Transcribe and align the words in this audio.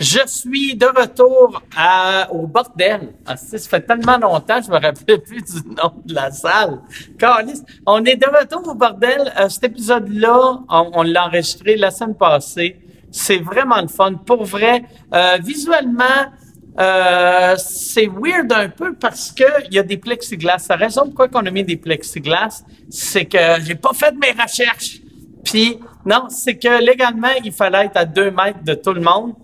Je 0.00 0.26
suis 0.26 0.76
de 0.76 0.86
retour 0.86 1.62
à, 1.76 2.32
au 2.32 2.46
bordel. 2.46 3.12
Ah, 3.26 3.36
ça 3.36 3.58
fait 3.58 3.82
tellement 3.82 4.16
longtemps, 4.16 4.58
je 4.62 4.70
me 4.70 4.80
rappelais 4.80 5.18
plus 5.18 5.42
du 5.42 5.68
nom 5.68 5.92
de 6.06 6.14
la 6.14 6.30
salle. 6.30 6.80
Carlis, 7.18 7.60
on 7.84 8.02
est 8.06 8.16
de 8.16 8.26
retour 8.26 8.66
au 8.66 8.74
bordel. 8.74 9.30
Euh, 9.38 9.50
cet 9.50 9.64
épisode-là, 9.64 10.60
on, 10.70 10.90
on 10.94 11.02
l'a 11.02 11.26
enregistré 11.26 11.76
la 11.76 11.90
semaine 11.90 12.14
passée. 12.14 12.80
C'est 13.10 13.40
vraiment 13.40 13.82
le 13.82 13.88
fun. 13.88 14.14
Pour 14.14 14.44
vrai, 14.44 14.84
euh, 15.12 15.36
visuellement, 15.42 16.32
euh, 16.78 17.56
c'est 17.58 18.06
weird 18.06 18.50
un 18.54 18.70
peu 18.70 18.94
parce 18.94 19.32
que 19.32 19.44
il 19.66 19.74
y 19.74 19.78
a 19.78 19.82
des 19.82 19.98
plexiglas. 19.98 20.64
La 20.70 20.76
raison 20.76 21.12
pourquoi 21.14 21.42
on 21.42 21.46
a 21.46 21.50
mis 21.50 21.64
des 21.64 21.76
plexiglas, 21.76 22.64
c'est 22.88 23.26
que 23.26 23.60
j'ai 23.62 23.74
pas 23.74 23.92
fait 23.92 24.14
mes 24.14 24.30
recherches. 24.30 25.02
Puis 25.44 25.78
non, 26.06 26.30
c'est 26.30 26.56
que 26.56 26.82
légalement, 26.82 27.28
il 27.44 27.52
fallait 27.52 27.84
être 27.84 27.98
à 27.98 28.06
deux 28.06 28.30
mètres 28.30 28.64
de 28.64 28.72
tout 28.72 28.94
le 28.94 29.02
monde. 29.02 29.34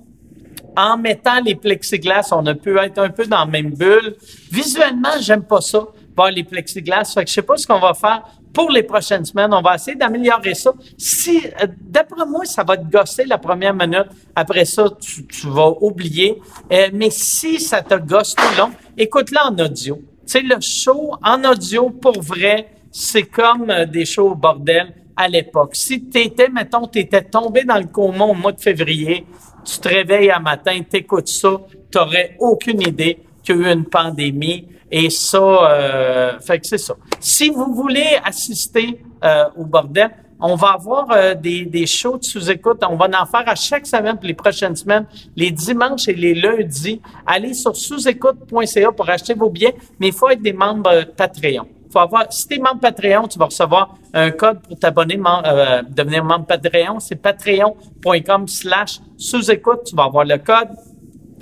En 0.77 0.99
mettant 0.99 1.41
les 1.41 1.55
plexiglas, 1.55 2.29
on 2.33 2.45
a 2.47 2.55
pu 2.55 2.79
être 2.79 2.99
un 2.99 3.09
peu 3.09 3.27
dans 3.27 3.39
la 3.39 3.47
même 3.47 3.71
bulle. 3.71 4.17
Visuellement, 4.51 5.19
j'aime 5.21 5.45
pas 5.45 5.61
ça, 5.61 5.87
voir 6.15 6.31
les 6.31 6.45
plexiglas. 6.45 7.13
Fait 7.15 7.25
que 7.25 7.31
je 7.31 7.35
sais 7.35 7.43
pas 7.43 7.57
ce 7.57 7.67
qu'on 7.67 7.79
va 7.79 7.95
faire 7.95 8.23
pour 8.53 8.71
les 8.71 8.83
prochaines 8.83 9.25
semaines. 9.25 9.53
On 9.53 9.63
va 9.63 9.75
essayer 9.75 9.97
d'améliorer 9.97 10.55
ça. 10.55 10.73
Si, 10.97 11.43
euh, 11.63 11.67
d'après 11.81 12.27
moi, 12.27 12.45
ça 12.45 12.63
va 12.63 12.77
te 12.77 12.85
gosser 12.91 13.25
la 13.25 13.39
première 13.39 13.75
minute. 13.75 14.07
Après 14.35 14.65
ça, 14.65 14.85
tu, 15.01 15.27
tu 15.27 15.47
vas 15.49 15.71
oublier. 15.81 16.41
Euh, 16.73 16.89
mais 16.93 17.11
si 17.11 17.61
ça 17.61 17.83
te 17.83 17.95
gosse 17.95 18.35
tout 18.35 18.59
long, 18.59 18.71
écoute-le 18.97 19.39
en 19.39 19.59
audio. 19.65 19.97
Tu 19.97 20.03
sais, 20.27 20.41
le 20.41 20.57
show 20.61 21.13
en 21.23 21.45
audio, 21.45 21.91
pour 21.91 22.21
vrai, 22.21 22.69
c'est 22.91 23.25
comme 23.25 23.71
euh, 23.71 23.85
des 23.87 24.05
shows 24.05 24.31
au 24.31 24.35
bordel 24.35 24.95
à 25.17 25.29
l'époque. 25.29 25.75
Si 25.75 26.05
t'étais, 26.05 26.49
mettons, 26.49 26.87
t'étais 26.87 27.23
tombé 27.23 27.65
dans 27.65 27.79
le 27.79 27.87
coma 27.87 28.25
au 28.25 28.35
mois 28.35 28.53
de 28.53 28.61
février, 28.61 29.27
tu 29.65 29.79
te 29.79 29.89
réveilles 29.89 30.31
un 30.31 30.41
matin, 30.41 30.79
t'écoutes 30.89 31.29
ça, 31.29 31.61
t'aurais 31.91 32.37
aucune 32.39 32.81
idée 32.83 33.19
qu'il 33.43 33.57
y 33.57 33.65
a 33.65 33.69
eu 33.69 33.73
une 33.73 33.85
pandémie. 33.85 34.69
Et 34.91 35.11
ça, 35.11 35.39
euh, 35.39 36.39
fait 36.39 36.61
que 36.61 36.67
c'est 36.67 36.79
ça. 36.79 36.95
Si 37.19 37.51
vous 37.51 37.75
voulez 37.75 38.19
assister 38.25 39.01
euh, 39.25 39.45
au 39.57 39.65
bordel, 39.65 40.11
on 40.39 40.55
va 40.55 40.69
avoir 40.69 41.11
euh, 41.11 41.35
des, 41.35 41.65
des 41.65 41.87
shows 41.87 42.19
de 42.19 42.25
sous-écoute. 42.25 42.83
On 42.89 42.97
va 42.97 43.07
en 43.07 43.27
faire 43.27 43.45
à 43.47 43.55
chaque 43.55 43.87
semaine 43.87 44.17
pour 44.17 44.27
les 44.27 44.35
prochaines 44.35 44.77
semaines, 44.77 45.07
les 45.35 45.51
dimanches 45.51 46.09
et 46.09 46.15
les 46.15 46.35
lundis. 46.35 47.01
Allez 47.27 47.55
sur 47.55 47.75
sous-écoute.ca 47.75 48.93
pour 48.93 49.09
acheter 49.09 49.35
vos 49.35 49.49
billets, 49.49 49.75
mais 49.99 50.09
il 50.09 50.13
faut 50.13 50.29
être 50.29 50.43
des 50.43 50.53
membres 50.53 50.91
euh, 50.91 51.05
Patreon. 51.17 51.67
Faut 51.93 51.99
avoir, 51.99 52.33
si 52.33 52.47
t'es 52.49 52.59
membre 52.59 52.81
Patreon, 52.81 53.29
tu 53.29 53.39
vas 53.39 53.47
recevoir 53.47 53.97
un 54.13 54.31
code 54.31 54.61
pour 54.61 54.79
t'abonner, 54.79 55.19
euh, 55.19 55.83
devenir 55.89 56.25
membre 56.25 56.47
Patreon. 56.47 57.01
C'est 57.01 57.17
patreon.com 57.17 58.49
slash 58.49 59.01
sous-écoute. 59.17 59.85
Tu 59.87 59.97
vas 59.97 60.05
avoir 60.05 60.25
le 60.25 60.39
code 60.39 60.69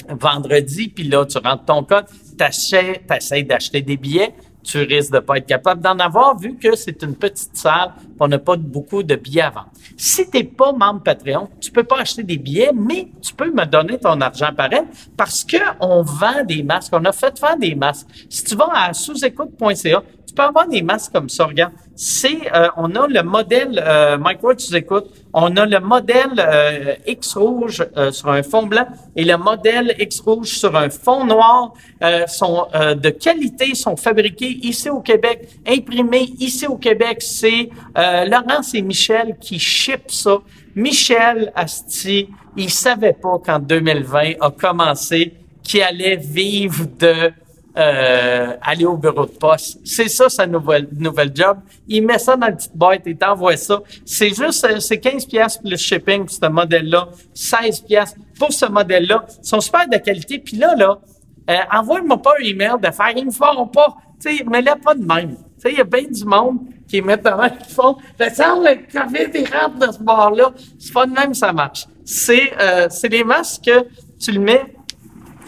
vendredi, 0.08 0.88
puis 0.88 1.04
là, 1.04 1.24
tu 1.24 1.38
rentres 1.38 1.64
ton 1.64 1.82
code, 1.82 2.06
t'essayes 2.36 3.44
d'acheter 3.44 3.82
des 3.82 3.96
billets, 3.96 4.34
tu 4.62 4.78
risques 4.78 5.12
de 5.12 5.18
pas 5.18 5.36
être 5.36 5.46
capable 5.46 5.82
d'en 5.82 5.98
avoir 5.98 6.36
vu 6.38 6.56
que 6.56 6.74
c'est 6.74 7.02
une 7.02 7.14
petite 7.14 7.56
salle, 7.56 7.92
on 8.18 8.28
n'a 8.28 8.38
pas 8.38 8.56
beaucoup 8.56 9.02
de 9.02 9.14
billets 9.14 9.42
à 9.42 9.50
vendre. 9.50 9.70
Si 9.96 10.28
t'es 10.28 10.44
pas 10.44 10.72
membre 10.72 11.02
Patreon, 11.02 11.48
tu 11.60 11.70
peux 11.70 11.84
pas 11.84 12.00
acheter 12.00 12.22
des 12.22 12.38
billets, 12.38 12.72
mais 12.74 13.08
tu 13.22 13.34
peux 13.34 13.50
me 13.52 13.64
donner 13.66 13.98
ton 13.98 14.20
argent 14.20 14.50
pareil 14.56 14.84
parce 15.16 15.44
que 15.44 15.58
on 15.80 16.02
vend 16.02 16.44
des 16.44 16.62
masques, 16.62 16.92
on 16.94 17.04
a 17.04 17.12
fait 17.12 17.38
faire 17.38 17.58
des 17.58 17.74
masques. 17.74 18.06
Si 18.30 18.42
tu 18.44 18.56
vas 18.56 18.70
à 18.72 18.92
sous-écoute.ca, 18.94 20.02
tu 20.34 20.42
peux 20.42 20.48
avoir 20.48 20.66
des 20.66 20.82
masques 20.82 21.12
comme 21.12 21.28
ça, 21.28 21.46
regarde. 21.46 21.72
C'est, 21.94 22.52
euh, 22.52 22.66
on 22.76 22.96
a 22.96 23.06
le 23.06 23.22
modèle 23.22 23.80
euh, 23.80 24.18
Mike 24.18 24.42
Ward 24.42 24.58
sous-écoute, 24.58 25.06
on 25.32 25.56
a 25.56 25.64
le 25.64 25.78
modèle 25.78 26.32
euh, 26.38 26.96
X 27.06 27.36
rouge 27.36 27.86
euh, 27.96 28.10
sur 28.10 28.30
un 28.30 28.42
fond 28.42 28.66
blanc 28.66 28.84
et 29.14 29.24
le 29.24 29.36
modèle 29.36 29.94
X 29.96 30.18
rouge 30.18 30.48
sur 30.48 30.74
un 30.74 30.90
fond 30.90 31.24
noir 31.24 31.74
euh, 32.02 32.26
sont 32.26 32.66
euh, 32.74 32.96
de 32.96 33.10
qualité, 33.10 33.76
sont 33.76 33.96
fabriqués 33.96 34.58
ici 34.62 34.90
au 34.90 35.02
Québec, 35.02 35.48
imprimés 35.68 36.28
ici 36.40 36.66
au 36.66 36.78
Québec. 36.78 37.18
C'est 37.22 37.68
Laurence 37.94 38.74
et 38.74 38.82
Michel 38.82 39.36
qui 39.40 39.60
ship 39.60 40.02
ça. 40.08 40.38
Michel 40.74 41.52
Asti, 41.54 42.28
il 42.56 42.70
savait 42.70 43.12
pas 43.12 43.38
qu'en 43.38 43.60
2020 43.60 44.32
a 44.40 44.50
commencé 44.50 45.32
qu'il 45.62 45.82
allait 45.82 46.16
vivre 46.16 46.86
de 46.98 47.32
euh, 47.76 48.56
aller 48.62 48.84
au 48.84 48.96
bureau 48.96 49.26
de 49.26 49.32
poste. 49.32 49.80
C'est 49.84 50.08
ça 50.08 50.28
sa 50.28 50.46
nouvelle 50.46 50.88
nouvelle 50.92 51.32
job. 51.34 51.58
Il 51.88 52.06
met 52.06 52.18
ça 52.18 52.36
dans 52.36 52.46
la 52.46 52.52
petite 52.52 52.76
boîte 52.76 53.06
et 53.06 53.16
t'envoie 53.16 53.56
ça. 53.56 53.80
C'est 54.04 54.28
juste 54.28 54.64
euh, 54.64 54.78
c'est 54.78 55.00
15 55.00 55.26
pièces 55.26 55.58
plus 55.58 55.70
le 55.70 55.76
shipping 55.76 56.20
pour 56.24 56.30
ce 56.30 56.46
modèle-là, 56.46 57.08
16 57.34 57.80
pièces 57.80 58.14
pour 58.38 58.52
ce 58.52 58.66
modèle-là. 58.66 59.24
Ils 59.42 59.48
sont 59.48 59.60
super 59.60 59.88
de 59.88 59.96
qualité. 59.96 60.38
Puis 60.38 60.56
là 60.56 60.74
là, 60.76 61.00
euh, 61.50 61.56
envoie-moi 61.72 62.22
pas 62.22 62.34
un 62.40 62.44
email 62.44 62.74
de 62.80 62.90
faire 62.90 63.10
ils 63.16 63.26
me 63.26 63.32
feront 63.32 63.66
pas. 63.66 63.96
Tu 64.20 64.36
sais, 64.36 64.44
mais 64.44 64.62
là 64.62 64.76
pas 64.76 64.94
de 64.94 65.04
même. 65.04 65.36
Tu 65.60 65.70
il 65.70 65.78
y 65.78 65.80
a 65.80 65.84
bien 65.84 66.04
du 66.08 66.24
monde 66.24 66.58
qui 66.88 67.02
met 67.02 67.16
devant 67.16 67.48
qui 67.48 67.72
font 67.72 67.96
le 68.20 68.30
sang 68.30 68.60
le 68.60 68.86
café 68.92 69.26
des 69.28 69.44
rentre 69.46 69.78
de 69.84 69.92
ce 69.92 70.02
bord-là. 70.02 70.52
C'est 70.78 70.92
pas 70.92 71.06
de 71.06 71.12
même 71.12 71.34
ça 71.34 71.52
marche. 71.52 71.86
C'est 72.04 72.52
euh, 72.60 72.86
c'est 72.90 73.08
les 73.08 73.24
masques 73.24 73.64
que 73.64 73.86
tu 74.20 74.30
le 74.30 74.40
mets 74.40 74.74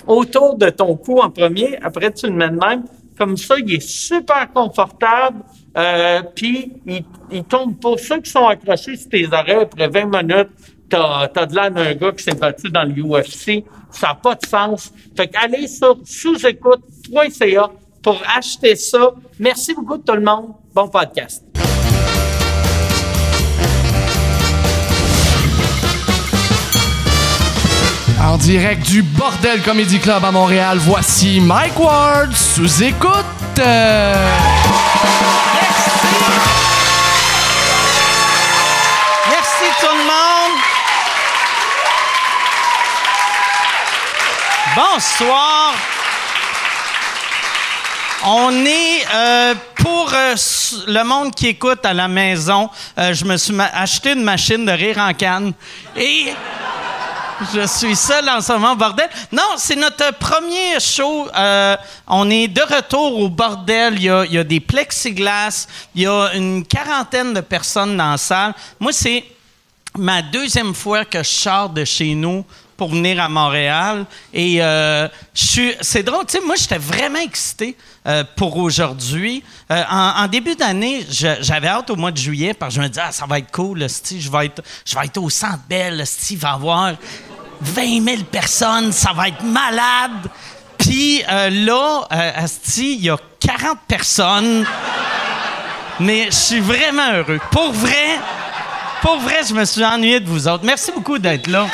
autour 0.07 0.57
de 0.57 0.71
ton 0.71 0.97
cou 0.97 1.21
en 1.21 1.31
premier. 1.31 1.79
Après, 1.83 2.13
tu 2.13 2.27
le 2.27 2.33
mets 2.33 2.49
de 2.49 2.57
même. 2.57 2.85
Comme 3.19 3.37
ça, 3.37 3.55
il 3.59 3.75
est 3.75 3.81
super 3.81 4.53
confortable. 4.53 5.43
Euh, 5.77 6.23
puis, 6.35 6.73
il, 6.87 7.05
il 7.31 7.45
tombe 7.45 7.79
pas. 7.81 7.97
Ceux 7.97 8.21
qui 8.21 8.31
sont 8.31 8.47
accrochés 8.47 8.97
sur 8.97 9.09
tes 9.09 9.27
oreilles 9.27 9.63
après 9.63 9.89
20 9.89 10.05
minutes, 10.23 10.49
t'as, 10.89 11.29
t'as 11.29 11.47
de 11.47 11.55
l'air 11.55 11.71
d'un 11.71 11.95
gars 11.95 12.13
qui 12.13 12.25
s'est 12.25 12.35
battu 12.35 12.71
dans 12.71 12.85
le 12.85 12.93
UFC. 13.03 13.65
Ça 13.91 14.09
n'a 14.09 14.15
pas 14.15 14.35
de 14.35 14.47
sens. 14.47 14.93
Fait 15.17 15.29
qu'allez 15.29 15.67
sur 15.67 15.99
sous-écoute.ca 16.05 17.71
pour 18.03 18.23
acheter 18.37 18.77
ça. 18.77 19.13
Merci 19.39 19.75
beaucoup 19.75 19.99
tout 19.99 20.15
le 20.15 20.21
monde. 20.21 20.53
Bon 20.75 20.89
podcast. 20.89 21.56
En 28.23 28.39
direct 28.39 28.87
du 28.87 29.03
Bordel 29.03 29.63
Comedy 29.63 29.99
Club 30.01 30.25
à 30.25 30.31
Montréal, 30.31 30.79
voici 30.79 31.39
Mike 31.41 31.79
Ward 31.79 32.33
sous 32.35 32.83
écoute. 32.83 33.25
Merci 39.31 39.67
tout 39.81 39.87
le 39.93 40.05
monde. 40.05 40.59
Bonsoir. 44.75 45.75
On 48.25 48.51
est 48.65 49.07
euh, 49.15 49.55
pour 49.77 50.11
euh, 50.13 50.35
le 50.89 51.03
monde 51.05 51.35
qui 51.35 51.49
écoute 51.49 51.85
à 51.85 51.93
la 51.95 52.09
maison. 52.09 52.71
euh, 52.99 53.15
je 53.15 53.25
me 53.25 53.37
suis 53.37 53.55
acheté 53.61 54.13
une 54.13 54.25
machine 54.25 54.65
de 54.65 54.73
rire 54.73 54.99
en 54.99 55.13
canne 55.13 55.53
et 55.97 56.33
je 57.55 57.67
suis 57.67 57.97
seul 57.97 58.29
en 58.29 58.41
ce 58.41 58.53
moment 58.53 58.77
bordel. 58.77 59.09
Non, 59.33 59.55
c'est 59.57 59.77
notre 59.77 60.13
premier 60.15 60.81
show. 60.81 61.29
Euh, 61.35 61.77
on 62.07 62.29
est 62.31 62.49
de 62.49 62.63
retour 62.63 63.21
au 63.21 63.29
bordel. 63.29 63.95
Il 63.97 64.03
y 64.05 64.11
a, 64.11 64.25
il 64.25 64.33
y 64.33 64.39
a 64.39 64.45
des 64.45 64.61
plexiglas. 64.61 65.67
Il 65.95 66.03
y 66.03 66.07
a 66.07 66.31
une 66.35 66.65
quarantaine 66.67 67.35
de 67.35 67.41
personnes 67.41 67.97
dans 67.97 68.13
la 68.13 68.17
salle. 68.17 68.55
Moi, 68.81 68.93
c'est 68.93 69.25
ma 69.97 70.23
deuxième 70.23 70.75
fois 70.75 71.05
que 71.05 71.19
je 71.19 71.29
sors 71.29 71.69
de 71.69 71.85
chez 71.85 72.15
nous 72.15 72.45
pour 72.77 72.91
venir 72.91 73.21
à 73.21 73.29
Montréal. 73.29 74.07
Et 74.33 74.59
euh, 74.61 75.09
c'est 75.81 76.03
drôle, 76.03 76.27
tu 76.27 76.39
sais, 76.39 76.45
moi, 76.45 76.57
j'étais 76.57 76.79
vraiment 76.79 77.19
excité 77.19 77.77
euh, 78.07 78.25
pour 78.37 78.57
aujourd'hui. 78.57 79.43
Euh, 79.71 79.83
en, 79.91 80.27
début 80.29 80.55
d'année, 80.55 81.07
j'avais 81.11 81.69
hâte 81.69 81.91
au 81.91 81.97
mois 81.97 82.11
de 82.11 82.17
juillet 82.17 82.55
parce 82.55 82.75
que 82.75 82.81
je 82.81 82.83
me 82.83 82.89
disais, 82.89 83.03
ah, 83.07 83.13
ça 83.13 83.27
va 83.27 83.39
être 83.39 83.51
cool, 83.51 83.81
je 83.81 84.31
vais 84.31 84.47
être, 84.47 84.63
je 84.85 84.95
vais 84.95 85.07
être 85.07 85.19
au 85.19 85.31
Centre 85.31 85.61
Bell, 85.69 86.07
style 86.07 86.39
va 86.39 86.53
avoir 86.53 86.93
20 87.61 88.05
000 88.05 88.23
personnes, 88.25 88.93
ça 88.93 89.13
va 89.13 89.29
être 89.29 89.43
malade. 89.43 90.31
Puis 90.79 91.23
là, 91.29 92.07
asti, 92.11 92.97
il 92.97 93.05
y 93.05 93.11
a 93.11 93.17
40 93.41 93.79
personnes. 93.89 94.67
Mais 95.99 96.27
je 96.27 96.37
suis 96.37 96.61
vraiment 96.61 97.11
heureux. 97.11 97.41
Pour 97.51 97.73
vrai, 97.73 98.19
pour 99.01 99.19
vrai, 99.19 99.41
je 99.49 99.55
me 99.55 99.65
suis 99.65 99.85
ennuyé 99.85 100.21
de 100.21 100.29
vous 100.29 100.49
autres. 100.49 100.65
Merci 100.65 100.93
beaucoup 100.93 101.19
d'être 101.19 101.47
là. 101.47 101.67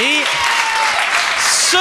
Et 0.00 0.22
sur. 1.42 1.80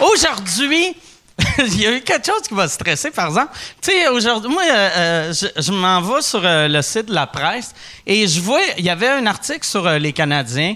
Aujourd'hui, 0.00 0.94
il 1.58 1.80
y 1.80 1.86
a 1.86 1.92
eu 1.96 2.00
quelque 2.00 2.26
chose 2.26 2.42
qui 2.46 2.54
va 2.54 2.68
stresser, 2.68 3.10
par 3.10 3.26
exemple. 3.26 3.52
Tu 3.82 3.90
sais, 3.90 4.08
aujourd'hui, 4.08 4.50
moi, 4.52 4.62
euh, 4.62 4.90
euh, 4.96 5.32
je, 5.32 5.72
m'en 5.72 6.00
vais 6.00 6.22
sur 6.22 6.40
euh, 6.44 6.68
le 6.68 6.80
site 6.80 7.06
de 7.06 7.14
la 7.14 7.26
presse 7.26 7.74
et 8.06 8.26
je 8.28 8.40
vois, 8.40 8.60
il 8.78 8.84
y 8.84 8.90
avait 8.90 9.08
un 9.08 9.26
article 9.26 9.64
sur 9.64 9.84
euh, 9.86 9.98
les 9.98 10.12
Canadiens 10.12 10.74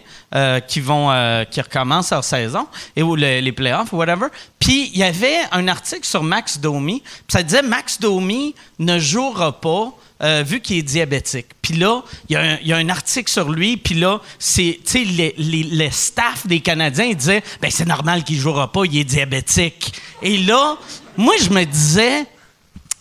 qui 0.66 0.80
vont, 0.80 1.08
qui 1.50 1.60
recommencent 1.60 2.10
leur 2.10 2.22
saison 2.24 2.66
et 2.94 3.02
ou 3.02 3.16
le- 3.16 3.40
les 3.40 3.52
playoffs 3.52 3.92
ou 3.92 3.96
whatever. 3.96 4.26
Puis 4.58 4.90
il 4.92 4.98
y 4.98 5.02
avait 5.02 5.38
un 5.52 5.66
article 5.68 6.04
sur 6.04 6.22
Max 6.22 6.58
Domi. 6.58 7.00
Puis 7.02 7.22
ça 7.32 7.42
disait 7.42 7.62
Max 7.62 7.98
Domi 7.98 8.54
ne 8.78 8.98
jouera 8.98 9.58
pas 9.58 9.90
euh, 10.22 10.42
vu 10.44 10.60
qu'il 10.60 10.78
est 10.78 10.82
diabétique. 10.82 11.46
Puis 11.62 11.74
là, 11.74 12.02
il 12.28 12.32
y, 12.62 12.72
a 12.72 12.76
un- 12.76 12.88
article 12.88 13.30
sur 13.30 13.50
lui. 13.50 13.76
Puis 13.76 13.94
là, 13.94 14.20
c'est, 14.38 14.80
tu 14.84 14.90
sais, 14.90 15.04
les, 15.04 15.34
les, 15.38 15.62
les 15.62 15.90
staff 15.90 16.46
des 16.46 16.60
Canadiens 16.60 17.04
ils 17.04 17.16
disaient, 17.16 17.42
ben 17.60 17.70
c'est 17.70 17.86
normal 17.86 18.24
qu'il 18.24 18.38
jouera 18.38 18.72
pas, 18.72 18.84
il 18.84 18.98
est 18.98 19.04
diabétique. 19.04 19.92
Et 20.22 20.38
là, 20.38 20.76
moi, 21.16 21.34
je 21.40 21.50
me 21.50 21.64
disais, 21.64 22.26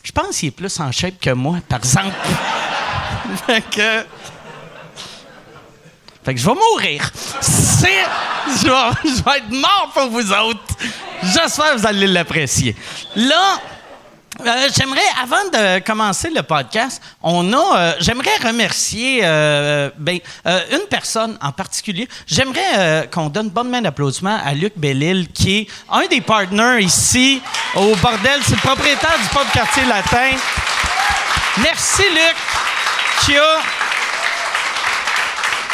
je 0.04 0.12
pense 0.12 0.38
qu'il 0.38 0.50
est 0.50 0.52
plus 0.52 0.80
en 0.80 0.92
shape 0.92 1.20
que 1.20 1.32
moi, 1.32 1.60
par 1.68 1.80
exemple. 1.80 2.16
fait 3.48 3.64
que. 3.70 4.06
Fait 6.24 6.34
que 6.34 6.40
je 6.40 6.46
vais 6.46 6.56
mourir. 6.56 7.12
C'est. 7.42 8.04
Je 8.48 8.68
vais, 8.68 9.10
je 9.18 9.24
vais 9.24 9.38
être 9.38 9.50
mort 9.52 9.92
pour 9.94 10.10
vous 10.10 10.32
autres. 10.32 10.62
J'espère 11.24 11.74
que 11.74 11.80
vous 11.80 11.88
allez 11.88 12.08
l'apprécier. 12.08 12.76
Là. 13.16 13.60
Euh, 14.46 14.70
j'aimerais, 14.76 15.02
avant 15.22 15.44
de 15.52 15.80
commencer 15.80 16.30
le 16.30 16.44
podcast, 16.44 17.02
on 17.24 17.52
a, 17.54 17.78
euh, 17.78 17.94
j'aimerais 18.00 18.36
remercier 18.44 19.22
euh, 19.24 19.90
ben, 19.98 20.20
une 20.46 20.86
personne 20.90 21.38
en 21.42 21.52
particulier. 21.52 22.08
J'aimerais 22.26 23.08
qu'on 23.12 23.28
donne 23.30 23.50
bonne 23.50 23.70
main 23.70 23.82
d'applaudissement 23.82 24.40
à 24.44 24.54
Luc 24.54 24.74
Bellil, 24.76 25.28
qui 25.34 25.60
est 25.60 25.68
un 25.92 26.06
des 26.08 26.22
partners 26.22 26.80
ici 26.82 27.42
au 27.76 27.96
bordel. 27.96 28.40
C'est 28.44 28.56
le 28.56 28.62
propriétaire 28.62 29.18
du 29.22 29.28
pub 29.30 29.50
quartier 29.54 29.84
latin. 29.86 30.32
Merci 31.64 32.04
Luc, 32.10 32.36
qui 33.26 33.36
a 33.38 33.58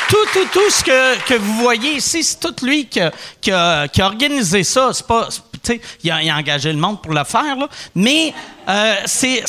tout, 0.08 0.26
tout, 0.32 0.46
tout 0.52 0.70
ce 0.70 0.84
que, 0.84 1.18
que 1.28 1.34
vous 1.34 1.56
voyez 1.56 1.94
ici, 1.96 2.24
c'est 2.24 2.40
tout 2.40 2.54
lui 2.64 2.86
qui 2.86 3.00
a, 3.02 3.12
qui 3.42 3.52
a- 3.52 3.88
qui 3.88 4.02
a 4.02 4.06
organisé 4.06 4.64
ça. 4.64 4.92
C'est 4.94 5.08
pas, 5.08 5.28
il 6.04 6.12
a, 6.12 6.36
engagé 6.36 6.72
le 6.74 6.80
monde 6.80 7.02
pour 7.02 7.14
le 7.14 7.24
faire, 7.24 7.56
là. 7.56 7.68
mais 7.96 8.34
euh, 8.68 8.96
c'est, 9.06 9.44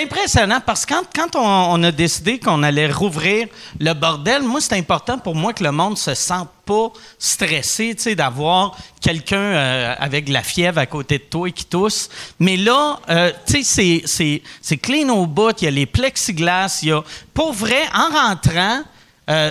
impressionnant 0.00 0.60
parce 0.64 0.86
que 0.86 0.94
quand, 0.94 1.02
quand 1.14 1.36
on, 1.36 1.82
a 1.82 1.92
décidé 1.92 2.38
qu'on 2.38 2.62
allait 2.62 2.90
rouvrir 2.90 3.48
le 3.80 3.92
bordel, 3.92 4.42
moi, 4.42 4.60
c'est 4.60 4.76
important 4.76 5.18
pour 5.18 5.34
moi 5.34 5.52
que 5.52 5.64
le 5.64 5.72
monde 5.72 5.98
se 5.98 6.14
sente 6.14 6.48
pas 6.64 6.92
stressé, 7.18 7.94
tu 7.96 8.02
sais, 8.02 8.14
d'avoir 8.14 8.76
quelqu'un 9.00 9.36
euh, 9.36 9.94
avec 9.98 10.26
de 10.26 10.32
la 10.32 10.42
fièvre 10.42 10.78
à 10.78 10.86
côté 10.86 11.18
de 11.18 11.24
toi 11.24 11.48
et 11.48 11.52
qui 11.52 11.64
tousse. 11.64 12.08
Mais 12.38 12.56
là, 12.56 12.98
euh, 13.08 13.32
tu 13.46 13.62
sais, 13.62 14.02
c'est, 14.04 14.76
clean 14.78 15.08
au 15.08 15.26
bout, 15.26 15.60
il 15.62 15.64
y 15.64 15.68
a 15.68 15.70
les 15.70 15.86
plexiglas, 15.86 16.80
il 16.82 16.88
y 16.88 16.92
a... 16.92 17.02
Pour 17.34 17.52
vrai, 17.52 17.82
en 17.94 18.28
rentrant, 18.28 18.82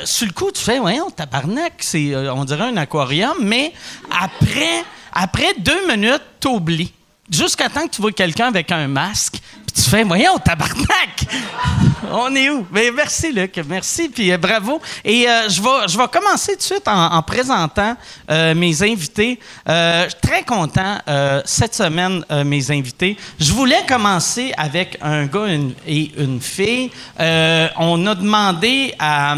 sur 0.05 0.27
le 0.27 0.33
coup, 0.33 0.51
tu 0.51 0.61
fais, 0.61 0.79
voyons, 0.79 1.09
tabarnak, 1.09 1.73
c'est, 1.79 2.15
on 2.15 2.45
dirait 2.45 2.69
un 2.69 2.77
aquarium, 2.77 3.35
mais 3.41 3.73
après, 4.09 4.83
après 5.15 5.53
deux 5.57 5.87
minutes, 5.87 6.21
t'oublies. 6.39 6.93
Jusqu'à 7.31 7.69
temps 7.69 7.87
que 7.87 7.95
tu 7.95 8.01
vois 8.01 8.11
quelqu'un 8.11 8.47
avec 8.47 8.71
un 8.71 8.87
masque, 8.87 9.39
puis 9.65 9.81
tu 9.81 9.89
fais, 9.89 10.03
voyons, 10.03 10.37
tabarnak! 10.37 11.25
On 12.11 12.35
est 12.35 12.49
où? 12.49 12.67
Mais 12.71 12.91
merci, 12.91 13.31
Luc. 13.31 13.59
Merci, 13.67 14.09
puis 14.09 14.31
euh, 14.31 14.37
bravo. 14.37 14.79
Et 15.03 15.27
euh, 15.27 15.49
je, 15.49 15.61
vais, 15.61 16.07
commencer 16.07 16.51
tout 16.51 16.57
de 16.57 16.63
suite 16.63 16.87
en, 16.87 17.13
en 17.13 17.21
présentant 17.23 17.95
euh, 18.29 18.53
mes 18.53 18.83
invités. 18.83 19.39
Très 19.65 20.43
content 20.45 20.97
cette 21.45 21.75
semaine, 21.75 22.23
mes 22.45 22.71
invités. 22.71 23.17
Je 23.39 23.51
voulais 23.53 23.83
commencer 23.87 24.53
avec 24.57 24.97
un 25.01 25.25
gars 25.25 25.47
et 25.87 26.11
une 26.17 26.39
fille. 26.39 26.91
On 27.17 28.07
a 28.07 28.15
demandé 28.15 28.93
à, 28.99 29.35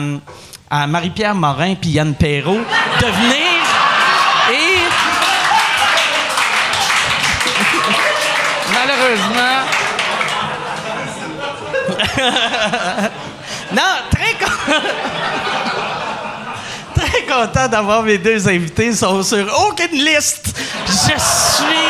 à 0.69 0.87
Marie-Pierre 0.87 1.35
Morin 1.35 1.75
puis 1.75 1.91
Yann 1.91 2.13
Perrault 2.15 2.63
de 3.01 3.05
venir 3.05 3.86
non, 13.71 13.81
très 14.11 14.33
content. 14.33 14.81
très 16.95 17.21
content 17.23 17.67
d'avoir 17.67 18.03
mes 18.03 18.17
deux 18.17 18.47
invités. 18.47 18.87
Ils 18.87 18.97
sont 18.97 19.21
sur 19.23 19.45
aucune 19.67 20.03
liste. 20.03 20.47
Je 20.87 20.93
suis 20.93 21.87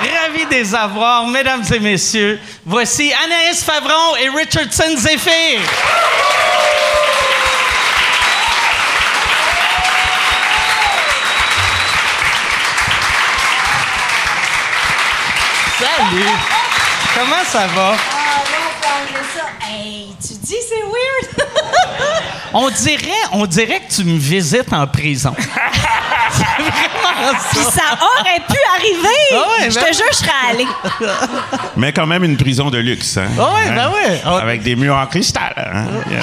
ravi 0.00 0.44
de 0.46 0.50
les 0.50 0.74
avoir, 0.74 1.26
mesdames 1.26 1.64
et 1.72 1.80
messieurs. 1.80 2.38
Voici 2.64 3.12
Anaïs 3.24 3.64
Favron 3.64 4.16
et 4.16 4.28
Richardson 4.28 4.96
Zephyr. 4.96 5.60
Salut! 15.78 16.30
Comment 17.14 17.44
ça 17.44 17.66
va? 17.68 17.94
Ah, 17.94 18.42
là, 18.50 18.58
on 18.66 18.82
parle 18.82 19.06
de 19.14 19.17
ça. 19.36 19.44
Hey, 19.68 20.08
tu 20.20 20.34
dis 20.34 20.56
c'est 20.68 20.82
weird? 20.82 21.48
On 22.54 22.70
dirait, 22.70 23.10
on 23.32 23.44
dirait 23.44 23.80
que 23.80 23.92
tu 23.94 24.04
me 24.04 24.16
visites 24.18 24.72
en 24.72 24.86
prison. 24.86 25.34
Puis 27.50 27.60
ça. 27.64 27.82
aurait 28.20 28.40
pu 28.48 28.56
arriver. 28.76 29.18
Ah 29.32 29.36
ouais, 29.50 29.70
je 29.70 29.74
ben- 29.74 29.84
te 29.84 29.94
jure, 29.94 30.06
je 30.10 30.16
serais 30.16 30.30
allée. 30.50 30.66
Mais 31.76 31.92
quand 31.92 32.06
même 32.06 32.24
une 32.24 32.36
prison 32.38 32.70
de 32.70 32.78
luxe. 32.78 33.18
Hein? 33.18 33.28
Ah 33.38 33.52
ouais, 33.54 33.70
ben 33.74 33.90
ouais. 33.90 34.22
Ah. 34.24 34.38
Avec 34.38 34.62
des 34.62 34.76
murs 34.76 34.96
en 34.96 35.06
cristal. 35.06 35.52
hein? 35.56 35.84
Yes. 36.10 36.22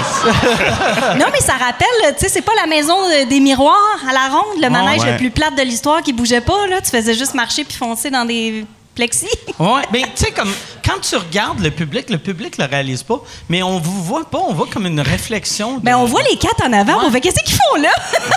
Non, 1.20 1.26
mais 1.32 1.42
ça 1.42 1.54
rappelle, 1.54 2.16
tu 2.18 2.22
sais, 2.26 2.30
c'est 2.30 2.42
pas 2.42 2.54
la 2.60 2.66
maison 2.66 2.96
euh, 3.12 3.26
des 3.26 3.40
miroirs 3.40 3.76
à 4.10 4.14
la 4.14 4.28
ronde, 4.30 4.60
le 4.62 4.70
manège 4.70 5.02
ouais. 5.04 5.12
le 5.12 5.18
plus 5.18 5.30
plate 5.32 5.56
de 5.56 5.62
l'histoire 5.64 6.02
qui 6.02 6.12
bougeait 6.14 6.42
pas. 6.42 6.66
Là. 6.68 6.82
Tu 6.82 6.90
faisais 6.90 7.14
juste 7.14 7.34
marcher 7.36 7.64
puis 7.66 7.78
foncer 7.78 8.10
dans 8.10 8.26
des 8.26 8.66
plexis. 8.96 9.28
Ouais, 9.58 9.84
mais 9.94 10.02
tu 10.02 10.26
sais, 10.26 10.32
comme 10.32 10.52
quand 10.84 11.00
tu 11.02 11.16
regardes 11.16 11.62
le 11.62 11.72
public, 11.72 12.10
le 12.10 12.18
public 12.18 12.58
le 12.58 12.66
réalise 12.66 13.04
pas, 13.04 13.20
mais 13.48 13.64
on 13.64 13.80
vous 13.80 14.04
voit 14.04 14.26
pas, 14.30 14.40
on 14.40 14.54
voit 14.54 14.68
comme 14.68 14.86
une 14.86 15.00
réflexion. 15.00 15.78
de- 15.78 15.82
Ben, 15.84 15.96
on 15.96 16.04
voit 16.04 16.22
les 16.30 16.36
quatre 16.38 16.62
en 16.68 16.74
avant. 16.74 16.98
Ouais. 17.00 17.06
On 17.06 17.12
fait 17.12 17.22
qu'est-ce 17.22 17.42
qu'ils 17.46 17.56
font 17.56 17.82
là? 17.82 17.88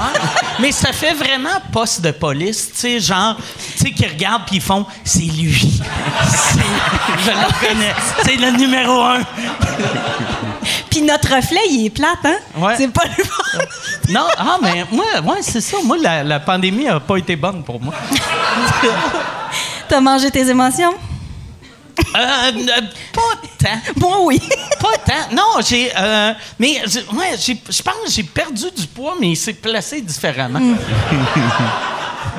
Ouais. 0.01 0.21
Mais 0.61 0.71
ça 0.71 0.93
fait 0.93 1.15
vraiment 1.15 1.49
poste 1.73 2.03
de 2.03 2.13
police, 2.13 2.71
tu 2.73 2.79
sais, 2.81 3.01
genre, 3.01 3.35
tu 3.77 3.85
sais, 3.87 3.91
qui 3.91 4.07
regardent 4.07 4.45
puis 4.47 4.57
ils 4.57 4.63
font, 4.63 4.87
c'est 5.05 5.19
lui. 5.23 5.81
C'est- 6.29 7.25
Je 7.25 7.31
le 7.31 7.47
reconnais. 7.47 7.95
C'est 8.25 8.37
le 8.37 8.51
numéro 8.57 9.01
un. 9.03 9.23
puis 10.91 11.03
notre 11.03 11.35
reflet, 11.35 11.61
il 11.71 11.87
est 11.87 11.91
plate, 11.91 12.25
hein? 12.25 12.37
Ouais. 12.57 12.75
C'est 12.77 12.93
pas 12.93 13.05
le 13.17 13.25
fun. 13.25 13.59
Non, 14.11 14.27
ah, 14.39 14.57
mais 14.63 14.87
moi, 14.91 15.05
ouais, 15.23 15.39
c'est 15.43 15.61
ça. 15.61 15.77
Moi, 15.85 15.99
la, 16.01 16.25
la 16.25 16.41
pandémie 16.41 16.89
a 16.89 16.99
pas 16.99 17.17
été 17.19 17.37
bonne 17.37 17.63
pour 17.63 17.79
moi. 17.79 17.93
T'as 19.89 20.01
mangé 20.01 20.31
tes 20.31 20.49
émotions? 20.49 20.95
Euh, 22.15 22.19
euh, 22.19 22.81
pas 23.13 23.41
tant. 23.59 23.79
Moi, 23.97 24.19
oui. 24.23 24.41
Pas 24.81 24.97
tant. 25.05 25.35
Non, 25.35 25.61
j'ai. 25.67 25.91
euh, 25.97 26.33
mais 26.59 26.81
ouais, 27.13 27.37
je 27.39 27.83
pense 27.83 27.95
que 28.05 28.11
j'ai 28.11 28.23
perdu 28.23 28.65
du 28.77 28.87
poids, 28.87 29.17
mais 29.21 29.31
il 29.31 29.37
s'est 29.37 29.55
placé 29.55 30.01
différemment. 30.01 30.61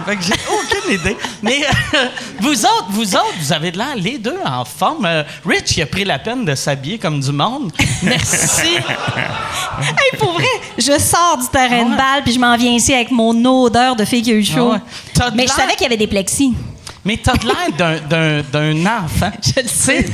fait 0.05 0.15
que 0.15 0.23
j'ai 0.23 0.33
aucune 0.33 0.93
idée. 0.99 1.17
Mais 1.41 1.61
euh, 1.63 2.05
vous 2.39 2.65
autres, 2.65 2.87
vous 2.89 3.15
autres, 3.15 3.35
vous 3.39 3.51
avez 3.53 3.71
de 3.71 3.77
l'air 3.77 3.95
les 3.95 4.17
deux 4.17 4.37
en 4.45 4.63
forme. 4.63 5.07
Rich, 5.45 5.77
il 5.77 5.81
a 5.83 5.85
pris 5.85 6.05
la 6.05 6.19
peine 6.19 6.45
de 6.45 6.55
s'habiller 6.55 6.97
comme 6.97 7.19
du 7.19 7.31
monde. 7.31 7.71
Merci. 8.03 8.77
Hey, 9.79 10.19
pour 10.19 10.33
vrai, 10.33 10.43
je 10.77 10.99
sors 10.99 11.37
du 11.39 11.47
terrain 11.47 11.83
ouais. 11.83 11.91
de 11.91 11.95
balle 11.95 12.23
puis 12.23 12.33
je 12.33 12.39
m'en 12.39 12.57
viens 12.57 12.73
ici 12.73 12.93
avec 12.93 13.11
mon 13.11 13.33
odeur 13.45 13.95
de 13.95 14.03
fille 14.03 14.21
qui 14.21 14.31
a 14.31 14.33
eu 14.33 14.43
chaud. 14.43 14.73
Ah 14.73 15.25
ouais. 15.25 15.31
Mais 15.35 15.47
je 15.47 15.53
savais 15.53 15.71
qu'il 15.73 15.83
y 15.83 15.85
avait 15.85 15.95
des 15.95 16.07
plexis. 16.07 16.53
Mais 17.09 17.17
t'as 17.17 17.33
de 17.37 17.47
l'air 17.47 17.71
d'un- 17.75 17.99
d'un- 18.01 18.41
d'un 18.43 18.85
enfant. 18.85 19.31
Je 19.43 19.61
le 19.63 19.67
sais. 19.67 20.05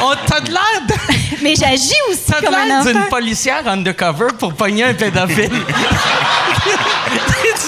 On 0.00 0.14
t'as 0.26 0.38
de 0.42 0.50
l'air 0.52 0.80
d'un- 0.86 0.94
Mais 1.42 1.56
j'agis 1.56 1.92
aussi 2.08 2.20
T'as 2.28 2.40
de 2.40 2.46
comme 2.46 2.54
un 2.54 2.66
l'air 2.66 2.76
enfant. 2.82 2.92
d'une 2.92 3.02
policière 3.08 3.66
undercover 3.66 4.28
pour 4.38 4.54
pogner 4.54 4.84
un 4.84 4.94
pédophile. 4.94 5.50
tu 5.50 5.56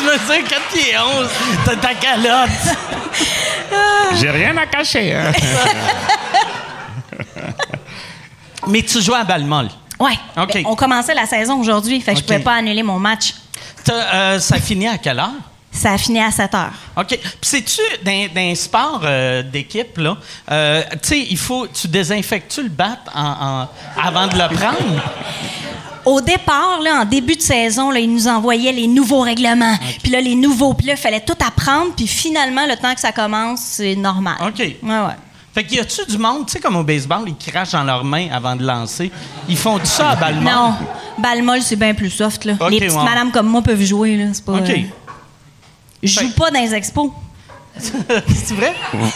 mesures 0.05 0.45
4 0.49 0.63
pieds 0.73 0.95
11, 0.97 1.29
t'as 1.65 1.75
ta 1.75 1.95
calotte. 1.95 2.51
J'ai 4.21 4.31
rien 4.31 4.57
à 4.57 4.67
cacher. 4.67 5.13
Hein? 5.13 5.33
Mais 8.69 8.83
tu 8.83 9.03
joues 9.03 9.15
à 9.15 9.25
balle 9.25 9.43
molle. 9.45 9.71
Ouais. 9.99 10.17
OK. 10.41 10.53
Ben, 10.55 10.63
on 10.67 10.77
commençait 10.77 11.15
la 11.15 11.27
saison 11.27 11.59
aujourd'hui, 11.61 12.01
fait 12.01 12.13
que 12.15 12.21
je 12.21 12.25
pouvais 12.25 12.39
pas 12.39 12.55
annuler 12.55 12.85
mon 12.85 13.01
match. 13.01 13.35
Euh, 13.89 14.39
ça 14.39 14.61
finit 14.61 14.87
à 14.87 14.99
quelle 14.99 15.19
heure? 15.19 15.31
Ça 15.73 15.93
a 15.93 15.99
fini 15.99 16.21
à 16.21 16.31
7 16.31 16.55
heures. 16.55 16.73
OK. 16.97 17.07
Puis 17.09 17.21
sais-tu, 17.43 17.81
dans, 18.05 18.29
dans 18.35 18.55
sport 18.57 19.01
euh, 19.05 19.43
d'équipe, 19.43 19.97
là, 19.99 20.17
euh, 20.51 20.83
tu 21.03 21.09
sais, 21.09 21.27
il 21.31 21.39
faut, 21.39 21.67
tu 21.69 21.87
désinfectes-tu 21.89 22.65
le 22.65 22.69
bat 22.69 22.99
en- 23.15 23.23
en- 23.23 23.69
avant 24.03 24.27
de 24.27 24.35
le 24.37 24.49
prendre? 24.55 25.03
Au 26.05 26.21
départ, 26.21 26.81
là, 26.83 27.03
en 27.03 27.05
début 27.05 27.37
de 27.37 27.43
saison, 27.43 27.91
là, 27.91 28.01
ils 28.01 28.13
nous 28.13 28.27
envoyaient 28.27 28.73
les 28.73 28.87
nouveaux 28.87 29.21
règlements. 29.21 29.77
Puis 30.03 30.11
là, 30.11 30.21
les 30.21 30.35
nouveaux. 30.35 30.73
Puis 30.75 30.87
là, 30.87 30.95
il 30.95 30.99
fallait 30.99 31.21
tout 31.21 31.37
apprendre. 31.47 31.93
Puis 31.95 32.07
finalement, 32.07 32.67
le 32.67 32.75
temps 32.77 32.95
que 32.95 33.01
ça 33.01 33.13
commence, 33.13 33.61
c'est 33.61 33.95
normal. 33.97 34.37
OK. 34.41 34.59
Ouais, 34.59 34.75
ouais. 34.83 35.17
Fait 35.53 35.65
qu'il 35.65 35.77
y 35.79 35.81
a-tu 35.81 36.01
du 36.09 36.17
monde, 36.17 36.47
tu 36.47 36.53
sais, 36.53 36.61
comme 36.61 36.77
au 36.77 36.85
baseball, 36.85 37.25
ils 37.27 37.37
crachent 37.37 37.73
dans 37.73 37.83
leurs 37.85 38.05
mains 38.05 38.29
avant 38.33 38.55
de 38.57 38.65
lancer. 38.65 39.11
Ils 39.49 39.57
font 39.57 39.79
tout 39.79 39.87
ça 39.87 40.11
à 40.11 40.17
balle? 40.17 40.37
Non. 40.37 40.75
Balle 41.19 41.43
molle, 41.43 41.61
c'est 41.61 41.77
bien 41.77 41.93
plus 41.93 42.09
soft. 42.11 42.45
Là. 42.45 42.55
Les 42.71 42.79
petites 42.79 42.97
ouais. 42.97 43.05
madames 43.05 43.31
comme 43.33 43.49
moi 43.49 43.61
peuvent 43.61 43.83
jouer. 43.83 44.17
Là. 44.17 44.27
C'est 44.33 44.45
pas, 44.45 44.53
OK. 44.53 44.71
euh, 44.71 44.77
je 46.03 46.21
joue 46.21 46.31
pas 46.33 46.51
dans 46.51 46.61
les 46.61 46.75
expos. 46.75 47.11
C'est 47.79 48.55
vrai? 48.55 48.75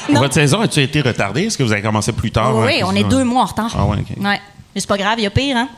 Non. 0.09 0.21
Votre 0.21 0.35
saison 0.35 0.61
a-tu 0.61 0.81
été 0.83 1.01
retardée? 1.01 1.45
Est-ce 1.47 1.59
que 1.59 1.63
vous 1.63 1.73
avez 1.73 1.83
commencé 1.83 2.13
plus 2.13 2.31
tard? 2.31 2.55
oui, 2.57 2.81
hein, 2.81 2.87
on 2.89 2.95
est 2.95 3.05
deux 3.05 3.25
mois 3.25 3.43
en 3.43 3.47
retard. 3.47 3.75
Ah 3.77 3.85
ouais, 3.85 3.99
OK. 3.99 4.17
Ouais. 4.25 4.41
Mais 4.75 4.81
c'est 4.81 4.87
pas 4.89 4.97
grave, 4.97 5.15
il 5.19 5.25
y 5.25 5.27
a 5.27 5.31
pire, 5.31 5.57
hein? 5.57 5.69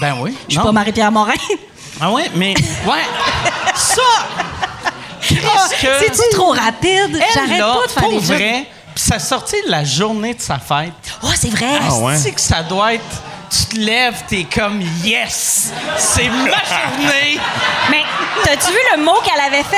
Ben 0.00 0.16
oui. 0.20 0.34
Je 0.48 0.54
suis 0.54 0.62
pas 0.62 0.72
Marie-Pierre 0.72 1.12
Morin. 1.12 1.32
Ah 2.00 2.10
ouais, 2.12 2.30
mais 2.34 2.54
ouais. 2.86 3.02
Ça. 3.74 4.02
Qu'est-ce 5.22 5.40
que 5.82 5.86
Ah, 5.88 5.98
C'est-tu 6.00 6.34
trop 6.36 6.50
rapide? 6.52 7.20
J'arrête 7.34 7.60
pas 7.60 7.86
de 7.86 7.90
faire 7.90 8.02
pour 8.02 8.10
des 8.12 8.18
vrai. 8.18 8.66
Puis 8.94 9.04
ça 9.04 9.18
sortit 9.18 9.56
la 9.68 9.84
journée 9.84 10.34
de 10.34 10.40
sa 10.40 10.58
fête. 10.58 10.92
Oh, 11.22 11.28
c'est 11.36 11.50
vrai. 11.50 11.78
Ah 11.80 11.94
ouais. 11.98 12.32
Que 12.32 12.40
ça 12.40 12.62
doit 12.62 12.94
être. 12.94 13.04
Tu 13.50 13.64
te 13.66 13.76
lèves, 13.80 14.22
t'es 14.28 14.44
comme 14.44 14.80
yes, 15.02 15.72
c'est 15.98 16.28
ma 16.28 16.44
journée. 16.46 17.38
Mais 17.90 18.04
t'as-tu 18.44 18.70
vu 18.70 18.78
le 18.96 19.02
mot 19.02 19.16
qu'elle 19.24 19.40
avait 19.40 19.64
fait? 19.64 19.76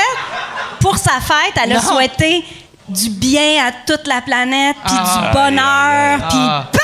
Pour 0.80 0.98
sa 0.98 1.20
fête, 1.20 1.54
elle 1.62 1.72
a 1.72 1.76
Non. 1.76 1.80
souhaité 1.80 2.44
du 2.88 3.08
bien 3.10 3.64
à 3.66 3.72
toute 3.86 4.06
la 4.06 4.20
planète, 4.20 4.76
puis 4.84 4.94
Ah. 4.98 5.20
du 5.22 5.32
bonheur, 5.32 6.18
puis 6.28 6.38
Ah. 6.38 6.68
paf! 6.72 6.82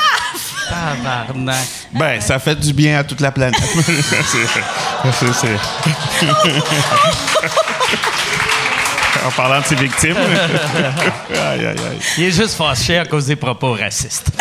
Tabarnak. 0.69 1.67
Ben, 1.93 2.19
ça 2.21 2.39
fait 2.39 2.55
du 2.55 2.73
bien 2.73 2.99
à 2.99 3.03
toute 3.03 3.19
la 3.21 3.31
planète. 3.31 3.59
C'est- 3.61 4.01
c'est- 5.11 5.33
c'est- 5.33 5.59
en 9.25 9.31
parlant 9.31 9.61
de 9.61 9.65
ses 9.65 9.75
victimes. 9.75 10.15
aïe, 11.29 11.39
aïe, 11.39 11.65
aïe. 11.67 11.99
Il 12.17 12.23
est 12.25 12.31
juste 12.31 12.55
fâché 12.55 12.97
à 12.97 13.05
cause 13.05 13.25
des 13.27 13.35
propos 13.35 13.73
racistes. 13.73 14.27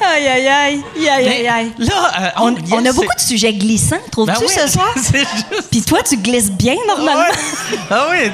Aïe, 0.00 0.26
aïe, 0.28 0.48
aïe, 0.48 0.82
aïe, 1.08 1.28
aïe, 1.28 1.48
aïe. 1.48 1.72
là, 1.78 2.12
euh, 2.20 2.28
On, 2.40 2.84
a 2.84 2.92
beaucoup 2.92 3.14
de 3.14 3.20
sujets 3.20 3.52
glissants, 3.52 3.98
trouves-tu, 4.10 4.32
Ben 4.32 4.40
oui, 4.40 4.48
ce 4.54 4.68
soir? 4.68 4.92
c'est 4.96 5.18
juste. 5.18 5.68
Puis 5.70 5.82
toi, 5.82 6.02
tu 6.02 6.16
glisses 6.16 6.50
bien, 6.52 6.76
normalement. 6.86 7.20
Ouais. 7.20 7.78
Ah 7.90 8.06
oui. 8.10 8.30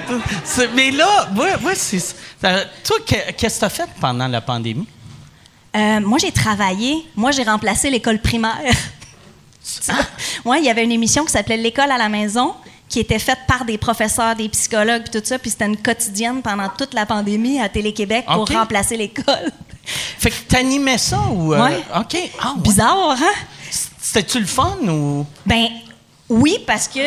Mais 0.75 0.91
là, 0.91 1.29
moi, 1.33 1.47
moi, 1.61 1.73
c'est. 1.75 2.03
Toi, 2.41 2.97
que- 3.07 3.33
qu'est-ce 3.33 3.55
que 3.57 3.61
tu 3.61 3.65
as 3.65 3.69
fait 3.71 3.89
pendant 4.01 4.29
la 4.29 4.41
pandémie? 4.43 4.87
Euh, 5.75 6.01
moi, 6.01 6.19
j'ai 6.21 6.31
travaillé. 6.31 7.05
Moi, 7.17 7.31
j'ai 7.33 7.43
remplacé 7.43 7.91
l'école 7.91 8.19
primaire. 8.21 8.55
Moi, 10.45 10.59
il 10.59 10.65
y 10.65 10.71
avait 10.71 10.85
une 10.85 10.93
émission 10.93 11.25
qui 11.25 11.33
s'appelait 11.33 11.57
L'école 11.57 11.91
à 11.91 11.99
la 11.99 12.09
maison, 12.09 12.55
qui 12.89 13.01
était 13.01 13.19
faite 13.19 13.39
par 13.49 13.65
des 13.65 13.79
professeurs, 13.79 14.37
des 14.37 14.49
psychologues, 14.49 15.03
puis 15.11 15.21
tout 15.21 15.27
ça. 15.27 15.39
Puis 15.39 15.51
c'était 15.51 15.67
une 15.67 15.77
quotidienne 15.77 16.43
pendant 16.43 16.69
toute 16.69 16.95
la 16.95 17.07
pandémie 17.07 17.61
à 17.61 17.69
Télé-Québec 17.69 18.27
pour 18.27 18.47
remplacer 18.61 18.97
l'école. 18.97 19.51
Fait 19.85 20.31
que 20.31 20.37
t'animais 20.49 20.99
ça 20.99 21.21
ou. 21.31 21.53
euh, 21.55 21.63
Ouais. 21.65 21.83
OK. 21.99 22.17
Ah, 22.41 22.53
ouais. 22.55 22.61
Bizarre, 22.63 23.17
hein? 23.19 23.35
C'était-tu 24.01 24.41
le 24.41 24.47
fun 24.47 24.77
ou? 24.87 25.27
Ben 25.45 25.67
oui, 26.29 26.59
parce 26.67 26.89
que 26.89 27.01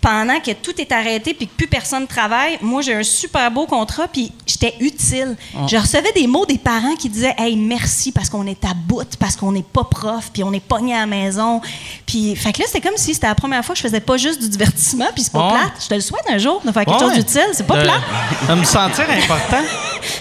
pendant 0.00 0.38
que 0.40 0.52
tout 0.52 0.80
est 0.80 0.92
arrêté 0.92 1.34
puis 1.34 1.46
que 1.48 1.52
plus 1.56 1.66
personne 1.66 2.06
travaille, 2.06 2.58
moi 2.62 2.82
j'ai 2.82 2.94
un 2.94 3.02
super 3.02 3.50
beau 3.50 3.66
contrat 3.66 4.06
puis 4.08 4.30
j'étais 4.46 4.74
utile. 4.80 5.36
Je 5.66 5.76
recevais 5.76 6.12
des 6.12 6.26
mots 6.26 6.46
des 6.46 6.58
parents 6.58 6.94
qui 6.96 7.08
disaient 7.08 7.34
"Hey, 7.36 7.56
merci 7.56 8.12
parce 8.12 8.28
qu'on 8.28 8.46
est 8.46 8.64
à 8.64 8.74
bout, 8.74 9.16
parce 9.18 9.34
qu'on 9.36 9.50
n'est 9.52 9.62
pas 9.64 9.84
prof, 9.84 10.30
puis 10.32 10.44
on 10.44 10.52
est 10.52 10.60
pogné 10.64 10.94
à 10.94 11.00
la 11.00 11.06
maison." 11.06 11.60
Puis 12.06 12.36
fait 12.36 12.52
que 12.52 12.60
là 12.60 12.64
c'était 12.68 12.80
comme 12.86 12.96
si 12.96 13.12
c'était 13.14 13.26
la 13.26 13.34
première 13.34 13.64
fois 13.64 13.74
que 13.74 13.78
je 13.80 13.86
faisais 13.86 14.00
pas 14.00 14.16
juste 14.16 14.40
du 14.40 14.48
divertissement, 14.48 15.06
puis 15.14 15.24
c'est 15.24 15.32
pas 15.32 15.46
Ouais. 15.46 15.50
plate. 15.58 15.72
Je 15.82 15.88
te 15.88 15.94
le 15.94 16.00
souhaite 16.00 16.24
un 16.30 16.38
jour 16.38 16.60
de 16.64 16.70
faire 16.72 16.84
quelque 16.84 17.00
chose 17.00 17.14
d'utile, 17.14 17.48
c'est 17.52 17.66
pas 17.66 17.76
De- 17.78 17.82
plate. 17.82 18.02
De 18.48 18.54
me 18.54 18.64
sentir 18.64 19.04
important. 19.10 19.62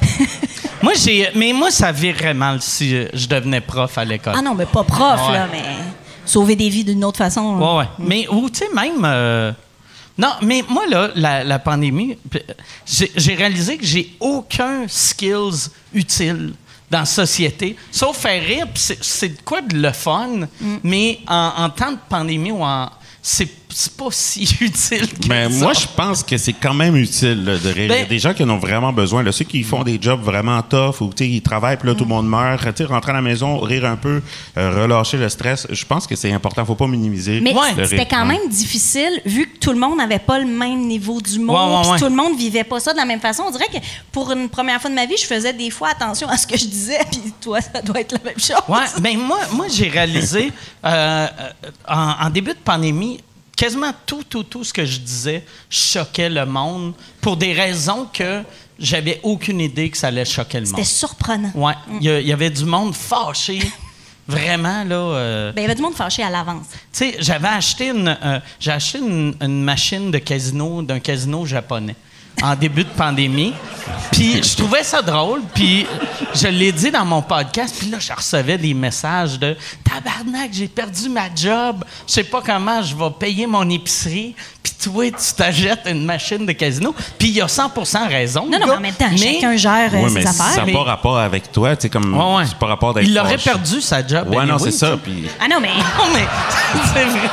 moi, 0.81 0.93
j'ai. 0.95 1.29
Mais 1.35 1.53
moi, 1.53 1.71
ça 1.71 1.91
virait 1.91 2.33
mal 2.33 2.61
si 2.61 2.95
je 3.13 3.27
devenais 3.27 3.61
prof 3.61 3.97
à 3.97 4.05
l'école. 4.05 4.33
Ah 4.37 4.41
non, 4.41 4.53
mais 4.55 4.65
pas 4.65 4.83
prof 4.83 5.27
Ouais. 5.27 5.33
là, 5.33 5.47
mais 5.51 5.61
sauver 6.25 6.55
des 6.55 6.69
vies 6.69 6.83
d'une 6.83 7.03
autre 7.05 7.17
façon. 7.17 7.57
Ouais, 7.57 7.77
ouais. 7.79 7.85
Mais, 7.99 8.27
ou, 8.29 8.49
tu 8.49 8.59
sais, 8.59 8.69
même. 8.73 9.03
euh, 9.05 9.51
non, 10.17 10.33
mais 10.41 10.63
moi, 10.67 10.85
là, 10.87 11.11
la, 11.15 11.43
la 11.43 11.59
pandémie, 11.59 12.17
j'ai 13.15 13.35
réalisé 13.35 13.77
que 13.77 13.85
j'ai 13.85 14.15
aucun 14.19 14.87
skills 14.87 15.69
utile 15.93 16.53
dans 16.89 16.99
la 16.99 17.05
société, 17.05 17.75
sauf 17.91 18.17
faire 18.17 18.41
rire. 18.43 18.67
c'est- 18.75 19.29
de 19.29 19.41
quoi 19.43 19.61
de 19.61 19.75
le 19.77 19.91
fun, 19.91 20.47
mais 20.83 21.19
en, 21.27 21.51
en 21.57 21.69
temps 21.69 21.91
de 21.91 21.97
pandémie 22.09 22.51
ou 22.51 22.63
en. 22.63 22.89
C'est 23.21 23.66
c'est 23.69 23.93
pas 23.97 24.07
si 24.11 24.43
utile 24.61 25.07
que 25.07 25.27
Mais 25.27 25.49
ça. 25.51 25.57
moi, 25.65 25.73
je 25.73 25.85
pense 25.95 26.23
que 26.23 26.37
c'est 26.37 26.53
quand 26.53 26.73
même 26.73 26.95
utile 26.95 27.43
là, 27.43 27.57
de 27.57 27.69
rire. 27.69 27.75
Il 27.77 27.81
y 27.89 27.91
a 27.93 27.95
Ben- 28.03 28.07
des 28.07 28.19
gens 28.19 28.33
qui 28.33 28.43
en 28.43 28.49
ont 28.49 28.57
vraiment 28.57 28.93
besoin. 28.93 29.23
Là, 29.23 29.31
ceux 29.31 29.45
qui 29.45 29.61
font 29.63 29.83
des 29.83 29.99
jobs 30.01 30.21
vraiment 30.21 30.61
tough 30.61 31.01
ou 31.01 31.09
tu 31.13 31.23
sais, 31.25 31.29
ils 31.29 31.41
travaillent, 31.41 31.77
puis 31.77 31.87
là, 31.89 31.93
tout 31.95 32.03
le 32.05 32.09
monde 32.09 32.27
meurt. 32.27 32.61
Tu 32.63 32.71
sais, 32.77 32.85
rentrer 32.85 33.11
à 33.11 33.15
la 33.15 33.21
maison, 33.21 33.59
rire 33.59 33.85
un 33.85 33.95
peu, 33.97 34.21
euh, 34.57 34.81
relâcher 34.83 35.17
le 35.17 35.27
stress. 35.29 35.67
Je 35.69 35.85
pense 35.85 36.07
que 36.07 36.15
c'est 36.15 36.31
important. 36.31 36.65
faut 36.65 36.75
pas 36.75 36.87
minimiser 36.87 37.39
Mais 37.41 37.53
Ouais. 37.53 37.85
c'était 37.87 38.05
quand 38.05 38.25
même 38.25 38.47
difficile 38.49 39.21
vu 39.25 39.47
que 39.47 39.57
tout 39.59 39.71
le 39.71 39.79
monde 39.79 39.97
n'avait 39.97 40.19
pas 40.19 40.39
le 40.39 40.45
même 40.45 40.87
niveau 40.87 41.19
d'humour, 41.21 41.55
Ouais, 41.55 41.75
ouais, 41.75 41.81
puis 41.83 41.91
ouais. 41.91 41.99
tout 41.99 42.05
le 42.05 42.15
monde 42.15 42.37
vivait 42.37 42.63
pas 42.63 42.79
ça 42.79 42.93
de 42.93 42.97
la 42.97 43.05
même 43.05 43.19
façon. 43.19 43.43
On 43.47 43.51
dirait 43.51 43.67
que 43.67 43.77
pour 44.11 44.31
une 44.31 44.49
première 44.49 44.79
fois 44.81 44.89
de 44.89 44.95
ma 44.95 45.05
vie, 45.05 45.15
je 45.19 45.25
faisais 45.25 45.53
des 45.53 45.69
fois 45.69 45.89
attention 45.89 46.27
à 46.29 46.37
ce 46.37 46.47
que 46.47 46.57
je 46.57 46.65
disais, 46.65 46.99
puis 47.11 47.21
toi, 47.41 47.59
ça 47.61 47.81
doit 47.81 47.99
être 48.01 48.13
la 48.13 48.19
même 48.23 48.39
chose. 48.39 48.55
Ouais, 48.67 48.85
ben 49.01 49.17
moi, 49.17 49.39
moi 49.53 49.65
j'ai 49.69 49.87
réalisé 49.89 50.51
euh, 50.85 51.27
euh, 51.27 51.27
en, 51.87 52.25
en 52.25 52.29
début 52.29 52.51
de 52.51 52.59
pandémie, 52.63 53.19
quasiment 53.57 53.91
tout, 54.05 54.23
tout, 54.23 54.43
tout 54.43 54.63
ce 54.63 54.71
que 54.71 54.85
je 54.85 54.99
disais 54.99 55.43
choquait 55.69 56.29
le 56.29 56.45
monde 56.45 56.93
pour 57.19 57.35
des 57.35 57.51
raisons 57.51 58.07
que 58.13 58.43
j'avais 58.79 59.19
aucune 59.23 59.59
idée 59.59 59.89
que 59.89 59.97
ça 59.97 60.07
allait 60.07 60.23
choquer 60.23 60.59
le 60.61 60.65
monde. 60.67 60.75
C'était 60.75 60.87
surprenant. 60.87 61.51
Il 61.99 62.03
y, 62.05 62.09
a- 62.09 62.19
il 62.21 62.27
y 62.27 62.31
avait 62.31 62.49
du 62.51 62.63
monde 62.63 62.93
fâché, 62.95 63.59
vraiment 64.27 64.83
là. 64.83 64.95
euh, 64.95 65.51
Ben, 65.51 65.61
il 65.61 65.63
y 65.63 65.65
avait 65.65 65.75
du 65.75 65.81
monde 65.81 65.95
fâché 65.95 66.21
à 66.23 66.29
l'avance. 66.29 66.67
tu 66.71 66.77
sais, 66.91 67.15
j'avais 67.19 67.47
acheté 67.47 67.89
une, 67.89 68.15
euh, 68.23 68.39
j'ai 68.59 68.71
acheté 68.71 68.99
une, 68.99 69.33
une 69.41 69.63
machine 69.63 70.11
de 70.11 70.17
casino 70.19 70.81
d'un 70.83 70.99
casino 70.99 71.45
japonais 71.45 71.95
en 72.43 72.55
début 72.55 72.83
de 72.83 72.89
pandémie. 72.89 73.53
Puis 74.11 74.41
je 74.43 74.55
trouvais 74.55 74.83
ça 74.83 75.01
drôle. 75.01 75.41
Puis 75.53 75.85
je 76.33 76.47
l'ai 76.47 76.71
dit 76.71 76.91
dans 76.91 77.05
mon 77.05 77.21
podcast. 77.21 77.75
Puis 77.77 77.89
là, 77.89 77.97
je 77.99 78.11
recevais 78.13 78.57
des 78.57 78.73
messages 78.73 79.39
de 79.39 79.55
tabarnak, 79.83 80.49
j'ai 80.51 80.67
perdu 80.67 81.09
ma 81.09 81.33
job. 81.33 81.83
Je 82.07 82.13
sais 82.13 82.23
pas 82.23 82.41
comment 82.45 82.81
je 82.81 82.95
vais 82.95 83.09
payer 83.19 83.47
mon 83.47 83.67
épicerie. 83.69 84.35
Puis 84.61 84.73
toi, 84.83 85.05
tu 85.09 85.33
t'achètes 85.35 85.81
une 85.87 86.03
machine 86.05 86.45
de 86.45 86.51
casino. 86.51 86.93
Puis 87.17 87.29
il 87.29 87.41
a 87.41 87.45
100% 87.47 88.07
raison. 88.09 88.45
Non, 88.49 88.59
non, 88.59 88.67
mais 88.67 88.73
en 88.73 88.79
même 88.81 88.93
temps, 88.93 89.07
Mais- 89.11 89.17
chacun 89.35 89.55
gère 89.55 89.93
euh, 89.93 90.01
Ouais, 90.03 90.09
ses 90.09 90.15
mais 90.15 90.21
ça 90.23 90.29
affaires. 90.29 90.57
n'a 90.57 90.65
mais- 90.65 90.73
pas 90.73 90.83
rapport 90.83 91.17
avec 91.17 91.51
toi. 91.51 91.75
Tu 91.75 91.83
sais, 91.83 91.89
comme. 91.89 92.13
Ouais, 92.13 92.37
ouais. 92.37 92.43
C'est 92.47 92.57
pas 92.57 92.67
rapport 92.67 92.99
Il 93.01 93.17
aurait 93.17 93.37
perdu 93.37 93.81
sa 93.81 94.05
job. 94.05 94.27
Ouais, 94.33 94.45
non, 94.45 94.57
c'est 94.59 94.71
ça. 94.71 94.97
Puis. 95.01 95.27
Ah 95.39 95.47
non, 95.49 95.59
mais. 95.61 95.69
Non, 95.97 96.13
mais 96.13 96.25
c'est 96.93 97.05
vrai. 97.05 97.29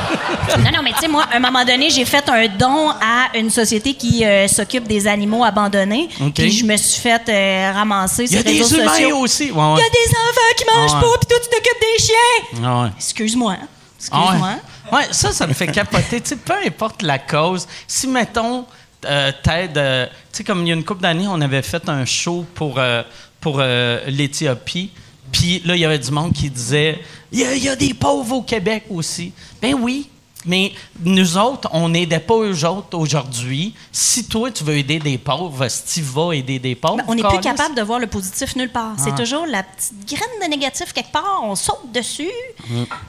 Non, 0.63 0.71
non, 0.77 0.83
mais 0.83 0.93
tu 0.93 0.99
sais, 0.99 1.07
moi, 1.07 1.25
à 1.31 1.35
un 1.37 1.39
moment 1.39 1.63
donné, 1.65 1.89
j'ai 1.89 2.05
fait 2.05 2.27
un 2.29 2.47
don 2.47 2.89
à 2.91 3.37
une 3.37 3.49
société 3.49 3.93
qui 3.93 4.23
euh, 4.25 4.47
s'occupe 4.47 4.87
des 4.87 4.94
animaux 5.07 5.43
abandonnés. 5.43 6.09
Puis 6.33 6.51
je 6.51 6.65
me 6.65 6.75
suis 6.77 7.01
fait 7.01 7.21
euh, 7.29 7.71
ramasser 7.73 8.25
Il 8.25 8.31
y 8.33 8.37
a 8.37 8.43
des 8.43 8.73
humains 8.73 9.15
aussi. 9.15 9.51
Ouais, 9.51 9.63
Il 9.77 9.79
y 9.79 9.83
a 9.83 9.89
des 9.89 10.11
enfants 10.11 10.53
qui 10.57 10.63
mangent 10.73 11.01
pas, 11.01 11.17
puis 11.19 11.27
toi, 11.27 11.37
tu 11.43 11.49
t'occupes 11.49 11.81
des 11.81 12.03
chiens. 12.03 12.61
Excuse-moi. 12.97 13.57
Ah 13.59 13.65
Excuse-moi. 13.99 14.49
ouais. 14.91 15.07
Ça, 15.11 15.31
ça 15.31 15.47
me 15.47 15.53
fait 15.53 15.67
capoter. 15.67 16.21
tu 16.21 16.29
sais, 16.29 16.35
peu 16.35 16.53
importe 16.65 17.01
la 17.01 17.17
cause, 17.19 17.67
si, 17.87 18.07
mettons, 18.07 18.65
euh, 19.05 19.31
t'aides... 19.43 19.77
euh, 19.77 20.05
tu 20.31 20.37
sais, 20.37 20.43
comme 20.43 20.61
il 20.61 20.67
y 20.69 20.71
a 20.71 20.75
une 20.75 20.83
couple 20.83 21.01
d'années, 21.01 21.27
on 21.27 21.39
avait 21.41 21.61
fait 21.61 21.87
un 21.89 22.05
show 22.05 22.45
pour, 22.55 22.75
euh, 22.77 23.01
pour 23.41 23.61
l'Éthiopie. 24.07 24.91
Puis 25.31 25.61
là, 25.65 25.75
il 25.75 25.81
y 25.81 25.85
avait 25.85 25.99
du 25.99 26.11
monde 26.11 26.33
qui 26.33 26.49
disait 26.49 26.99
il 27.31 27.39
y, 27.39 27.43
a- 27.45 27.55
il 27.55 27.63
y 27.63 27.69
a 27.69 27.75
des 27.75 27.93
pauvres 27.93 28.37
au 28.37 28.41
Québec 28.41 28.85
aussi. 28.89 29.33
Ben 29.61 29.73
oui. 29.73 30.07
Mais 30.45 30.73
nous 31.03 31.37
autres, 31.37 31.69
on 31.71 31.89
n'aidait 31.89 32.19
pas 32.19 32.35
eux 32.35 32.65
autres 32.65 32.97
aujourd'hui. 32.97 33.73
Si 33.91 34.27
toi, 34.27 34.51
tu 34.51 34.63
veux 34.63 34.77
aider 34.77 34.99
des 34.99 35.17
pauvres, 35.17 35.67
si 35.67 36.01
tu 36.01 36.01
vas 36.01 36.33
aider 36.33 36.59
des 36.59 36.75
pauvres. 36.75 36.97
Ben, 36.97 37.05
on 37.07 37.15
n'est 37.15 37.23
plus 37.23 37.39
capable 37.39 37.75
de 37.75 37.81
voir 37.81 37.99
le 37.99 38.07
positif 38.07 38.55
nulle 38.55 38.71
part. 38.71 38.93
C'est 38.97 39.15
toujours 39.15 39.45
la 39.45 39.63
petite 39.63 40.07
graine 40.07 40.43
de 40.43 40.49
négatif 40.49 40.93
quelque 40.93 41.11
part, 41.11 41.41
on 41.43 41.55
saute 41.55 41.91
dessus. 41.93 42.31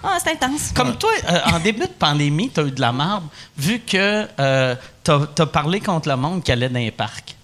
Ah, 0.03 0.19
c'est 0.23 0.33
intense. 0.33 0.73
Comme 0.75 0.97
toi, 0.97 1.11
euh, 1.29 1.41
en 1.53 1.59
début 1.61 1.87
de 1.87 1.93
pandémie, 1.99 2.51
tu 2.51 2.61
as 2.61 2.65
eu 2.65 2.71
de 2.71 2.81
la 2.81 2.93
marde, 2.93 3.25
vu 3.57 3.81
que 3.81 4.27
euh, 4.39 4.75
tu 5.05 5.11
as, 5.11 5.47
parlé 5.47 5.81
contre 5.81 6.09
le 6.09 6.17
monde 6.17 6.43
qui 6.43 6.53
allait 6.53 6.69
dans 6.69 6.79
les 6.79 6.91
parcs. 6.91 7.37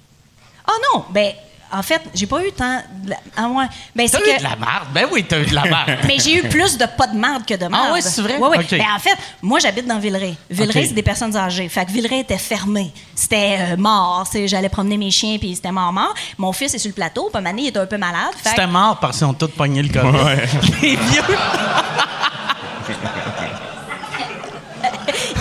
Ah 0.67 0.73
non, 0.93 1.05
ben 1.11 1.33
en 1.73 1.83
fait, 1.83 2.03
j'ai 2.15 2.27
pas 2.27 2.45
eu 2.45 2.53
tant. 2.53 2.79
de 3.05 3.15
Ah 3.37 3.49
ouais. 3.49 3.65
Ben 3.97 4.05
Tu 4.07 4.11
c'est 4.11 4.17
as 4.17 4.21
eu 4.21 4.33
que. 4.35 4.39
de 4.39 4.43
la 4.45 4.57
marde? 4.57 4.89
Ben 4.93 5.07
oui, 5.11 5.25
tu 5.29 5.35
as 5.35 5.41
eu 5.41 5.47
de 5.47 5.55
la 5.55 5.65
marde. 5.65 5.91
Mais 6.07 6.19
j'ai 6.19 6.37
eu 6.37 6.49
plus 6.49 6.77
de 6.79 6.85
pas 6.87 7.07
de 7.07 7.17
marde 7.17 7.45
que 7.47 7.55
de 7.55 7.67
marde. 7.67 7.87
Ah 7.89 7.93
ouais, 7.95 8.01
c'est 8.03 8.21
vrai? 8.23 8.37
Oui, 8.41 8.49
oui. 8.51 8.59
OK. 8.59 8.71
Ben, 8.71 8.85
en 8.95 8.99
fait, 8.99 9.17
moi, 9.41 9.59
j'habite 9.59 9.87
dans 9.87 9.99
Villeray. 9.99 10.35
Villeray, 10.51 10.87
c'est 10.87 10.95
des 10.95 11.03
personnes 11.03 11.35
âgées. 11.37 11.69
Fait 11.69 11.85
que 11.87 11.91
Villeray 11.91 12.21
était 12.21 12.39
fermé. 12.39 12.93
C'était 13.15 13.59
euh, 13.73 13.77
mort. 13.77 14.27
C'est- 14.31 14.49
J'allais 14.49 14.69
promener 14.69 14.97
mes 14.99 15.11
chiens, 15.11 15.39
puis 15.39 15.55
c'était 15.55 15.73
mort-mort. 15.73 16.15
Mon 16.39 16.53
fils 16.53 16.75
est 16.75 16.79
sur 16.79 16.89
le 16.91 16.95
plateau. 16.95 17.31
Puis 17.33 17.43
Mané, 17.43 17.63
il 17.63 17.69
était 17.69 17.79
un 17.79 17.87
peu 17.87 17.99
malade. 17.99 18.33
Fait 18.43 18.51
C'était 18.51 18.67
mort 18.67 18.99
parce 19.01 19.19
qu'ils 19.19 19.27
ont 19.27 19.35
tous 19.35 19.49
pogné 19.49 19.83
le 19.83 19.89
COVID. 19.89 20.17
Ouais. 20.19 20.47
Les 20.83 20.97
vieux. 20.97 21.23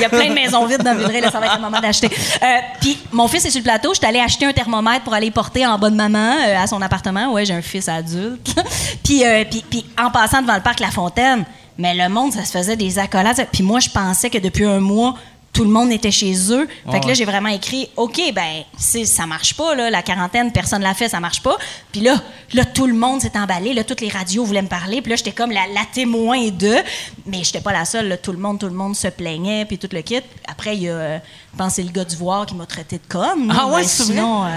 Il 0.02 0.04
y 0.04 0.06
a 0.06 0.10
plein 0.10 0.30
de 0.30 0.34
maisons 0.34 0.66
vides 0.66 0.82
dans 0.82 0.96
Villeray, 0.96 1.22
là, 1.22 1.30
ça 1.30 1.40
va 1.40 1.46
être 1.46 1.58
le 1.58 1.62
moment 1.62 1.80
d'acheter. 1.80 2.10
Euh, 2.10 2.46
Puis 2.80 2.98
mon 3.12 3.28
fils 3.28 3.46
est 3.46 3.52
sur 3.52 3.60
le 3.60 3.64
plateau, 3.64 3.94
je 3.94 4.00
suis 4.00 4.08
allée 4.08 4.20
acheter 4.20 4.46
un 4.48 4.54
thermomètre 4.54 5.04
pour 5.04 5.14
aller 5.14 5.28
le 5.28 5.32
porter 5.32 5.66
en 5.66 5.78
de 5.78 5.90
maman 5.90 6.38
euh, 6.40 6.64
à 6.64 6.66
son 6.66 6.82
appartement. 6.82 7.32
Ouais, 7.32 7.46
j'ai 7.46 7.54
un 7.54 7.62
fils 7.62 7.88
adulte. 7.88 8.56
euh, 8.58 9.46
puis, 9.50 9.64
puis 9.70 9.86
en 10.02 10.10
passant 10.10 10.42
devant 10.42 10.56
le 10.56 10.62
parc 10.62 10.80
La 10.80 10.90
Fontaine, 10.90 11.46
mais 11.78 11.94
le 11.94 12.10
monde, 12.10 12.34
ça 12.34 12.46
se 12.46 12.52
faisait 12.52 12.76
des 12.76 12.98
accolades. 12.98 13.46
Puis 13.52 13.62
moi, 13.62 13.80
je 13.80 13.90
pensais 13.90 14.30
que 14.30 14.40
depuis 14.40 14.66
un 14.66 14.80
mois, 14.80 15.16
tout 15.54 15.64
le 15.64 15.70
monde 15.70 15.92
était 15.92 16.12
chez 16.12 16.34
eux. 16.52 16.68
Fait 16.90 17.00
que 17.00 17.08
là, 17.08 17.14
j'ai 17.14 17.26
vraiment 17.26 17.50
écrit, 17.50 17.90
OK, 17.98 18.22
ben, 18.34 18.64
ça 18.78 19.26
marche 19.26 19.54
pas, 19.56 19.76
là, 19.76 19.90
la 19.90 20.02
quarantaine, 20.02 20.52
personne 20.52 20.82
l'a 20.82 20.94
fait, 20.94 21.10
ça 21.10 21.20
marche 21.20 21.42
pas. 21.42 21.58
Puis 21.92 22.02
là, 22.02 22.16
là, 22.54 22.66
tout 22.66 22.88
le 22.88 22.94
monde 22.94 23.22
s'est 23.22 23.38
emballé, 23.38 23.74
là, 23.74 23.84
toutes 23.84 24.02
les 24.02 24.10
radios 24.10 24.46
voulaient 24.46 24.62
me 24.62 24.68
parler. 24.68 25.02
Puis 25.02 25.10
là, 25.10 25.16
j'étais 25.18 25.34
comme 25.34 25.52
la, 25.52 25.68
la 25.74 25.86
témoin 25.94 26.48
d'eux. 26.50 26.80
Mais 27.26 27.44
j'étais 27.44 27.60
pas 27.62 27.74
la 27.74 27.86
seule, 27.86 28.08
là, 28.08 28.18
tout 28.18 28.32
le 28.32 28.38
monde, 28.38 28.60
tout 28.60 28.68
le 28.68 28.74
monde 28.74 28.96
se 28.96 29.08
plaignait, 29.08 29.66
puis 29.66 29.78
tout 29.78 29.90
le 29.92 30.02
kit. 30.02 30.22
Après, 30.48 30.76
il 30.76 30.84
y 30.84 30.90
a, 30.90 30.94
euh, 30.94 31.18
je 31.54 31.58
pense, 31.58 31.68
que 31.68 31.74
c'est 31.76 31.84
le 31.84 31.92
gars 31.92 32.06
du 32.06 32.16
voir 32.16 32.46
qui 32.46 32.56
m'a 32.56 32.66
traité 32.66 32.98
de 32.98 33.12
conne. 33.12 33.54
Ah 33.56 33.68
ouais, 33.68 33.84
c'est 33.84 34.04
sinon, 34.04 34.46
euh, 34.46 34.50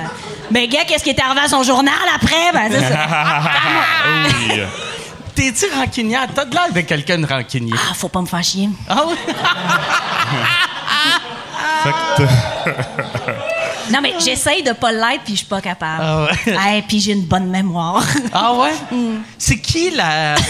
mais 0.51 0.69
gars, 0.69 0.85
qu'est-ce 0.85 1.03
qui 1.03 1.11
est 1.11 1.21
arrivé 1.21 1.41
à 1.41 1.49
son 1.49 1.63
journal 1.63 1.95
après? 2.15 2.53
Ben, 2.53 2.71
c'est 2.71 2.81
ça. 2.81 3.09
T'es-tu 5.35 5.67
rancunière? 5.75 6.27
T'as 6.35 6.45
de 6.45 6.55
l'air 6.55 6.73
de 6.73 6.81
quelqu'un 6.83 7.19
de 7.19 7.27
rancunier. 7.27 7.73
Ah, 7.91 7.95
faut 7.95 8.09
pas 8.09 8.21
me 8.21 8.27
faire 8.27 8.43
chier. 8.43 8.69
Ah 8.89 9.03
oui? 9.07 9.15
Fait 11.83 11.91
que 11.91 12.17
t'as- 12.17 13.33
Non, 13.93 13.99
mais 14.01 14.15
j'essaye 14.19 14.63
de 14.63 14.73
pas 14.73 14.93
l'être, 14.93 15.25
puis 15.25 15.35
je 15.35 15.39
suis 15.41 15.47
pas 15.47 15.61
capable. 15.61 16.03
Ah 16.03 16.25
ouais. 16.25 16.55
Hey, 16.59 16.83
puis 16.83 17.01
j'ai 17.01 17.13
une 17.13 17.27
bonne 17.27 17.49
mémoire. 17.51 18.03
Ah 18.33 18.55
ouais? 18.55 18.73
C'est 19.39 19.59
qui 19.61 19.91
la. 19.91 20.37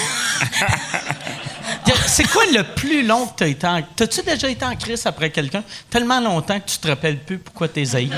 C'est 2.07 2.29
quoi 2.31 2.43
le 2.53 2.63
plus 2.75 3.05
long 3.05 3.27
que 3.27 3.33
t'as 3.39 3.47
été 3.49 3.67
en. 3.67 3.81
T'as-tu 3.97 4.23
déjà 4.23 4.49
été 4.49 4.65
en 4.65 4.77
crise 4.77 5.05
après 5.07 5.31
quelqu'un? 5.31 5.63
Tellement 5.91 6.21
longtemps 6.21 6.59
que 6.61 6.71
tu 6.71 6.79
te 6.79 6.87
rappelles 6.89 7.19
plus 7.19 7.39
pourquoi 7.39 7.67
t'es 7.69 7.97
haï? 7.97 8.11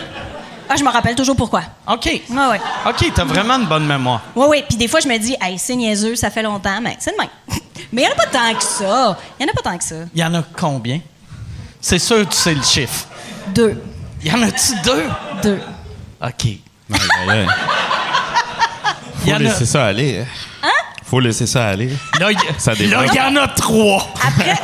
Ah, 0.69 0.75
je 0.77 0.85
me 0.85 0.91
rappelle 0.91 1.15
toujours 1.15 1.37
pourquoi. 1.37 1.63
OK. 1.91 2.05
Ouais, 2.07 2.23
ouais. 2.51 2.61
OK, 2.89 3.13
t'as 3.15 3.25
vraiment 3.25 3.55
une 3.55 3.67
bonne 3.67 3.87
mémoire. 3.87 4.21
Oui, 4.35 4.47
oui. 4.51 4.65
Puis 4.69 4.77
des 4.77 4.89
fois, 4.89 5.01
je 5.01 5.09
me 5.09 5.17
dis, 5.19 5.35
hey, 5.41 5.59
c'est 5.59 5.77
niaiseux, 5.77 6.17
ça 6.17 6.31
fait 6.31 6.43
longtemps, 6.43 6.81
mais 6.83 6.97
c'est 7.01 7.13
de 7.13 7.17
même. 7.19 7.29
mais 7.93 8.03
il 8.03 8.05
n'y 8.05 8.09
en 8.09 8.13
a 8.13 8.17
pas 8.17 8.27
tant 8.27 8.55
que 8.55 8.63
ça. 8.63 9.17
Il 9.39 9.45
n'y 9.47 9.51
en 9.51 9.53
a 9.53 9.63
pas 9.63 9.71
tant 9.71 9.79
que 9.79 9.85
ça. 9.85 9.95
Il 10.15 10.21
y 10.21 10.25
en 10.25 10.35
a 10.35 10.43
combien? 10.59 11.01
C'est 11.81 11.99
sûr 11.99 12.19
que 12.27 12.33
tu 12.33 12.37
sais 12.37 12.55
le 12.55 12.63
chiffre. 12.63 13.07
Deux. 13.55 13.81
Y 14.25 14.33
en 14.33 14.43
a-tu 14.43 14.73
deux? 14.85 15.05
Deux. 15.43 15.61
OK. 16.23 16.45
Y 19.25 19.27
Faut 19.31 19.31
en 19.33 19.35
a- 19.35 19.39
laisser 19.41 19.67
ça 19.67 19.87
aller. 19.87 20.25
Hein? 20.63 20.69
Faut 21.05 21.21
laisser 21.21 21.47
ça 21.47 21.67
aller. 21.69 21.91
Là, 22.21 22.31
y- 22.33 22.37
il 22.81 22.91
y 23.15 23.21
en 23.21 23.37
a 23.37 23.49
trois. 23.49 24.07
Après, 24.25 24.55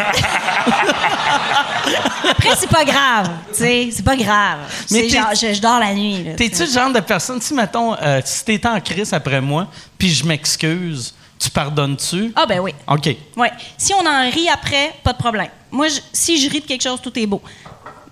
c'est 2.58 2.68
pas 2.70 2.84
grave. 2.84 3.30
Tu 3.50 3.54
sais, 3.58 3.88
c'est 3.92 4.04
pas 4.04 4.16
grave. 4.16 4.58
Mais 4.90 5.08
genre, 5.08 5.30
je, 5.34 5.52
je 5.54 5.60
dors 5.60 5.78
la 5.80 5.92
nuit. 5.94 6.24
T'es-tu 6.36 6.56
tu 6.56 6.64
le 6.64 6.70
genre 6.70 6.92
de 6.92 7.00
personne, 7.00 7.40
si, 7.40 7.54
mettons, 7.54 7.94
euh, 8.00 8.20
si 8.24 8.44
t'étais 8.44 8.68
en 8.68 8.80
crise 8.80 9.12
après 9.12 9.40
moi, 9.40 9.66
puis 9.98 10.10
je 10.10 10.24
m'excuse, 10.24 11.14
tu 11.38 11.50
pardonnes-tu? 11.50 12.32
Ah, 12.36 12.46
ben 12.46 12.60
oui. 12.60 12.72
OK. 12.88 13.16
Ouais. 13.36 13.50
Si 13.76 13.92
on 13.94 14.06
en 14.06 14.30
rit 14.30 14.48
après, 14.48 14.92
pas 15.02 15.12
de 15.12 15.18
problème. 15.18 15.48
Moi, 15.70 15.88
je- 15.88 16.00
si 16.12 16.40
je 16.40 16.48
ris 16.50 16.60
de 16.60 16.66
quelque 16.66 16.82
chose, 16.82 17.00
tout 17.02 17.16
est 17.18 17.26
beau. 17.26 17.42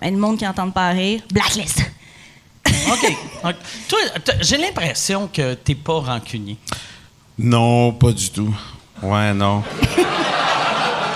Mais 0.01 0.11
le 0.11 0.17
monde 0.17 0.37
qui 0.37 0.43
n'entend 0.43 0.69
pas 0.71 0.89
rire, 0.89 1.21
blacklist. 1.31 1.79
OK. 2.67 3.15
OK. 3.43 3.55
Toi, 3.87 3.99
j'ai 4.41 4.57
l'impression 4.57 5.27
que 5.31 5.53
t'es 5.53 5.75
pas 5.75 5.99
rancunier. 5.99 6.57
Non, 7.37 7.91
pas 7.93 8.11
du 8.11 8.29
tout. 8.29 8.53
Ouais, 9.01 9.33
non. 9.33 9.63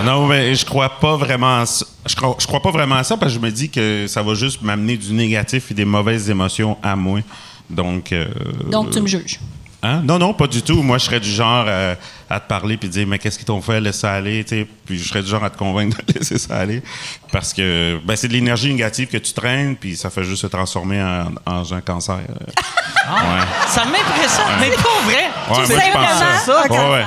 non, 0.04 0.28
mais 0.28 0.54
je 0.56 0.66
crois 0.66 0.90
pas 1.00 1.16
vraiment 1.16 1.60
à 1.62 1.66
ça. 1.66 1.86
Je 2.08 2.16
crois, 2.16 2.36
je 2.40 2.46
crois 2.46 2.62
pas 2.62 2.72
vraiment 2.72 2.96
à 2.96 3.04
ça 3.04 3.18
parce 3.18 3.32
que 3.34 3.40
je 3.40 3.46
me 3.46 3.52
dis 3.52 3.70
que 3.70 4.06
ça 4.08 4.22
va 4.22 4.34
juste 4.34 4.62
m'amener 4.62 4.98
du 4.98 5.14
négatif 5.14 5.72
et 5.72 5.74
des 5.74 5.86
mauvaises 5.86 6.30
émotions 6.30 6.78
à 6.84 6.96
moi. 6.96 7.20
Donc. 7.70 8.12
euh, 8.12 8.26
Donc, 8.70 8.92
tu 8.92 9.02
me 9.02 9.08
juges. 9.08 9.40
Hein? 9.86 10.02
Non, 10.04 10.18
non, 10.18 10.34
pas 10.34 10.48
du 10.48 10.62
tout. 10.64 10.82
Moi, 10.82 10.98
je 10.98 11.06
serais 11.06 11.20
du 11.20 11.30
genre 11.30 11.66
euh, 11.68 11.94
à 12.30 12.40
te 12.40 12.48
parler 12.48 12.76
puis 12.78 12.90
dire, 12.90 13.06
mais 13.06 13.20
qu'est-ce 13.20 13.38
qu'ils 13.38 13.46
t'ont 13.46 13.62
fait, 13.62 13.80
laisse 13.80 14.00
ça 14.00 14.14
aller, 14.14 14.44
tu 14.44 14.56
sais. 14.56 14.68
Puis 14.86 14.98
je 14.98 15.08
serais 15.08 15.22
du 15.22 15.30
genre 15.30 15.44
à 15.44 15.50
te 15.50 15.58
convaincre 15.58 15.98
de 16.08 16.14
laisser 16.20 16.38
ça 16.40 16.58
aller. 16.58 16.82
Parce 17.32 17.54
que 17.54 18.00
ben, 18.04 18.16
c'est 18.16 18.28
de 18.28 18.34
l'énergie 18.34 18.70
négative 18.70 19.08
que 19.10 19.18
tu 19.18 19.34
traînes, 19.34 19.76
puis 19.76 19.96
ça 19.96 20.10
fait 20.10 20.24
juste 20.24 20.42
se 20.42 20.48
transformer 20.48 21.02
en, 21.04 21.28
en 21.46 21.72
un 21.72 21.82
cancer. 21.82 22.16
euh. 22.18 22.46
Ouais. 23.08 23.42
Ça 23.68 23.86
m'impressionne, 23.86 24.46
mais 24.60 24.70
pas 24.72 25.04
vrai. 25.04 25.14
Ouais, 25.50 25.66
Tu 25.68 25.72
moi, 25.74 25.82
sais 25.82 25.88
je 25.88 25.94
pense 25.94 26.10
ça. 26.20 26.64
ça? 26.64 26.68
Ouais, 26.90 26.92
ouais. 26.92 27.06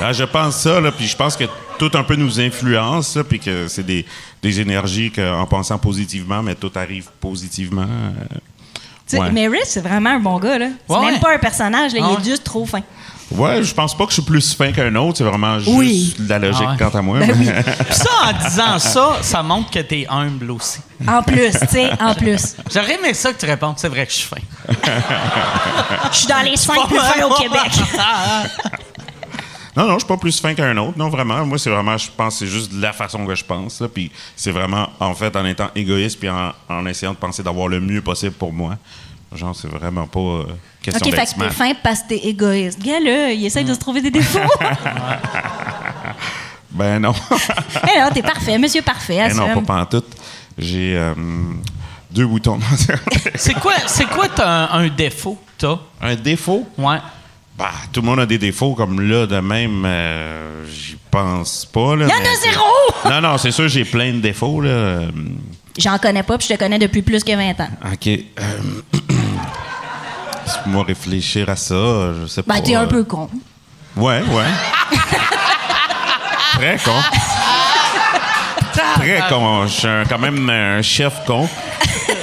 Ah, 0.00 0.12
je 0.12 0.24
pense 0.24 0.56
ça, 0.56 0.80
là, 0.80 0.90
puis 0.92 1.06
je 1.06 1.16
pense 1.16 1.36
que 1.36 1.44
tout 1.78 1.90
un 1.94 2.02
peu 2.02 2.14
nous 2.16 2.40
influence, 2.40 3.16
là, 3.16 3.24
puis 3.24 3.38
que 3.40 3.68
c'est 3.68 3.84
des, 3.84 4.06
des 4.42 4.60
énergies 4.60 5.10
qu'en 5.10 5.44
pensant 5.46 5.78
positivement, 5.78 6.42
mais 6.42 6.54
tout 6.54 6.72
arrive 6.74 7.08
positivement. 7.20 7.82
euh, 7.82 8.36
ouais. 9.18 9.30
Mais 9.32 9.48
Rich, 9.48 9.62
c'est 9.66 9.80
vraiment 9.80 10.10
un 10.10 10.20
bon 10.20 10.38
gars, 10.38 10.58
là. 10.58 10.66
C'est 10.88 10.94
Ouais, 10.96 11.10
même 11.10 11.20
pas 11.20 11.34
un 11.34 11.38
personnage, 11.38 11.92
là. 11.94 12.00
Ah 12.02 12.06
il 12.10 12.14
ouais. 12.16 12.20
est 12.20 12.24
juste 12.30 12.44
trop 12.44 12.64
fin. 12.66 12.80
Ouais, 13.32 13.62
je 13.62 13.72
pense 13.72 13.96
pas 13.96 14.04
que 14.06 14.10
je 14.10 14.14
suis 14.14 14.22
plus 14.22 14.54
fin 14.56 14.72
qu'un 14.72 14.92
autre, 14.96 15.18
c'est 15.18 15.24
vraiment 15.24 15.56
juste 15.60 15.70
Oui. 15.76 16.16
de 16.18 16.28
la 16.28 16.40
logique 16.40 16.64
Ah 16.66 16.72
ouais. 16.72 16.76
quant 16.90 16.98
à 16.98 17.00
moi. 17.00 17.20
Ben 17.20 17.30
oui. 17.38 17.48
Puis 17.86 17.94
ça, 17.94 18.10
en 18.26 18.32
disant 18.48 18.78
ça, 18.80 19.18
ça 19.22 19.42
montre 19.44 19.70
que 19.70 19.78
t'es 19.78 20.04
humble 20.10 20.50
aussi. 20.50 20.80
En 21.06 21.22
plus, 21.22 21.52
tu 21.52 21.66
sais, 21.68 21.90
en 22.00 22.12
plus. 22.14 22.56
J'aurais 22.74 22.94
aimé 22.96 23.14
ça 23.14 23.32
que 23.32 23.38
tu 23.38 23.46
répondes, 23.46 23.74
c'est 23.76 23.88
vrai 23.88 24.04
que 24.04 24.10
je 24.12 24.16
suis 24.16 24.28
fin. 24.28 24.36
Je 26.10 26.16
suis 26.16 26.26
dans 26.26 26.40
les 26.44 26.56
cinq 26.56 26.88
plus 26.88 26.98
fins 26.98 27.24
au 27.24 27.34
Québec. 27.34 27.70
Non, 29.76 29.84
non, 29.86 29.94
je 29.94 29.98
suis 30.00 30.08
pas 30.08 30.16
plus 30.16 30.40
fin 30.40 30.54
qu'un 30.54 30.76
autre. 30.78 30.98
Non, 30.98 31.08
vraiment. 31.08 31.44
Moi, 31.46 31.58
c'est 31.58 31.70
vraiment, 31.70 31.96
je 31.96 32.08
pense, 32.16 32.38
c'est 32.38 32.46
juste 32.46 32.72
de 32.74 32.82
la 32.82 32.92
façon 32.92 33.24
que 33.24 33.34
je 33.34 33.44
pense. 33.44 33.80
là. 33.80 33.88
Puis 33.88 34.10
c'est 34.36 34.50
vraiment, 34.50 34.88
en 34.98 35.14
fait, 35.14 35.34
en 35.36 35.44
étant 35.46 35.68
égoïste 35.74 36.18
puis 36.18 36.28
en, 36.28 36.52
en 36.68 36.86
essayant 36.86 37.12
de 37.12 37.18
penser 37.18 37.42
d'avoir 37.42 37.68
le 37.68 37.80
mieux 37.80 38.02
possible 38.02 38.32
pour 38.34 38.52
moi. 38.52 38.76
Genre, 39.32 39.54
c'est 39.54 39.68
vraiment 39.68 40.08
pas 40.08 40.18
euh, 40.20 40.44
question 40.82 41.06
OK, 41.06 41.14
fait 41.14 41.26
que 41.34 41.38
t'es 41.40 41.50
fin 41.50 41.72
parce 41.82 42.02
que 42.02 42.08
t'es 42.08 42.16
égoïste. 42.28 42.80
Gars, 42.82 42.98
là, 42.98 43.30
il 43.30 43.44
essaie 43.46 43.62
de 43.62 43.72
se 43.72 43.78
trouver 43.78 44.00
des 44.02 44.10
défauts. 44.10 44.40
Ben 46.72 47.00
non. 47.00 47.12
Eh 47.94 48.00
non, 48.00 48.10
t'es 48.12 48.22
parfait, 48.22 48.58
monsieur 48.58 48.82
parfait. 48.82 49.16
Ben 49.28 49.34
non, 49.36 49.60
pas 49.60 49.80
pantoute. 49.84 50.06
J'ai 50.56 50.96
euh, 50.96 51.14
deux 52.10 52.26
boutons. 52.26 52.58
C'est 53.34 53.54
quoi, 53.54 53.72
c'est 53.86 54.06
quoi 54.06 54.28
t'as 54.28 54.72
un, 54.72 54.84
un 54.84 54.88
défaut 54.88 55.38
t'as? 55.58 55.78
un 56.00 56.14
défaut? 56.14 56.68
Ouais. 56.78 56.98
Bah, 57.60 57.72
tout 57.92 58.00
le 58.00 58.06
monde 58.06 58.20
a 58.20 58.26
des 58.26 58.38
défauts 58.38 58.74
comme 58.74 59.00
là, 59.02 59.26
de 59.26 59.38
même. 59.38 59.82
euh, 59.84 60.64
J'y 60.72 60.96
pense 61.10 61.66
pas. 61.66 61.94
Là, 61.94 62.06
Il 62.08 62.10
y 62.10 62.14
en 62.14 62.20
mais 62.20 62.28
a 62.28 62.36
zéro! 62.50 62.64
Non, 63.04 63.20
non, 63.20 63.38
c'est 63.38 63.50
sûr, 63.50 63.68
j'ai 63.68 63.84
plein 63.84 64.12
de 64.12 64.20
défauts. 64.20 64.60
Là. 64.62 64.70
Euh, 64.70 65.10
J'en 65.78 65.98
connais 65.98 66.22
pas, 66.22 66.36
puis 66.38 66.46
je 66.48 66.54
te 66.54 66.58
connais 66.58 66.78
depuis 66.78 67.02
plus 67.02 67.22
que 67.22 67.32
20 67.36 67.60
ans. 67.60 67.68
OK. 67.92 68.06
Euh, 68.06 68.20
Laisse-moi 70.46 70.84
réfléchir 70.84 71.48
à 71.50 71.56
ça. 71.56 71.74
Je 72.22 72.26
sais 72.26 72.42
pas. 72.42 72.54
Ben, 72.54 72.62
t'es 72.62 72.74
un 72.74 72.86
peu 72.86 73.04
con. 73.04 73.28
Ouais, 73.96 74.20
ouais. 74.22 74.44
Très 76.54 76.78
con. 76.78 76.92
Très 78.96 79.22
con. 79.28 79.66
Je 79.66 79.72
suis 79.72 79.86
un- 79.88 80.04
quand 80.04 80.18
même 80.18 80.48
un 80.50 80.82
chef 80.82 81.12
con. 81.26 81.48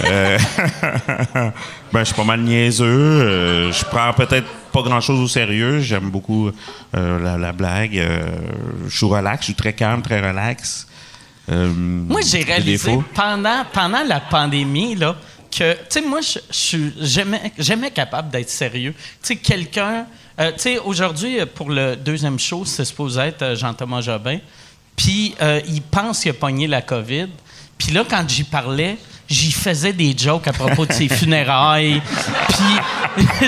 Euh, 0.06 0.38
ben, 1.92 2.00
je 2.00 2.04
suis 2.06 2.16
pas 2.16 2.24
mal 2.24 2.42
niaiseux. 2.42 2.86
Euh, 2.86 3.72
je 3.72 3.86
prends 3.86 4.14
peut-être 4.14 4.48
pas 4.72 4.82
grand-chose 4.82 5.20
au 5.20 5.28
sérieux. 5.28 5.80
J'aime 5.80 6.10
beaucoup 6.10 6.50
euh, 6.96 7.20
la, 7.20 7.38
la 7.38 7.52
blague. 7.52 7.98
Euh, 7.98 8.28
je 8.88 8.96
suis 8.98 9.06
relax. 9.06 9.42
Je 9.42 9.46
suis 9.46 9.56
très 9.56 9.74
calme, 9.74 10.02
très 10.02 10.20
relax. 10.28 10.88
Moi, 11.50 12.20
j'ai 12.30 12.44
réalisé 12.44 13.00
pendant, 13.14 13.64
pendant 13.72 14.04
la 14.04 14.20
pandémie 14.20 14.96
là, 14.96 15.16
que, 15.50 15.74
tu 15.74 15.80
sais, 15.88 16.02
moi, 16.02 16.20
je 16.20 16.40
suis 16.52 16.94
jamais, 17.00 17.54
jamais 17.58 17.90
capable 17.90 18.30
d'être 18.30 18.50
sérieux. 18.50 18.94
Tu 18.94 19.18
sais, 19.22 19.36
quelqu'un. 19.38 20.06
tu 20.38 20.44
sais, 20.58 20.78
aujourd'hui, 20.80 21.38
pour 21.56 21.70
le 21.70 21.96
deuxième 21.96 22.38
show, 22.38 22.66
c'est 22.66 22.84
supposé 22.84 23.22
être 23.22 23.56
Jean-Thomas 23.56 24.02
Jobin. 24.02 24.40
Puis, 24.98 25.36
il 25.70 25.82
pense 25.84 26.20
qu'il 26.20 26.32
a 26.32 26.34
pogné 26.34 26.68
la 26.68 26.82
COVID. 26.82 27.30
Puis 27.78 27.94
là, 27.94 28.04
quand 28.10 28.28
j'y 28.28 28.44
parlais, 28.44 28.98
j'y 29.30 29.52
faisais 29.52 29.94
des 29.94 30.16
jokes 30.18 30.48
à 30.48 30.54
propos 30.54 30.86
de 30.86 30.94
ses 30.94 31.10
funérailles. 31.10 32.02
Puis, 32.50 33.26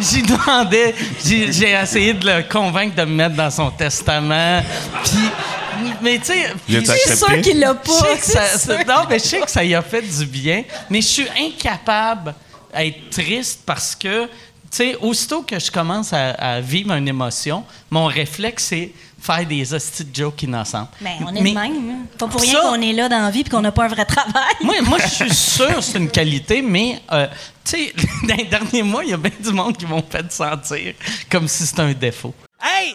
j'y- 0.00 0.22
demandais, 0.22 0.94
j'ai 1.24 1.70
essayé 1.72 2.14
de 2.14 2.26
le 2.26 2.42
convaincre 2.48 2.94
de 2.96 3.02
me 3.04 3.14
mettre 3.14 3.36
dans 3.36 3.50
son 3.50 3.70
testament. 3.70 4.62
Puis, 5.04 5.92
mais 6.02 6.18
tu 6.18 6.26
sais? 6.26 6.54
C'est 6.68 7.16
sûr 7.16 7.40
qu'il 7.40 7.58
l'a 7.60 7.74
je 7.84 7.90
pas. 7.90 8.16
sais 8.16 8.18
que 8.18 8.58
ça, 8.58 8.84
non, 8.84 9.04
mais 9.08 9.18
je 9.18 9.24
sais 9.24 9.40
que 9.40 9.50
ça 9.50 9.64
y 9.64 9.74
a 9.74 9.82
fait 9.82 10.02
du 10.02 10.26
bien, 10.26 10.62
mais 10.88 11.00
je 11.00 11.06
suis 11.06 11.26
incapable 11.38 12.34
d'être 12.74 13.10
triste 13.10 13.60
parce 13.66 13.94
que, 13.94 14.28
sais, 14.76 14.96
aussitôt 14.96 15.42
que 15.42 15.58
je 15.58 15.70
commence 15.70 16.12
à, 16.12 16.30
à 16.30 16.60
vivre 16.60 16.92
une 16.92 17.08
émotion, 17.08 17.64
mon 17.90 18.06
réflexe, 18.06 18.64
c'est 18.64 18.92
faire 19.20 19.44
des 19.46 19.74
hosties 19.74 20.04
de 20.04 20.14
jokes 20.14 20.42
innocentes. 20.44 20.88
Ben, 21.00 21.12
on 21.26 21.34
est 21.34 21.42
Mais- 21.42 21.50
de 21.50 21.54
même. 21.54 21.90
hein. 21.90 22.06
Pas 22.18 22.26
pour 22.28 22.40
rien 22.40 22.60
qu'on 22.62 22.80
est 22.80 22.92
là 22.92 23.08
dans 23.08 23.18
la 23.20 23.30
vie 23.30 23.40
et 23.40 23.44
qu'on 23.44 23.60
n'a 23.60 23.72
pas 23.72 23.84
un 23.84 23.88
vrai 23.88 24.04
travail. 24.04 24.54
Moi, 24.62 24.76
moi 24.82 24.98
je 24.98 25.08
suis 25.08 25.34
sûr 25.34 25.74
que 25.76 25.80
c'est 25.82 25.98
une 25.98 26.10
qualité, 26.10 26.62
mais, 26.62 27.02
euh, 27.12 27.26
tu 27.64 27.70
sais, 27.72 27.94
dans 28.28 28.34
les 28.36 28.44
derniers 28.44 28.82
mois, 28.82 29.04
il 29.04 29.10
y 29.10 29.12
a 29.12 29.16
bien 29.18 29.30
du 29.38 29.52
monde 29.52 29.76
qui 29.76 29.86
m'ont 29.86 30.04
fait 30.08 30.30
sentir 30.32 30.94
comme 31.30 31.48
si 31.48 31.66
c'était 31.66 31.82
un 31.82 31.92
défaut. 31.92 32.34
Hey! 32.62 32.94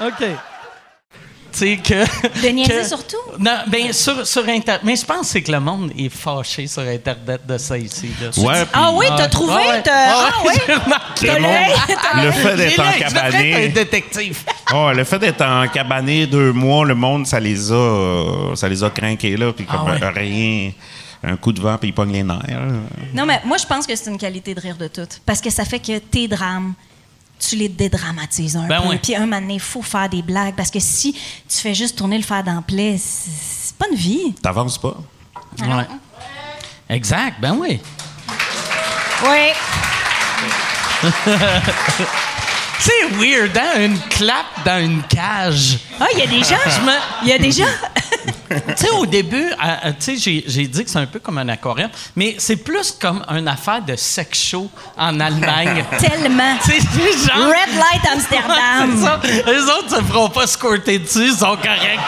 OK. 0.00 0.24
Tu 1.52 1.58
sais 1.60 1.76
que. 1.76 2.42
De 2.42 2.48
niaiser 2.48 2.78
que- 2.80 2.88
surtout? 2.88 3.16
Non, 3.38 3.58
bien, 3.68 3.92
sur, 3.92 4.26
sur 4.26 4.42
Internet. 4.48 4.80
Mais 4.82 4.96
je 4.96 5.04
pense 5.04 5.20
que 5.20 5.26
c'est 5.26 5.42
que 5.42 5.52
le 5.52 5.60
monde 5.60 5.92
est 5.96 6.08
fâché 6.08 6.66
sur 6.66 6.82
Internet 6.82 7.46
de 7.46 7.56
ça 7.58 7.78
ici. 7.78 8.10
là. 8.20 8.30
Ouais, 8.42 8.64
Ah 8.72 8.90
oui, 8.92 9.06
t'as 9.16 9.28
trouvé? 9.28 9.54
ouais. 9.54 9.82
Ah 9.88 10.30
Ah 10.32 10.42
oui? 10.44 10.52
Le 11.22 11.40
monde- 11.40 12.24
le 12.24 12.30
fait 12.32 12.56
d'être 12.56 12.80
encabané. 12.80 13.68
détective. 13.68 14.38
Oh, 14.74 14.90
le 14.92 15.04
fait 15.04 15.18
d'être 15.20 15.42
en 15.44 15.68
cabané 15.68 16.26
deux 16.26 16.50
mois, 16.52 16.84
le 16.86 16.94
monde, 16.96 17.26
ça 17.26 17.38
les 17.38 17.70
a, 17.70 17.74
euh, 17.74 18.56
ça 18.56 18.66
les 18.68 18.82
a 18.82 18.90
craqués 18.90 19.36
là, 19.36 19.52
puis 19.52 19.64
comme 19.66 19.80
Ah 19.86 19.92
ouais. 19.92 20.02
euh, 20.02 20.10
rien, 20.10 20.72
un 21.22 21.36
coup 21.36 21.52
de 21.52 21.60
vent, 21.60 21.76
puis 21.78 21.90
ils 21.90 21.92
pognent 21.92 22.12
les 22.12 22.22
nerfs. 22.24 22.40
Non, 23.12 23.26
mais 23.26 23.40
moi, 23.44 23.58
je 23.58 23.66
pense 23.66 23.86
que 23.86 23.94
c'est 23.94 24.10
une 24.10 24.18
qualité 24.18 24.54
de 24.54 24.60
rire 24.60 24.76
de 24.76 24.88
tout. 24.88 25.06
Parce 25.24 25.40
que 25.40 25.50
ça 25.50 25.64
fait 25.64 25.78
que 25.78 25.98
tes 25.98 26.26
drames, 26.26 26.72
tu 27.48 27.56
les 27.56 27.68
dédramatises 27.68 28.56
un 28.56 28.66
Ben 28.66 28.80
peu. 28.82 28.88
oui. 28.88 28.98
Puis 29.02 29.14
un 29.14 29.20
moment 29.20 29.40
donné, 29.40 29.54
il 29.54 29.60
faut 29.60 29.82
faire 29.82 30.08
des 30.08 30.22
blagues. 30.22 30.54
Parce 30.56 30.70
que 30.70 30.80
si 30.80 31.12
tu 31.12 31.56
fais 31.58 31.74
juste 31.74 31.96
tourner 31.96 32.16
le 32.16 32.24
fer 32.24 32.42
dans 32.44 32.62
plaie, 32.62 32.96
c'est 32.98 33.74
pas 33.76 33.86
une 33.90 33.96
vie. 33.96 34.32
T'avances 34.42 34.78
pas. 34.78 34.96
Ouais. 35.60 35.86
Exact, 36.88 37.40
ben 37.40 37.56
oui. 37.58 37.80
Oui. 39.24 39.52
C'est 42.78 43.04
weird, 43.18 43.56
hein? 43.56 43.80
Une 43.80 43.98
clap 44.10 44.44
dans 44.64 44.78
une 44.84 45.02
cage. 45.04 45.78
Ah, 45.98 46.06
il 46.12 46.18
y 46.18 46.22
a 46.22 46.26
des 46.26 46.42
gens. 46.42 46.56
Je 46.66 46.80
me- 46.82 46.92
Il 47.22 47.28
y 47.28 47.32
a 47.32 47.38
des 47.38 47.50
gens. 47.52 47.64
tu 48.24 48.76
sais, 48.76 48.90
au 48.90 49.06
début, 49.06 49.50
euh, 49.52 49.92
tu 50.00 50.16
sais, 50.18 50.42
j'ai- 50.46 50.66
dit 50.66 50.84
que 50.84 50.90
c'est 50.90 50.98
un 50.98 51.06
peu 51.06 51.18
comme 51.18 51.38
un 51.38 51.48
aquarium, 51.48 51.90
mais 52.16 52.36
c'est 52.38 52.56
plus 52.56 52.92
comme 52.92 53.24
une 53.28 53.48
affaire 53.48 53.82
de 53.82 53.96
sex 53.96 54.38
show 54.50 54.70
en 54.96 55.18
Allemagne. 55.20 55.84
Tellement. 55.98 56.56
Tu 56.64 56.70
sais, 56.72 56.80
genre... 56.80 57.48
Red 57.48 57.74
Light 57.74 58.06
Amsterdam. 58.12 59.02
ça. 59.02 59.20
Les 59.46 59.62
autres 59.62 59.96
se 59.96 60.02
feront 60.02 60.28
pas 60.30 60.46
squirter 60.46 60.98
dessus, 60.98 61.26
ils 61.28 61.34
sont 61.36 61.56
corrects. 61.56 62.00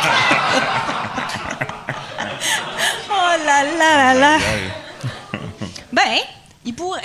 Oh 3.11 3.45
là 3.47 3.63
là 3.79 4.15
là 4.15 4.15
là. 4.15 4.39
Ben, 5.93 6.03
il 6.65 6.75
pourrait. 6.75 7.03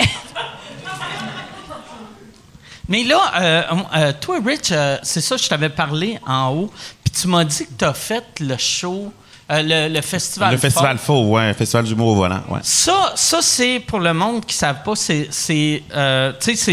Mais 2.91 3.05
là, 3.05 3.21
euh, 3.39 3.63
euh, 3.95 4.11
toi, 4.19 4.39
Rich, 4.45 4.73
euh, 4.73 4.97
c'est 5.01 5.21
ça, 5.21 5.37
je 5.37 5.47
t'avais 5.47 5.69
parlé 5.69 6.19
en 6.27 6.49
haut, 6.49 6.69
puis 7.01 7.13
tu 7.21 7.25
m'as 7.29 7.45
dit 7.45 7.65
que 7.65 7.71
tu 7.77 7.85
as 7.85 7.93
fait 7.93 8.25
le 8.41 8.57
show, 8.57 9.13
le, 9.49 9.87
le 9.87 10.01
festival. 10.01 10.51
le 10.51 10.57
festival 10.57 10.97
Fort. 10.97 11.23
faux, 11.23 11.29
ouais, 11.29 11.53
festival 11.53 11.85
d'humour 11.85 12.07
au 12.09 12.15
volant, 12.15 12.41
ouais. 12.49 12.59
Ça, 12.63 13.13
ça 13.15 13.41
c'est 13.41 13.79
pour 13.79 14.01
le 14.01 14.13
monde 14.13 14.45
qui 14.45 14.55
ne 14.55 14.59
savent 14.59 14.83
pas, 14.83 14.95
c'est, 14.97 15.29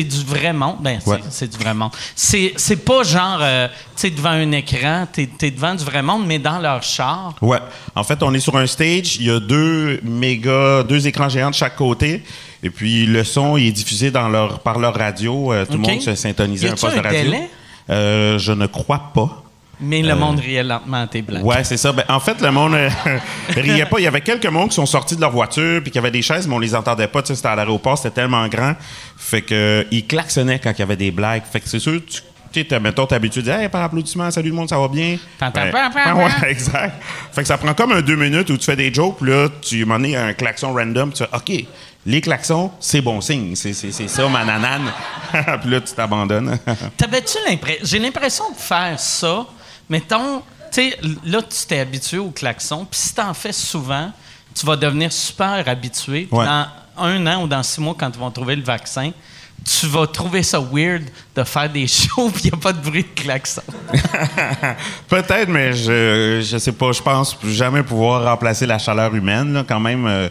du 0.02 0.24
vrai 0.26 0.52
monde. 0.52 0.78
Ben, 0.81 0.98
c'est, 1.00 1.09
Ouais. 1.09 1.20
c'est 1.31 1.50
du 1.52 1.57
vrai 1.57 1.72
monde. 1.72 1.92
C'est, 2.16 2.52
c'est 2.57 2.85
pas 2.85 3.04
genre, 3.04 3.38
tu 3.38 3.72
sais, 3.94 4.11
devant 4.11 4.31
un 4.31 4.50
écran, 4.50 5.07
tu 5.12 5.28
es, 5.40 5.50
devant 5.52 5.76
du 5.76 5.85
vrai 5.85 6.02
monde, 6.02 6.26
mais 6.26 6.40
dans 6.40 6.59
leur 6.59 6.83
char. 6.83 7.37
Ouais. 7.40 7.61
En 7.94 8.02
fait, 8.02 8.20
on 8.24 8.35
est 8.35 8.40
sur 8.40 8.57
un 8.57 8.66
stage. 8.66 9.18
Il 9.20 9.26
y 9.26 9.31
a 9.31 9.38
deux 9.38 10.00
méga, 10.02 10.83
deux 10.83 11.07
écrans 11.07 11.28
géants 11.28 11.50
de 11.50 11.54
chaque 11.54 11.76
côté. 11.76 12.24
Et 12.62 12.71
puis 12.71 13.07
le 13.07 13.25
son 13.25 13.57
il 13.57 13.68
est 13.68 13.73
diffusé 13.73 14.11
dans 14.11 14.29
leur, 14.29 14.61
par 14.61 14.79
leur 14.79 14.94
radio. 14.94 15.53
Euh, 15.53 15.64
tout 15.64 15.73
le 15.73 15.79
monde 15.79 16.01
se 16.01 16.11
à 16.11 16.12
un 16.12 16.75
poste 16.75 16.97
de 16.97 17.01
radio. 17.01 17.11
délai? 17.11 17.49
Euh, 17.90 18.38
je 18.38 18.53
ne 18.53 18.66
crois 18.66 19.11
pas. 19.14 19.44
Mais 19.81 20.03
le 20.03 20.14
monde 20.16 20.40
riait 20.40 20.64
lentement 20.64 21.03
à 21.03 21.07
tes 21.07 21.23
blagues. 21.23 21.44
Ouais, 21.44 21.62
c'est 21.62 21.77
ça. 21.77 21.92
Ben, 21.92 22.05
en 22.09 22.18
fait, 22.18 22.40
le 22.40 22.51
monde 22.51 22.75
euh, 22.75 22.90
riait 23.51 23.87
pas. 23.87 24.01
Il 24.01 24.05
y 24.05 24.07
avait 24.09 24.21
quelques 24.21 24.47
mondes 24.47 24.71
qui 24.71 24.75
sont 24.75 24.87
sortis 24.87 25.14
de 25.14 25.21
leur 25.21 25.31
voiture 25.31 25.81
puis 25.83 25.92
qui 25.92 25.99
avaient 25.99 26.11
des 26.11 26.23
chaises, 26.23 26.49
mais 26.49 26.55
on 26.55 26.59
les 26.59 26.75
entendait 26.75 27.07
pas. 27.07 27.23
Tu 27.23 27.29
sais, 27.29 27.37
c'était 27.37 27.49
à 27.49 27.55
l'aéroport, 27.55 27.97
c'était 27.97 28.23
tellement 28.23 28.47
grand. 28.49 28.75
Fait 29.16 29.42
que 29.42 29.55
euh, 29.55 29.85
ils 29.92 30.07
klaxonnaient 30.07 30.59
quand 30.59 30.73
il 30.73 30.81
y 30.81 30.83
avait 30.83 30.97
des 30.97 31.12
blagues. 31.12 31.42
Fait 31.51 31.61
que 31.61 31.68
c'est 31.68 31.79
sûr, 31.79 32.01
tu 32.05 32.23
tu 32.51 32.81
mettons, 32.81 33.07
t'es 33.07 33.14
habitué 33.14 33.40
de 33.42 33.47
dire, 33.47 33.61
hey, 33.61 33.68
par 33.68 33.83
applaudissement, 33.83 34.31
salut 34.31 34.49
le 34.49 34.55
monde, 34.55 34.68
ça 34.68 34.79
va 34.79 34.88
bien? 34.88 35.16
T'entends 35.38 35.61
Ben, 35.64 35.71
pas, 35.71 35.90
pas, 35.90 36.14
ouais, 36.42 36.51
exact. 36.51 37.01
Fait 37.33 37.42
que 37.42 37.47
ça 37.47 37.59
prend 37.59 37.75
comme 37.75 37.92
un 37.92 38.01
deux 38.01 38.16
minutes 38.16 38.51
où 38.51 38.57
tu 38.57 38.64
fais 38.64 38.75
des 38.75 38.92
jokes, 38.92 39.18
puis 39.21 39.31
là, 39.31 39.49
tu 39.61 39.85
m'en 39.85 40.03
es 40.03 40.16
un 40.16 40.33
klaxon 40.33 40.73
random, 40.73 41.12
tu 41.12 41.25
fais, 41.25 41.31
OK, 41.37 41.66
les 42.07 42.21
klaxons, 42.21 42.71
c'est 42.81 43.01
bon 43.01 43.21
signe. 43.21 43.55
C'est, 43.55 43.73
c'est, 43.73 43.93
c'est 43.93 44.09
ça, 44.09 44.29
ma 44.29 44.45
nanane. 44.45 44.91
puis 45.61 45.71
là, 45.71 45.81
tu 45.81 45.93
t'abandonnes. 45.95 46.59
T'avais-tu 46.97 47.39
l'impression. 47.47 47.85
J'ai 47.85 47.99
l'impression 47.99 48.51
de 48.51 48.57
faire 48.57 48.99
ça. 48.99 49.47
Mettons, 49.89 50.41
tu 50.73 50.91
sais, 50.91 50.99
là, 51.25 51.43
tu 51.43 51.67
t'es 51.67 51.81
habitué 51.81 52.19
au 52.19 52.31
klaxon, 52.31 52.87
puis 52.91 53.01
si 53.01 53.15
t'en 53.15 53.33
fais 53.35 53.53
souvent, 53.53 54.11
tu 54.55 54.67
vas 54.67 54.77
devenir 54.77 55.13
super 55.13 55.67
habitué. 55.69 56.27
Puis 56.31 56.39
Ouais. 56.39 56.45
Dans 56.45 56.67
un 56.99 57.27
an 57.27 57.43
ou 57.45 57.47
dans 57.47 57.63
six 57.63 57.81
mois, 57.81 57.95
quand 57.99 58.11
ils 58.13 58.19
vont 58.19 58.31
trouver 58.31 58.57
le 58.57 58.63
vaccin, 58.63 59.13
tu 59.64 59.87
vas 59.87 60.07
trouver 60.07 60.42
ça 60.42 60.61
weird 60.61 61.03
de 61.35 61.44
faire 61.44 61.71
des 61.71 61.87
shows, 61.87 62.31
puis 62.31 62.44
il 62.44 62.51
n'y 62.51 62.55
a 62.55 62.57
pas 62.57 62.73
de 62.73 62.83
bruit 62.83 63.05
de 63.05 63.21
klaxon. 63.21 63.62
Peut-être, 65.09 65.49
mais 65.49 65.73
je, 65.73 66.44
je 66.44 66.59
sais 66.59 66.73
pas. 66.73 66.92
Je 66.92 67.03
pense 67.03 67.38
jamais 67.44 67.83
pouvoir 67.83 68.25
remplacer 68.25 68.66
la 68.66 68.79
chaleur 68.79 69.14
humaine. 69.14 69.53
Là, 69.53 69.64
quand 69.66 69.81
même, 69.81 70.07
euh, 70.07 70.29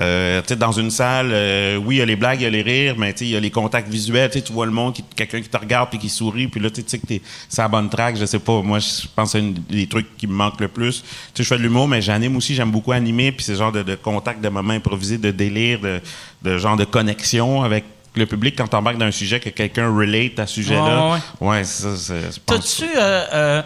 euh, 0.00 0.42
dans 0.56 0.72
une 0.72 0.90
salle, 0.90 1.30
euh, 1.32 1.76
oui, 1.76 1.96
il 1.96 1.98
y 1.98 2.02
a 2.02 2.06
les 2.06 2.16
blagues, 2.16 2.40
il 2.40 2.44
y 2.44 2.46
a 2.46 2.50
les 2.50 2.62
rires, 2.62 2.94
mais 2.98 3.10
il 3.20 3.28
y 3.28 3.36
a 3.36 3.40
les 3.40 3.50
contacts 3.50 3.88
visuels. 3.88 4.30
Tu 4.30 4.52
vois 4.52 4.66
le 4.66 4.72
monde, 4.72 4.96
quelqu'un 5.14 5.40
qui 5.40 5.48
te 5.48 5.56
regarde 5.56 5.90
puis 5.90 5.98
qui 5.98 6.08
sourit, 6.08 6.48
puis 6.48 6.60
là, 6.60 6.70
tu 6.70 6.82
sais 6.86 6.98
que 6.98 7.06
t'es 7.06 7.22
c'est 7.48 7.62
la 7.62 7.68
bonne 7.68 7.88
track. 7.88 8.16
Je 8.16 8.26
sais 8.26 8.38
pas. 8.38 8.62
Moi, 8.62 8.78
je 8.78 9.06
pense 9.14 9.32
que 9.32 9.38
c'est 9.38 9.74
des 9.74 9.86
trucs 9.86 10.16
qui 10.16 10.26
me 10.26 10.32
manquent 10.34 10.60
le 10.60 10.68
plus. 10.68 11.04
Tu 11.34 11.42
je 11.42 11.48
fais 11.48 11.58
de 11.58 11.62
l'humour, 11.62 11.88
mais 11.88 12.02
j'anime 12.02 12.36
aussi. 12.36 12.54
J'aime 12.54 12.70
beaucoup 12.70 12.92
animer, 12.92 13.32
puis 13.32 13.44
c'est 13.44 13.56
genre 13.56 13.72
de, 13.72 13.82
de 13.82 13.94
contact, 13.94 14.40
de 14.40 14.48
moments 14.48 14.74
improvisés, 14.74 15.18
de 15.18 15.30
délire, 15.30 15.80
de, 15.80 16.00
de 16.42 16.58
genre 16.58 16.76
de 16.76 16.84
connexion 16.84 17.62
avec 17.62 17.84
le 18.18 18.26
public 18.26 18.54
quand 18.58 18.68
t'embarques 18.68 18.98
dans 18.98 19.06
un 19.06 19.10
sujet 19.10 19.40
que 19.40 19.48
quelqu'un 19.50 19.88
relate 19.94 20.38
à 20.38 20.46
ce 20.46 20.54
sujet-là. 20.56 21.12
Ouais, 21.40 21.48
Ouais, 21.48 21.64
ça, 21.64 21.96
c'est. 21.96 22.44
T'as-tu 22.44 22.84
euh, 22.96 23.24
euh, 23.32 23.62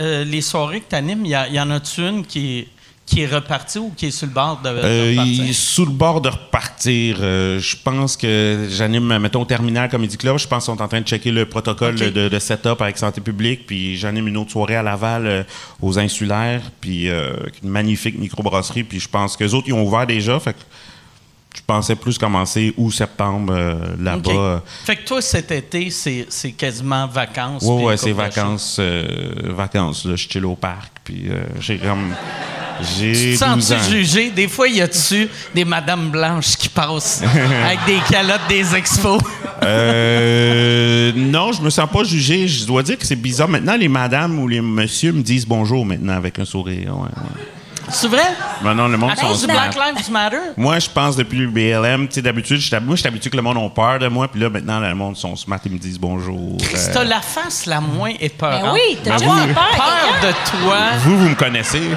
euh, 0.00 0.24
les 0.24 0.40
soirées 0.40 0.80
que 0.80 0.88
t'animes, 0.90 1.24
y, 1.26 1.34
a- 1.34 1.48
y 1.48 1.60
en 1.60 1.70
a-tu 1.70 2.00
une 2.02 2.24
qui 2.26 2.58
est, 2.58 2.68
qui 3.06 3.22
est 3.22 3.26
repartie 3.26 3.78
ou 3.78 3.92
qui 3.96 4.06
est 4.06 4.10
sur 4.10 4.26
le 4.26 4.32
bord 4.32 4.60
de, 4.62 4.68
de 4.70 4.74
Euh, 4.82 5.10
repartir? 5.10 5.44
il 5.44 5.50
est 5.50 5.52
sous 5.52 5.84
le 5.84 5.90
bord 5.92 6.20
de 6.20 6.28
repartir. 6.28 7.18
Euh, 7.20 7.58
je 7.58 7.76
pense 7.82 8.16
que 8.16 8.68
j'anime, 8.70 9.18
mettons, 9.18 9.42
au 9.42 9.44
Terminal 9.44 9.88
Comedy 9.90 10.16
Club. 10.16 10.38
Je 10.38 10.46
pense 10.46 10.64
qu'ils 10.64 10.74
sont 10.74 10.82
en 10.82 10.88
train 10.88 11.00
de 11.00 11.06
checker 11.06 11.30
le 11.30 11.44
protocole 11.46 11.96
de, 11.96 12.28
de 12.28 12.38
setup 12.38 12.80
avec 12.80 12.96
Santé 12.98 13.20
publique. 13.20 13.66
Puis 13.66 13.96
j'anime 13.96 14.28
une 14.28 14.36
autre 14.36 14.52
soirée 14.52 14.76
à 14.76 14.82
Laval 14.82 15.26
euh, 15.26 15.42
aux 15.82 15.98
Insulaires. 15.98 16.62
Puis 16.80 17.08
une 17.08 17.68
magnifique 17.68 18.18
microbrasserie. 18.18 18.84
Puis 18.84 19.00
je 19.00 19.08
pense 19.08 19.36
que 19.36 19.44
les 19.44 19.52
autres, 19.52 19.66
ils 19.68 19.74
ont 19.74 19.82
ouvert 19.84 20.06
déjà. 20.06 20.38
Fait 20.40 20.52
que 20.54 20.58
je 21.54 21.60
pensais 21.66 21.96
plus 21.96 22.18
commencer 22.18 22.72
août, 22.76 22.90
septembre 22.90 23.52
euh, 23.54 23.74
là-bas. 24.00 24.62
Fait 24.84 24.96
que 24.96 25.04
toi, 25.04 25.20
cet 25.20 25.50
été, 25.50 25.90
c'est 25.90 26.52
quasiment 26.52 27.06
vacances. 27.06 27.62
Ouais, 27.62 27.76
puis 27.76 27.86
ouais, 27.86 27.96
c'est 27.96 28.12
vacances, 28.12 28.76
euh, 28.78 29.06
vacances. 29.54 30.04
Là, 30.04 30.16
je 30.16 30.28
chill 30.28 30.44
au 30.46 30.56
parc. 30.56 30.92
Puis 31.04 31.24
euh, 31.28 31.44
j'ai 31.60 31.78
comme. 31.78 32.14
J'ai 32.96 33.12
Tu 33.12 33.38
te 33.38 33.44
12 33.44 33.72
ans. 33.72 33.78
sens-tu 33.78 33.90
jugé? 33.98 34.30
Des 34.30 34.48
fois, 34.48 34.66
y 34.66 34.80
a-tu 34.80 35.28
des 35.54 35.64
madames 35.64 36.10
blanches 36.10 36.56
qui 36.56 36.68
passent 36.68 37.22
avec 37.64 37.84
des 37.86 37.98
calottes 38.10 38.48
des 38.48 38.74
expos? 38.74 39.20
Euh, 39.62 41.12
non, 41.14 41.52
je 41.52 41.60
me 41.62 41.70
sens 41.70 41.88
pas 41.90 42.02
jugé. 42.02 42.48
Je 42.48 42.64
dois 42.66 42.82
dire 42.82 42.98
que 42.98 43.06
c'est 43.06 43.14
bizarre. 43.14 43.48
Maintenant, 43.48 43.76
les 43.76 43.88
madames 43.88 44.38
ou 44.38 44.48
les 44.48 44.60
messieurs 44.60 45.12
me 45.12 45.22
disent 45.22 45.46
bonjour 45.46 45.84
maintenant 45.84 46.14
avec 46.14 46.38
un 46.38 46.44
sourire. 46.44 46.96
Ouais, 46.96 47.02
ouais. 47.04 47.42
C'est 47.88 48.08
vrai? 48.08 48.22
Maintenant, 48.62 48.88
le 48.88 48.96
monde 48.96 49.10
sont 49.16 49.34
du. 49.34 49.46
Black 49.52 49.74
Lives 49.74 50.10
Matter? 50.10 50.36
Moi, 50.56 50.78
je 50.78 50.88
pense 50.88 51.16
depuis 51.16 51.38
le 51.38 51.48
BLM, 51.48 52.08
tu 52.08 52.14
sais, 52.14 52.22
d'habitude, 52.22 52.60
moi, 52.82 52.94
je 52.96 53.00
suis 53.00 53.08
habitué 53.08 53.30
que 53.30 53.36
le 53.36 53.42
monde 53.42 53.58
ait 53.58 53.74
peur 53.74 53.98
de 53.98 54.08
moi, 54.08 54.28
puis 54.28 54.40
là, 54.40 54.48
maintenant, 54.50 54.80
le 54.80 54.94
monde 54.94 55.16
sont 55.16 55.36
smart, 55.36 55.58
ils 55.64 55.72
me 55.72 55.78
disent 55.78 55.98
bonjour. 55.98 56.56
Chris, 56.58 56.76
Euh, 56.76 56.90
t'as 56.92 57.04
la 57.04 57.20
face 57.20 57.66
la 57.66 57.80
moins 57.80 58.12
épeurante. 58.20 58.62
Ben 58.62 58.72
oui, 58.72 58.98
t'as 59.02 59.18
déjà 59.18 59.30
peur 59.30 59.54
peur 59.76 60.14
de 60.22 60.32
toi. 60.50 60.76
vous, 61.00 61.18
vous 61.18 61.28
me 61.30 61.34
connaissez. 61.34 61.90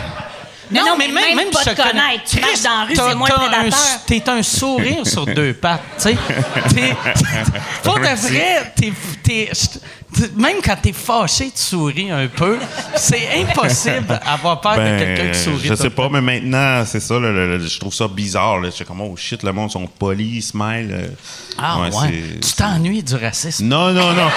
Mais 0.71 0.79
non, 0.79 0.95
mais 0.97 1.07
même 1.07 1.49
pas 1.51 1.59
je 1.65 1.69
te 1.71 1.75
connais- 1.75 1.91
connaître. 1.91 2.23
Tu 2.27 2.39
marches 2.39 2.61
dans 2.63 2.69
la 2.79 2.85
rue, 2.85 2.95
c'est 2.95 3.15
moins 3.15 3.29
prédateur. 3.29 3.63
un- 3.73 3.99
T'es 4.07 4.29
un 4.29 4.43
sourire 4.43 5.05
sur 5.07 5.25
deux 5.25 5.53
pattes, 5.53 5.81
tu 5.97 6.03
sais. 6.09 6.17
Pour 7.83 7.99
de 7.99 8.05
vrai, 8.15 8.73
t'es, 8.75 9.49
même 10.35 10.57
quand 10.63 10.77
t'es 10.81 10.93
fâché, 10.93 11.51
tu 11.55 11.61
souris 11.61 12.09
un 12.11 12.27
peu. 12.27 12.57
C'est 12.95 13.29
impossible 13.41 14.05
d'avoir 14.25 14.61
peur 14.61 14.75
de 14.77 14.97
quelqu'un 14.97 15.31
qui 15.31 15.39
sourit. 15.39 15.69
Ben, 15.69 15.75
je 15.75 15.81
sais 15.81 15.89
pas, 15.89 16.09
mais 16.09 16.21
maintenant, 16.21 16.83
c'est 16.85 16.99
ça, 16.99 17.19
le- 17.19 17.33
le- 17.33 17.57
le- 17.57 17.65
je 17.67 17.79
trouve 17.79 17.93
ça 17.93 18.07
bizarre. 18.07 18.59
là. 18.59 18.69
Je 18.69 18.75
suis 18.75 18.85
comme, 18.85 19.01
oh 19.01 19.15
shit, 19.17 19.43
le 19.43 19.51
monde 19.51 19.71
sont 19.71 19.85
polis, 19.87 20.47
smile. 20.49 20.89
euh. 20.91 21.07
Ah 21.61 21.79
ouais, 21.79 21.89
c'est- 21.91 22.39
tu 22.39 22.53
t'ennuies 22.55 23.03
du 23.03 23.15
racisme. 23.15 23.65
Non, 23.65 23.91
non, 23.91 24.13
non. 24.13 24.29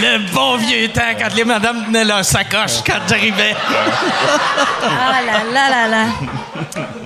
Le 0.00 0.32
bon 0.32 0.56
vieux 0.56 0.88
temps 0.88 1.00
quand 1.18 1.34
les 1.34 1.44
madames 1.44 1.84
tenaient 1.86 2.04
leur 2.04 2.24
sacoche 2.24 2.82
quand 2.86 2.98
j'arrivais. 3.08 3.54
Ah 4.82 5.20
là 5.26 5.42
là 5.52 5.70
là 5.70 5.88
là. 5.88 6.04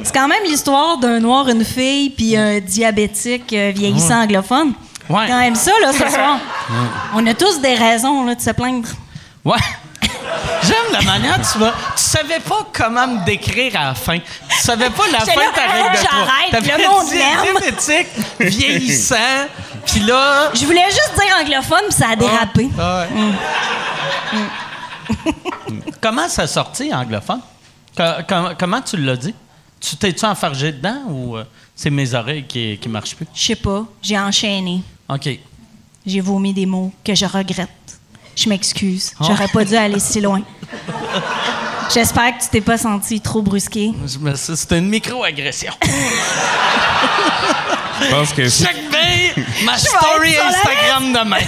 C'est 0.03 0.15
quand 0.15 0.29
même 0.29 0.43
l'histoire 0.45 0.99
d'un 0.99 1.19
noir, 1.21 1.49
une 1.49 1.65
fille, 1.65 2.11
puis 2.11 2.37
un 2.37 2.61
diabétique 2.61 3.53
euh, 3.53 3.73
vieillissant 3.75 4.23
anglophone. 4.23 4.73
Ouais. 5.09 5.27
Quand 5.29 5.39
même 5.39 5.55
ça, 5.55 5.73
là, 5.83 5.93
ce 5.93 6.09
soir. 6.15 6.39
On 7.15 7.27
a 7.27 7.35
tous 7.35 7.61
des 7.61 7.75
raisons 7.75 8.25
là, 8.25 8.35
de 8.35 8.41
se 8.41 8.51
plaindre. 8.51 8.89
Ouais. 9.45 9.59
J'aime 10.63 10.93
la 10.93 11.03
manière 11.03 11.41
tu 11.53 11.59
vas. 11.59 11.73
Tu 11.97 12.03
savais 12.03 12.41
pas 12.41 12.67
comment 12.73 13.07
me 13.07 13.25
décrire 13.25 13.77
à 13.81 13.85
la 13.87 13.95
fin. 13.95 14.19
Tu 14.19 14.59
savais 14.59 14.91
pas 14.91 15.05
la 15.13 15.21
fin 15.21 15.35
là, 15.35 15.91
de 15.93 16.05
trois. 16.05 16.27
j'arrête, 16.53 16.79
le 16.79 16.89
monde 16.89 17.09
diabétique, 17.09 18.09
vieillissant, 18.41 19.47
puis 19.87 20.01
là. 20.01 20.51
Je 20.55 20.65
voulais 20.65 20.87
juste 20.91 21.13
dire 21.15 21.37
anglophone, 21.41 21.85
puis 21.89 21.97
ça 21.99 22.09
a 22.11 22.17
dérapé. 22.17 22.69
Ah 22.79 23.07
ouais. 25.15 25.33
comment 26.01 26.29
ça 26.29 26.43
a 26.43 26.47
sorti 26.47 26.93
anglophone? 26.93 27.41
Co- 27.97 28.23
com- 28.29 28.55
comment 28.59 28.81
tu 28.83 28.97
l'as 28.97 29.17
dit? 29.17 29.35
Tu 29.81 29.97
t'es-tu 29.97 30.25
enfargé 30.25 30.73
dedans 30.73 31.03
ou 31.09 31.37
euh, 31.37 31.45
c'est 31.75 31.91
mes 31.91 32.13
oreilles 32.15 32.45
qui, 32.47 32.79
qui 32.81 32.89
marchent 32.89 33.15
plus? 33.15 33.27
Je 33.35 33.43
sais 33.47 33.57
pas, 33.57 33.85
j'ai 34.03 34.19
enchaîné. 34.19 34.83
OK. 35.09 35.29
J'ai 36.05 36.21
vomi 36.21 36.53
des 36.53 36.67
mots 36.67 36.93
que 37.05 37.15
je 37.15 37.27
regrette. 37.27 37.69
Je 38.37 38.49
m'excuse. 38.49 39.13
Oh. 39.19 39.25
J'aurais 39.27 39.49
pas 39.49 39.65
dû 39.65 39.75
aller 39.77 39.99
si 39.99 40.21
loin. 40.21 40.43
J'espère 41.93 42.37
que 42.37 42.43
tu 42.43 42.49
t'es 42.51 42.61
pas 42.61 42.77
senti 42.79 43.21
trop 43.21 43.41
brusqué. 43.43 43.93
C'était 44.35 44.79
une 44.79 44.89
micro-agression. 44.89 45.73
Je 48.01 48.11
pense 48.11 48.33
que 48.33 48.49
si- 48.49 48.65
Chaque 48.65 48.77
bien 48.91 49.45
ma 49.65 49.79
story 49.79 50.35
Instagram 50.37 51.13
demain. 51.13 51.45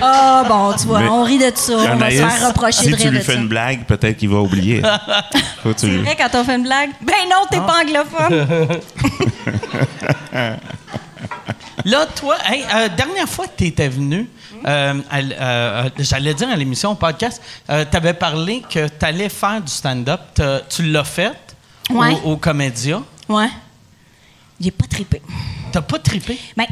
Ah 0.00 0.44
bon, 0.48 0.72
tu 0.72 0.86
vois, 0.86 1.00
Mais- 1.00 1.08
on 1.08 1.22
rit 1.24 1.38
de 1.38 1.50
ça. 1.54 1.72
On 1.76 1.96
va 1.96 2.10
se 2.10 2.16
faire 2.16 2.48
reprocher 2.48 2.82
si 2.84 2.90
de 2.90 2.96
tu 2.96 3.02
rire 3.02 3.10
lui 3.12 3.18
de 3.18 3.24
fais 3.24 3.32
ça. 3.34 3.38
une 3.38 3.48
blague, 3.48 3.84
peut-être 3.84 4.16
qu'il 4.16 4.28
va 4.28 4.38
oublier. 4.38 4.80
Faut 5.62 5.70
que 5.70 5.74
tu 5.74 5.80
C'est 5.80 5.86
lui- 5.88 6.02
vrai 6.02 6.16
quand 6.16 6.28
on 6.40 6.44
fait 6.44 6.54
une 6.56 6.62
blague? 6.64 6.90
Ben 7.02 7.14
non, 7.30 7.46
t'es 7.50 7.58
pas 7.58 7.82
anglophone. 7.82 8.80
Là, 11.84 12.06
toi, 12.06 12.36
hey, 12.46 12.64
euh, 12.74 12.88
dernière 12.96 13.28
fois 13.28 13.46
que 13.46 13.56
tu 13.58 13.66
étais 13.66 13.88
venu, 13.88 14.28
euh, 14.66 14.94
euh, 15.12 15.90
j'allais 15.98 16.34
dire 16.34 16.48
à 16.48 16.56
l'émission, 16.56 16.92
au 16.92 16.94
podcast, 16.94 17.40
tu 17.68 17.72
avais 17.96 18.14
parlé 18.14 18.62
que 18.68 18.88
tu 18.88 19.04
allais 19.04 19.28
faire 19.28 19.60
du 19.60 19.70
stand-up. 19.72 20.20
Tu 20.68 20.82
l'as 20.90 21.04
fait 21.04 21.32
Ouais. 21.90 22.14
au, 22.24 22.32
au 22.32 22.36
Comédia? 22.36 23.00
Ouais. 23.28 23.48
J'ai 24.60 24.70
pas 24.72 24.86
trippé. 24.86 25.22
T'as 25.70 25.82
pas 25.82 25.98
trippé? 25.98 26.38
Ben, 26.56 26.66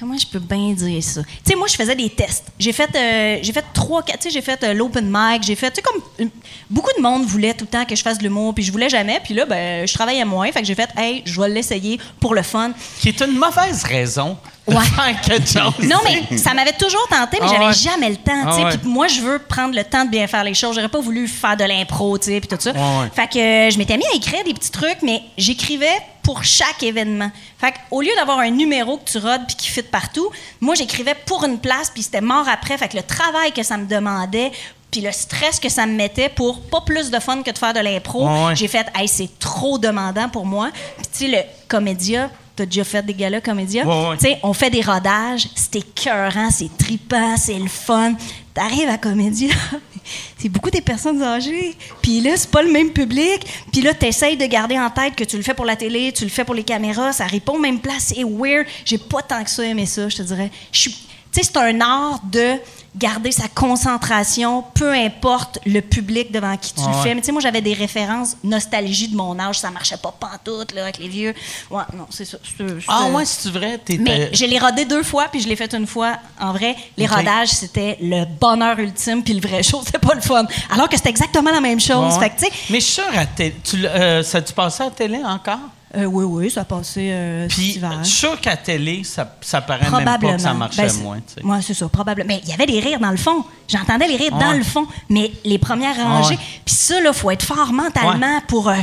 comment 0.00 0.16
je 0.16 0.26
peux 0.26 0.38
bien 0.38 0.72
dire 0.72 1.02
ça? 1.02 1.22
Tu 1.22 1.28
sais, 1.44 1.54
moi, 1.54 1.68
je 1.68 1.74
faisais 1.74 1.94
des 1.94 2.08
tests. 2.08 2.46
J'ai 2.58 2.72
fait, 2.72 2.90
euh, 2.96 3.52
fait 3.52 3.64
trois, 3.74 4.02
quatre, 4.02 4.20
tu 4.20 4.24
sais, 4.24 4.30
j'ai 4.30 4.40
fait 4.40 4.62
euh, 4.64 4.72
l'open 4.72 5.06
mic, 5.12 5.42
j'ai 5.42 5.54
fait, 5.54 5.70
tu 5.70 5.76
sais, 5.76 5.82
comme 5.82 6.30
beaucoup 6.70 6.90
de 6.96 7.02
monde 7.02 7.24
voulait 7.26 7.52
tout 7.52 7.66
le 7.66 7.70
temps 7.70 7.84
que 7.84 7.94
je 7.94 8.02
fasse 8.02 8.16
de 8.16 8.22
l'humour, 8.22 8.54
puis 8.54 8.64
je 8.64 8.72
voulais 8.72 8.88
jamais, 8.88 9.20
puis 9.22 9.34
là, 9.34 9.44
ben, 9.44 9.86
je 9.86 9.92
travaillais 9.92 10.24
moins, 10.24 10.50
fait 10.50 10.60
que 10.60 10.66
j'ai 10.66 10.74
fait, 10.74 10.88
hey, 10.96 11.22
je 11.26 11.38
vais 11.38 11.50
l'essayer 11.50 12.00
pour 12.18 12.34
le 12.34 12.42
fun. 12.42 12.72
Qui 13.00 13.10
est 13.10 13.20
une 13.20 13.38
mauvaise 13.38 13.84
raison 13.84 14.38
Ouais. 14.66 14.76
faire 14.84 15.20
quelque 15.22 15.46
chose. 15.48 15.74
Non, 15.88 15.96
mais 16.04 16.36
ça 16.38 16.54
m'avait 16.54 16.72
toujours 16.74 17.06
tenté, 17.08 17.38
mais 17.40 17.46
Ah 17.48 17.52
j'avais 17.52 17.66
ouais. 17.66 17.72
jamais 17.72 18.10
le 18.10 18.16
temps. 18.16 18.42
Ah 18.46 18.56
ouais. 18.64 18.72
Moi, 18.84 19.08
je 19.08 19.20
veux 19.20 19.38
prendre 19.38 19.74
le 19.74 19.82
temps 19.84 20.04
de 20.04 20.10
bien 20.10 20.26
faire 20.26 20.44
les 20.44 20.54
choses. 20.54 20.74
J'aurais 20.76 20.88
pas 20.88 21.00
voulu 21.00 21.26
faire 21.26 21.56
de 21.56 21.64
l'impro, 21.64 22.18
puis 22.18 22.40
tout 22.42 22.56
ça. 22.58 22.72
Ouais. 22.72 23.08
Fait 23.14 23.26
que 23.26 23.38
euh, 23.38 23.70
je 23.70 23.78
m'étais 23.78 23.96
mis 23.96 24.04
à 24.12 24.14
écrire 24.16 24.44
des 24.44 24.54
petits 24.54 24.70
trucs, 24.70 25.02
mais 25.02 25.22
j'écrivais 25.36 25.86
pour 26.22 26.44
chaque 26.44 26.82
événement. 26.82 27.30
Fait 27.58 27.74
au 27.90 28.00
lieu 28.02 28.10
d'avoir 28.16 28.38
un 28.40 28.50
numéro 28.50 28.98
que 28.98 29.10
tu 29.10 29.18
rodes 29.18 29.42
puis 29.46 29.56
qui 29.56 29.68
fit 29.68 29.82
partout, 29.82 30.28
moi, 30.60 30.74
j'écrivais 30.74 31.16
pour 31.26 31.44
une 31.44 31.58
place, 31.58 31.90
puis 31.90 32.02
c'était 32.02 32.20
mort 32.20 32.46
après. 32.48 32.76
Fait 32.78 32.88
que 32.88 32.96
le 32.96 33.02
travail 33.02 33.52
que 33.52 33.62
ça 33.62 33.76
me 33.76 33.86
demandait, 33.86 34.52
puis 34.90 35.00
le 35.00 35.10
stress 35.12 35.58
que 35.58 35.68
ça 35.68 35.86
me 35.86 35.92
mettait 35.94 36.28
pour 36.28 36.60
pas 36.62 36.82
plus 36.82 37.10
de 37.10 37.18
fun 37.18 37.42
que 37.42 37.50
de 37.50 37.58
faire 37.58 37.72
de 37.72 37.80
l'impro, 37.80 38.26
Ouais, 38.28 38.44
ouais. 38.46 38.56
j'ai 38.56 38.68
fait, 38.68 38.86
hey, 38.94 39.08
c'est 39.08 39.38
trop 39.38 39.78
demandant 39.78 40.28
pour 40.28 40.44
moi. 40.46 40.68
Puis 40.98 41.06
tu 41.12 41.18
sais, 41.18 41.28
le 41.28 41.38
comédia, 41.68 42.28
t'as 42.60 42.66
déjà 42.66 42.84
fait 42.84 43.02
des 43.02 43.14
galas 43.14 43.40
comédia? 43.40 43.86
Ouais, 43.86 44.16
ouais. 44.22 44.38
On 44.42 44.52
fait 44.52 44.68
des 44.68 44.82
rodages, 44.82 45.48
c'est 45.54 45.76
écœurant, 45.76 46.50
c'est 46.50 46.68
trippant, 46.76 47.38
c'est 47.38 47.58
le 47.58 47.68
fun. 47.68 48.14
T'arrives 48.52 48.88
à 48.88 48.98
Comédie, 48.98 49.48
là, 49.48 49.54
c'est 50.38 50.50
beaucoup 50.50 50.70
des 50.70 50.82
personnes 50.82 51.22
âgées. 51.22 51.74
Puis 52.02 52.20
là, 52.20 52.32
c'est 52.36 52.50
pas 52.50 52.62
le 52.62 52.70
même 52.70 52.90
public. 52.90 53.46
Puis 53.72 53.80
là, 53.80 53.94
t'essayes 53.94 54.36
de 54.36 54.44
garder 54.44 54.78
en 54.78 54.90
tête 54.90 55.14
que 55.14 55.24
tu 55.24 55.38
le 55.38 55.42
fais 55.42 55.54
pour 55.54 55.64
la 55.64 55.76
télé, 55.76 56.12
tu 56.12 56.24
le 56.24 56.30
fais 56.30 56.44
pour 56.44 56.54
les 56.54 56.64
caméras, 56.64 57.14
ça 57.14 57.24
répond 57.24 57.54
aux 57.54 57.60
mêmes 57.60 57.80
places, 57.80 58.12
c'est 58.14 58.24
weird. 58.24 58.66
J'ai 58.84 58.98
pas 58.98 59.22
tant 59.22 59.42
que 59.42 59.48
ça 59.48 59.64
aimé 59.64 59.86
ça, 59.86 60.08
je 60.10 60.18
te 60.18 60.22
dirais. 60.22 60.50
Tu 60.72 60.90
sais, 60.90 61.42
c'est 61.42 61.56
un 61.56 61.80
art 61.80 62.20
de 62.30 62.56
garder 62.96 63.30
sa 63.32 63.46
concentration, 63.48 64.64
peu 64.74 64.92
importe 64.92 65.58
le 65.66 65.80
public 65.80 66.32
devant 66.32 66.56
qui 66.56 66.74
tu 66.74 66.80
Ah 66.84 66.90
le 66.96 67.02
fais. 67.02 67.14
Mais 67.14 67.20
tu 67.20 67.26
sais, 67.26 67.32
moi, 67.32 67.40
j'avais 67.40 67.60
des 67.60 67.72
références 67.74 68.36
nostalgie 68.42 69.08
de 69.08 69.16
mon 69.16 69.38
âge, 69.38 69.58
ça 69.58 69.70
marchait 69.70 69.96
pas 69.96 70.12
pantoute, 70.18 70.72
là, 70.74 70.82
avec 70.82 70.98
les 70.98 71.08
vieux. 71.08 71.34
Ouais, 71.70 71.82
non, 71.96 72.06
c'est 72.10 72.24
ça. 72.24 72.38
c'est- 72.42 72.66
c'est- 72.66 72.86
Ah, 72.88 73.06
ouais, 73.10 73.24
c'est 73.24 73.50
vrai? 73.50 73.78
T'étais- 73.78 74.02
mais 74.02 74.30
je 74.32 74.44
l'ai 74.44 74.58
rodé 74.58 74.84
deux 74.84 75.02
fois, 75.02 75.28
puis 75.30 75.40
je 75.40 75.48
l'ai 75.48 75.56
fait 75.56 75.72
une 75.74 75.86
fois. 75.86 76.16
En 76.40 76.52
vrai, 76.52 76.74
les 76.96 77.06
rodages, 77.06 77.48
c'était 77.50 77.96
le 78.00 78.24
bonheur 78.24 78.78
ultime, 78.78 79.22
puis 79.22 79.34
le 79.34 79.40
vrai 79.46 79.62
show, 79.62 79.80
c'était 79.84 79.98
pas 79.98 80.14
le 80.14 80.20
fun. 80.20 80.44
Alors 80.70 80.88
que 80.88 80.96
c'était 80.96 81.10
exactement 81.10 81.50
la 81.50 81.60
même 81.60 81.80
chose. 81.80 82.14
Ouais. 82.14 82.20
Fait 82.20 82.30
que, 82.30 82.40
tu 82.40 82.46
sais, 82.46 82.52
Mais 82.70 82.80
je 82.80 82.84
suis 82.84 82.94
sûr, 82.94 83.04
à 83.16 83.26
té- 83.26 83.54
tu, 83.62 83.86
euh, 83.86 84.22
ça 84.22 84.42
tu 84.42 84.52
passé 84.52 84.82
à 84.82 84.86
la 84.86 84.90
télé 84.92 85.18
encore? 85.24 85.58
Euh, 85.96 86.04
oui, 86.04 86.24
oui, 86.24 86.50
ça 86.50 86.60
a 86.60 86.64
passé 86.64 87.08
euh, 87.12 87.48
Puis, 87.48 87.80
je 87.80 88.04
suis 88.04 88.18
sûr 88.18 88.40
qu'à 88.40 88.56
télé, 88.56 89.02
ça, 89.02 89.36
ça 89.40 89.60
paraît 89.60 89.90
même 89.90 90.04
pas 90.04 90.18
que 90.18 90.38
ça 90.38 90.54
marchait 90.54 90.86
Ben, 90.86 91.02
moins. 91.02 91.16
tu 91.18 91.34
sais. 91.42 91.44
Ouais, 91.44 91.58
c'est 91.62 91.74
ça, 91.74 91.88
probablement. 91.88 92.28
Mais 92.28 92.40
il 92.44 92.48
y 92.48 92.52
avait 92.52 92.66
des 92.66 92.78
rires 92.78 93.00
dans 93.00 93.10
le 93.10 93.16
fond. 93.16 93.44
J'entendais 93.66 94.06
les 94.06 94.16
rires 94.16 94.36
dans 94.38 94.52
le 94.52 94.62
fond. 94.62 94.86
Mais 95.08 95.32
les 95.44 95.58
premières 95.58 95.96
rangées. 95.96 96.38
Puis 96.64 96.74
ça, 96.74 97.00
là, 97.00 97.12
faut 97.12 97.30
être 97.32 97.42
fort 97.42 97.72
mentalement 97.72 98.40
pour. 98.46 98.68
euh, 98.68 98.74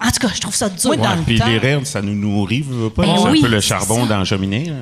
en 0.00 0.10
tout 0.10 0.26
cas, 0.26 0.32
je 0.34 0.40
trouve 0.40 0.54
ça 0.54 0.68
dur. 0.70 0.86
Moi, 0.86 0.96
dans 0.96 1.14
le 1.14 1.22
puis 1.22 1.38
les 1.38 1.58
rires, 1.58 1.86
ça 1.86 2.00
nous 2.02 2.14
nourrit, 2.14 2.62
veux 2.62 2.90
pas? 2.90 3.02
Ben 3.02 3.16
c'est 3.16 3.28
oui, 3.28 3.38
un 3.40 3.42
peu 3.42 3.48
le 3.48 3.60
charbon 3.60 4.02
ça. 4.02 4.08
dans 4.08 4.18
la 4.18 4.24
cheminée. 4.24 4.72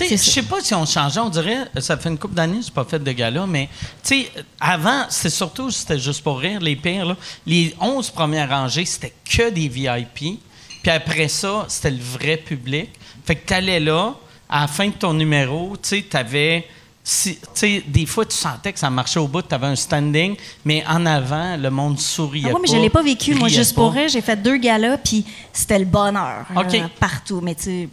je 0.00 0.16
sais 0.16 0.42
pas 0.42 0.60
si 0.60 0.74
on 0.74 0.86
changeait, 0.86 1.20
on 1.20 1.28
dirait, 1.28 1.58
ça 1.78 1.96
fait 1.96 2.08
une 2.08 2.18
couple 2.18 2.34
d'années, 2.34 2.60
j'ai 2.64 2.70
pas 2.72 2.84
fait 2.84 2.98
de 2.98 3.12
gala, 3.12 3.46
mais 3.46 3.68
tu 4.02 4.22
sais, 4.22 4.30
avant, 4.60 5.04
c'est 5.08 5.30
surtout, 5.30 5.70
c'était 5.70 5.98
juste 5.98 6.22
pour 6.22 6.38
rire, 6.38 6.60
les 6.60 6.74
pires, 6.76 7.04
là. 7.04 7.16
Les 7.46 7.74
11 7.80 8.10
premières 8.10 8.48
rangées, 8.48 8.84
c'était 8.86 9.12
que 9.24 9.50
des 9.50 9.68
VIP. 9.68 10.40
Puis 10.86 10.94
après 10.94 11.26
ça, 11.26 11.64
c'était 11.66 11.90
le 11.90 11.98
vrai 12.00 12.36
public. 12.36 12.90
Fait 13.24 13.34
que 13.34 13.44
t'allais 13.44 13.80
là, 13.80 14.14
à 14.48 14.60
la 14.60 14.66
fin 14.68 14.86
de 14.86 14.92
ton 14.92 15.12
numéro, 15.14 15.76
tu 15.82 15.88
sais, 15.88 16.02
t'avais. 16.08 16.64
Si, 17.02 17.34
tu 17.40 17.40
sais, 17.54 17.82
des 17.88 18.06
fois, 18.06 18.24
tu 18.24 18.36
sentais 18.36 18.72
que 18.72 18.78
ça 18.78 18.88
marchait 18.88 19.18
au 19.18 19.26
bout, 19.26 19.42
tu 19.42 19.52
avais 19.52 19.66
un 19.66 19.74
standing, 19.74 20.36
mais 20.64 20.84
en 20.88 21.04
avant, 21.06 21.56
le 21.56 21.70
monde 21.70 21.98
souriait 21.98 22.50
Ah 22.50 22.54
ouais, 22.54 22.60
mais 22.62 22.68
je 22.68 22.76
l'ai 22.80 22.88
pas 22.90 23.02
vécu, 23.02 23.34
moi, 23.34 23.48
juste 23.48 23.74
pour 23.74 23.92
pas. 23.92 23.98
rire. 24.00 24.08
J'ai 24.08 24.20
fait 24.20 24.36
deux 24.40 24.58
galas, 24.58 24.98
puis 24.98 25.24
c'était 25.52 25.80
le 25.80 25.84
bonheur. 25.86 26.46
OK. 26.54 26.74
euh, 26.74 26.86
partout. 27.00 27.40
Mais 27.42 27.56
tu 27.56 27.88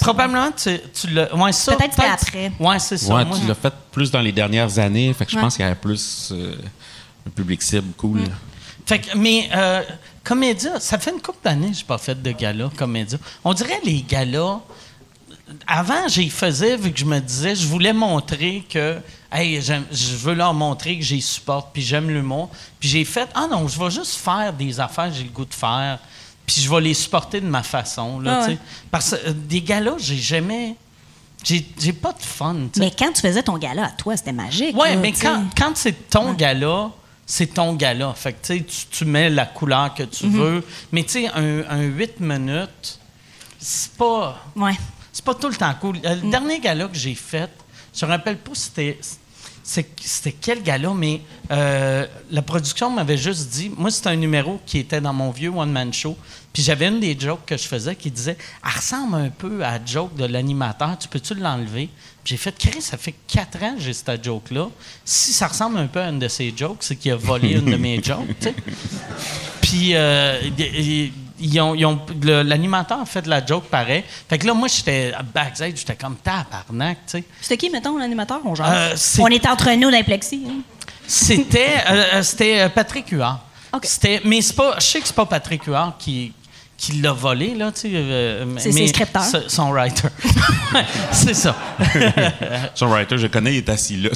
Probablement, 0.00 0.50
tu, 0.52 0.70
tu 0.94 1.08
l'as. 1.08 1.34
Ouais, 1.34 1.50
Peut-être 1.50 1.94
c'était 1.94 2.06
après. 2.06 2.52
Ouais, 2.60 2.78
c'est 2.78 2.96
ça. 2.96 3.12
Ouais, 3.12 3.24
Moi, 3.24 3.38
tu 3.40 3.46
l'as 3.48 3.54
fait 3.56 3.74
plus 3.90 4.08
dans 4.12 4.20
les 4.20 4.30
dernières 4.32 4.78
années. 4.78 5.12
Fait 5.14 5.24
que 5.24 5.32
je 5.32 5.36
Ouais. 5.36 5.42
pense 5.42 5.56
qu'il 5.56 5.64
y 5.64 5.66
avait 5.66 5.74
plus 5.74 6.30
euh, 6.32 6.54
un 7.26 7.30
public 7.30 7.60
cible 7.60 7.92
cool. 7.96 8.20
Fait 8.86 9.00
que, 9.00 9.16
mais 9.16 9.48
euh, 9.54 9.82
comédia, 10.24 10.78
ça 10.80 10.98
fait 10.98 11.10
une 11.10 11.20
couple 11.20 11.38
d'années 11.44 11.70
que 11.70 11.76
j'ai 11.76 11.84
pas 11.84 11.98
fait 11.98 12.20
de 12.20 12.30
gala 12.32 12.70
comédia. 12.76 13.18
On 13.44 13.52
dirait 13.54 13.80
les 13.84 14.02
galas. 14.02 14.60
Avant, 15.66 16.06
j'y 16.06 16.30
faisais 16.30 16.76
vu 16.76 16.92
que 16.92 16.98
je 17.00 17.04
me 17.04 17.18
disais, 17.20 17.56
je 17.56 17.66
voulais 17.66 17.92
montrer 17.92 18.64
que, 18.68 18.98
hey, 19.32 19.60
je 19.60 20.16
veux 20.16 20.34
leur 20.34 20.54
montrer 20.54 20.96
que 20.96 21.04
j'y 21.04 21.20
supporte, 21.20 21.70
puis 21.72 21.82
j'aime 21.82 22.08
l'humour. 22.08 22.50
Puis 22.78 22.88
j'ai 22.88 23.04
fait, 23.04 23.28
ah 23.34 23.48
non, 23.50 23.66
je 23.66 23.78
vais 23.78 23.90
juste 23.90 24.14
faire 24.16 24.52
des 24.52 24.78
affaires 24.78 25.08
que 25.08 25.14
j'ai 25.16 25.24
le 25.24 25.30
goût 25.30 25.44
de 25.44 25.54
faire, 25.54 25.98
puis 26.46 26.60
je 26.60 26.70
vais 26.70 26.80
les 26.80 26.94
supporter 26.94 27.40
de 27.40 27.46
ma 27.48 27.62
façon. 27.64 28.20
Là, 28.20 28.42
Ah 28.42 28.46
ouais. 28.48 28.58
Parce 28.92 29.10
que 29.10 29.28
euh, 29.28 29.32
des 29.34 29.60
galas, 29.62 29.96
j'ai 29.98 30.16
jamais. 30.18 30.76
J'ai 31.42 31.92
pas 31.94 32.12
de 32.12 32.22
fun. 32.22 32.54
Mais 32.76 32.90
quand 32.96 33.10
tu 33.12 33.22
faisais 33.22 33.42
ton 33.42 33.56
gala 33.56 33.86
à 33.86 33.90
toi, 33.90 34.14
c'était 34.16 34.30
magique. 34.32 34.76
Ouais, 34.76 34.94
là, 34.94 35.00
mais 35.00 35.12
quand, 35.12 35.44
quand 35.56 35.72
c'est 35.74 36.10
ton 36.10 36.34
gala, 36.34 36.90
c'est 37.32 37.54
ton 37.54 37.74
gala. 37.74 38.12
Fait 38.14 38.32
que, 38.32 38.54
tu 38.54 38.64
tu- 38.90 39.04
mets 39.04 39.30
la 39.30 39.46
couleur 39.46 39.94
que 39.94 40.02
Mhm. 40.02 40.08
tu 40.08 40.26
veux. 40.28 40.64
Mais, 40.90 41.04
tu 41.04 41.10
sais, 41.10 41.28
un, 41.28 41.62
un 41.68 41.82
8 41.82 42.18
minutes, 42.18 42.98
c'est 43.58 43.92
pas, 43.92 44.44
Ouais. 44.56 44.76
c'est 45.12 45.24
pas 45.24 45.34
tout 45.34 45.48
le 45.48 45.54
temps 45.54 45.74
cool. 45.80 45.98
Euh, 46.04 46.16
Le 46.16 46.26
Mm. 46.26 46.30
dernier 46.30 46.58
gala 46.60 46.88
que 46.88 46.96
j'ai 46.96 47.14
fait, 47.14 47.50
je 47.94 48.04
me 48.04 48.10
rappelle 48.10 48.36
pas 48.38 48.50
c'était 48.54 48.98
c'est- 49.62 49.86
c'était 50.04 50.32
quel 50.32 50.62
gala, 50.64 50.92
mais 50.94 51.20
euh, 51.52 52.04
la 52.32 52.42
production 52.42 52.90
m'avait 52.90 53.18
juste 53.18 53.50
dit, 53.50 53.70
moi 53.76 53.90
c'était 53.92 54.08
un 54.08 54.16
numéro 54.16 54.60
qui 54.66 54.78
était 54.78 55.00
dans 55.00 55.12
mon 55.12 55.30
vieux 55.30 55.50
one-man 55.50 55.92
show, 55.92 56.16
puis 56.52 56.62
j'avais 56.64 56.88
une 56.88 56.98
des 56.98 57.16
jokes 57.16 57.44
que 57.46 57.56
je 57.56 57.68
faisais 57.68 57.94
qui 57.94 58.10
disait, 58.10 58.36
elle 58.64 58.72
ressemble 58.74 59.14
un 59.16 59.28
peu 59.30 59.62
à 59.64 59.78
la 59.78 59.84
joke 59.86 60.16
de 60.16 60.24
l'animateur, 60.24 60.98
tu 60.98 61.06
peux-tu 61.06 61.34
l'enlever? 61.34 61.88
J'ai 62.24 62.36
fait, 62.36 62.54
Chris, 62.58 62.82
ça 62.82 62.96
fait 62.98 63.14
quatre 63.26 63.62
ans 63.62 63.74
que 63.76 63.80
j'ai 63.80 63.92
cette 63.94 64.22
joke-là. 64.24 64.68
Si 65.04 65.32
ça 65.32 65.46
ressemble 65.48 65.78
un 65.78 65.86
peu 65.86 66.00
à 66.00 66.08
une 66.10 66.18
de 66.18 66.28
ces 66.28 66.52
jokes, 66.56 66.78
c'est 66.80 66.96
qu'il 66.96 67.12
a 67.12 67.16
volé 67.16 67.52
une 67.52 67.70
de 67.70 67.76
mes 67.76 68.02
jokes, 68.02 68.26
tu 68.40 68.48
sais. 68.48 68.54
Puis 69.62 69.90
euh, 69.94 70.38
ils- 70.58 71.60
ont- 71.60 71.74
ils 71.74 71.86
ont- 71.86 72.00
le- 72.22 72.42
l'animateur 72.42 73.00
a 73.00 73.06
fait 73.06 73.22
de 73.22 73.30
la 73.30 73.44
joke 73.44 73.64
pareil. 73.64 74.04
Fait 74.28 74.38
que 74.38 74.46
là, 74.46 74.54
moi, 74.54 74.68
j'étais 74.68 75.12
backstage, 75.34 75.72
j'étais 75.76 75.96
comme 75.96 76.16
tabarnak, 76.16 76.98
tu 77.06 77.18
sais. 77.18 77.24
C'était 77.40 77.56
qui, 77.56 77.70
mettons, 77.70 77.96
l'animateur? 77.96 78.40
On, 78.44 78.54
Euh, 78.60 78.94
on 79.20 79.26
est 79.28 79.46
entre 79.46 79.70
nous 79.72 79.90
dans 79.90 79.96
les 79.96 80.04
plexis. 80.04 80.42
hein? 80.48 80.60
C'était 81.06 81.74
euh, 81.88 82.22
c'était 82.22 82.68
Patrick 82.68 83.08
Huard. 83.10 83.40
OK. 83.72 83.84
C'était 83.86 84.20
mais 84.24 84.40
c'est 84.42 84.54
pas 84.54 84.76
je 84.78 84.84
sais 84.84 85.00
que 85.00 85.06
c'est 85.06 85.14
pas 85.16 85.26
Patrick 85.26 85.64
Huard 85.64 85.96
qui 85.98 86.32
qui 86.80 86.92
l'a 86.92 87.12
volé, 87.12 87.54
là, 87.54 87.70
tu 87.72 87.80
sais. 87.82 87.90
euh, 87.92 88.46
C'est 88.56 88.72
mais 88.72 88.86
ses 88.86 88.86
scripteurs. 88.88 89.22
ce- 89.22 89.48
Son 89.50 89.70
writer. 89.70 90.08
C'est 91.12 91.34
ça. 91.34 91.54
Son 92.74 92.86
writer, 92.88 93.18
je 93.18 93.26
connais, 93.26 93.52
il 93.52 93.58
est 93.58 93.68
assis 93.68 93.96
là. 93.98 94.08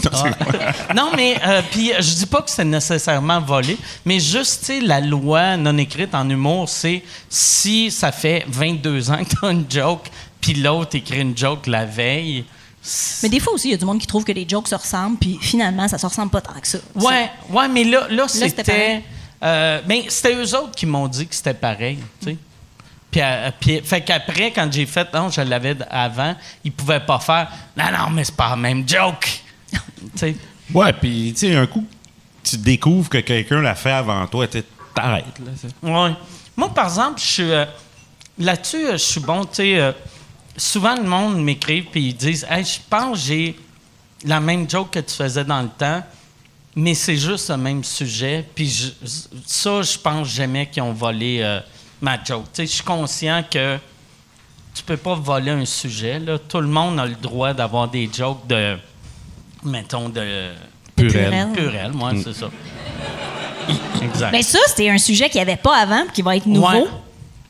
Non, 0.94 1.10
c'est 1.10 1.16
mais 1.16 1.36
euh, 1.46 1.60
puis 1.70 1.92
euh, 1.92 1.96
je 2.00 2.14
dis 2.14 2.24
pas 2.26 2.40
que 2.40 2.50
c'est 2.50 2.64
nécessairement 2.64 3.38
volé, 3.42 3.76
mais 4.06 4.18
juste, 4.18 4.60
tu 4.60 4.66
sais, 4.66 4.80
la 4.80 5.00
loi 5.02 5.58
non 5.58 5.76
écrite 5.76 6.14
en 6.14 6.28
humour, 6.30 6.66
c'est 6.70 7.02
si 7.28 7.90
ça 7.90 8.10
fait 8.12 8.44
22 8.48 9.10
ans 9.10 9.22
que 9.22 9.36
t'as 9.38 9.50
une 9.50 9.66
joke, 9.68 10.10
puis 10.40 10.54
l'autre 10.54 10.96
écrit 10.96 11.20
une 11.20 11.36
joke 11.36 11.66
la 11.66 11.84
veille. 11.84 12.46
Mais 13.22 13.28
des 13.28 13.40
fois 13.40 13.52
aussi, 13.52 13.68
il 13.68 13.72
y 13.72 13.74
a 13.74 13.78
du 13.78 13.84
monde 13.84 13.98
qui 13.98 14.06
trouve 14.06 14.24
que 14.24 14.32
les 14.32 14.46
jokes 14.48 14.68
se 14.68 14.74
ressemblent, 14.74 15.18
puis 15.18 15.38
finalement, 15.38 15.86
ça 15.86 15.98
se 15.98 16.06
ressemble 16.06 16.30
pas 16.30 16.40
tant 16.40 16.58
que 16.58 16.66
ça. 16.66 16.78
Ouais, 16.94 17.28
ouais, 17.50 17.68
mais 17.68 17.84
là, 17.84 18.06
là 18.08 18.26
c'était 18.26 19.02
euh, 19.42 19.80
mais 19.86 20.06
c'était 20.08 20.34
eux 20.34 20.56
autres 20.56 20.74
qui 20.74 20.86
m'ont 20.86 21.06
dit 21.08 21.26
que 21.26 21.34
c'était 21.34 21.52
pareil, 21.52 21.98
tu 22.22 22.28
sais. 22.30 22.36
Puis, 23.14 23.20
puis- 23.60 23.80
fait 23.86 24.00
qu'après, 24.00 24.50
quand 24.50 24.68
j'ai 24.72 24.86
fait, 24.86 25.12
non, 25.14 25.30
je 25.30 25.40
l'avais 25.42 25.76
avant, 25.88 26.34
ils 26.64 26.72
pouvaient 26.72 26.98
pas 27.00 27.20
faire, 27.20 27.48
non, 27.76 27.84
non, 27.96 28.10
mais 28.10 28.24
c'est 28.24 28.34
pas 28.34 28.50
la 28.50 28.56
même 28.56 28.88
joke. 28.88 29.40
tu 29.72 29.78
sais. 30.16 30.36
Ouais, 30.72 30.92
puis 30.92 31.32
tu 31.32 31.46
sais, 31.46 31.54
un 31.54 31.66
coup, 31.66 31.86
tu 32.42 32.56
découvres 32.56 33.08
que 33.08 33.18
quelqu'un 33.18 33.60
l'a 33.60 33.74
fait 33.76 33.92
avant 33.92 34.26
toi, 34.26 34.48
tu 34.48 34.62
t'arrêtes. 34.94 35.24
Ouais. 35.82 36.10
Moi, 36.56 36.74
par 36.74 36.86
exemple, 36.86 37.20
je 37.20 37.24
suis. 37.26 37.50
euh, 37.52 37.64
Là-dessus, 38.36 38.84
euh, 38.86 38.92
je 38.92 38.96
suis 38.96 39.20
bon, 39.20 39.44
tu 39.44 39.54
sais. 39.54 39.78
euh, 39.78 39.92
souvent, 40.56 40.96
le 40.96 41.04
monde 41.04 41.40
m'écrit 41.42 41.82
puis 41.82 42.08
ils 42.08 42.14
disent 42.16 42.44
Hey, 42.50 42.64
je 42.64 42.78
pense 42.90 43.18
que 43.20 43.24
j'ai 43.26 43.56
la 44.24 44.40
même 44.40 44.68
joke 44.68 44.90
que 44.90 44.98
tu 44.98 45.14
faisais 45.14 45.44
dans 45.44 45.62
le 45.62 45.68
temps, 45.68 46.02
mais 46.74 46.94
c'est 46.94 47.16
juste 47.16 47.48
le 47.50 47.58
même 47.58 47.84
sujet. 47.84 48.44
Puis 48.56 48.68
je- 48.68 49.08
ça, 49.46 49.82
je 49.82 49.96
pense 49.98 50.26
jamais 50.28 50.66
qu'ils 50.66 50.82
ont 50.82 50.92
volé 50.92 51.38
euh, 51.42 51.60
ma 52.04 52.22
joke. 52.22 52.44
Tu 52.52 52.62
sais, 52.62 52.66
je 52.66 52.72
suis 52.72 52.82
conscient 52.84 53.42
que 53.50 53.78
tu 54.74 54.82
peux 54.82 54.96
pas 54.96 55.14
voler 55.14 55.50
un 55.52 55.64
sujet. 55.64 56.18
Là. 56.18 56.38
Tout 56.38 56.60
le 56.60 56.66
monde 56.68 57.00
a 57.00 57.06
le 57.06 57.14
droit 57.14 57.52
d'avoir 57.54 57.88
des 57.88 58.08
jokes 58.12 58.46
de. 58.46 58.76
Mettons, 59.64 60.08
de. 60.10 60.50
Purel. 60.94 61.10
Purel. 61.10 61.52
Purel, 61.54 61.92
moi, 61.92 62.12
c'est 62.22 62.34
ça. 62.34 62.50
Exact. 64.02 64.30
Mais 64.32 64.42
ça, 64.42 64.58
c'était 64.68 64.90
un 64.90 64.98
sujet 64.98 65.28
qu'il 65.30 65.38
n'y 65.38 65.42
avait 65.50 65.56
pas 65.60 65.76
avant, 65.76 66.02
puis 66.04 66.12
qui 66.14 66.22
va 66.22 66.36
être 66.36 66.46
nouveau. 66.46 66.68
Ouais. 66.68 66.84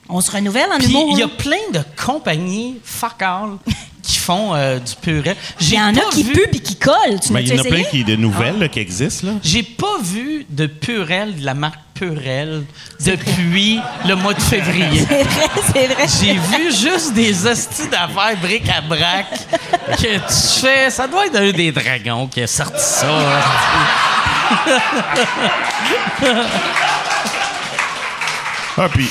On 0.09 0.21
se 0.21 0.31
renouvelle 0.31 0.71
en 0.73 0.79
Puis 0.79 0.89
humour. 0.91 1.09
il 1.13 1.19
y 1.19 1.23
a 1.23 1.27
hein. 1.27 1.31
plein 1.37 1.71
de 1.73 1.81
compagnies 1.97 2.77
fuck 2.85 3.21
all 3.23 3.57
qui 4.03 4.19
font 4.19 4.55
euh, 4.55 4.79
du 4.79 4.95
purée. 4.97 5.35
Il 5.61 5.67
J'ai 5.67 5.77
y 5.77 5.81
en 5.81 5.95
a 5.97 6.01
qui 6.13 6.23
vu- 6.23 6.33
puent 6.33 6.49
puis 6.51 6.61
qui 6.61 6.77
collent. 6.77 7.21
Tu 7.23 7.33
Ben, 7.33 7.41
il 7.41 7.49
y 7.49 7.59
en 7.59 7.63
a 7.63 7.65
plein 7.65 7.83
qui, 7.85 8.05
de 8.05 8.15
nouvelles 8.17 8.59
là, 8.59 8.69
qui 8.69 8.79
existent. 8.81 9.27
Là. 9.29 9.33
J'ai 9.43 9.63
pas 9.63 9.99
vu 10.03 10.47
de 10.51 10.67
purel 10.67 11.37
de 11.41 11.45
la 11.45 11.55
marque 11.55 11.81
Purel 11.95 12.65
depuis 13.05 13.81
le 14.07 14.17
mois 14.17 14.35
de 14.35 14.43
février. 14.43 15.07
C'est 15.09 15.25
vrai, 15.25 15.49
c'est 15.73 15.87
vrai. 15.87 16.07
J'ai 16.21 16.35
vu 16.35 16.73
juste 16.73 17.15
des 17.15 17.47
hosties 17.47 17.89
d'affaires 17.89 18.37
bric-à-brac 18.43 19.27
que 19.97 20.17
tu 20.17 20.61
fais. 20.61 20.91
Ça 20.91 21.07
doit 21.07 21.27
être 21.27 21.37
un 21.37 21.53
des 21.53 21.71
dragons 21.71 22.27
qui 22.27 22.43
a 22.43 22.47
sorti 22.47 22.83
ça. 22.83 23.07
Ah, 28.77 28.89
puis 28.93 29.09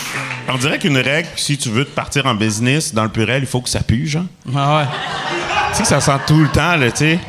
on 0.50 0.58
dirait 0.58 0.78
qu'une 0.78 0.98
règle, 0.98 1.30
si 1.38 1.58
tu 1.58 1.69
veux 1.69 1.86
te 1.86 1.91
partir 1.91 2.26
en 2.26 2.36
business 2.36 2.93
dans 2.93 3.04
le 3.04 3.10
purel, 3.10 3.43
il 3.43 3.48
faut 3.48 3.62
que 3.62 3.69
ça 3.69 3.80
pue, 3.80 4.06
genre. 4.08 4.26
Ah 4.54 4.78
ouais. 4.80 4.86
Tu 5.72 5.78
sais 5.78 5.84
que 5.84 5.88
ça 5.89 6.02
sent 6.02 6.19
tout 6.28 6.38
le 6.38 6.50
temps, 6.50 6.76
là, 6.76 6.91
tu 6.91 6.98
sais. 6.98 7.19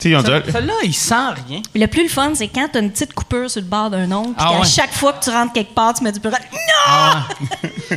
Celui-là, 0.00 0.72
il 0.84 0.94
sent 0.94 1.14
rien. 1.48 1.60
Le 1.74 1.86
plus 1.86 2.02
le 2.04 2.08
fun, 2.08 2.30
c'est 2.34 2.48
quand 2.48 2.68
tu 2.72 2.78
as 2.78 2.80
une 2.80 2.90
petite 2.90 3.12
coupure 3.12 3.50
sur 3.50 3.60
le 3.60 3.66
bord 3.66 3.90
d'un 3.90 4.10
ongle, 4.10 4.34
puis 4.34 4.36
Ah 4.38 4.50
qu'à 4.54 4.60
ouais. 4.60 4.66
chaque 4.66 4.92
fois 4.92 5.12
que 5.12 5.24
tu 5.24 5.30
rentres 5.30 5.52
quelque 5.52 5.74
part, 5.74 5.94
tu 5.94 6.02
mets 6.04 6.12
du 6.12 6.20
purel. 6.20 6.40
Non! 6.52 6.58
Ah, 6.86 7.26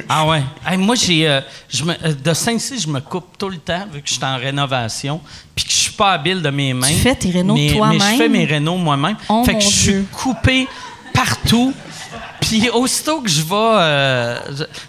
ah 0.10 0.28
ouais. 0.28 0.44
Hey, 0.66 0.78
moi, 0.78 0.96
j'ai, 0.96 1.28
euh, 1.28 1.42
je 1.70 1.84
me- 1.84 1.94
euh, 2.06 2.14
de 2.14 2.34
Saint-Cy, 2.34 2.80
je 2.80 2.88
me 2.90 3.00
coupe 3.00 3.38
tout 3.38 3.50
le 3.50 3.58
temps, 3.58 3.86
vu 3.92 4.02
que 4.02 4.08
je 4.10 4.14
suis 4.16 4.24
en 4.24 4.38
rénovation, 4.38 5.22
puis 5.56 5.66
que 5.66 5.72
je 5.72 5.76
suis 5.78 5.92
pas 5.94 6.12
habile 6.14 6.42
de 6.42 6.50
mes 6.50 6.74
mains. 6.74 6.88
Tu 6.88 6.94
fais 6.96 7.16
tes 7.16 7.32
rénaux 7.32 7.54
mais, 7.56 7.72
toi-même? 7.74 7.98
Mais 8.00 8.12
je 8.14 8.18
fais 8.18 8.30
mes 8.30 8.46
rénaux 8.46 8.78
moi-même. 8.78 9.16
Oh 9.30 9.44
fait 9.46 9.56
que 9.56 9.62
je 9.62 9.68
suis 9.70 10.04
coupé 10.12 10.68
partout. 11.14 11.74
Puis 12.42 12.70
aussitôt 12.70 13.22
que 13.22 13.30
je 13.30 13.42
vais 13.42 13.56
euh, 13.56 14.38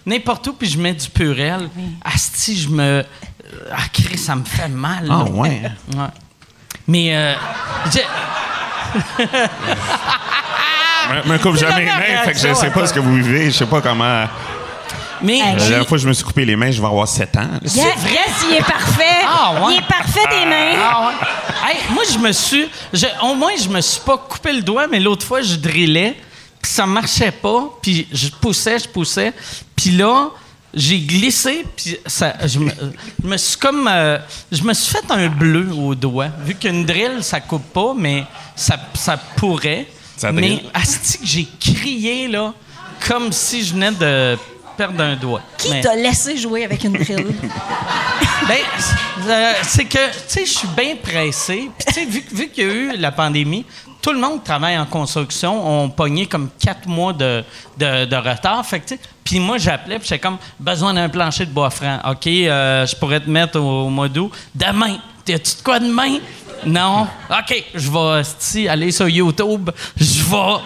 n'importe 0.05 0.49
où, 0.49 0.53
puis 0.55 0.69
je 0.69 0.77
mets 0.79 0.95
du 0.95 1.09
purel, 1.09 1.69
asti, 2.05 2.57
je 2.59 2.69
me... 2.69 3.05
Ah, 3.71 3.83
Christ, 3.93 4.25
ça 4.25 4.35
me 4.35 4.45
fait 4.45 4.69
mal. 4.69 5.07
Ah, 5.09 5.23
ouais. 5.25 5.63
Ouais. 5.97 6.07
Mais... 6.87 7.17
euh, 7.17 7.35
Je 11.25 11.29
me 11.29 11.39
coupe 11.39 11.57
jamais 11.57 11.81
les 11.81 11.87
la 11.87 11.97
mains, 11.97 12.23
fait 12.25 12.33
que 12.33 12.39
je 12.39 12.55
sais 12.55 12.71
pas 12.71 12.87
ce 12.87 12.95
que 12.95 13.01
vous 13.01 13.15
vivez, 13.17 13.47
je 13.51 13.57
sais 13.59 13.67
pas 13.67 13.81
comment. 13.81 14.25
mais 15.23 15.39
La 15.39 15.53
dernière 15.57 15.87
fois 15.89 15.97
que 15.99 16.03
je 16.03 16.09
me 16.09 16.13
suis 16.13 16.25
coupé 16.25 16.45
les 16.45 16.57
mains, 16.57 16.71
je 16.71 16.81
vais 16.81 16.87
avoir 16.87 17.07
7 17.09 17.37
ans. 17.37 17.41
là. 17.41 17.59
Yes, 17.63 17.75
yes, 17.75 18.45
il 18.51 18.57
est 18.57 18.63
parfait! 18.67 19.25
Ah, 19.27 19.53
ouais. 19.65 19.75
Il 19.75 19.79
est 19.79 19.89
parfait 19.89 20.27
des 20.31 20.47
mains! 20.47 20.79
Ah 20.83 21.09
ouais. 21.09 21.15
Hey, 21.71 21.77
moi, 21.91 22.03
je 22.11 22.19
me 22.19 22.33
suis. 22.33 22.69
je- 22.93 23.07
au 23.23 23.35
moins, 23.35 23.53
je 23.63 23.69
me 23.69 23.81
suis 23.81 24.01
pas 24.01 24.17
coupé 24.19 24.53
le 24.53 24.63
doigt, 24.63 24.87
mais 24.87 25.01
l'autre 25.01 25.27
fois, 25.27 25.41
je 25.43 25.57
drillais, 25.57 26.15
puis 26.61 26.71
ça 26.71 26.87
marchait 26.87 27.31
pas, 27.33 27.65
puis 27.83 28.07
je 28.13 28.29
poussais, 28.29 28.79
je 28.79 28.89
poussais. 28.89 29.33
Puis 29.77 29.91
là, 29.93 30.29
j'ai 30.75 30.99
glissé, 31.01 31.65
puis 31.77 31.97
ça, 32.07 32.35
je, 32.47 32.59
me, 32.59 32.71
je 33.23 33.29
me 33.29 33.37
suis 33.37 33.57
comme. 33.59 33.89
euh, 33.91 34.19
je 34.51 34.63
me 34.63 34.75
suis 34.75 34.93
fait 34.93 35.05
un 35.11 35.29
bleu 35.29 35.73
au 35.73 35.95
doigt. 35.95 36.29
Vu 36.45 36.55
qu'une 36.55 36.85
drill, 36.85 37.23
ça 37.23 37.41
coupe 37.41 37.73
pas, 37.73 37.95
mais 37.97 38.25
ça, 38.57 38.77
ça 38.95 39.17
pourrait. 39.37 39.87
Ça 40.17 40.31
mais 40.33 40.63
asti 40.73 41.19
que 41.19 41.27
j'ai 41.27 41.49
crié, 41.61 42.29
là, 42.29 42.53
comme 43.09 43.33
si 43.33 43.65
je 43.65 43.75
venais 43.75 43.91
de 43.93 44.37
perdre 44.77 45.03
un 45.03 45.17
doigt. 45.17 45.43
Qui 45.59 45.71
Mais- 45.71 45.81
t'a 45.81 45.95
laissé 45.97 46.37
jouer 46.37 46.65
avec 46.65 46.83
une 46.85 46.93
drill? 46.93 47.27
ben, 48.49 48.57
euh, 49.29 49.53
c'est 49.63 49.85
que, 49.85 49.99
tu 50.11 50.19
sais, 50.29 50.47
je 50.47 50.51
suis 50.53 50.69
bien 50.77 50.97
pressé. 51.03 51.71
Puis, 51.79 51.87
tu 51.87 51.93
sais, 51.95 52.05
vu, 52.05 52.25
vu 52.33 52.49
qu'il 52.49 52.67
y 52.67 52.71
a 52.71 52.73
eu 52.73 52.97
la 52.97 53.13
pandémie, 53.13 53.65
tout 54.05 54.13
le 54.13 54.19
monde 54.21 54.45
travaille 54.45 54.77
en 54.79 54.85
construction. 54.85 55.67
On 55.85 55.89
pogné 55.89 56.27
comme 56.27 56.51
quatre 56.61 56.87
mois 56.87 57.15
de, 57.15 57.43
de, 57.79 58.05
de 58.05 58.17
retard. 58.17 58.65
Fait 58.67 58.81
que, 58.81 58.89
tu 58.89 58.99
puis 59.25 59.41
moi, 59.41 59.57
j'appelais, 59.57 59.99
puis 59.99 60.07
j'étais 60.09 60.19
comme, 60.21 60.37
besoin 60.61 60.93
d'un 60.93 61.09
plancher 61.09 61.47
de 61.47 61.51
bois 61.51 61.71
franc. 61.71 61.99
OK, 62.11 62.27
euh, 62.27 62.87
je 62.87 62.95
pourrais 62.97 63.21
te 63.21 63.31
mettre 63.31 63.59
au, 63.59 63.87
au 63.87 63.89
mois 63.89 64.09
d'août. 64.09 64.31
Demain. 64.55 64.99
As-tu 65.27 65.57
de 65.57 65.63
quoi 65.65 65.79
demain? 65.79 66.19
Non. 66.67 67.07
OK, 67.31 67.65
je 67.75 67.91
vais 67.91 68.69
aller 68.69 68.93
sur 68.93 69.09
YouTube. 69.09 69.71
Je 69.97 70.23
vais. 70.23 70.61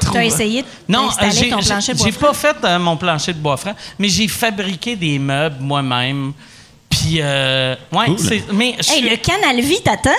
T'as 0.00 0.06
trouver- 0.08 0.26
essayé 0.26 0.64
non, 0.88 1.06
d'installer 1.06 1.30
euh, 1.30 1.40
j'ai- 1.40 1.50
ton 1.50 1.60
j'ai- 1.60 1.68
plancher 1.70 1.92
de 1.92 1.98
bois 1.98 2.06
J'ai 2.06 2.12
franc? 2.12 2.26
pas 2.26 2.34
fait 2.34 2.56
euh, 2.64 2.78
mon 2.80 2.96
plancher 2.96 3.32
de 3.32 3.38
bois 3.38 3.56
franc, 3.56 3.74
mais 3.98 4.08
j'ai 4.08 4.26
fabriqué 4.28 4.96
des 4.96 5.18
meubles 5.20 5.56
moi-même. 5.60 6.32
Puis, 6.90 7.18
euh, 7.20 7.74
ouais, 7.92 8.06
Cool. 8.06 8.18
c'est. 8.18 8.42
Mais 8.52 8.74
je 8.80 8.92
Hey, 8.92 9.02
le 9.08 9.16
Canal 9.16 9.60
Vie 9.60 9.80
t'attend? 9.82 10.10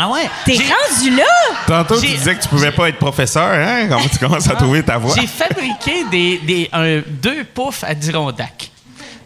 Ah 0.00 0.08
ouais? 0.10 0.30
T'es 0.44 0.52
rendu 0.56 1.10
là? 1.16 1.24
Tantôt, 1.66 2.00
tu 2.00 2.06
disais 2.06 2.36
que 2.36 2.42
tu 2.42 2.48
pouvais 2.48 2.70
pas 2.70 2.88
être 2.88 2.98
professeur, 2.98 3.42
hein? 3.52 3.86
Comment 3.88 4.08
tu 4.08 4.18
commences 4.18 4.48
à 4.48 4.54
trouver 4.54 4.82
ta 4.82 4.96
voix? 4.98 5.14
J'ai 5.18 5.26
fabriqué 5.26 6.04
des, 6.10 6.38
des- 6.38 6.70
un- 6.72 7.02
deux 7.06 7.44
poufs 7.44 7.82
à 7.82 7.94
Dirondac. 7.94 8.70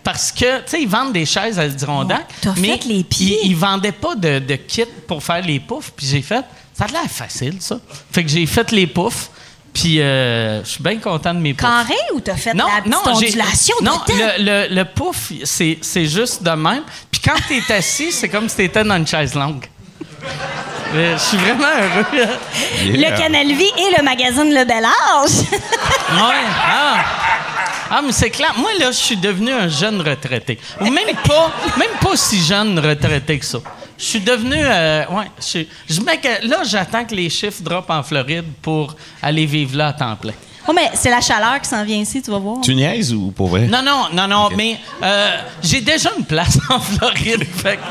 Parce 0.03 0.33
que, 0.33 0.59
tu 0.59 0.63
sais, 0.67 0.83
ils 0.83 0.89
vendent 0.89 1.13
des 1.13 1.27
chaises 1.27 1.59
à 1.61 1.69
Dirondac. 1.69 2.25
Oh, 2.29 2.33
t'as 2.41 2.55
mais 2.59 2.79
fait 2.79 2.85
les 2.87 3.05
pieds. 3.05 3.39
Ils, 3.45 3.51
ils 3.53 3.57
vendaient 3.57 3.93
pas 3.93 4.15
de, 4.17 4.39
de 4.41 4.57
kit 4.57 4.85
pour 5.07 5.23
faire 5.23 5.43
les 5.45 5.61
poufs. 5.61 5.93
Puis 5.97 6.07
j'ai 6.07 6.23
fait, 6.23 6.45
ça 6.77 6.85
a 6.87 6.89
l'air 6.89 7.09
facile, 7.09 7.57
ça. 7.61 7.77
Fait 8.11 8.25
que 8.25 8.31
j'ai 8.31 8.47
fait 8.47 8.73
les 8.73 8.87
poufs. 8.87 9.31
Puis 9.73 10.01
euh, 10.01 10.63
je 10.65 10.69
suis 10.71 10.83
bien 10.83 10.99
content 10.99 11.33
de 11.33 11.39
mes 11.39 11.55
poufs. 11.55 11.69
Carré 11.69 11.95
ou 12.15 12.21
t'as 12.21 12.35
fait 12.37 12.53
la 12.53 12.65
petite 12.83 12.93
j'ai- 13.21 13.27
ondulation 13.29 13.75
de 13.81 13.85
non, 13.87 14.01
le, 14.09 14.69
le, 14.69 14.75
le 14.75 14.85
pouf, 14.87 15.33
c'est, 15.45 15.79
c'est 15.81 16.07
juste 16.07 16.43
de 16.43 16.51
même. 16.51 16.83
Puis 17.11 17.21
quand 17.25 17.37
t'es 17.49 17.73
assis, 17.75 18.11
c'est 18.13 18.29
comme 18.29 18.49
si 18.49 18.57
t'étais 18.57 18.85
dans 18.85 18.97
une 18.97 19.07
chaise 19.07 19.35
longue. 19.35 19.65
Je 20.95 21.17
suis 21.19 21.37
vraiment 21.39 21.65
heureux. 21.65 22.07
Le 22.85 23.17
Canal 23.17 23.47
Vie 23.47 23.73
et 23.79 23.97
le 23.97 24.03
magazine 24.05 24.53
Le 24.55 24.65
Bel 24.65 24.85
Âge. 24.85 25.31
Ouais. 26.13 26.45
Ah. 26.67 27.05
Ah, 27.91 28.01
mais 28.05 28.13
c'est 28.13 28.29
clair. 28.29 28.53
Moi, 28.59 28.71
là, 28.79 28.87
je 28.91 28.97
suis 28.99 29.17
devenu 29.17 29.51
un 29.53 29.69
jeune 29.69 30.01
retraité. 30.03 30.59
Ou 30.81 30.85
même 30.91 31.17
pas, 31.27 31.51
même 31.79 31.89
pas 32.01 32.17
si 32.17 32.43
jeune 32.43 32.79
retraité 32.79 33.39
que 33.39 33.45
ça. 33.47 33.59
Je 33.99 34.05
suis 34.05 34.21
devenu. 34.21 34.57
euh, 34.59 35.05
ouais, 35.11 35.31
je, 35.89 36.01
maga- 36.03 36.41
là, 36.43 36.59
j'attends 36.65 37.05
que 37.07 37.15
les 37.15 37.31
chiffres 37.31 37.63
drop 37.63 37.89
en 37.89 38.03
Floride 38.03 38.45
pour 38.61 38.95
aller 39.23 39.47
vivre 39.47 39.77
là 39.77 39.89
à 39.89 39.93
temps 39.95 40.17
plein. 40.17 40.33
Oh, 40.69 40.73
mais 40.75 40.91
c'est 40.95 41.11
la 41.11 41.21
chaleur 41.21 41.61
qui 41.61 41.69
s'en 41.69 41.85
vient 41.85 41.99
ici, 41.99 42.21
tu 42.23 42.31
vas 42.31 42.39
voir. 42.39 42.61
Tu 42.61 42.75
niaises 42.75 43.13
ou 43.13 43.31
pour 43.31 43.49
vrai? 43.49 43.63
Non, 43.67 43.83
non, 43.83 44.07
non, 44.13 44.27
non, 44.29 44.49
mais 44.57 44.79
euh, 45.03 45.37
j'ai 45.63 45.81
déjà 45.81 46.11
une 46.19 46.25
place 46.25 46.59
en 46.71 46.79
Floride. 46.81 47.45
fait 47.45 47.77
que- 47.77 47.83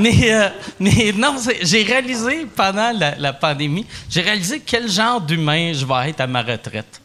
mais, 0.00 0.32
euh, 0.32 0.48
mais 0.78 1.12
non, 1.16 1.34
c'est- 1.38 1.58
j'ai 1.62 1.82
réalisé 1.82 2.46
pendant 2.54 2.92
la, 2.96 3.16
la 3.18 3.32
pandémie, 3.32 3.84
j'ai 4.08 4.20
réalisé 4.20 4.62
quel 4.64 4.88
genre 4.88 5.20
d'humain 5.20 5.72
je 5.72 5.84
vais 5.84 6.10
être 6.10 6.20
à 6.20 6.26
ma 6.26 6.42
retraite. 6.42 7.00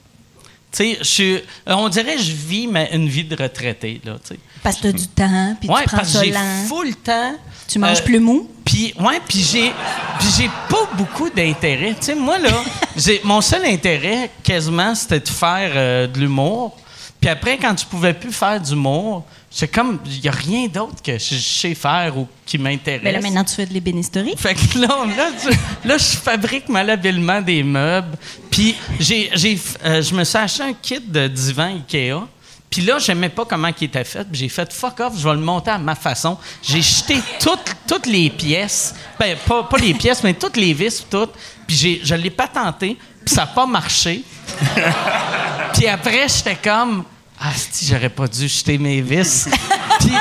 Tu 0.75 0.95
je 0.99 1.03
suis- 1.03 1.39
on 1.67 1.87
dirait 1.87 2.15
que 2.15 2.21
je 2.21 2.31
vis 2.31 2.67
ma- 2.67 2.89
une 2.89 3.07
vie 3.07 3.23
de 3.23 3.35
retraité, 3.41 4.01
là, 4.03 4.15
tu. 4.27 4.35
Parce 4.63 4.77
que 4.77 4.83
t'as 4.83 4.91
du 4.91 5.07
temps, 5.07 5.55
puis 5.59 5.69
Ouais, 5.69 5.81
tu 5.81 5.87
prends 5.87 5.97
parce 5.97 6.11
que 6.13 6.17
ça 6.17 6.23
j'ai 6.23 6.33
full 6.67 6.95
temps. 6.95 7.35
Tu 7.67 7.79
manges 7.79 7.99
Euh, 7.99 8.03
plus 8.03 8.19
mou? 8.19 8.49
Puis, 8.65 8.93
ouais, 8.99 9.19
puis 9.27 9.39
j'ai, 9.39 9.71
puis 10.19 10.27
j'ai 10.37 10.49
pas 10.69 10.89
beaucoup 10.97 11.29
d'intérêt. 11.29 11.91
Tu 11.99 12.05
sais, 12.07 12.15
moi, 12.15 12.37
là, 12.39 12.49
j'ai, 12.97 13.21
mon 13.23 13.41
seul 13.41 13.65
intérêt, 13.65 14.29
quasiment, 14.43 14.95
c'était 14.95 15.19
de 15.19 15.27
faire 15.29 15.71
euh, 15.75 16.07
de 16.07 16.19
l'humour. 16.19 16.75
Puis 17.23 17.29
après, 17.29 17.57
quand 17.57 17.73
tu 17.73 17.85
pouvais 17.85 18.13
plus 18.13 18.33
faire 18.33 18.59
d'humour, 18.59 19.23
c'est 19.49 19.69
comme, 19.69 19.97
il 20.05 20.19
n'y 20.19 20.27
a 20.27 20.31
rien 20.33 20.67
d'autre 20.67 21.01
que 21.01 21.13
je 21.17 21.35
sais 21.35 21.73
faire 21.73 22.17
ou 22.17 22.27
qui 22.45 22.57
m'intéresse. 22.57 22.99
Mais 23.01 23.13
là, 23.13 23.21
maintenant, 23.21 23.45
tu 23.45 23.55
fais 23.55 23.65
de 23.65 23.71
l'ébénisterie. 23.73 24.33
Fait 24.37 24.53
que 24.53 24.77
là, 24.77 24.89
là, 25.15 25.29
tu- 25.41 25.87
là, 25.87 25.97
je 25.97 26.17
fabrique 26.17 26.67
malhabilement 26.67 27.39
des 27.41 27.63
meubles. 27.63 28.17
Puis 28.51 28.75
j'ai, 28.99 29.29
j'ai, 29.35 29.57
euh, 29.85 30.01
je 30.01 30.13
me 30.13 30.25
suis 30.25 30.37
acheté 30.37 30.63
un 30.63 30.73
kit 30.73 30.99
de 30.99 31.29
divan 31.29 31.77
Ikea. 31.77 32.27
Puis 32.69 32.81
là, 32.81 32.99
j'aimais 32.99 33.29
pas 33.29 33.45
comment 33.45 33.69
il 33.69 33.85
était 33.85 34.03
fait. 34.03 34.25
Puis 34.25 34.41
j'ai 34.41 34.49
fait 34.49 34.73
fuck 34.73 34.99
off, 34.99 35.13
je 35.17 35.23
vais 35.25 35.35
le 35.35 35.39
monter 35.39 35.71
à 35.71 35.77
ma 35.77 35.95
façon. 35.95 36.37
J'ai 36.61 36.81
jeté 36.81 37.15
toutes, 37.39 37.73
toutes 37.87 38.05
les 38.05 38.31
pièces. 38.31 38.95
Ben, 39.17 39.37
pas, 39.47 39.63
pas 39.63 39.77
les 39.77 39.93
pièces, 39.93 40.23
mais 40.25 40.33
toutes 40.33 40.57
les 40.57 40.73
vis, 40.73 41.05
toutes. 41.09 41.31
Puis 41.65 41.77
j'ai, 41.77 42.01
je 42.03 42.15
l'ai 42.15 42.31
patenté. 42.31 42.97
Puis 43.25 43.33
ça 43.33 43.43
n'a 43.43 43.47
pas 43.47 43.65
marché. 43.65 44.23
Puis 45.73 45.87
après, 45.87 46.27
j'étais 46.27 46.57
comme, 46.57 47.05
ah, 47.45 47.49
si, 47.55 47.85
j'aurais 47.85 48.09
pas 48.09 48.27
dû 48.27 48.47
jeter 48.47 48.77
mes 48.77 49.01
vis. 49.01 49.47
puis 49.99 50.11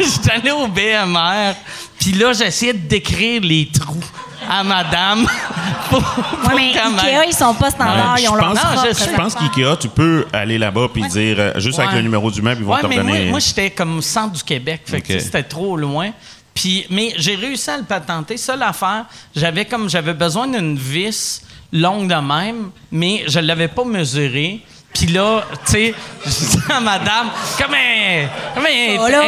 j'étais 0.00 0.32
allé 0.32 0.50
au 0.50 0.66
BMR. 0.66 1.54
Puis 1.98 2.12
là, 2.12 2.32
j'essayais 2.32 2.72
de 2.72 2.88
décrire 2.88 3.40
les 3.42 3.68
trous 3.72 4.02
à 4.48 4.64
madame. 4.64 5.26
pour, 5.90 6.02
pour 6.02 6.52
Ouais, 6.54 6.72
mais. 6.72 7.06
Ikea, 7.06 7.28
ils 7.28 7.34
sont 7.34 7.54
pas 7.54 7.70
standards. 7.70 8.16
je 8.16 8.22
ils 8.22 8.28
ont 8.28 8.34
leur 8.34 8.52
pense, 8.52 8.64
Non, 8.64 8.70
je 8.82 8.96
propre 8.96 9.10
je 9.10 9.16
pense 9.16 9.34
qu'IKEA, 9.34 9.76
tu 9.76 9.88
peux 9.88 10.26
aller 10.32 10.58
là-bas 10.58 10.88
puis 10.92 11.02
dire, 11.08 11.36
euh, 11.38 11.52
juste 11.60 11.78
avec 11.78 11.90
Ouais. 11.90 11.96
le 11.98 12.02
numéro 12.02 12.30
du 12.30 12.42
meuble, 12.42 12.62
ils 12.62 12.64
vont 12.66 12.74
Ouais, 12.74 12.80
te 12.82 12.86
mais 12.86 12.96
moi, 13.02 13.12
redonner. 13.12 13.30
moi, 13.30 13.38
j'étais 13.38 13.70
comme 13.70 13.98
au 13.98 14.02
centre 14.02 14.32
du 14.34 14.42
Québec. 14.42 14.82
Fait 14.86 15.00
que, 15.00 15.04
Ok. 15.04 15.06
tu 15.06 15.12
sais, 15.12 15.20
c'était 15.20 15.42
trop 15.44 15.76
loin. 15.76 16.10
Puis, 16.54 16.84
mais 16.90 17.12
j'ai 17.16 17.36
réussi 17.36 17.70
à 17.70 17.76
le 17.76 17.84
patenter. 17.84 18.36
Ça, 18.36 18.56
l'affaire, 18.56 19.04
j'avais 19.36 19.66
comme 19.66 19.88
j'avais 19.88 20.14
besoin 20.14 20.48
d'une 20.48 20.76
vis 20.76 21.42
longue 21.72 22.08
de 22.08 22.14
même, 22.14 22.70
mais 22.90 23.22
je 23.28 23.38
l'avais 23.38 23.68
pas 23.68 23.84
mesurée. 23.84 24.60
Puis 24.92 25.06
là, 25.06 25.42
tu 25.66 25.72
sais, 25.72 25.94
je 26.26 26.30
dis 26.30 26.58
à 26.68 26.80
madame, 26.80 27.30
comme 27.58 27.74
un. 27.74 28.26
Comme 28.54 28.66
un. 28.66 29.08
Là, 29.08 29.22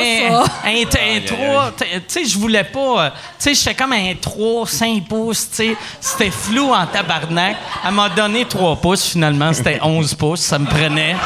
un, 0.65 0.71
un- 0.71 1.17
un 1.17 1.21
trois- 1.27 1.73
Tu 1.79 1.87
sais, 2.09 2.25
je 2.25 2.39
voulais 2.39 2.65
pas. 2.65 3.05
euh, 3.07 3.11
Tu 3.11 3.17
sais, 3.39 3.55
j'étais 3.55 3.75
comme 3.75 3.93
un 3.93 4.13
3, 4.21 4.67
5 4.67 5.05
pouces, 5.09 5.49
tu 5.51 5.57
sais. 5.57 5.77
C'était 6.01 6.31
flou 6.31 6.73
en 6.75 6.87
tabarnak. 6.87 7.57
Elle 7.87 7.93
m'a 7.95 8.09
donné 8.09 8.45
3 8.45 8.77
pouces, 8.77 9.07
finalement. 9.11 9.53
C'était 9.53 9.79
11 9.83 10.15
pouces. 10.15 10.41
Ça 10.41 10.59
me 10.59 10.67
prenait. 10.67 11.17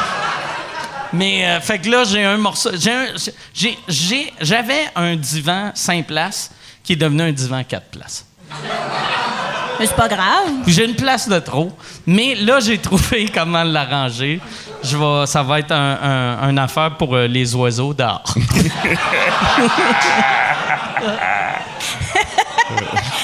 Mais, 1.13 1.45
euh, 1.45 1.59
fait 1.61 1.79
que 1.79 1.89
là, 1.89 2.03
j'ai 2.03 2.23
un 2.23 2.37
morceau. 2.37 2.69
j'ai 2.77 2.91
un- 2.91 3.13
j'ai- 3.53 3.77
j'ai- 3.87 4.33
J'avais 4.39 4.85
un 4.95 5.15
divan 5.15 5.71
5 5.73 6.05
places 6.05 6.51
qui 6.83 6.93
est 6.93 6.97
devenu 6.97 7.23
un 7.23 7.31
divan 7.31 7.63
4 7.63 7.87
places. 7.87 8.25
Mais 9.79 9.85
c'est 9.85 9.95
pas 9.95 10.07
grave. 10.07 10.49
J'ai 10.65 10.85
une 10.85 10.95
place 10.95 11.27
de 11.29 11.39
trop. 11.39 11.71
Mais 12.05 12.35
là, 12.35 12.59
j'ai 12.59 12.77
trouvé 12.87 13.29
comment 13.33 13.63
l'arranger. 13.63 14.39
Je 14.83 14.95
vais, 14.97 15.25
ça 15.25 15.43
va 15.43 15.59
être 15.59 15.71
un, 15.71 16.57
affaire 16.57 16.95
pour 16.97 17.15
euh, 17.15 17.27
les 17.27 17.53
oiseaux 17.55 17.93
dehors. 17.93 18.23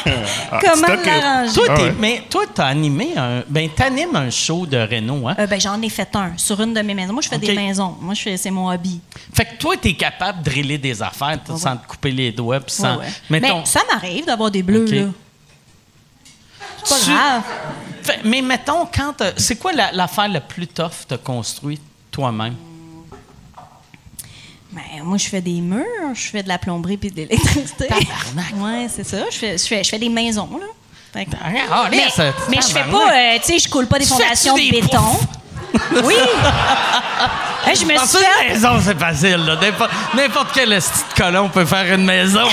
Comment 0.05 0.87
c'est 0.87 0.93
ok. 0.93 1.05
l'arranger? 1.05 1.53
toi, 1.53 1.65
Ah 1.69 1.75
t'es- 1.75 1.83
ouais. 1.83 1.95
mais 1.99 2.23
toi, 2.29 2.43
t'as 2.53 2.65
animé 2.67 3.09
un. 3.17 3.43
Ben, 3.47 3.69
t'animes 3.69 4.15
un 4.15 4.29
show 4.29 4.65
de 4.65 4.77
Renault, 4.77 5.27
hein? 5.27 5.35
Euh, 5.39 5.47
ben, 5.47 5.59
j'en 5.59 5.81
ai 5.81 5.89
fait 5.89 6.09
un 6.15 6.31
sur 6.37 6.59
une 6.61 6.73
de 6.73 6.81
mes 6.81 6.93
maisons. 6.93 7.13
Moi, 7.13 7.21
je 7.21 7.29
fais 7.29 7.35
Ok. 7.35 7.41
des 7.41 7.55
maisons. 7.55 7.95
Moi, 8.01 8.13
je 8.13 8.21
fais, 8.21 8.37
c'est 8.37 8.51
mon 8.51 8.69
hobby. 8.71 8.99
Fait 9.33 9.45
que 9.45 9.55
toi, 9.57 9.75
t'es 9.81 9.93
capable 9.93 10.39
de 10.43 10.49
driller 10.49 10.77
des 10.77 11.01
affaires 11.01 11.37
t- 11.43 11.55
sans 11.57 11.77
te 11.77 11.87
couper 11.87 12.11
les 12.11 12.31
doigts. 12.31 12.59
Sans, 12.67 12.97
Ouais, 12.97 13.05
ouais. 13.05 13.11
Mettons- 13.41 13.59
Mais 13.59 13.65
ça 13.65 13.81
m'arrive 13.91 14.25
d'avoir 14.25 14.51
des 14.51 14.63
bleus, 14.63 14.85
Ok. 14.85 14.91
là. 14.91 15.05
C'est 16.83 16.93
pas 16.95 17.01
Tu- 17.05 17.11
grave. 17.11 17.41
Fait- 18.03 18.19
mais 18.25 18.41
mettons, 18.41 18.85
quand. 18.93 19.13
C'est 19.37 19.55
quoi 19.55 19.71
la- 19.73 19.91
l'affaire 19.91 20.27
la 20.27 20.41
plus 20.41 20.67
tough 20.67 20.89
que 20.89 21.07
t'as 21.09 21.17
construite 21.17 21.81
toi-même? 22.11 22.55
Ben, 24.71 25.03
moi, 25.03 25.17
je 25.17 25.27
fais 25.27 25.41
des 25.41 25.61
murs, 25.61 25.85
je 26.15 26.29
fais 26.29 26.41
de 26.43 26.47
la 26.47 26.57
plomberie 26.57 26.97
puis 26.97 27.11
de 27.11 27.17
l'électricité. 27.17 27.87
Tabarnak. 27.87 28.53
Ouais, 28.57 28.87
c'est 28.93 29.03
ça. 29.05 29.17
Je 29.31 29.37
fais, 29.37 29.57
je, 29.57 29.63
fais, 29.65 29.83
je 29.83 29.89
fais 29.89 29.99
des 29.99 30.09
maisons, 30.09 30.49
là. 30.59 30.65
Fait 31.13 31.25
que- 31.25 31.31
Ah, 31.71 31.87
mais, 31.91 32.07
mais 32.49 32.57
je 32.57 32.67
fais 32.73 32.83
pas, 32.85 33.11
euh, 33.13 33.37
tu 33.39 33.53
sais, 33.53 33.59
je 33.59 33.69
coule 33.69 33.85
pas 33.85 33.99
des 33.99 34.05
fondations 34.05 34.55
de 34.55 34.71
béton. 34.71 35.19
Oui! 36.03 36.15
Hey, 37.65 37.77
je 37.77 37.85
me 37.85 37.97
suis 37.97 38.17
fait. 38.17 38.49
maison, 38.49 38.71
c'est 38.83 38.99
facile. 38.99 39.37
là. 39.45 39.55
N'importe, 40.13 40.49
quel 40.53 40.67
de 40.69 40.81
colon 41.15 41.47
peut 41.47 41.63
faire 41.65 41.93
une 41.95 42.03
maison. 42.03 42.45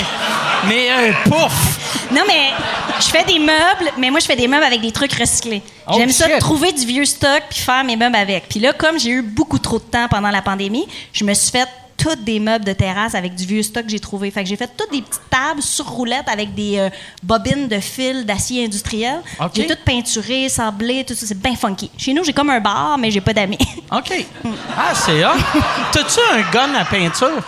Mais 0.67 0.89
un 0.89 1.13
pouf! 1.29 2.07
Non, 2.11 2.21
mais 2.27 2.51
je 2.99 3.05
fais 3.05 3.23
des 3.23 3.39
meubles, 3.39 3.91
mais 3.97 4.09
moi, 4.09 4.19
je 4.19 4.25
fais 4.25 4.35
des 4.35 4.47
meubles 4.47 4.63
avec 4.63 4.81
des 4.81 4.91
trucs 4.91 5.13
recyclés. 5.13 5.61
Oh, 5.87 5.93
J'aime 5.97 6.09
ça 6.11 6.27
trouver 6.39 6.71
du 6.73 6.85
vieux 6.85 7.05
stock 7.05 7.43
puis 7.49 7.59
faire 7.59 7.83
mes 7.83 7.95
meubles 7.95 8.15
avec. 8.15 8.47
Puis 8.49 8.59
là, 8.59 8.73
comme 8.73 8.99
j'ai 8.99 9.09
eu 9.11 9.21
beaucoup 9.21 9.59
trop 9.59 9.79
de 9.79 9.83
temps 9.83 10.07
pendant 10.09 10.29
la 10.29 10.41
pandémie, 10.41 10.87
je 11.13 11.23
me 11.23 11.33
suis 11.33 11.51
fait 11.51 11.67
toutes 11.97 12.23
des 12.23 12.39
meubles 12.39 12.65
de 12.65 12.73
terrasse 12.73 13.13
avec 13.13 13.35
du 13.35 13.45
vieux 13.45 13.61
stock 13.61 13.85
que 13.85 13.91
j'ai 13.91 13.99
trouvé. 13.99 14.31
Fait 14.31 14.43
que 14.43 14.49
j'ai 14.49 14.55
fait 14.55 14.69
toutes 14.75 14.91
des 14.91 15.01
petites 15.01 15.21
tables 15.29 15.61
sur 15.61 15.85
roulettes 15.85 16.27
avec 16.27 16.53
des 16.55 16.77
euh, 16.79 16.89
bobines 17.21 17.67
de 17.67 17.79
fil 17.79 18.25
d'acier 18.25 18.65
industriel. 18.65 19.21
J'ai 19.53 19.67
tout 19.67 19.75
peinturé, 19.85 20.49
sablé, 20.49 21.03
tout 21.05 21.13
ça. 21.13 21.25
C'est 21.27 21.39
bien 21.39 21.55
funky. 21.55 21.91
Chez 21.97 22.13
nous, 22.13 22.23
j'ai 22.23 22.33
comme 22.33 22.49
un 22.49 22.59
bar, 22.59 22.97
mais 22.97 23.11
j'ai 23.11 23.21
pas 23.21 23.33
d'amis. 23.33 23.57
OK. 23.91 24.25
Ah, 24.77 24.93
c'est 24.95 25.23
hot. 25.23 25.29
T'as-tu 25.91 26.19
un 26.33 26.41
gun 26.51 26.73
à 26.75 26.85
peinture? 26.85 27.43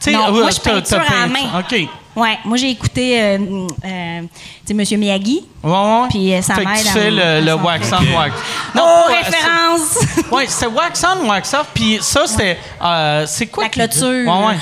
Tu 0.00 0.10
sais, 0.10 0.12
Non, 0.12 0.28
euh, 0.28 0.40
moi, 0.42 0.50
je 0.50 0.60
peinture 0.60 1.00
à 1.00 1.20
la 1.20 1.26
main. 1.26 1.58
OK. 1.60 1.88
ouais, 2.16 2.38
moi, 2.44 2.56
j'ai 2.56 2.70
écouté, 2.70 3.20
euh, 3.20 3.38
euh, 3.84 4.20
tu 4.66 4.74
Monsieur 4.74 4.96
Miyagi. 4.98 5.44
Ouais, 5.62 5.70
ouais. 5.72 6.06
Puis, 6.10 6.34
euh, 6.34 6.42
ça 6.42 6.54
fait 6.54 6.64
que 6.64 6.68
m'aide 6.70 6.82
tu 6.82 6.88
à 6.88 6.92
fais 6.92 7.10
me- 7.10 7.40
le, 7.46 7.54
wax 7.54 7.90
on, 7.92 8.16
wax. 8.16 8.34
oh, 8.74 8.78
pas- 8.78 9.06
référence! 9.08 9.80
c'est- 10.14 10.28
Ouais, 10.32 10.46
c'est 10.48 10.66
wax 10.66 11.04
on, 11.04 11.28
wax 11.28 11.54
off. 11.54 11.66
Puis 11.74 11.98
ça, 12.00 12.26
c'était. 12.26 12.58
euh, 12.82 13.24
c'est 13.26 13.46
quoi? 13.46 13.64
La 13.64 13.70
clôture. 13.70 14.02
Ouais, 14.08 14.46
ouais. 14.46 14.56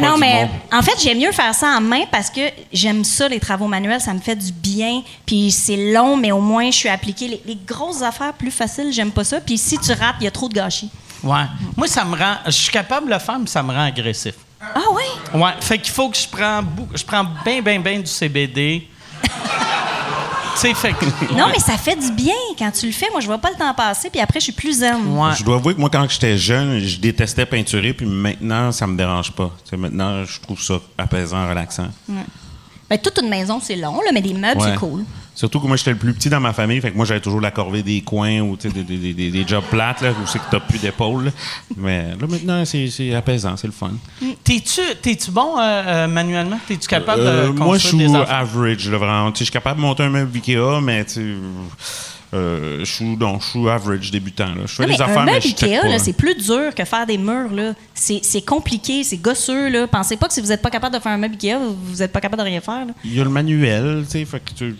non, 0.00 0.16
mais 0.18 0.48
en 0.72 0.82
fait, 0.82 0.94
j'aime 1.00 1.18
mieux 1.18 1.30
faire 1.30 1.54
ça 1.54 1.68
en 1.76 1.80
main 1.80 2.02
parce 2.10 2.28
que 2.28 2.40
j'aime 2.72 3.04
ça, 3.04 3.28
les 3.28 3.38
travaux 3.38 3.68
manuels, 3.68 4.00
ça 4.00 4.12
me 4.12 4.18
fait 4.18 4.34
du 4.34 4.50
bien. 4.50 5.02
Puis 5.24 5.52
c'est 5.52 5.92
long, 5.92 6.16
mais 6.16 6.32
au 6.32 6.40
moins, 6.40 6.70
je 6.72 6.76
suis 6.76 6.88
appliquée. 6.88 7.28
Les, 7.28 7.42
les 7.46 7.58
grosses 7.66 8.02
affaires 8.02 8.32
plus 8.32 8.50
faciles, 8.50 8.90
j'aime 8.92 9.12
pas 9.12 9.22
ça. 9.22 9.40
Puis 9.40 9.56
si 9.58 9.78
tu 9.78 9.92
rates, 9.92 10.16
il 10.20 10.24
y 10.24 10.26
a 10.26 10.30
trop 10.32 10.48
de 10.48 10.54
gâchis. 10.54 10.90
Ouais. 11.24 11.44
Moi, 11.76 11.86
ça 11.88 12.04
me 12.04 12.16
rend. 12.16 12.36
Je 12.46 12.50
suis 12.52 12.70
capable 12.72 13.06
de 13.08 13.12
le 13.12 13.18
faire, 13.18 13.38
mais 13.38 13.46
ça 13.46 13.62
me 13.62 13.72
rend 13.72 13.84
agressif. 13.86 14.34
Ah 14.60 14.80
ouais? 14.92 15.40
Ouais. 15.40 15.52
Fait 15.60 15.78
qu'il 15.78 15.92
faut 15.92 16.08
que 16.08 16.16
je 16.16 16.28
prends, 16.28 16.62
bou- 16.62 16.88
je 16.94 17.04
prends 17.04 17.24
bien, 17.44 17.60
bien, 17.60 17.80
bien 17.80 17.98
du 18.00 18.06
CBD. 18.06 18.88
tu 19.22 20.60
sais, 20.60 20.74
fait 20.74 20.92
que. 20.92 21.04
Non, 21.34 21.46
ouais. 21.46 21.52
mais 21.52 21.58
ça 21.58 21.76
fait 21.76 21.96
du 21.96 22.12
bien 22.12 22.34
quand 22.58 22.70
tu 22.70 22.86
le 22.86 22.92
fais. 22.92 23.08
Moi, 23.10 23.20
je 23.20 23.26
vois 23.26 23.38
pas 23.38 23.50
le 23.50 23.56
temps 23.56 23.74
passer, 23.74 24.08
puis 24.10 24.20
après, 24.20 24.38
je 24.40 24.44
suis 24.44 24.52
plus 24.52 24.78
zen. 24.78 25.06
Ouais. 25.18 25.32
Je 25.36 25.42
dois 25.44 25.56
avouer 25.56 25.74
que 25.74 25.80
moi, 25.80 25.90
quand 25.90 26.08
j'étais 26.08 26.38
jeune, 26.38 26.78
je 26.78 26.98
détestais 26.98 27.44
peinturer, 27.46 27.92
puis 27.92 28.06
maintenant, 28.06 28.70
ça 28.72 28.86
me 28.86 28.96
dérange 28.96 29.32
pas. 29.32 29.50
Tu 29.64 29.70
sais, 29.70 29.76
maintenant, 29.76 30.24
je 30.24 30.40
trouve 30.40 30.60
ça 30.62 30.74
apaisant, 30.96 31.48
relaxant. 31.48 31.88
Ben, 32.88 32.98
toute 32.98 33.18
une 33.22 33.28
maison, 33.28 33.60
c'est 33.62 33.76
long, 33.76 34.00
là, 34.02 34.10
mais 34.12 34.20
des 34.22 34.34
meubles, 34.34 34.60
Ouais. 34.60 34.70
c'est 34.70 34.76
cool. 34.78 35.04
Surtout 35.36 35.58
que 35.60 35.66
moi, 35.66 35.76
j'étais 35.76 35.90
le 35.90 35.96
plus 35.96 36.14
petit 36.14 36.28
dans 36.28 36.38
ma 36.38 36.52
famille, 36.52 36.80
fait 36.80 36.92
que 36.92 36.96
moi, 36.96 37.04
j'avais 37.04 37.20
toujours 37.20 37.40
la 37.40 37.50
corvée 37.50 37.82
des 37.82 38.02
coins 38.02 38.38
ou 38.40 38.56
des, 38.56 38.68
des, 38.70 39.12
des- 39.14 39.30
des 39.30 39.44
jobs 39.48 39.64
plates, 39.68 40.00
là, 40.00 40.10
où 40.12 40.26
c'est 40.26 40.38
que 40.38 40.44
t'as 40.50 40.60
plus 40.60 40.78
d'épaules. 40.78 41.24
là. 41.26 41.30
Mais 41.76 42.10
là, 42.20 42.26
maintenant, 42.28 42.64
c'est 42.64 42.88
c'est 42.88 43.12
apaisant, 43.14 43.56
c'est 43.56 43.66
le 43.66 43.72
fun. 43.72 43.90
T'es-tu, 44.44 44.80
t'es-tu 45.02 45.30
bon 45.32 45.58
euh, 45.58 45.82
euh, 45.86 46.06
manuellement? 46.06 46.58
T'es-tu 46.68 46.86
capable 46.86 47.22
Euh, 47.22 47.46
de 47.48 47.52
moi, 47.58 47.78
je 47.78 47.82
construire 47.82 48.08
suis 48.08 48.12
des 48.12 48.14
affaires? 48.22 48.34
average, 48.36 48.88
là, 48.88 48.98
vraiment. 48.98 49.32
Tu 49.32 49.38
sais, 49.38 49.38
Je 49.40 49.44
suis 49.46 49.52
capable 49.52 49.76
de 49.80 49.82
monter 49.86 50.02
un 50.04 50.10
meuble 50.10 50.36
Ikea, 50.36 50.80
mais 50.80 51.04
tu 51.04 51.36
euh, 52.32 52.80
je 52.80 52.84
suis 52.92 53.16
non, 53.16 53.38
je 53.40 53.46
suis 53.46 53.68
average 53.68 54.10
débutant. 54.10 54.46
Là. 54.48 54.62
Je 54.66 54.74
fais 54.74 54.82
Non, 54.82 54.88
des 54.88 54.94
mais 54.98 55.02
affaires, 55.04 55.18
un 55.20 55.24
meuble 55.26 55.40
je 55.42 55.48
Ikea, 55.48 55.98
c'est 56.00 56.12
plus 56.16 56.34
dur 56.34 56.74
que 56.76 56.84
faire 56.84 57.06
des 57.06 57.16
murs. 57.18 57.52
Là. 57.52 57.74
C'est, 57.94 58.20
c'est 58.24 58.42
compliqué, 58.42 59.04
c'est 59.04 59.18
gosseux. 59.18 59.68
Là. 59.68 59.86
Pensez 59.86 60.16
pas 60.16 60.26
que 60.26 60.34
si 60.34 60.40
vous 60.40 60.48
n'êtes 60.48 60.62
pas 60.62 60.70
capable 60.70 60.96
de 60.96 61.00
faire 61.00 61.12
un 61.12 61.16
meuble 61.16 61.34
Ikea, 61.34 61.58
vous 61.58 61.96
n'êtes 61.98 62.12
pas 62.12 62.20
capable 62.20 62.42
de 62.42 62.48
rien 62.48 62.60
faire. 62.60 62.86
là. 62.86 62.92
Il 63.04 63.14
y 63.14 63.20
a 63.20 63.24
le 63.24 63.30
manuel, 63.30 64.02
tu 64.04 64.12
sais, 64.18 64.24
fait 64.24 64.40
que 64.40 64.50
tu 64.52 64.74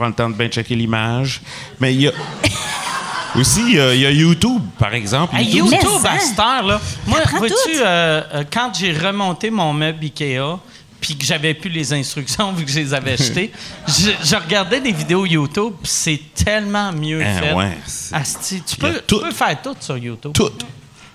prends 0.00 0.08
le 0.08 0.14
temps 0.14 0.30
de 0.30 0.34
bien 0.34 0.48
checker 0.48 0.74
l'image. 0.74 1.42
Mais 1.78 1.94
il 1.94 2.00
y 2.02 2.08
a. 2.08 2.12
Aussi, 3.36 3.60
il 3.60 3.74
y 3.76 3.80
a, 3.80 3.94
il 3.94 4.00
y 4.00 4.06
a 4.06 4.10
YouTube, 4.10 4.62
par 4.78 4.92
exemple. 4.94 5.36
Hey, 5.36 5.54
YouTube, 5.56 6.04
à 6.04 6.18
cette 6.18 6.38
heure, 6.38 6.64
là. 6.64 6.80
Moi, 7.06 7.20
vois-tu, 7.36 7.54
euh, 7.76 8.22
euh, 8.34 8.44
quand 8.50 8.72
j'ai 8.76 8.92
remonté 8.92 9.50
mon 9.50 9.72
meuble 9.72 10.02
Ikea, 10.02 10.58
puis 11.00 11.16
que 11.16 11.24
j'avais 11.24 11.54
plus 11.54 11.70
les 11.70 11.92
instructions 11.92 12.50
vu 12.56 12.64
que 12.64 12.70
je 12.70 12.80
les 12.80 12.94
avais 12.94 13.12
achetées, 13.12 13.52
je, 13.86 14.10
je 14.24 14.34
regardais 14.36 14.80
des 14.80 14.90
vidéos 14.90 15.26
YouTube, 15.26 15.74
puis 15.82 15.92
c'est 15.92 16.20
tellement 16.34 16.90
mieux 16.92 17.22
Ah, 17.24 17.40
fait. 17.42 17.52
ouais, 17.52 17.78
c'est- 17.86 18.14
Asti, 18.16 18.62
tu 18.66 18.76
peux, 18.76 19.00
tu 19.06 19.20
peux 19.20 19.30
faire 19.30 19.62
tout 19.62 19.76
sur 19.78 19.96
YouTube. 19.98 20.32
tout. 20.32 20.50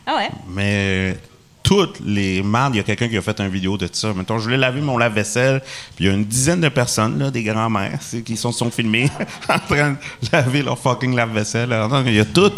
Ah 0.07 0.15
ouais? 0.17 0.29
Mais 0.47 1.17
toutes 1.65 1.99
les 2.05 2.43
mardes, 2.43 2.75
il 2.75 2.77
y 2.77 2.79
a 2.79 2.83
quelqu'un 2.83 3.09
qui 3.09 3.17
a 3.17 3.21
fait 3.23 3.39
une 3.41 3.49
vidéo 3.49 3.75
de 3.75 3.89
ça. 3.91 4.13
Mettons, 4.13 4.37
je 4.37 4.43
voulais 4.43 4.57
laver 4.57 4.81
mon 4.81 4.99
lave-vaisselle, 4.99 5.61
puis 5.95 6.05
il 6.05 6.07
y 6.07 6.09
a 6.11 6.13
une 6.13 6.23
dizaine 6.23 6.61
de 6.61 6.69
personnes, 6.69 7.17
là, 7.17 7.31
des 7.31 7.41
grands-mères, 7.41 7.97
qui 8.23 8.37
sont, 8.37 8.51
sont 8.51 8.69
filmées 8.69 9.09
en 9.49 9.57
train 9.57 9.93
de 9.93 9.97
laver 10.31 10.61
leur 10.61 10.77
fucking 10.77 11.15
lave-vaisselle. 11.15 11.75
Il 12.05 12.13
y 12.13 12.19
a 12.19 12.25
tout. 12.25 12.53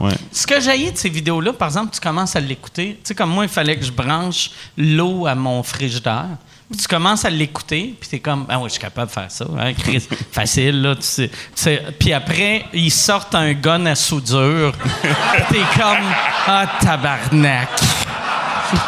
Ouais. 0.00 0.14
Ce 0.32 0.46
que 0.46 0.58
j'ai 0.60 0.90
de 0.90 0.96
ces 0.96 1.10
vidéos-là, 1.10 1.52
par 1.52 1.68
exemple, 1.68 1.92
tu 1.92 2.00
commences 2.00 2.34
à 2.36 2.40
l'écouter. 2.40 2.94
Tu 2.94 3.08
sais, 3.08 3.14
comme 3.14 3.30
moi, 3.30 3.44
il 3.44 3.50
fallait 3.50 3.78
que 3.78 3.84
je 3.84 3.92
branche 3.92 4.50
l'eau 4.78 5.26
à 5.26 5.34
mon 5.34 5.62
frigidaire. 5.62 6.38
Puis 6.68 6.80
tu 6.80 6.88
commences 6.88 7.24
à 7.24 7.30
l'écouter, 7.30 7.94
puis 8.00 8.08
t'es 8.08 8.18
comme, 8.18 8.44
ah 8.48 8.58
oui, 8.58 8.64
je 8.66 8.72
suis 8.72 8.80
capable 8.80 9.06
de 9.06 9.12
faire 9.12 9.30
ça. 9.30 9.44
Hein, 9.58 9.72
Chris, 9.74 10.00
facile, 10.32 10.82
là. 10.82 10.96
Tu 10.96 11.02
sais, 11.02 11.28
tu 11.28 11.34
sais. 11.54 11.82
Puis 11.98 12.12
après, 12.12 12.64
ils 12.72 12.90
sortent 12.90 13.34
un 13.36 13.52
gun 13.52 13.86
à 13.86 13.94
soudure. 13.94 14.72
puis 15.00 15.10
t'es 15.50 15.80
comme, 15.80 16.04
ah, 16.48 16.66
tabarnak. 16.80 17.68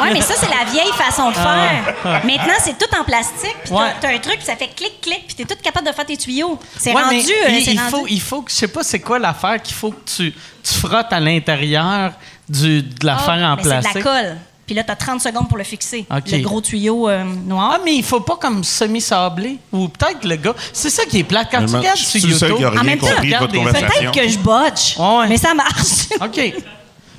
Oui, 0.03 0.09
mais 0.13 0.21
ça, 0.23 0.35
c'est 0.37 0.49
la 0.49 0.69
vieille 0.69 0.91
façon 0.93 1.31
de 1.31 1.37
faire. 1.37 1.95
Maintenant, 2.25 2.55
c'est 2.61 2.77
tout 2.77 2.93
en 3.01 3.05
plastique. 3.05 3.55
Puis 3.63 3.73
Ouais. 3.73 3.95
t'as- 4.01 4.09
un 4.09 4.19
truc, 4.19 4.39
puis 4.39 4.45
ça 4.47 4.57
fait 4.57 4.67
clic-clic, 4.75 5.25
puis 5.29 5.37
t'es 5.37 5.45
tout 5.45 5.55
capable 5.63 5.87
de 5.87 5.93
faire 5.93 6.05
tes 6.05 6.17
tuyaux. 6.17 6.59
C'est 6.77 6.93
Ouais, 6.93 7.01
rendu. 7.01 7.15
mais 7.47 7.55
euh, 7.55 7.59
il, 7.61 7.73
il 7.75 7.79
rendu- 7.79 7.91
faut, 7.93 8.07
il 8.09 8.21
faut 8.21 8.43
que, 8.43 8.51
je 8.51 8.57
sais 8.57 8.69
pas 8.69 8.83
c'est 8.83 8.99
quoi 8.99 9.21
l'affaire 9.21 9.63
qu'il 9.63 9.77
faut 9.77 9.93
que 9.93 10.01
tu, 10.17 10.33
tu 10.65 10.75
frottes 10.75 11.13
à 11.13 11.21
l'intérieur 11.21 12.11
du, 12.49 12.83
de 12.83 12.89
Ah, 13.03 13.05
l'affaire 13.05 13.35
en 13.35 13.55
mais 13.57 13.63
C'est 13.63 13.69
de 13.69 13.81
plastique. 13.81 13.95
la 13.95 14.03
colle. 14.03 14.37
Puis 14.69 14.75
là, 14.75 14.85
t'as 14.85 14.97
30 14.97 15.23
secondes 15.23 15.49
pour 15.49 15.57
le 15.57 15.65
fixer. 15.65 16.05
Le 16.11 16.43
gros 16.43 16.61
tuyau 16.61 17.09
euh, 17.09 17.25
noir. 17.25 17.77
Ah, 17.77 17.81
mais 17.83 17.95
il 17.95 18.03
faut 18.03 18.21
pas 18.21 18.37
comme 18.37 18.63
semi-sablé. 18.63 19.57
Ou 19.73 19.89
peut-être 19.89 20.27
le 20.27 20.37
gars. 20.37 20.53
C'est 20.75 20.91
ça 20.91 21.07
qui 21.07 21.21
est 21.21 21.25
plate. 21.25 21.49
Quand 21.51 21.65
tu 21.65 21.75
regardes 21.75 21.97
sur 21.97 22.21
YouTube. 22.21 22.57
qui 22.59 22.65
a 22.65 22.69
rien 22.71 22.81
En 22.83 22.85
même 22.85 22.99
temps. 22.99 23.07
Peut-être 23.19 24.13
que 24.13 24.29
je 24.29 24.39
botche, 24.39 24.99
Ouais, 24.99 25.19
ouais. 25.21 25.29
mais 25.29 25.39
ça 25.39 25.55
marche. 25.55 26.09
OK. 26.21 26.53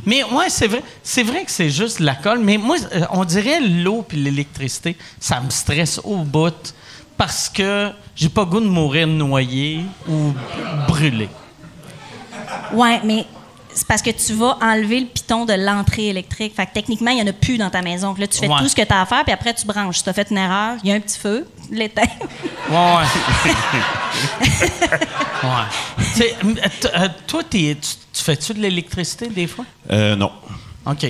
Mais 0.05 0.23
ouais, 0.25 0.49
c'est 0.49 0.67
vrai. 0.67 0.83
C'est 1.01 1.23
vrai 1.23 1.43
que 1.43 1.49
c'est 1.49 1.71
juste 1.71 1.99
la 1.99 2.13
colle. 2.13 2.37
Mais 2.37 2.57
moi, 2.57 2.77
euh, 2.93 3.01
on 3.09 3.25
dirait 3.25 3.61
l'eau 3.61 4.05
puis 4.07 4.19
l'électricité, 4.19 4.95
ça 5.19 5.41
me 5.41 5.49
stresse 5.49 5.99
au 6.03 6.17
bout 6.17 6.75
parce 7.17 7.49
que 7.49 7.89
j'ai 8.15 8.29
pas 8.29 8.45
goût 8.45 8.59
de 8.59 8.67
mourir 8.67 9.07
noyé 9.07 9.81
ou 10.07 10.33
brûlé. 10.87 11.29
ouais, 12.73 13.01
mais 13.03 13.25
c'est 13.79 13.87
parce 13.87 14.01
que 14.01 14.09
tu 14.09 14.33
vas 14.33 14.57
enlever 14.61 14.99
le 14.99 15.05
piton 15.05 15.45
de 15.45 15.53
l'entrée 15.53 16.07
électrique. 16.09 16.53
Fait 16.53 16.65
que 16.65 16.73
techniquement, 16.73 17.11
il 17.11 17.15
n'y 17.15 17.21
en 17.23 17.27
a 17.27 17.31
plus 17.33 17.57
dans 17.57 17.69
ta 17.69 17.81
maison. 17.81 18.13
Là, 18.17 18.27
tu 18.27 18.37
fais 18.37 18.49
Ouais. 18.49 18.57
tout 18.59 18.67
ce 18.67 18.75
que 18.75 18.81
tu 18.81 18.91
as 18.93 19.01
à 19.01 19.05
faire, 19.05 19.23
puis 19.23 19.31
après, 19.33 19.53
tu 19.53 19.65
branches. 19.65 19.97
Si 19.99 20.03
tu 20.03 20.09
as 20.09 20.13
fait 20.13 20.27
une 20.31 20.37
erreur, 20.37 20.75
il 20.83 20.89
y 20.89 20.91
a 20.91 20.95
un 20.95 20.99
petit 20.99 21.17
feu, 21.17 21.47
l'éteins. 21.71 22.01
Ouais, 22.69 22.77
ouais. 22.77 23.49
ouais. 25.43 26.35
Euh, 26.95 27.07
toi, 27.25 27.41
tu 27.49 27.77
fais-tu 28.13 28.53
de 28.53 28.59
l'électricité 28.59 29.27
des 29.29 29.47
fois? 29.47 29.63
Euh, 29.91 30.15
non. 30.17 30.31
OK. 30.85 31.07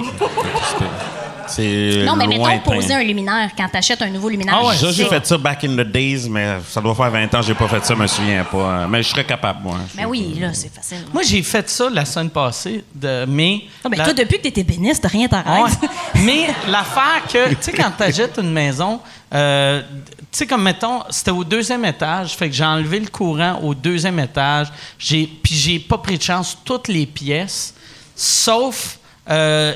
C'est 1.49 2.03
non, 2.05 2.15
mais 2.15 2.27
mettons, 2.27 2.59
poser 2.59 2.93
un 2.93 3.03
luminaire 3.03 3.49
quand 3.57 3.67
tu 3.69 3.77
achètes 3.77 4.01
un 4.01 4.09
nouveau 4.09 4.29
luminaire. 4.29 4.57
Ah 4.61 4.67
ouais, 4.67 4.75
Ça, 4.75 4.91
j'ai 4.91 5.05
fait 5.05 5.25
ça 5.25 5.37
back 5.37 5.63
in 5.63 5.69
the 5.75 5.87
days, 5.87 6.27
mais 6.29 6.57
ça 6.69 6.79
doit 6.81 6.95
faire 6.95 7.09
20 7.11 7.33
ans 7.33 7.39
que 7.41 7.45
j'ai 7.47 7.53
pas 7.55 7.67
fait 7.67 7.83
ça, 7.85 7.93
je 7.95 7.99
me 7.99 8.07
souviens 8.07 8.43
pas. 8.43 8.87
Mais 8.87 9.01
je 9.03 9.09
serais 9.09 9.25
capable, 9.25 9.59
moi. 9.63 9.77
Ben 9.95 10.05
oui, 10.05 10.37
là, 10.39 10.53
c'est 10.53 10.73
facile. 10.73 11.05
Moi, 11.13 11.23
j'ai 11.23 11.41
fait 11.43 11.69
ça 11.69 11.89
la 11.89 12.05
semaine 12.05 12.29
passée, 12.29 12.83
de, 12.93 13.25
mais... 13.27 13.61
Ah, 13.83 13.89
ben, 13.89 13.97
la- 13.97 14.03
toi, 14.05 14.13
depuis 14.13 14.37
que 14.37 14.43
tu 14.43 14.47
étais 14.49 14.63
béniste, 14.63 15.05
rien 15.05 15.21
Ouais. 15.23 15.27
t'arrête. 15.29 15.77
Mais 16.23 16.47
l'affaire 16.67 17.23
que, 17.31 17.49
tu 17.49 17.57
sais, 17.61 17.71
quand 17.73 17.91
tu 17.97 18.03
achètes 18.03 18.37
une 18.41 18.51
maison, 18.51 18.99
euh, 19.33 19.81
tu 19.81 20.05
sais, 20.31 20.47
comme 20.47 20.63
mettons, 20.63 21.01
c'était 21.09 21.31
au 21.31 21.43
deuxième 21.43 21.83
étage, 21.85 22.35
fait 22.35 22.49
que 22.49 22.55
j'ai 22.55 22.63
enlevé 22.65 22.99
le 22.99 23.07
courant 23.07 23.59
au 23.63 23.73
deuxième 23.73 24.19
étage, 24.19 24.67
j'ai, 24.97 25.25
puis 25.27 25.55
j'ai 25.55 25.79
pas 25.79 25.97
pris 25.97 26.17
de 26.17 26.23
chance 26.23 26.57
toutes 26.63 26.87
les 26.87 27.05
pièces, 27.05 27.73
sauf. 28.15 28.98
Euh, 29.29 29.75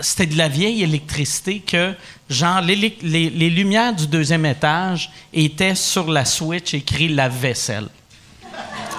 c'était 0.00 0.26
de 0.26 0.36
la 0.36 0.48
vieille 0.48 0.82
électricité 0.82 1.60
que, 1.60 1.94
genre, 2.28 2.60
les, 2.60 2.76
les 3.02 3.50
lumières 3.50 3.92
du 3.94 4.06
deuxième 4.06 4.44
étage 4.46 5.10
étaient 5.32 5.74
sur 5.74 6.10
la 6.10 6.24
switch 6.24 6.74
écrit 6.74 7.08
lave-vaisselle. 7.08 7.88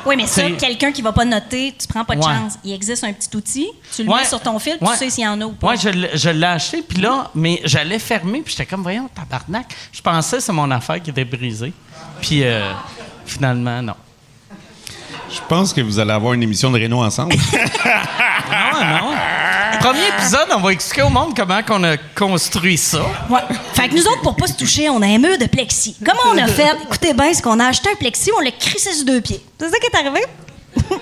Oui, 0.05 0.17
mais 0.17 0.27
ça, 0.27 0.51
quelqu'un 0.51 0.91
qui 0.91 1.01
va 1.01 1.13
pas 1.13 1.23
noter, 1.23 1.73
tu 1.79 1.87
prends 1.87 2.03
pas 2.03 2.15
de 2.15 2.19
Ouais. 2.19 2.25
chance. 2.25 2.55
Il 2.65 2.73
existe 2.73 3.05
un 3.05 3.13
petit 3.13 3.33
outil, 3.37 3.67
tu 3.95 4.03
le 4.03 4.09
Ouais. 4.09 4.17
mets 4.19 4.25
sur 4.25 4.41
ton 4.41 4.59
fil, 4.59 4.77
puis 4.77 4.85
Ouais. 4.85 4.95
tu 4.95 4.99
sais 5.05 5.09
s'il 5.09 5.23
y 5.23 5.27
en 5.27 5.39
a 5.39 5.45
ou 5.45 5.53
pas. 5.53 5.77
Je, 5.77 5.87
l'ai- 5.87 6.09
je 6.17 6.29
l'ai 6.29 6.45
acheté, 6.45 6.81
puis 6.81 6.97
là, 7.01 7.31
mais 7.33 7.61
j'allais 7.63 7.99
fermer, 7.99 8.41
puis 8.41 8.51
j'étais 8.51 8.65
comme, 8.65 8.81
voyons, 8.83 9.09
tabarnak. 9.15 9.73
Je 9.93 10.01
pensais 10.01 10.37
que 10.37 10.43
c'est 10.43 10.51
mon 10.51 10.69
affaire 10.71 11.01
qui 11.01 11.11
était 11.11 11.23
brisée. 11.23 11.71
Puis 12.21 12.43
euh, 12.43 12.73
finalement, 13.25 13.81
non. 13.81 13.95
Je 15.33 15.39
pense 15.47 15.71
que 15.71 15.79
vous 15.79 15.97
allez 15.97 16.11
avoir 16.11 16.33
une 16.33 16.43
émission 16.43 16.69
de 16.69 16.81
Renault 16.81 17.01
ensemble. 17.01 17.35
Non, 18.51 18.85
non. 18.85 19.11
Premier 19.84 20.07
épisode, 20.17 20.47
on 20.55 20.59
va 20.61 20.71
expliquer 20.71 21.01
au 21.01 21.09
monde 21.09 21.36
comment 21.36 21.59
on 21.71 21.84
a 21.84 21.97
construit 22.15 22.77
ça. 22.77 23.01
Ouais. 23.29 23.41
Fait 23.73 23.89
que 23.89 23.95
nous 23.95 24.07
autres, 24.07 24.21
pour 24.21 24.36
pas 24.36 24.47
se 24.47 24.53
toucher, 24.53 24.89
on 24.89 25.01
a 25.01 25.07
un 25.07 25.17
mur 25.17 25.38
de 25.38 25.45
plexi. 25.45 25.97
Comment 26.05 26.34
on 26.34 26.38
a 26.38 26.47
fait? 26.47 26.71
Écoutez 26.86 27.13
bien, 27.13 27.34
c'est 27.34 27.41
qu'on 27.41 27.59
a 27.59 27.65
acheté 27.67 27.89
un 27.89 27.95
plexi, 27.95 28.31
on 28.38 28.39
l'a 28.39 28.51
crissé 28.51 28.93
sur 28.93 29.05
deux 29.05 29.19
pieds. 29.19 29.43
C'est 29.59 29.69
ça 29.69 29.77
qui 29.79 29.88
est 29.88 29.95
arrivé? 29.95 30.25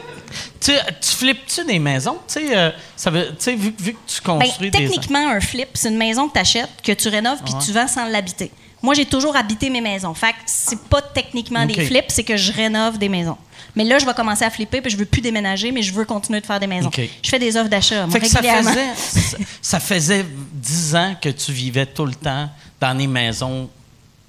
Tu, 0.62 0.72
tu 1.02 1.10
flippes-tu 1.16 1.66
des 1.66 1.80
maisons? 1.80 2.20
Tu 2.28 2.34
sais, 2.48 2.56
euh, 2.56 2.70
ça 2.96 3.10
veut- 3.10 3.34
vu, 3.48 3.74
vu 3.80 3.94
que 3.94 3.98
tu 4.06 4.22
Ben, 4.24 4.40
construis 4.40 4.70
des... 4.70 4.78
techniquement, 4.78 5.28
un 5.32 5.40
flip, 5.42 5.70
c'est 5.74 5.90
une 5.90 5.98
maison 5.98 6.28
que 6.28 6.34
tu 6.34 6.40
achètes, 6.40 6.70
que 6.84 6.92
tu 6.92 7.10
rénoves, 7.10 7.40
puis 7.44 7.56
tu 7.66 7.72
vends 7.72 7.88
sans 7.88 8.06
l'habiter. 8.06 8.52
Moi, 8.82 8.94
j'ai 8.96 9.06
toujours 9.06 9.36
habité 9.36 9.70
mes 9.70 9.82
maisons. 9.82 10.14
Fait 10.14 10.32
que 10.32 10.38
c'est 10.46 10.82
pas 10.84 11.02
techniquement 11.02 11.66
des 11.66 11.86
flips, 11.86 12.10
c'est 12.10 12.24
que 12.24 12.38
je 12.38 12.52
rénove 12.52 12.98
des 12.98 13.10
maisons. 13.10 13.38
Mais 13.76 13.84
là, 13.84 14.00
je 14.00 14.06
vais 14.06 14.14
commencer 14.14 14.44
à 14.44 14.50
flipper, 14.50 14.82
puis 14.82 14.92
je 14.92 14.98
veux 14.98 15.06
plus 15.06 15.22
déménager, 15.22 15.72
mais 15.72 15.82
je 15.82 15.94
veux 15.94 16.04
continuer 16.04 16.42
de 16.42 16.46
faire 16.46 16.60
des 16.60 16.68
maisons. 16.68 16.92
Je 16.98 17.30
fais 17.30 17.40
des 17.40 17.56
offres 17.56 17.70
d'achat, 17.70 18.08
Fait 18.08 18.26
ça 18.26 18.42
faisait, 18.42 18.90
ça, 19.62 19.80
faisait 19.80 20.26
10 20.54 20.96
ans 20.96 21.16
que 21.22 21.30
tu 21.30 21.52
vivais 21.54 21.86
tout 21.86 22.06
le 22.06 22.16
temps 22.16 22.50
dans 22.80 22.98
des 22.98 23.08
maisons 23.08 23.70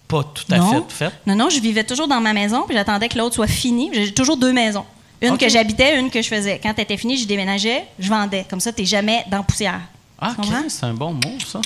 pas 0.07 0.25
tout 0.25 0.45
à 0.51 0.57
fait 0.57 0.61
non. 0.61 0.87
faites? 0.89 1.13
non, 1.27 1.35
non, 1.35 1.49
je 1.49 1.59
vivais 1.59 1.85
toujours 1.85 2.07
dans 2.07 2.21
ma 2.21 2.35
maison, 2.35 2.65
puis 2.67 2.77
j'attendais 2.77 3.09
que 3.09 3.17
l'autre 3.17 3.35
soit 3.35 3.47
finie. 3.47 3.89
J'ai 3.95 4.13
toujours 4.13 4.37
deux 4.37 4.53
maisons. 4.53 4.85
Une 5.23 5.39
que 5.39 5.49
j'habitais, 5.49 5.99
une 5.99 6.11
que 6.11 6.21
je 6.21 6.29
faisais. 6.29 6.61
Quand 6.63 6.75
elle 6.77 6.83
était 6.83 6.97
finie, 6.97 7.17
je 7.17 7.27
déménageais, 7.27 7.85
je 7.99 8.09
vendais. 8.09 8.45
Comme 8.51 8.61
ça, 8.61 8.73
t'es 8.73 8.85
jamais 8.85 9.25
dans 9.31 9.43
poussière. 9.43 9.81
Ah, 10.21 10.33
Tu 10.35 10.41
OK, 10.41 10.47
comprends? 10.47 10.69
c'est 10.69 10.85
un 10.85 10.95
bon 10.95 11.13
mot, 11.13 11.39
ça. 11.47 11.61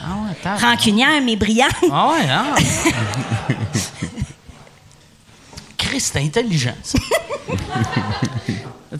Ah 0.00 0.16
ouais. 0.50 0.56
Rancunière, 0.60 1.20
mais 1.22 1.36
brillante. 1.36 1.72
Ah 1.90 2.08
ouais, 2.10 2.26
ah. 2.30 2.54
Chris, 5.78 6.00
c'est 6.00 6.18
intelligent, 6.20 6.74
ça. 6.82 6.98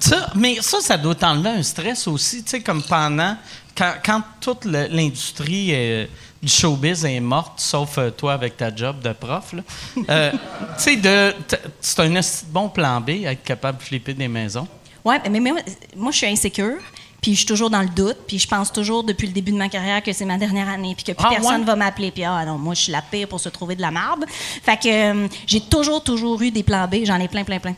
Ça, 0.01 0.31
mais 0.35 0.59
ça, 0.61 0.81
ça 0.81 0.97
doit 0.99 1.15
t'enlever 1.15 1.51
un 1.51 1.63
stress 1.63 2.07
aussi, 2.09 2.43
tu 2.43 2.51
sais, 2.51 2.61
comme 2.61 2.83
pendant, 2.83 3.37
quand, 3.77 3.95
quand 4.05 4.23
toute 4.41 4.65
le- 4.65 4.89
l'industrie 4.91 5.71
euh, 5.73 6.07
du 6.43 6.49
showbiz 6.51 7.05
est 7.05 7.21
morte, 7.21 7.61
sauf 7.61 7.97
euh, 7.99 8.11
toi 8.11 8.33
avec 8.35 8.57
ta 8.57 8.75
job 8.75 9.01
de 9.01 9.13
prof, 9.13 9.53
là. 9.53 9.63
Euh, 10.11 10.33
tu 10.77 10.83
sais, 10.83 10.97
de- 10.97 11.31
t- 11.47 11.57
c'est 11.81 12.01
un 12.01 12.15
esti 12.17 12.45
de 12.47 12.51
bon 12.51 12.69
plan 12.69 13.01
B, 13.01 13.11
être 13.25 13.45
capable 13.45 13.79
de 13.79 13.83
flipper 13.85 14.15
des 14.15 14.27
maisons. 14.29 14.67
Ouais, 15.05 15.21
mais, 15.31 15.39
mais 15.41 15.53
moi, 15.53 15.61
moi, 15.97 16.11
je 16.11 16.17
suis 16.19 16.27
insécure. 16.27 16.79
Puis 17.25 17.33
je 17.33 17.39
suis 17.39 17.47
toujours 17.47 17.71
dans 17.71 17.81
le 17.81 17.89
doute, 17.89 18.19
puis 18.27 18.39
je 18.39 18.47
pense 18.47 18.71
toujours 18.71 19.03
depuis 19.03 19.27
le 19.27 19.33
début 19.33 19.51
de 19.51 19.57
ma 19.57 19.71
carrière 19.71 20.03
que 20.03 20.13
c'est 20.13 20.27
ma 20.27 20.37
dernière 20.37 20.69
année, 20.69 20.95
puis 20.95 21.05
que 21.05 21.13
plus 21.13 21.27
Ah, 21.27 21.31
personne 21.31 21.61
ouais? 21.61 21.65
va 21.67 21.75
m'appeler, 21.75 22.11
puis 22.11 22.23
ah 22.23 22.45
non, 22.45 22.59
moi 22.59 22.75
je 22.75 22.83
suis 22.83 22.93
la 22.93 23.01
pire 23.01 23.27
pour 23.29 23.41
se 23.41 23.49
trouver 23.49 23.75
de 23.77 23.81
la 23.81 23.91
marde. 23.91 24.27
Fait 24.63 24.77
que 24.77 24.89
euh, 24.89 25.29
j'ai 25.47 25.63
toujours, 25.63 26.05
toujours 26.05 26.43
eu 26.43 26.51
des 26.51 26.63
plans 26.63 26.87
B, 26.87 26.97
j'en 27.05 27.19
ai 27.19 27.29
plein, 27.29 27.43
plein, 27.43 27.59
plein. 27.61 27.75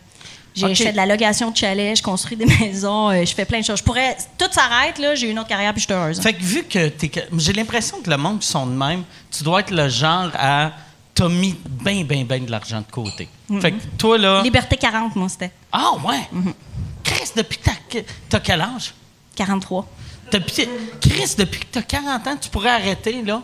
J'ai 0.53 0.75
fais 0.75 0.91
de 0.91 0.97
la 0.97 1.07
location 1.07 1.53
de 1.53 1.57
chalet, 1.57 1.97
je 1.97 2.03
construis 2.03 2.37
des 2.37 2.47
maisons, 2.61 3.11
euh, 3.11 3.25
je 3.25 3.33
fais 3.37 3.45
plein 3.45 3.61
de 3.61 3.65
choses. 3.65 3.79
Je 3.79 3.85
pourrais, 3.85 4.17
tout 4.37 4.51
s'arrête, 4.51 4.99
là, 4.99 5.15
j'ai 5.15 5.31
une 5.31 5.39
autre 5.39 5.49
carrière, 5.49 5.73
puis 5.73 5.81
je 5.83 5.87
suis 5.87 5.95
heureuse. 5.95 6.21
Fait 6.21 6.33
que 6.33 6.43
vu 6.43 6.65
que 6.65 6.89
t'es. 6.89 7.09
J'ai 7.39 7.53
l'impression 7.53 8.01
que 8.03 8.11
le 8.11 8.17
monde 8.17 8.41
qui 8.41 8.49
sont 8.49 8.67
de 8.67 8.73
même, 8.75 9.05
tu 9.31 9.45
dois 9.45 9.61
être 9.61 9.71
le 9.71 9.89
genre 9.89 10.31
à. 10.35 10.73
T'as 11.15 11.29
mis 11.29 11.55
bien, 11.65 12.03
bien, 12.03 12.25
bien 12.25 12.41
de 12.41 12.51
l'argent 12.51 12.81
de 12.81 12.91
côté. 12.93 13.29
Fait 13.61 13.71
que 13.71 13.77
toi, 13.97 14.19
là. 14.19 14.43
Liberté 14.43 14.77
40, 14.77 15.15
moi, 15.15 15.29
c'était 15.29 15.53
Ah, 15.71 15.93
ouais! 16.05 16.29
Chris, 17.05 17.31
depuis 17.37 17.59
que 17.59 18.01
t'as 18.29 18.41
quel 18.41 18.61
âge? 18.61 18.93
43. 19.37 19.87
Depuis, 20.33 20.69
Chris, 21.01 21.35
depuis 21.39 21.61
que 21.61 21.67
t'as 21.71 21.83
40 21.83 22.27
ans, 22.27 22.37
tu 22.41 22.49
pourrais 22.51 22.71
arrêter, 22.71 23.23
là. 23.23 23.43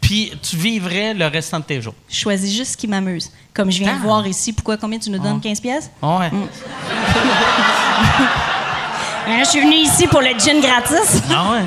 Puis 0.00 0.32
tu 0.42 0.56
vivrais 0.56 1.14
le 1.14 1.26
restant 1.26 1.58
de 1.58 1.64
tes 1.64 1.82
jours. 1.82 1.94
Je 2.08 2.16
choisis 2.16 2.54
juste 2.54 2.72
ce 2.72 2.76
qui 2.76 2.86
m'amuse. 2.86 3.30
Comme 3.54 3.70
je 3.72 3.78
viens 3.80 3.94
Ah. 3.94 3.98
de 3.98 4.02
voir 4.02 4.26
ici, 4.26 4.52
pourquoi, 4.52 4.76
combien 4.76 4.98
tu 4.98 5.08
nous 5.10 5.18
donnes? 5.18 5.40
15 5.40 5.60
pièces? 5.60 5.90
Ouais. 6.02 6.30
je 9.40 9.44
suis 9.48 9.60
venue 9.60 9.76
ici 9.76 10.06
pour 10.06 10.20
le 10.20 10.38
gin 10.38 10.60
gratis. 10.60 11.22
Ah, 11.30 11.52
ouais. 11.52 11.64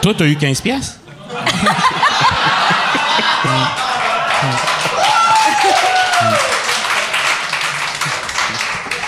Toi, 0.00 0.14
t'as 0.16 0.26
eu 0.26 0.36
15 0.36 0.60
pièces? 0.60 0.98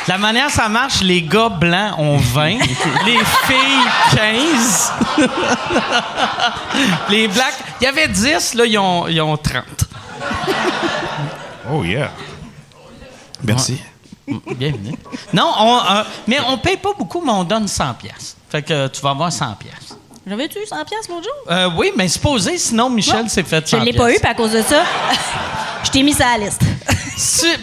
La 0.06 0.18
manière 0.18 0.50
ça 0.50 0.68
marche, 0.68 1.00
les 1.00 1.22
gars 1.22 1.48
blancs 1.48 1.98
ont 1.98 2.18
20, 2.18 2.48
les 3.06 3.18
filles 3.46 4.14
15. 4.14 4.92
les 7.08 7.28
blacks, 7.28 7.54
il 7.80 7.84
y 7.84 7.86
avait 7.86 8.08
10, 8.08 8.54
là, 8.54 8.66
ils 8.66 8.78
ont, 8.78 9.08
ils 9.08 9.20
ont 9.22 9.36
30. 9.36 9.64
Oh, 11.72 11.82
yeah. 11.82 12.10
Merci. 13.42 13.80
Bienvenue. 14.26 14.96
Non, 15.32 15.50
on, 15.58 15.78
euh, 15.78 16.02
mais 16.26 16.38
on 16.48 16.58
paye 16.58 16.76
pas 16.76 16.92
beaucoup, 16.98 17.22
mais 17.24 17.32
on 17.32 17.44
donne 17.44 17.66
100 17.66 17.94
pièces. 17.94 18.36
Fait 18.50 18.62
que 18.62 18.72
euh, 18.72 18.88
tu 18.88 19.00
vas 19.00 19.10
avoir 19.10 19.32
100 19.32 19.54
pièces. 19.54 19.96
J'avais-tu 20.26 20.58
100 20.66 20.84
pièces 20.84 21.08
l'autre 21.08 21.24
jour? 21.24 21.32
Euh, 21.50 21.70
oui, 21.76 21.92
mais 21.96 22.08
supposé, 22.08 22.56
sinon 22.58 22.90
Michel 22.90 23.28
s'est 23.28 23.42
fait 23.42 23.64
Je 23.64 23.76
100 23.76 23.84
l'ai 23.84 23.92
pas 23.92 24.10
eu, 24.10 24.18
puis 24.18 24.30
à 24.30 24.34
cause 24.34 24.52
de 24.52 24.62
ça, 24.62 24.82
je 25.84 25.90
t'ai 25.90 26.02
mis 26.02 26.12
ça 26.12 26.28
à 26.28 26.38
la 26.38 26.46
liste. 26.46 26.62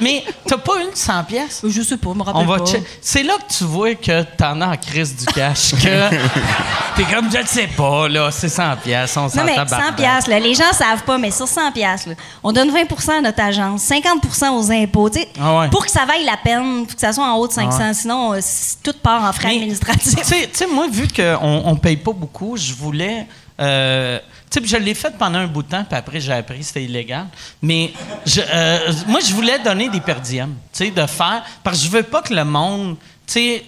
Mais 0.01 0.23
t'as 0.47 0.57
pas 0.57 0.73
eu 0.81 0.91
de 0.91 0.95
100 0.95 1.23
pièces? 1.25 1.61
Je 1.67 1.81
sais 1.81 1.97
pas, 1.97 2.09
je 2.13 2.17
me 2.17 2.23
rappelle 2.23 2.41
On 2.41 2.45
va 2.45 2.57
pas. 2.59 2.65
C'est 3.01 3.23
là 3.23 3.33
que 3.37 3.53
tu 3.53 3.63
vois 3.65 3.95
que 3.95 4.23
t'en 4.37 4.59
as 4.61 4.67
en 4.67 4.77
crise 4.77 5.15
du 5.15 5.25
cash. 5.25 5.71
Que 5.71 6.09
t'es 6.95 7.03
comme, 7.03 7.31
je 7.31 7.37
le 7.37 7.45
sais 7.45 7.67
pas, 7.67 8.07
là, 8.07 8.29
c'est 8.31 8.49
100 8.49 8.77
pièces, 8.77 9.15
on 9.17 9.29
s'en 9.29 9.37
Non, 9.39 9.43
mais 9.45 9.55
tabarnak. 9.55 9.89
100 9.89 9.95
piastres, 9.95 10.29
là, 10.29 10.39
les 10.39 10.53
gens 10.55 10.71
savent 10.73 11.03
pas, 11.03 11.17
mais 11.17 11.31
sur 11.31 11.47
100 11.47 11.71
piastres, 11.71 12.09
là, 12.09 12.15
on 12.43 12.51
donne 12.51 12.71
20% 12.71 13.17
à 13.17 13.21
notre 13.21 13.41
agence, 13.41 13.83
50% 13.83 14.49
aux 14.57 14.71
impôts. 14.71 15.09
tu 15.09 15.19
sais, 15.19 15.27
Ah 15.39 15.59
ouais. 15.59 15.69
Pour 15.69 15.85
que 15.85 15.91
ça 15.91 16.05
vaille 16.05 16.25
la 16.25 16.37
peine, 16.37 16.85
faut 16.87 16.95
que 16.95 17.01
ça 17.01 17.13
soit 17.13 17.25
en 17.25 17.35
haut 17.37 17.47
de 17.47 17.53
500. 17.53 17.93
Sinon, 17.93 18.33
euh, 18.33 18.39
tout 18.83 18.93
part 19.01 19.23
en 19.23 19.33
frais 19.33 19.49
Mais, 19.49 19.55
administratifs. 19.55 20.15
Tu 20.15 20.23
sais- 20.23 20.49
tu 20.51 20.57
sais, 20.57 20.67
moi, 20.67 20.87
vu 20.91 21.07
qu'on 21.07 21.61
on 21.65 21.75
paye 21.75 21.97
pas 21.97 22.13
beaucoup, 22.13 22.55
je 22.57 22.73
voulais. 22.73 23.27
euh, 23.59 24.19
tu 24.51 24.59
sais, 24.59 24.67
je 24.67 24.77
l'ai 24.77 24.93
fait 24.93 25.17
pendant 25.17 25.39
un 25.39 25.47
bout 25.47 25.63
de 25.63 25.69
temps, 25.69 25.83
puis 25.85 25.97
après, 25.97 26.19
j'ai 26.19 26.33
appris 26.33 26.59
que 26.59 26.65
c'était 26.65 26.83
illégal. 26.83 27.27
Mais 27.61 27.91
je, 28.25 28.41
euh, 28.45 28.91
moi, 29.07 29.19
je 29.21 29.33
voulais 29.33 29.57
donner 29.59 29.89
des 29.89 30.01
per 30.01 30.15
diem, 30.21 30.55
tu 30.73 30.85
sais, 30.85 30.91
de 30.91 31.05
faire. 31.07 31.43
Parce 31.63 31.79
que 31.79 31.85
je 31.85 31.89
veux 31.89 32.03
pas 32.03 32.21
que 32.21 32.33
le 32.33 32.43
monde. 32.43 32.97
Tu 33.25 33.33
sais, 33.33 33.65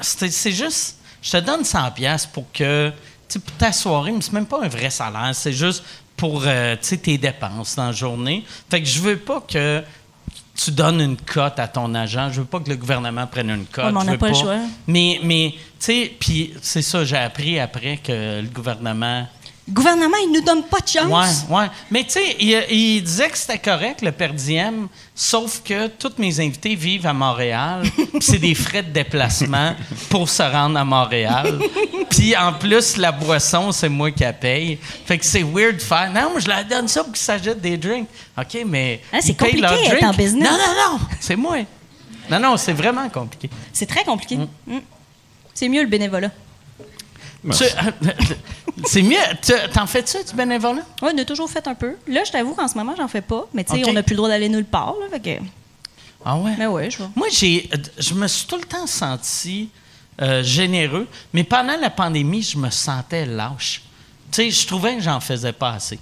c'est- 0.00 0.52
juste. 0.52 0.98
Je 1.22 1.30
te 1.30 1.36
donne 1.38 1.62
100$ 1.64 1.90
piastres 1.94 2.28
pour 2.30 2.44
que. 2.52 2.90
Tu 2.90 2.94
sais, 3.34 3.38
pour 3.38 3.56
ta 3.56 3.72
soirée, 3.72 4.12
mais 4.12 4.20
c'est 4.20 4.32
même 4.34 4.46
pas 4.46 4.62
un 4.62 4.68
vrai 4.68 4.90
salaire, 4.90 5.30
c'est 5.34 5.52
juste 5.54 5.82
pour 6.16 6.42
euh, 6.44 6.74
tu 6.76 6.88
sais, 6.88 6.96
tes 6.98 7.16
dépenses 7.16 7.74
dans 7.76 7.86
la 7.86 7.92
journée. 7.92 8.44
Fait 8.70 8.82
que 8.82 8.86
je 8.88 9.00
veux 9.00 9.16
pas 9.16 9.40
que 9.40 9.82
tu 10.54 10.70
donnes 10.72 11.00
une 11.00 11.16
cote 11.16 11.58
à 11.58 11.66
ton 11.66 11.94
agent. 11.94 12.30
Je 12.32 12.40
veux 12.40 12.46
pas 12.46 12.60
que 12.60 12.68
le 12.68 12.76
gouvernement 12.76 13.26
prenne 13.26 13.48
une 13.48 13.64
cote. 13.64 13.86
Ouais, 13.86 13.92
mais 13.92 13.98
on 14.00 14.04
n'a 14.04 14.12
veux 14.12 14.18
pas 14.18 14.28
le 14.28 14.34
choix. 14.34 14.58
Mais, 14.86 15.18
mais 15.22 15.52
tu 15.54 15.58
sais, 15.78 16.12
puis 16.20 16.52
c'est 16.60 16.82
ça, 16.82 17.04
j'ai 17.06 17.16
appris 17.16 17.58
après 17.58 17.96
que 17.96 18.40
le 18.42 18.48
gouvernement. 18.48 19.26
Le 19.68 19.74
gouvernement, 19.74 20.16
il 20.24 20.32
nous 20.32 20.40
donne 20.40 20.64
pas 20.64 20.80
de 20.80 20.88
chance. 20.88 21.44
Ouais, 21.48 21.56
ouais. 21.56 21.66
Mais 21.90 22.02
tu 22.02 22.10
sais, 22.10 22.36
il, 22.40 22.64
il 22.68 23.02
disait 23.02 23.28
que 23.30 23.38
c'était 23.38 23.60
correct, 23.60 24.02
le 24.02 24.10
per 24.10 24.30
diem, 24.30 24.88
sauf 25.14 25.62
que 25.64 25.86
tous 25.86 26.14
mes 26.18 26.40
invités 26.40 26.74
vivent 26.74 27.06
à 27.06 27.12
Montréal, 27.12 27.82
puis 27.96 28.08
c'est 28.20 28.38
des 28.38 28.56
frais 28.56 28.82
de 28.82 28.90
déplacement 28.90 29.76
pour 30.10 30.28
se 30.28 30.42
rendre 30.42 30.78
à 30.80 30.84
Montréal. 30.84 31.60
Puis 32.10 32.36
en 32.36 32.52
plus, 32.54 32.96
la 32.96 33.12
boisson, 33.12 33.70
c'est 33.70 33.88
moi 33.88 34.10
qui 34.10 34.24
la 34.24 34.32
paye. 34.32 34.78
Fait 35.06 35.16
que 35.16 35.24
c'est 35.24 35.44
weird 35.44 35.76
de 35.76 35.82
faire. 35.82 36.10
Non, 36.12 36.30
moi, 36.32 36.40
je 36.40 36.48
leur 36.48 36.64
donne 36.64 36.88
ça 36.88 37.04
pour 37.04 37.12
qu'ils 37.12 37.22
s'achètent 37.22 37.60
des 37.60 37.76
drinks. 37.76 38.08
OK, 38.36 38.58
mais. 38.66 39.00
Hein, 39.12 39.18
c'est 39.22 39.34
compliqué 39.34 39.60
leurs 39.60 39.74
être 39.74 39.90
drinks. 39.90 40.02
en 40.04 40.12
business. 40.12 40.50
Non, 40.50 40.56
non, 40.58 40.92
non, 40.92 41.00
c'est 41.20 41.36
moi. 41.36 41.58
Non, 42.28 42.40
non, 42.40 42.56
c'est 42.56 42.72
vraiment 42.72 43.08
compliqué. 43.08 43.48
C'est 43.72 43.86
très 43.86 44.02
compliqué. 44.02 44.38
Mm. 44.66 44.78
C'est 45.54 45.68
mieux 45.68 45.82
le 45.82 45.88
bénévolat. 45.88 46.30
Tu- 47.44 47.64
c'est 48.86 49.02
mieux. 49.02 49.16
Tu- 49.42 49.52
T'en 49.72 49.86
fais-tu 49.86 50.16
du 50.24 50.34
bénévolat? 50.34 50.82
Oui, 51.02 51.10
on 51.14 51.18
a 51.18 51.24
toujours 51.24 51.50
fait 51.50 51.66
un 51.68 51.74
peu. 51.74 51.96
Là, 52.06 52.22
je 52.24 52.32
t'avoue 52.32 52.54
qu'en 52.54 52.68
ce 52.68 52.74
moment, 52.76 52.94
j'en 52.96 53.08
fais 53.08 53.20
pas. 53.20 53.46
Mais 53.52 53.64
tu 53.64 53.74
sais, 53.76 53.82
on 53.88 53.92
n'a 53.92 54.02
plus 54.02 54.12
le 54.14 54.16
droit 54.18 54.28
d'aller 54.28 54.48
nulle 54.48 54.64
part. 54.64 54.94
Là, 55.00 55.06
fait 55.10 55.20
que... 55.20 55.42
Ah 56.24 56.36
ouais? 56.36 56.52
Mais 56.58 56.66
ouais, 56.66 56.90
je 56.90 56.98
vois. 56.98 57.10
Moi, 57.16 57.26
j'ai, 57.30 57.68
euh, 57.74 57.78
je 57.98 58.14
me 58.14 58.26
suis 58.28 58.46
tout 58.46 58.56
le 58.56 58.62
temps 58.64 58.86
senti 58.86 59.68
euh, 60.20 60.42
généreux, 60.42 61.08
mais 61.32 61.42
pendant 61.44 61.76
la 61.76 61.90
pandémie, 61.90 62.42
je 62.42 62.56
me 62.58 62.70
sentais 62.70 63.26
lâche. 63.26 63.82
Tu 64.30 64.36
sais, 64.42 64.50
je 64.50 64.66
trouvais 64.66 64.94
que 64.96 65.02
j'en 65.02 65.20
faisais 65.20 65.52
pas 65.52 65.72
assez. 65.72 65.98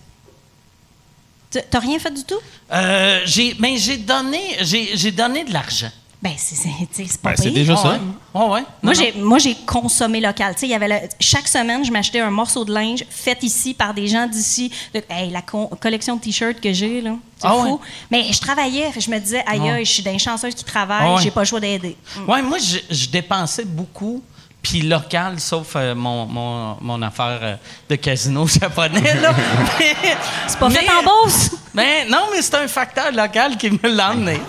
T'as 1.71 1.81
rien 1.81 1.99
fait 1.99 2.13
du 2.13 2.23
tout? 2.23 2.39
Euh, 2.73 3.23
j'ai, 3.25 3.57
mais 3.59 3.77
j'ai 3.77 3.97
donné, 3.97 4.41
j'ai, 4.61 4.97
j'ai 4.97 5.11
donné 5.11 5.43
de 5.45 5.53
l'argent. 5.53 5.91
Ben, 6.23 6.33
c'est 6.37 7.19
pas 7.23 7.31
Ben, 7.31 7.37
c'est 7.39 7.51
déjà 7.51 7.75
ça. 7.77 7.93
ouais? 7.93 7.99
Ouais? 8.35 8.45
Moi, 8.51 8.65
Non, 8.83 8.93
j'ai, 8.93 9.13
moi, 9.19 9.39
j'ai 9.39 9.55
consommé 9.67 10.21
local. 10.21 10.53
Tu 10.55 10.61
sais, 10.61 10.67
il 10.67 10.71
y 10.71 10.75
avait 10.75 10.89
le- 10.89 11.09
chaque 11.19 11.49
semaine, 11.49 11.83
je 11.83 11.91
m'achetais 11.91 12.21
un 12.21 12.31
morceau 12.31 12.63
de 12.67 12.75
linge 12.75 13.05
fait 13.09 13.43
ici 13.43 13.73
par 13.73 13.95
des 13.95 14.07
gens 14.07 14.27
d'ici. 14.27 14.71
Hey, 15.09 15.31
la 15.31 15.41
collection 15.41 16.17
de 16.17 16.21
t-shirts 16.21 16.61
que 16.61 16.75
j'ai, 16.75 17.01
là, 17.01 17.13
c'est 17.39 17.47
Ah 17.47 17.53
fou. 17.55 17.63
ouais? 17.73 17.79
Mais 18.11 18.33
je 18.35 18.39
travaillais, 18.39 18.91
je 18.99 19.11
me 19.11 19.19
disais, 19.19 19.43
aïe, 19.47 19.83
je 19.83 19.91
suis 19.91 20.03
d'une 20.03 20.19
chanceuse 20.19 20.55
qui 20.55 20.65
travaille, 20.65 21.07
Ah 21.07 21.15
ouais. 21.15 21.23
j'ai 21.23 21.31
pas 21.31 21.41
le 21.41 21.47
choix 21.47 21.61
d'aider. 21.61 21.97
non. 22.19 22.31
Ouais, 22.35 22.43
moi, 22.43 22.59
je, 22.59 22.95
je 22.95 23.07
dépensais 23.09 23.65
beaucoup, 23.65 24.23
puis 24.61 24.83
local, 24.83 25.41
sauf 25.41 25.73
euh, 25.75 25.95
mon, 25.95 26.27
mon, 26.27 26.77
mon 26.83 27.01
affaire 27.01 27.39
euh, 27.41 27.57
de 27.89 27.95
casino 27.97 28.47
japonais, 28.61 29.15
là. 29.23 29.35
C'est 30.47 30.59
pas 30.59 30.69
fait 30.69 30.83
mais- 30.83 30.93
en 30.93 31.03
Beauce? 31.03 31.53
Mais 31.73 32.05
non, 32.11 32.27
mais 32.33 32.43
c'est 32.43 32.57
un 32.57 32.67
facteur 32.67 33.13
local 33.13 33.57
qui 33.57 33.71
me 33.71 33.79
l'a 33.89 34.11
emmené. 34.11 34.41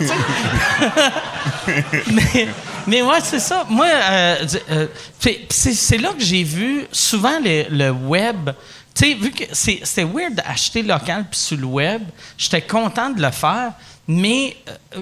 mais, 2.12 2.48
mais 2.86 3.02
ouais, 3.02 3.20
c'est 3.22 3.38
ça. 3.40 3.64
Moi, 3.68 3.86
euh, 3.86 4.46
euh, 4.70 4.86
c'est 5.18 5.46
c'est 5.50 5.98
là 5.98 6.12
que 6.12 6.22
j'ai 6.24 6.42
vu 6.42 6.86
souvent 6.92 7.38
le, 7.42 7.64
le 7.70 7.90
web. 7.90 8.50
Tu 8.94 9.06
sais, 9.06 9.14
vu 9.14 9.30
que 9.30 9.44
c'est- 9.52 9.80
c'était 9.84 10.04
weird 10.04 10.34
d'acheter 10.34 10.82
local 10.82 11.24
puis 11.30 11.38
sur 11.40 11.56
le 11.56 11.64
web, 11.66 12.02
j'étais 12.36 12.62
content 12.62 13.10
de 13.10 13.22
le 13.22 13.30
faire, 13.30 13.72
mais 14.06 14.56
euh, 14.96 15.00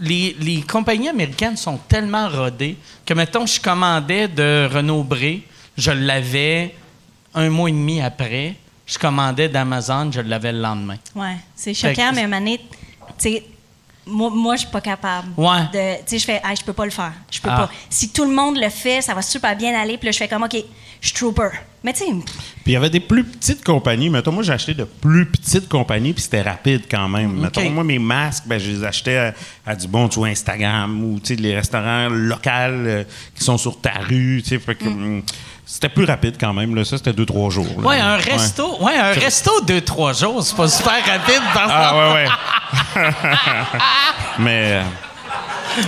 les, 0.00 0.36
les 0.40 0.62
compagnies 0.62 1.08
américaines 1.08 1.56
sont 1.56 1.78
tellement 1.88 2.28
rodées 2.28 2.76
que, 3.06 3.14
mettons, 3.14 3.46
je 3.46 3.60
commandais 3.60 4.28
de 4.28 4.68
Renault 4.72 5.02
Bré, 5.04 5.42
je 5.76 5.90
l'avais 5.90 6.74
un 7.34 7.48
mois 7.50 7.68
et 7.68 7.72
demi 7.72 8.00
après. 8.00 8.54
Je 8.86 8.98
commandais 8.98 9.48
d'Amazon, 9.48 10.12
je 10.12 10.20
l'avais 10.20 10.52
le 10.52 10.60
lendemain. 10.60 10.96
Ouais, 11.14 11.36
c'est 11.56 11.72
choquant, 11.72 12.10
que- 12.10 12.14
mais 12.16 12.20
à 12.20 12.24
un 12.24 12.28
moment 12.28 12.38
donné, 12.40 12.58
tu 12.58 12.64
sais, 13.18 13.44
moi, 14.06 14.30
moi 14.30 14.56
je 14.56 14.60
suis 14.62 14.70
pas 14.70 14.80
capable. 14.80 15.28
Ouais. 15.36 15.62
de- 15.72 15.96
Tu 15.98 16.02
sais, 16.06 16.18
je 16.18 16.24
fais, 16.24 16.40
ah, 16.44 16.54
je 16.58 16.62
peux 16.64 16.72
pas 16.72 16.84
le 16.84 16.90
faire. 16.90 17.12
Je 17.30 17.40
peux 17.40 17.48
Ah. 17.50 17.56
pas. 17.56 17.70
Si 17.90 18.10
tout 18.10 18.24
le 18.24 18.34
monde 18.34 18.56
le 18.58 18.68
fait, 18.68 19.00
ça 19.02 19.14
va 19.14 19.22
super 19.22 19.56
bien 19.56 19.74
aller. 19.78 19.96
Puis 19.98 20.06
là, 20.06 20.12
je 20.12 20.18
fais 20.18 20.28
comme, 20.28 20.42
OK, 20.42 20.56
je 21.00 21.06
suis 21.08 21.16
trooper. 21.16 21.48
Mais 21.82 21.92
tu 21.92 21.98
sais, 21.98 22.06
Puis 22.06 22.24
il 22.66 22.72
y 22.72 22.76
avait 22.76 22.88
des 22.88 23.00
plus 23.00 23.24
petites 23.24 23.62
compagnies. 23.62 24.08
Mettons, 24.08 24.32
moi, 24.32 24.42
j'ai 24.42 24.52
acheté 24.54 24.72
de 24.72 24.84
plus 24.84 25.26
petites 25.26 25.68
compagnies, 25.68 26.14
puis 26.14 26.22
c'était 26.22 26.40
rapide 26.40 26.84
quand 26.90 27.08
même. 27.10 27.32
Mettons, 27.38 27.68
moi, 27.68 27.84
mes 27.84 27.98
masques, 27.98 28.44
ben, 28.46 28.58
je 28.58 28.70
les 28.70 28.84
achetais 28.84 29.16
à, 29.18 29.34
à 29.66 29.76
du 29.76 29.86
bon, 29.86 30.08
tu 30.08 30.18
vois, 30.18 30.28
Instagram 30.28 31.04
ou, 31.04 31.20
tu 31.20 31.34
sais, 31.34 31.40
les 31.42 31.54
restaurants 31.54 32.08
locaux 32.08 32.48
euh, 32.50 33.04
qui 33.34 33.44
sont 33.44 33.58
sur 33.58 33.78
ta 33.80 33.92
rue, 34.08 34.40
tu 34.42 34.48
sais. 34.50 34.58
fait 34.58 34.74
que, 34.76 34.86
hum, 34.86 35.22
C'était 35.66 35.88
plus 35.88 36.04
rapide 36.04 36.36
quand 36.38 36.52
même, 36.52 36.74
là. 36.74 36.84
Ça, 36.84 36.98
c'était 36.98 37.12
deux, 37.14 37.24
trois 37.24 37.48
jours. 37.50 37.66
là. 37.80 37.86
Ouais, 37.88 37.98
un 37.98 38.16
resto, 38.16 38.76
ouais. 38.82 38.96
un 38.96 39.12
resto 39.12 39.50
deux, 39.62 39.80
trois 39.80 40.12
jours, 40.12 40.42
c'est 40.44 40.56
pas 40.56 40.68
super 40.68 40.92
rapide 41.06 41.40
par 41.54 41.66
Ah, 41.70 41.96
ouais, 41.96 42.12
ouais. 42.14 42.26
Mais. 44.38 44.72
euh, 44.74 44.82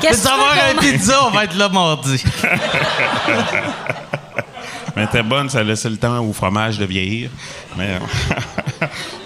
qu'est-ce 0.01 0.25
que 0.25 0.29
avoir 0.29 0.53
un 0.53 0.75
pizza, 0.81 1.25
on 1.27 1.31
va 1.31 1.45
être 1.45 1.55
là 1.57 1.69
mardi. 1.69 2.25
Mais 4.97 5.05
était 5.05 5.23
bonne, 5.23 5.51
ça 5.51 5.63
laissait 5.63 5.91
le 5.91 5.99
temps 5.99 6.21
au 6.25 6.33
fromage 6.33 6.79
de 6.79 6.87
vieillir. 6.87 7.29
Mais, 7.77 7.99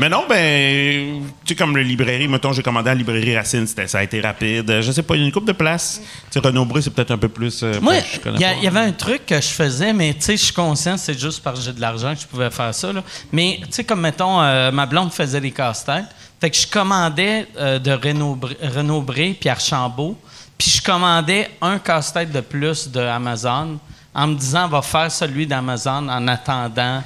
mais 0.01 0.09
non, 0.09 0.25
ben, 0.27 1.23
tu 1.45 1.49
sais, 1.49 1.55
comme 1.55 1.77
le 1.77 1.83
librairie, 1.83 2.27
mettons, 2.27 2.55
j'ai 2.55 2.63
commandé 2.63 2.89
à 2.89 2.95
la 2.95 2.99
librairie 2.99 3.37
Racine, 3.37 3.67
ça 3.67 3.99
a 3.99 4.03
été 4.03 4.19
rapide. 4.21 4.81
Je 4.81 4.91
sais 4.93 5.03
pas, 5.03 5.15
il 5.15 5.21
y 5.21 5.23
a 5.25 5.27
une 5.27 5.33
coupe 5.33 5.47
de 5.47 5.53
place. 5.53 6.01
Tu 6.31 6.41
sais, 6.41 6.47
Renaud 6.47 6.65
Bré, 6.65 6.81
c'est 6.81 6.89
peut-être 6.89 7.11
un 7.11 7.19
peu 7.19 7.29
plus. 7.29 7.63
euh, 7.63 7.79
Moi, 7.83 7.97
il 8.35 8.41
y, 8.41 8.67
avait 8.67 8.81
un 8.81 8.93
truc 8.93 9.27
que 9.27 9.37
je 9.39 9.49
faisais, 9.49 9.93
mais 9.93 10.15
tu 10.15 10.23
sais, 10.23 10.37
je 10.39 10.45
suis 10.45 10.55
conscient, 10.55 10.97
c'est 10.97 11.19
juste 11.21 11.43
parce 11.43 11.59
que 11.59 11.67
j'ai 11.67 11.73
de 11.75 11.81
l'argent 11.83 12.15
que 12.15 12.21
je 12.23 12.27
pouvais 12.27 12.51
faire 12.51 12.75
ça. 12.75 12.93
là. 12.93 13.05
Mais 13.31 13.59
tu 13.65 13.67
sais, 13.73 13.85
comme 13.85 14.01
mettons, 14.01 14.41
euh, 14.41 14.71
ma 14.71 14.87
blonde 14.87 15.13
faisait 15.13 15.41
des 15.41 15.51
casse-têtes. 15.51 16.07
Fait 16.41 16.49
que 16.49 16.57
je 16.57 16.67
commandais 16.67 17.47
euh, 17.59 17.79
de 17.79 17.91
Renaud 17.91 18.37
Bré, 18.37 18.57
Renaud 18.63 19.03
Bré 19.03 19.37
puis 19.39 19.51
Archambault. 19.51 20.17
Puis 20.57 20.71
je 20.71 20.83
commandais 20.83 21.51
un 21.61 21.79
casse-tête 21.79 22.33
de 22.33 22.41
plus 22.41 22.89
de 22.89 23.01
Amazon 23.01 23.79
en 24.15 24.27
me 24.27 24.35
disant, 24.35 24.69
va 24.69 24.83
faire 24.83 25.11
celui 25.11 25.47
d'Amazon 25.47 26.09
en 26.09 26.29
attendant 26.29 27.03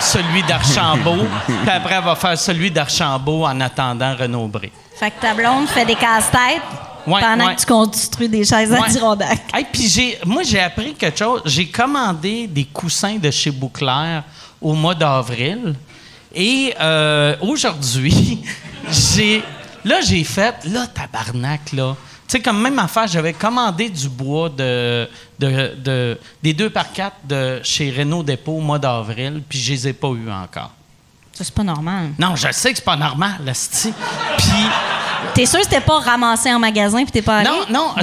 celui 0.00 0.42
d'Archambault. 0.42 1.26
puis 1.46 1.70
après, 1.70 1.94
elle 1.94 2.04
va 2.04 2.14
faire 2.14 2.38
celui 2.38 2.70
d'Archambault 2.70 3.44
en 3.44 3.60
attendant 3.60 4.14
Renaud 4.16 4.48
Bré. 4.48 4.72
Fait 4.98 5.10
que 5.10 5.20
ta 5.20 5.34
blonde 5.34 5.66
fait 5.68 5.84
des 5.84 5.94
casse-têtes 5.94 6.62
Ouais, 7.06 7.20
pendant 7.20 7.46
ouais. 7.46 7.54
que 7.54 7.60
tu 7.60 7.66
construis 7.66 8.28
des 8.28 8.44
chaises 8.44 8.70
Ouais. 8.70 8.78
Adirondack. 8.84 9.40
Hey, 9.54 9.66
puis 9.72 9.88
j'ai, 9.88 10.18
moi, 10.26 10.42
j'ai 10.42 10.60
appris 10.60 10.92
quelque 10.94 11.18
chose. 11.18 11.40
J'ai 11.46 11.66
commandé 11.66 12.46
des 12.46 12.64
coussins 12.66 13.16
de 13.16 13.30
chez 13.30 13.50
Bouclair 13.50 14.22
au 14.60 14.74
mois 14.74 14.94
d'avril. 14.94 15.74
Et 16.34 16.74
euh, 16.78 17.36
aujourd'hui, 17.40 18.42
j'ai. 18.90 19.42
Là, 19.84 20.02
j'ai 20.02 20.24
fait. 20.24 20.56
Là, 20.66 20.86
tabarnak, 20.86 21.72
là. 21.72 21.96
Tu 22.30 22.36
sais, 22.36 22.42
comme 22.42 22.62
même 22.62 22.78
affaire, 22.78 23.08
j'avais 23.08 23.32
commandé 23.32 23.88
du 23.88 24.08
bois 24.08 24.48
de, 24.48 25.08
de, 25.36 25.74
de- 25.82 26.18
des 26.40 26.52
2 26.54 26.70
par 26.70 26.92
4 26.92 27.16
de 27.24 27.60
chez 27.64 27.90
Renault 27.90 28.22
Dépôt 28.22 28.52
au 28.52 28.60
mois 28.60 28.78
d'avril, 28.78 29.42
puis 29.48 29.58
je 29.58 29.72
les 29.72 29.88
ai 29.88 29.92
pas 29.92 30.10
eu 30.10 30.30
encore. 30.30 30.70
Ça, 31.32 31.42
c'est 31.42 31.52
pas 31.52 31.64
normal. 31.64 32.10
Non, 32.20 32.36
je 32.36 32.52
sais 32.52 32.70
que 32.70 32.76
c'est 32.78 32.84
pas 32.84 32.94
normal, 32.94 33.34
là. 33.44 33.52
Puis. 34.38 34.46
T'es 35.34 35.44
sûr 35.44 35.58
que 35.58 35.64
c'était 35.64 35.80
pas 35.80 35.98
ramassé 35.98 36.52
en 36.52 36.60
magasin 36.60 37.02
puis 37.02 37.10
t'es 37.10 37.20
pas 37.22 37.38
allé? 37.38 37.48
Non, 37.50 37.64
non, 37.68 37.94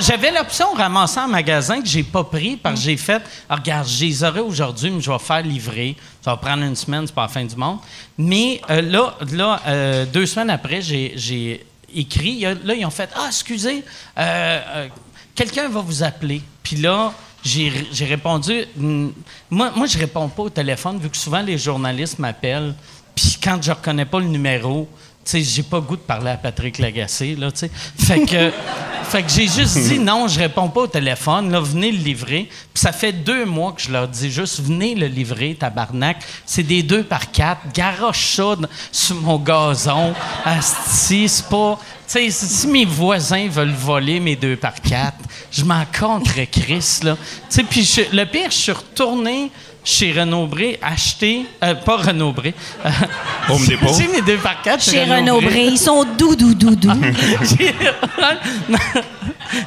j'avais 0.00 0.32
l'option 0.32 0.72
ramasser 0.74 1.20
en 1.20 1.28
magasin 1.28 1.80
que 1.82 1.86
j'ai 1.86 2.02
pas 2.04 2.24
pris 2.24 2.56
parce 2.56 2.76
que 2.80 2.84
j'ai 2.86 2.96
fait, 2.96 3.22
Ah, 3.50 3.56
regarde, 3.56 3.86
je 3.86 4.02
les 4.04 4.24
aurai 4.24 4.40
aujourd'hui, 4.40 4.90
mais 4.90 5.00
je 5.02 5.10
vais 5.10 5.18
faire 5.18 5.42
livrer. 5.42 5.94
Ça 6.22 6.30
va 6.30 6.36
prendre 6.38 6.62
une 6.62 6.74
semaine, 6.74 7.06
c'est 7.06 7.14
pas 7.14 7.22
la 7.22 7.28
fin 7.28 7.44
du 7.44 7.54
monde. 7.54 7.78
Mais 8.16 8.62
euh, 8.70 8.80
là, 8.80 9.14
là 9.32 9.60
euh, 9.66 10.06
deux 10.06 10.24
semaines 10.24 10.50
après, 10.50 10.80
j'ai- 10.80 11.12
j'ai 11.16 11.66
écrit. 11.96 12.40
Là, 12.40 12.74
ils 12.74 12.84
ont 12.84 12.90
fait, 12.90 13.10
ah, 13.14 13.26
excusez, 13.28 13.82
euh, 14.18 14.60
euh, 14.66 14.88
quelqu'un 15.34 15.68
va 15.68 15.80
vous 15.80 16.02
appeler. 16.02 16.42
Puis 16.62 16.76
là, 16.76 17.12
j'ai 17.42 18.04
répondu, 18.04 18.64
Hmm, 18.76 19.10
moi, 19.50 19.72
moi, 19.74 19.86
je 19.86 19.98
réponds 19.98 20.28
pas 20.28 20.42
au 20.44 20.50
téléphone 20.50 20.98
vu 20.98 21.08
que 21.10 21.16
souvent 21.16 21.42
les 21.42 21.58
journalistes 21.58 22.18
m'appellent. 22.18 22.74
Puis 23.14 23.38
quand 23.42 23.62
je 23.62 23.70
reconnais 23.70 24.04
pas 24.04 24.20
le 24.20 24.26
numéro, 24.26 24.88
sais, 25.30 25.42
j'ai 25.42 25.62
pas 25.62 25.80
goût 25.80 25.96
de 25.96 26.00
parler 26.00 26.30
à 26.30 26.36
Patrick 26.36 26.78
Lagacé, 26.78 27.36
là, 27.36 27.50
tu 27.50 27.58
sais. 27.58 27.70
Fait 27.98 28.24
que, 28.24 28.50
fait 29.04 29.22
que 29.22 29.30
j'ai 29.30 29.46
juste 29.46 29.78
dit 29.78 29.98
non, 29.98 30.28
je 30.28 30.38
réponds 30.38 30.68
pas 30.68 30.82
au 30.82 30.86
téléphone, 30.86 31.50
là, 31.50 31.60
venez 31.60 31.92
le 31.92 31.98
livrer. 31.98 32.48
Puis 32.72 32.82
ça 32.82 32.92
fait 32.92 33.12
deux 33.12 33.44
mois 33.44 33.72
que 33.72 33.82
je 33.82 33.90
leur 33.90 34.08
dis 34.08 34.30
juste, 34.30 34.60
venez 34.60 34.94
le 34.94 35.06
livrer, 35.06 35.56
tabarnak. 35.58 36.18
C'est 36.44 36.62
des 36.62 36.82
deux 36.82 37.02
par 37.02 37.30
quatre, 37.30 37.60
garoche 37.74 38.36
ça 38.36 38.56
sur 38.92 39.16
mon 39.16 39.38
gazon. 39.38 40.14
Asti, 40.44 41.28
c'est 41.28 41.48
pas. 41.48 41.78
Tu 42.06 42.30
sais, 42.30 42.30
si 42.30 42.68
mes 42.68 42.84
voisins 42.84 43.48
veulent 43.48 43.72
voler 43.72 44.20
mes 44.20 44.36
deux 44.36 44.56
par 44.56 44.74
quatre, 44.74 45.18
je 45.50 45.64
m'en 45.64 45.84
contre 45.98 46.34
Chris, 46.50 47.00
là. 47.02 47.16
Tu 47.50 47.56
sais, 47.56 47.62
puis 47.64 47.88
le 48.12 48.24
pire, 48.24 48.50
je 48.50 48.56
suis 48.56 48.72
retourné 48.72 49.50
chez 49.88 50.12
Renaud 50.12 50.46
Bré 50.48 50.78
acheter, 50.82 51.46
euh, 51.62 51.74
pas 51.76 51.96
Renaud 51.98 52.32
Bré, 52.32 52.52
euh, 52.84 52.90
Home 53.48 53.64
Depot. 53.66 53.86
j'ai 53.96 54.08
mes 54.08 54.20
deux 54.20 54.36
par 54.36 54.60
quatre 54.60 54.82
Chez 54.82 55.04
Renaud 55.04 55.40
Bré, 55.40 55.64
ils 55.66 55.78
sont 55.78 56.04
doux, 56.18 56.34
doux, 56.34 56.54
doux, 56.54 56.74
doux. 56.74 56.88
Non, 56.92 58.78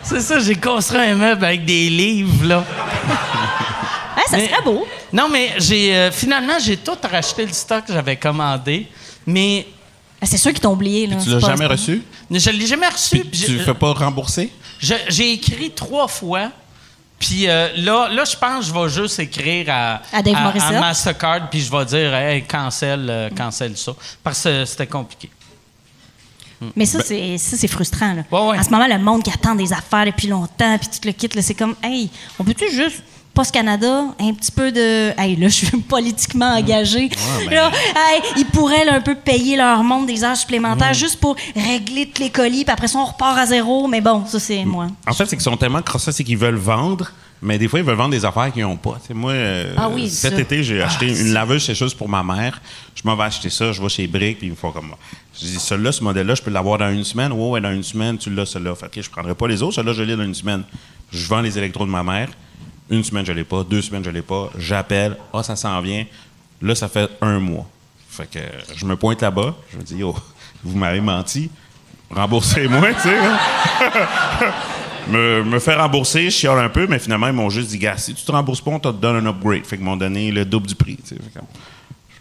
C'est 0.04 0.20
ça, 0.22 0.40
j'ai 0.40 0.56
construit 0.56 1.00
un 1.00 1.16
meuble 1.16 1.46
avec 1.46 1.64
des 1.64 1.90
livres, 1.90 2.46
là. 2.46 2.66
Ah, 4.18 4.22
ça 4.30 4.38
Mais- 4.38 4.50
serait 4.50 4.62
beau. 4.62 4.86
Non, 5.14 5.30
mais 5.32 5.54
j'ai 5.58 5.96
euh, 5.96 6.12
finalement, 6.12 6.60
j'ai 6.60 6.76
tout 6.78 6.98
racheté 7.10 7.46
le 7.46 7.54
stock 7.54 7.86
que 7.86 7.94
j'avais 7.94 8.18
commandé, 8.18 8.88
mais 9.26 9.66
Ah, 10.22 10.26
C'est 10.26 10.38
sûr 10.38 10.52
qu'ils 10.52 10.60
t'ont 10.60 10.74
oublié. 10.74 11.08
Là. 11.08 11.16
Tu 11.24 11.30
l'as 11.30 11.40
jamais 11.40 11.66
reçu? 11.66 12.04
je 12.30 12.50
l'ai 12.52 12.68
jamais 12.68 12.90
reçu. 12.90 13.20
Puis 13.20 13.30
puis 13.30 13.40
tu 13.40 13.52
j'ai- 13.54 13.60
fais 13.60 13.74
pas 13.74 13.94
rembourser? 13.94 14.52
J'ai 14.82 15.32
écrit 15.34 15.72
trois 15.72 16.08
fois. 16.10 16.52
Puis 17.20 17.48
euh, 17.48 17.70
là, 17.76 18.08
là, 18.10 18.24
je 18.24 18.36
pense 18.36 18.60
que 18.60 18.74
je 18.74 18.80
vais 18.80 18.90
juste 18.90 19.20
écrire 19.20 19.66
à, 19.70 20.02
À 20.12 20.22
Dave. 20.22 20.80
Mastercard, 20.80 21.50
puis 21.50 21.60
je 21.60 21.70
vais 21.70 21.86
dire, 21.86 22.14
hey, 22.16 22.44
cancel, 22.44 23.08
euh, 23.10 23.30
cancel 23.30 23.76
ça. 23.76 23.92
Parce 24.24 24.44
que 24.44 24.66
c'était 24.66 24.88
compliqué. 24.88 25.30
Mais 26.76 26.86
ça, 26.86 27.02
c'est 27.04 27.38
ça, 27.38 27.56
c'est 27.58 27.68
frustrant. 27.68 28.14
Là. 28.14 28.24
Ouais, 28.32 28.50
ouais. 28.50 28.60
En 28.60 28.64
ce 28.64 28.70
moment, 28.70 28.88
le 28.88 29.00
monde 29.00 29.24
qui 29.24 29.32
attend 29.32 29.56
des 29.56 29.72
affaires 29.72 30.06
depuis 30.06 30.28
longtemps, 30.28 30.78
puis 30.78 30.90
tu 30.90 31.00
te 31.00 31.08
le 31.08 31.14
quittes, 31.14 31.40
c'est 31.42 31.54
comme, 31.54 31.76
hey, 31.84 32.10
on 32.38 32.44
peut-tu 32.44 32.70
juste, 32.72 33.02
Post 33.40 33.54
Canada, 33.54 34.04
un 34.20 34.34
petit 34.34 34.52
peu 34.52 34.70
de. 34.70 35.18
Hey, 35.18 35.38
là, 35.38 35.48
je 35.48 35.66
suis 35.66 35.78
politiquement 35.78 36.58
engagé. 36.58 37.08
ben- 37.46 37.50
Là, 37.56 37.72
hey, 37.96 38.22
ils 38.36 38.46
pourraient 38.46 38.84
là, 38.84 38.96
un 38.96 39.00
peu 39.00 39.16
payer 39.16 39.56
leur 39.56 39.82
monde 39.82 40.08
des 40.08 40.26
heures 40.26 40.36
supplémentaires 40.36 40.94
juste 40.94 41.22
pour 41.22 41.38
régler 41.56 42.10
tous 42.14 42.22
les 42.22 42.32
colis, 42.32 42.66
puis 42.66 42.74
après 42.74 42.90
ça, 42.90 43.00
on 43.00 43.06
repart 43.06 43.38
à 43.38 43.46
zéro. 43.46 43.88
Mais 43.88 44.02
bon, 44.02 44.26
ça, 44.26 44.42
c'est 44.42 44.66
moi. 44.66 44.88
En 45.08 45.14
fait, 45.14 45.26
c'est 45.26 45.38
qu'ils 45.38 45.44
sont 45.44 45.56
tellement 45.56 45.82
crossés, 45.82 46.12
c'est 46.12 46.26
qu'ils 46.26 46.38
veulent 46.38 46.56
vendre, 46.56 47.14
mais 47.42 47.58
des 47.58 47.70
fois, 47.70 47.80
ils 47.80 47.86
veulent 47.86 47.96
vendre 47.96 48.10
des 48.12 48.26
affaires 48.26 48.52
qu'ils 48.52 48.64
n'ont 48.64 48.76
pas. 48.76 48.98
Moi, 49.14 49.32
euh, 49.32 49.74
Ah 49.78 49.88
oui, 49.88 50.10
cet 50.10 50.34
ça. 50.34 50.42
été, 50.42 50.62
j'ai 50.62 50.82
acheté 50.82 51.08
une 51.08 51.32
laveuse 51.32 51.64
sécheuse 51.64 51.94
pour 51.94 52.10
ma 52.10 52.22
mère. 52.22 52.60
Je 52.94 53.04
m'en 53.06 53.16
vais 53.16 53.24
acheter 53.24 53.50
ça, 53.50 53.72
je 53.72 53.82
vais 53.82 53.88
chez 53.88 54.06
Brick, 54.06 54.40
puis 54.40 54.48
ils 54.48 54.52
me 54.52 54.56
font 54.58 54.72
comme. 54.74 54.94
Je 55.34 55.46
dis, 55.46 55.60
celui-là, 55.60 55.94
ce 55.94 56.04
modèle-là, 56.04 56.36
je 56.36 56.42
peux 56.42 56.52
l'avoir 56.52 56.78
dans 56.80 56.92
une 56.92 57.06
semaine. 57.06 57.32
Ouais, 57.32 57.52
ouais, 57.52 57.62
dans 57.62 57.72
une 57.72 57.84
semaine, 57.84 58.18
tu 58.18 58.30
l'as, 58.36 58.46
celui-là. 58.48 58.76
Fait 58.76 58.92
que 58.92 59.02
je 59.02 59.10
prendrai 59.10 59.34
pas 59.34 59.48
les 59.48 59.64
autres, 59.64 59.76
celui-là, 59.76 59.94
je 59.94 60.04
l'ai 60.04 60.18
dans 60.18 60.24
une 60.26 60.36
semaine. 60.36 60.64
Je 61.14 61.26
vends 61.26 61.40
les 61.40 61.58
électros 61.58 61.86
de 61.86 61.92
ma 61.92 62.04
mère. 62.04 62.28
Une 62.90 63.04
semaine, 63.04 63.26
je 63.26 63.32
l'ai 63.34 63.44
pas. 63.44 63.64
Deux 63.64 63.82
semaines, 63.82 64.04
je 64.04 64.10
l'ai 64.10 64.22
pas. 64.22 64.50
J'appelle. 64.58 65.16
Ah, 65.34 65.44
ça 65.44 65.56
s'en 65.56 65.80
vient. 65.82 66.06
Là, 66.62 66.76
ça 66.76 66.88
fait 66.90 67.10
un 67.22 67.40
mois. 67.40 67.68
Fait 68.10 68.30
que 68.30 68.40
je 68.76 68.86
me 68.86 68.96
pointe 68.96 69.22
là-bas. 69.22 69.56
Je 69.72 69.78
me 69.78 69.84
dis, 69.84 70.04
oh, 70.04 70.16
vous 70.64 70.78
m'avez 70.78 71.02
menti. 71.02 71.50
Remboursez-moi, 72.10 72.94
tu 72.96 73.02
sais. 73.02 73.18
hein. 73.18 73.38
me, 75.10 75.44
me 75.44 75.60
faire 75.60 75.80
rembourser, 75.80 76.26
je 76.26 76.30
chiale 76.36 76.58
un 76.60 76.70
peu, 76.70 76.88
mais 76.88 76.98
finalement, 77.00 77.28
ils 77.28 77.34
m'ont 77.34 77.50
juste 77.52 77.70
dit, 77.70 77.78
gars, 77.78 77.98
si 77.98 78.14
tu 78.16 78.24
te 78.26 78.32
rembourses 78.32 78.62
pas, 78.62 78.72
on 78.72 78.80
te 78.80 78.90
donne 78.90 79.26
un 79.26 79.30
upgrade. 79.30 79.66
Fait 79.66 79.78
qu'ils 79.78 79.86
m'ont 79.86 79.96
donné 79.98 80.32
le 80.32 80.44
double 80.46 80.68
du 80.68 80.76
prix. 80.76 80.98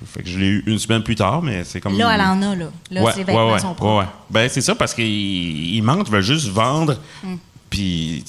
Fait, 0.07 0.23
que 0.23 0.29
je 0.29 0.39
l'ai 0.39 0.47
eu 0.47 0.65
une 0.67 0.79
semaine 0.79 1.03
plus 1.03 1.17
tard, 1.17 1.43
mais 1.43 1.65
c'est 1.65 1.81
comme. 1.81 1.99
Là, 1.99 2.13
elle 2.15 2.21
en 2.21 2.43
a, 2.43 2.55
là. 2.55 2.67
Là, 2.91 3.03
Ouais, 3.03 3.13
ses 3.13 3.25
vêtements 3.25 3.47
ouais, 3.49 3.53
ouais, 3.55 3.59
sont 3.59 3.75
propres. 3.75 4.07
Ben, 4.31 4.49
c'est 4.49 4.61
ça, 4.61 4.75
parce 4.75 4.95
qu'ils 4.95 5.75
ils 5.75 5.83
mentent, 5.83 6.07
ils 6.07 6.13
veulent 6.13 6.23
juste 6.23 6.49
vendre. 6.49 6.97
Mm. 7.25 7.35
Puis, 7.69 8.25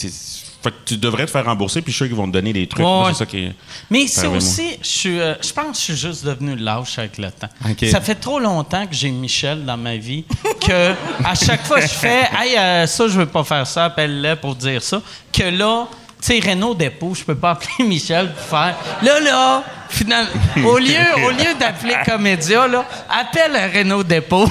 fait 0.61 0.71
que 0.71 0.75
tu 0.85 0.97
devrais 0.97 1.25
te 1.25 1.31
faire 1.31 1.45
rembourser, 1.45 1.81
puis 1.81 1.91
je 1.91 1.95
suis 1.95 2.05
sûr 2.05 2.07
qu'ils 2.07 2.17
vont 2.21 2.27
te 2.27 2.33
donner 2.33 2.51
des 2.51 2.67
trucs. 2.67 2.79
Ouais, 2.85 2.91
Moi, 2.91 3.05
ouais. 3.07 3.13
c'est 3.13 3.19
ça 3.19 3.25
qui 3.25 3.37
est- 3.45 3.53
Mais 3.89 4.07
c'est 4.07 4.27
aussi, 4.27 4.77
je, 4.81 4.87
suis, 4.87 5.19
euh, 5.19 5.33
je 5.41 5.53
pense 5.53 5.67
que 5.71 5.73
je 5.77 5.81
suis 5.81 5.95
juste 5.95 6.25
devenu 6.25 6.55
lâche 6.55 6.99
avec 6.99 7.17
le 7.17 7.31
temps. 7.31 7.47
Ça 7.89 8.01
fait 8.01 8.15
trop 8.15 8.39
longtemps 8.39 8.85
que 8.85 8.93
j'ai 8.93 9.09
Michel 9.09 9.63
dans 9.65 9.77
ma 9.77 9.95
vie 9.95 10.25
que 10.65 10.93
à 11.23 11.35
chaque 11.35 11.65
fois 11.65 11.79
je 11.79 11.87
fais, 11.87 12.27
hey, 12.37 12.57
euh, 12.57 12.87
ça 12.87 13.07
je 13.07 13.19
veux 13.19 13.25
pas 13.25 13.43
faire 13.43 13.65
ça, 13.65 13.85
appelle-le 13.85 14.35
pour 14.35 14.55
dire 14.55 14.83
ça. 14.83 15.01
Que 15.31 15.43
là, 15.43 15.87
tu 16.21 16.41
sais, 16.41 16.49
Renaud 16.49 16.75
Dépôt, 16.75 17.13
je 17.15 17.23
peux 17.23 17.35
pas 17.35 17.51
appeler 17.51 17.71
Michel 17.87 18.33
pour 18.33 18.43
faire. 18.59 18.75
Là, 19.01 19.19
là, 19.21 19.63
finalement, 19.87 20.29
au 20.65 20.77
lieu, 20.77 20.97
au 21.25 21.29
lieu 21.29 21.55
d'appeler 21.57 21.95
Comédia, 22.05 22.67
là, 22.67 22.85
appelle 23.09 23.57
Renaud 23.73 24.03
Dépôt. 24.03 24.49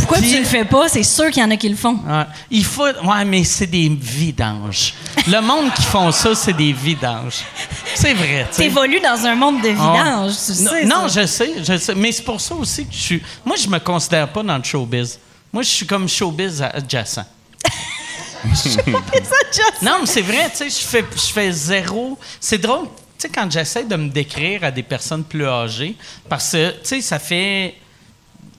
Pourquoi 0.00 0.18
Puis- 0.18 0.30
tu 0.32 0.38
le 0.38 0.44
fais 0.44 0.64
pas? 0.64 0.88
C'est 0.88 1.02
sûr 1.02 1.30
qu'il 1.30 1.42
y 1.42 1.46
en 1.46 1.50
a 1.50 1.56
qui 1.56 1.68
le 1.68 1.76
font. 1.76 1.94
Ouais. 2.06 2.24
Il 2.50 2.64
faut. 2.64 2.84
Ouais, 2.84 3.24
mais 3.24 3.44
c'est 3.44 3.66
des 3.66 3.88
vidanges. 3.88 4.94
Le 5.26 5.40
monde 5.40 5.72
qui 5.74 5.82
font 5.82 6.10
ça, 6.12 6.34
c'est 6.34 6.52
des 6.52 6.72
vidanges. 6.72 7.40
C'est 7.94 8.14
vrai, 8.14 8.46
tu 8.50 8.56
sais. 8.56 8.62
T'évolues 8.64 9.00
dans 9.00 9.26
un 9.26 9.34
monde 9.34 9.60
de 9.62 9.68
Ah. 9.68 9.72
vidange, 9.72 10.32
tu 10.46 10.62
non, 10.62 10.70
sais. 10.70 10.84
non, 10.84 11.08
je 11.08 11.26
sais, 11.26 11.52
je 11.62 11.76
sais. 11.78 11.94
Mais 11.94 12.12
c'est 12.12 12.22
pour 12.24 12.40
ça 12.40 12.54
aussi 12.54 12.86
que 12.86 12.92
je 12.94 12.98
suis. 13.00 13.22
Moi, 13.44 13.56
je 13.56 13.68
me 13.68 13.78
considère 13.78 14.28
pas 14.28 14.42
dans 14.42 14.56
le 14.58 14.64
showbiz. 14.64 15.18
Moi, 15.52 15.62
je 15.62 15.68
suis 15.68 15.86
comme 15.86 16.08
showbiz 16.08 16.62
adjacent. 16.62 17.24
Non, 19.82 19.98
mais 20.00 20.06
c'est 20.06 20.22
vrai, 20.22 20.48
tu 20.50 20.56
sais, 20.56 20.70
je 20.70 20.86
fais, 20.86 21.04
je 21.14 21.32
fais 21.32 21.52
zéro. 21.52 22.18
C'est 22.40 22.58
drôle, 22.58 22.86
tu 22.86 22.90
sais, 23.18 23.28
quand 23.28 23.50
j'essaie 23.50 23.84
de 23.84 23.96
me 23.96 24.08
décrire 24.08 24.64
à 24.64 24.70
des 24.70 24.82
personnes 24.82 25.24
plus 25.24 25.46
âgées, 25.46 25.94
parce 26.28 26.52
que, 26.52 26.70
tu 26.70 26.78
sais, 26.84 27.00
ça 27.00 27.18
fait 27.18 27.74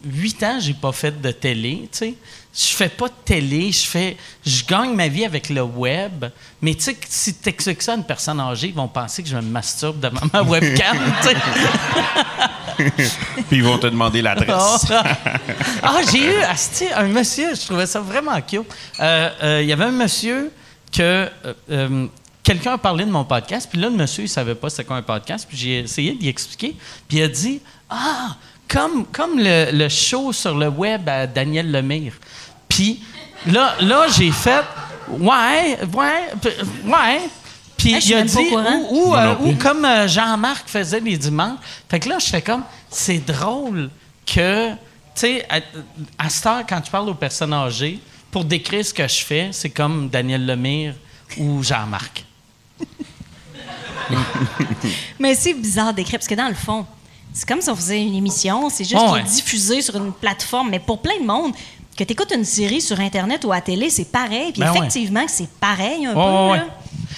huit 0.04 0.41
ans 0.43 0.56
que 0.56 0.64
j'ai 0.64 0.74
pas 0.74 0.91
fait 0.91 1.22
de 1.22 1.32
télé, 1.32 1.89
tu 1.91 1.97
sais. 1.97 2.16
Je 2.54 2.76
fais 2.76 2.89
pas 2.89 3.08
de 3.08 3.14
télé, 3.24 3.72
je 3.72 3.86
fais, 3.88 4.18
je 4.45 4.66
gagne 4.66 4.93
ma 4.93 5.08
vie 5.08 5.24
avec 5.24 5.49
le 5.49 5.62
web. 5.62 6.26
Mais 6.62 6.76
tu 6.76 6.82
sais, 6.82 6.97
si 7.08 7.34
tu 7.36 7.47
expliques 7.47 7.82
ça 7.82 7.93
à 7.93 7.95
une 7.95 8.04
personne 8.04 8.41
âgée, 8.41 8.68
ils 8.68 8.74
vont 8.74 8.89
penser 8.89 9.24
que 9.24 9.30
je 9.30 9.38
me 9.38 9.41
masturbe 9.41 10.02
devant 10.02 10.28
ma 10.34 10.41
webcam. 10.43 10.97
Puis 13.47 13.58
ils 13.58 13.64
vont 13.64 13.78
te 13.78 13.88
demander 13.88 14.22
l'adresse. 14.22 14.86
ah, 15.84 16.02
j'ai 16.12 16.26
eu 16.26 16.41
asti, 16.41 16.88
un 16.93 17.08
monsieur, 17.08 17.56
je 17.56 17.66
trouvais 17.66 17.86
ça 17.86 18.02
vraiment 18.02 18.39
cute. 18.41 18.64
Euh, 18.99 19.30
euh, 19.43 19.62
Il 19.62 19.70
y 19.70 19.74
avait 19.74 19.86
un 19.86 19.91
monsieur 19.91 20.52
que 20.91 21.30
euh, 21.70 22.08
quelqu'un 22.43 22.74
a 22.74 22.78
parlé 22.78 23.06
de 23.06 23.12
mon 23.12 23.24
podcast, 23.24 23.68
puis 23.70 23.80
là, 23.80 23.89
le 23.89 23.95
monsieur, 23.95 24.24
il 24.24 24.30
savait 24.30 24.56
pas 24.56 24.70
c'était 24.70 24.84
quoi 24.84 24.97
un 24.97 25.02
podcast, 25.02 25.45
puis 25.47 25.58
j'ai 25.58 25.80
essayé 25.80 26.14
d'y 26.14 26.28
expliquer, 26.28 26.76
puis 27.08 27.20
il 27.20 27.24
a 27.24 27.28
dit 27.28 27.62
Ah, 27.89 28.36
comme, 28.72 29.05
comme 29.07 29.38
le, 29.38 29.72
le 29.72 29.89
show 29.89 30.32
sur 30.32 30.57
le 30.57 30.69
web 30.69 31.07
à 31.09 31.28
Daniel 31.28 31.72
Lemire. 31.72 32.13
Puis 32.69 33.01
là, 33.45 33.76
là 33.82 34.05
j'ai 34.07 34.32
fait 34.32 34.63
Ouais, 35.09 35.78
ouais, 35.93 36.30
ouais. 36.86 37.22
Puis 37.76 37.95
Ah, 37.95 37.99
il 38.01 38.13
a 38.13 38.22
dit, 38.22 38.38
ou, 38.38 39.09
ou, 39.09 39.15
euh, 39.15 39.36
ou 39.41 39.55
comme 39.55 39.84
euh, 39.84 40.07
Jean-Marc 40.07 40.69
faisait 40.69 40.99
les 40.99 41.17
dimanches. 41.17 41.59
Fait 41.89 41.99
que 41.99 42.07
là, 42.07 42.19
je 42.19 42.28
fais 42.28 42.41
comme, 42.41 42.63
c'est 42.89 43.17
drôle 43.17 43.89
que, 44.26 44.69
tu 44.69 44.78
sais, 45.15 45.45
à, 45.49 45.59
à 46.17 46.30
cette 46.30 46.45
heure, 46.45 46.63
quand 46.67 46.80
tu 46.80 46.91
parles 46.91 47.09
aux 47.09 47.15
personnes 47.15 47.53
âgées, 47.53 47.99
pour 48.30 48.45
décrire 48.45 48.86
ce 48.86 48.93
que 48.93 49.05
je 49.07 49.24
fais, 49.26 49.49
c'est 49.51 49.72
comme 49.72 50.07
Daniel 50.09 50.45
Lemire 50.45 50.93
ou 51.38 51.61
Jean-Marc. 51.61 52.24
Mais 55.19 55.36
c'est 55.36 55.53
bizarre 55.53 55.93
d'écrire, 55.93 56.19
parce 56.19 56.28
que 56.28 56.36
dans 56.36 56.47
le 56.47 56.55
fond, 56.55 56.86
c'est 57.34 57.47
comme 57.47 57.61
si 57.61 57.69
on 57.69 57.75
faisait 57.75 58.01
une 58.01 58.15
émission, 58.15 58.69
c'est 58.69 58.84
juste 58.84 59.01
ouais. 59.11 59.23
diffusé 59.23 59.82
sur 59.82 59.95
une 59.95 60.11
plateforme. 60.11 60.69
Mais 60.69 60.79
pour 60.79 60.99
plein 60.99 61.19
de 61.19 61.25
monde, 61.25 61.53
que 61.97 62.03
tu 62.03 62.13
écoutes 62.13 62.32
une 62.36 62.45
série 62.45 62.82
sur 62.82 62.99
Internet 62.99 63.43
ou 63.45 63.51
à 63.51 63.55
la 63.55 63.61
télé, 63.61 63.89
c'est 63.89 64.11
pareil. 64.11 64.51
Puis 64.51 64.61
Ben 64.61 64.73
effectivement, 64.75 65.25
c'est 65.27 65.49
pareil 65.49 66.05
un 66.05 66.15
Ouais, 66.15 66.15
peu. 66.15 66.51
ouais. 66.53 66.67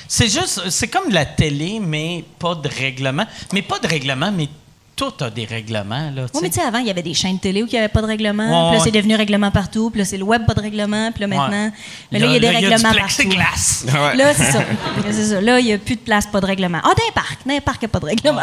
C'est 0.08 0.28
juste, 0.28 0.70
c'est 0.70 0.88
comme 0.88 1.10
de 1.10 1.14
la 1.14 1.26
télé, 1.26 1.80
mais 1.82 2.24
pas 2.38 2.54
de 2.56 2.68
règlement. 2.70 3.26
Mais 3.54 3.62
pas 3.62 3.80
de 3.80 3.88
règlement, 3.88 4.32
mais 4.32 4.48
tout 4.96 5.12
a 5.22 5.30
des 5.32 5.46
règlements, 5.46 6.12
là, 6.12 6.26
Oui, 6.36 6.40
mais 6.44 6.50
tu 6.50 6.60
sais, 6.60 6.66
avant, 6.66 6.78
il 6.78 6.86
y 6.86 6.92
avait 6.92 7.02
des 7.02 7.16
chaînes 7.16 7.38
de 7.38 7.42
télé 7.42 7.64
où 7.64 7.66
il 7.66 7.72
n'y 7.72 7.80
avait 7.80 7.88
pas 7.88 8.02
de 8.02 8.06
règlement. 8.08 8.44
Ouais, 8.44 8.50
puis 8.50 8.56
là, 8.56 8.72
ouais. 8.74 8.80
c'est 8.84 8.92
devenu 8.92 9.16
règlement 9.16 9.50
partout. 9.50 9.90
Puis 9.90 9.98
là, 10.00 10.06
c'est 10.06 10.18
le 10.18 10.24
web, 10.24 10.46
pas 10.46 10.54
de 10.54 10.62
règlement. 10.62 11.12
Puis 11.12 11.22
là, 11.22 11.28
maintenant, 11.28 11.66
Ouais. 11.66 11.72
mais 12.12 12.20
là, 12.20 12.26
il 12.28 12.34
y 12.34 12.36
a 12.36 12.40
des 12.40 12.46
là, 12.48 12.54
règlements 12.60 12.92
du 12.92 13.00
partout. 13.00 14.18
Là, 14.18 14.34
c'est 14.36 14.52
ça. 14.52 14.64
c'est 15.12 15.26
ça. 15.30 15.42
Là, 15.42 15.60
il 15.60 15.66
n'y 15.66 15.74
a 15.74 15.78
plus 15.80 15.96
de 15.96 16.02
place, 16.02 16.28
pas 16.28 16.40
de 16.42 16.46
règlement. 16.46 16.80
Ah, 16.84 16.90
d'un 16.96 17.12
parc. 17.16 17.40
D'un 17.48 17.60
parc, 17.60 17.78
il 17.82 17.86
n'y 17.86 17.90
a 17.90 17.90
pas 17.90 18.00
de 18.02 18.06
règlement. 18.06 18.42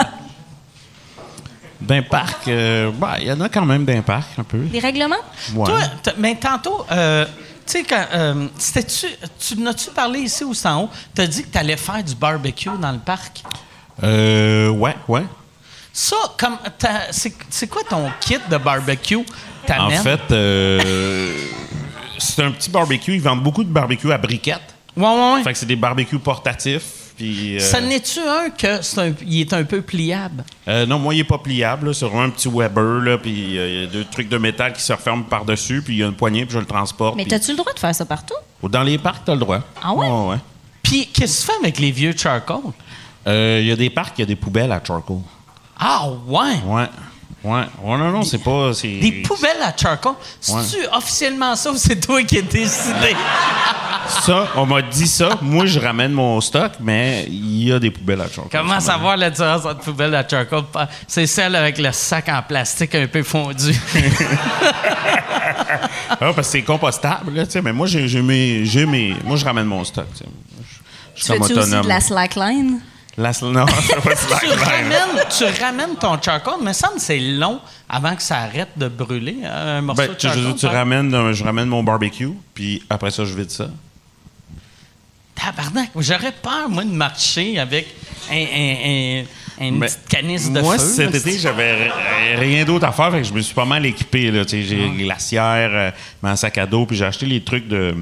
D'un 1.81 2.03
parc, 2.03 2.47
euh, 2.49 2.91
bah, 2.93 3.17
il 3.21 3.27
y 3.27 3.33
en 3.33 3.41
a 3.41 3.49
quand 3.49 3.65
même 3.65 3.85
d'un 3.87 4.03
parc, 4.03 4.39
un 4.39 4.45
peu. 4.45 4.59
Des 4.59 4.81
règlements? 4.81 5.17
Ouais. 5.55 5.65
Toi, 5.65 6.13
mais 6.19 6.35
tantôt, 6.35 6.85
euh, 6.93 7.25
tu 7.67 7.73
sais, 7.73 7.85
quand. 7.85 8.05
euh, 8.13 8.47
c'était-tu. 8.59 9.07
Tu 9.39 9.57
n'as-tu 9.59 9.91
parlé 9.91 10.21
ici 10.21 10.45
ou 10.45 10.53
en 10.67 10.83
haut? 10.83 10.91
Tu 11.15 11.23
as 11.23 11.27
dit 11.27 11.43
que 11.43 11.49
tu 11.51 11.59
allais 11.59 11.79
faire 11.79 12.05
du 12.05 12.15
barbecue 12.15 12.71
dans 12.79 12.93
le 12.93 12.99
parc? 12.99 13.43
Euh, 14.03 14.69
ouais, 14.69 14.95
ouais. 15.09 15.25
Ça, 15.93 16.17
comme. 16.37 16.59
C'est 17.13 17.35
c'est 17.49 17.67
quoi 17.67 17.83
ton 17.89 18.11
kit 18.21 18.39
de 18.51 18.57
barbecue? 18.59 19.25
En 19.69 19.91
fait, 19.91 20.21
euh, 20.33 21.33
c'est 22.19 22.45
un 22.45 22.51
petit 22.51 22.71
barbecue. 22.71 23.15
Ils 23.15 23.23
vendent 23.23 23.43
beaucoup 23.43 23.65
de 23.65 23.73
barbecue 23.73 24.13
à 24.13 24.19
briquettes. 24.19 24.75
Ouais, 24.97 25.07
ouais, 25.07 25.33
ouais. 25.35 25.43
Fait 25.45 25.53
que 25.53 25.59
c'est 25.59 25.67
des 25.67 25.77
barbecues 25.77 26.19
portatifs. 26.19 26.83
Puis, 27.21 27.57
euh, 27.57 27.61
Ça 27.61 27.83
n'est-tu 27.83 28.19
un 28.21 28.49
que 28.49 28.81
c'est 28.81 28.99
un- 28.99 29.13
il 29.27 29.41
est 29.41 29.53
un 29.53 29.65
peu 29.65 29.83
pliable? 29.83 30.43
euh, 30.69 30.87
non, 30.87 30.99
moi, 30.99 31.13
il 31.15 31.19
n'est 31.19 31.25
pas 31.25 31.37
pliable. 31.37 31.95
C'est 31.95 32.07
vraiment 32.07 32.23
un 32.23 32.31
petit 32.31 32.49
Weber. 32.49 33.01
Là, 33.03 33.19
puis 33.19 33.59
euh, 33.59 33.69
il 33.69 33.81
y 33.81 33.85
a 33.85 33.87
deux 33.89 34.05
trucs 34.11 34.31
de 34.31 34.39
métal 34.39 34.73
qui 34.73 34.81
se 34.81 34.91
referment 34.95 35.25
par-dessus. 35.25 35.83
Puis 35.83 35.97
il 35.97 35.99
y 35.99 36.03
a 36.03 36.07
une 36.07 36.15
poignée, 36.15 36.47
puis 36.47 36.55
je 36.55 36.59
le 36.59 36.65
transporte. 36.65 37.17
Mais 37.17 37.25
puis- 37.25 37.31
t'as-tu 37.33 37.51
le 37.51 37.59
droit 37.59 37.75
de 37.75 37.79
faire 37.79 37.95
ça 37.95 38.07
partout? 38.07 38.33
Dans 38.63 38.83
les 38.83 38.97
parcs, 38.97 39.23
tu 39.25 39.31
as 39.33 39.35
le 39.35 39.41
droit. 39.41 39.61
Ah 39.83 39.93
ouais? 39.93 40.09
ouais. 40.09 40.37
Puis, 40.83 41.07
qu'est-ce 41.13 41.43
que 41.47 41.53
tu 41.53 41.53
fais 41.59 41.63
avec 41.63 41.79
les 41.79 41.91
vieux 41.91 42.15
charcoal? 42.17 42.61
Euh, 43.27 43.59
Il 43.61 43.69
y 43.69 43.73
a 43.73 43.77
des 43.77 43.91
parcs, 43.91 44.15
il 44.17 44.23
y 44.23 44.25
a 44.25 44.27
des 44.27 44.37
poubelles 44.37 44.73
à 44.73 44.83
charcoal. 44.83 45.19
Ah, 45.79 46.09
ouais! 46.27 46.57
Ouais. 46.65 46.87
Ouais. 47.43 47.63
Ouais, 47.83 47.97
non, 47.99 48.11
non, 48.11 48.23
c'est 48.23 48.39
pas. 48.39 48.73
c'est- 48.75 48.99
Des 49.01 49.13
poubelles 49.23 49.63
à 49.63 49.75
charcoal. 49.77 50.15
C'est-tu 50.41 50.77
officiellement 50.93 51.57
ça 51.57 51.71
ou 51.73 51.77
c'est 51.77 51.97
toi 51.99 52.23
qui 52.23 52.39
as 52.39 52.43
décidé? 52.43 53.17
Ça, 54.25 54.49
on 54.57 54.67
m'a 54.67 54.83
dit 54.83 55.07
ça. 55.07 55.39
Moi, 55.41 55.67
je 55.67 55.79
ramène 55.79 56.11
mon 56.13 56.41
stock, 56.41 56.73
mais 56.81 57.27
il 57.29 57.69
y 57.69 57.73
a 57.73 57.79
des 57.79 57.93
poubelles 57.93 58.21
à 58.21 58.25
charcoal. 58.29 58.49
Comment 58.51 58.81
savoir 58.81 59.17
la 59.17 59.31
différence 59.31 59.65
entre 59.65 59.81
poubelle 59.83 60.13
à 60.17 60.27
charcoal? 60.27 60.65
C'est 61.07 61.27
celle 61.29 61.55
avec 61.55 61.79
le 61.79 61.93
sac 61.93 62.29
en 62.29 62.43
plastique 62.43 62.93
un 62.97 63.07
peu 63.07 63.23
fondu. 63.23 63.73
Ah, 66.11 66.17
parce 66.19 66.37
que 66.37 66.43
c'est 66.43 66.63
compostable, 66.63 67.33
là, 67.35 67.47
tu 67.47 67.53
sais. 67.53 67.63
Mais 67.63 67.73
moi, 67.73 67.87
j'ai 67.87 68.09
j'ai 68.09 68.21
mes, 68.21 68.65
j'ai 68.65 68.85
mes. 68.85 69.15
Moi, 69.25 69.37
je 69.37 69.45
ramène 69.45 69.67
mon 69.67 69.85
stock, 69.85 70.07
tu 70.13 70.19
sais. 70.19 70.25
Je 71.15 71.23
suis 71.23 71.33
Tu 71.33 71.39
comme 71.39 71.49
fais-tu 71.49 71.61
aussi 71.61 71.71
de 71.71 71.89
la 71.89 72.01
slackline? 72.01 72.81
La- 73.17 73.33
non, 73.43 73.67
c'est 73.83 73.97
pas 74.03 74.15
tu, 74.15 74.47
ramènes, 74.49 75.25
tu 75.37 75.63
ramènes 75.63 75.97
ton 75.97 76.21
charcoal, 76.23 76.57
mais 76.63 76.73
ça 76.73 76.91
me 76.95 76.99
c'est 76.99 77.19
long 77.19 77.61
avant 77.89 78.15
que 78.15 78.23
ça 78.23 78.39
arrête 78.39 78.71
de 78.77 78.89
brûler, 78.89 79.39
hein, 79.45 79.51
un 79.79 79.81
morceau 79.83 80.03
Ben, 80.03 80.09
de 80.15 80.19
je, 80.19 80.53
tu 80.53 80.67
ramènes, 80.67 81.33
je 81.33 81.45
ramène 81.45 81.67
mon 81.69 81.83
barbecue, 81.83 82.31
puis 82.55 82.83
après 82.89 83.11
ça, 83.11 83.25
je 83.25 83.35
vide 83.35 83.51
ça. 83.51 83.69
Tabarnak, 85.35 85.91
j'aurais 85.97 86.33
peur, 86.33 86.69
moi, 86.69 86.85
de 86.85 86.91
marcher 86.91 87.59
avec 87.59 87.87
un, 88.31 88.35
un- 88.35 89.21
un- 89.21 89.67
une 89.67 89.81
petite 89.81 90.07
canisse 90.09 90.51
de 90.53 90.61
moi, 90.61 90.79
feu. 90.79 90.85
cet 90.85 91.13
là, 91.13 91.19
été, 91.19 91.39
j'avais 91.39 91.91
rien 92.37 92.65
d'autre 92.65 92.87
à 92.87 92.93
faire, 92.93 93.11
fait 93.11 93.19
que 93.23 93.25
je 93.27 93.33
me 93.33 93.41
suis 93.41 93.55
pas 93.55 93.65
mal 93.65 93.85
équipé. 93.87 94.31
Ah. 94.35 94.43
j'ai 94.49 94.85
une 94.85 94.99
glacière, 94.99 95.71
euh, 95.73 95.91
mon 96.23 96.37
sac 96.37 96.59
à 96.59 96.67
dos, 96.67 96.85
puis 96.87 96.97
j'ai 96.97 97.05
acheté 97.07 97.27
les 97.27 97.43
trucs 97.43 97.69
de. 97.69 97.95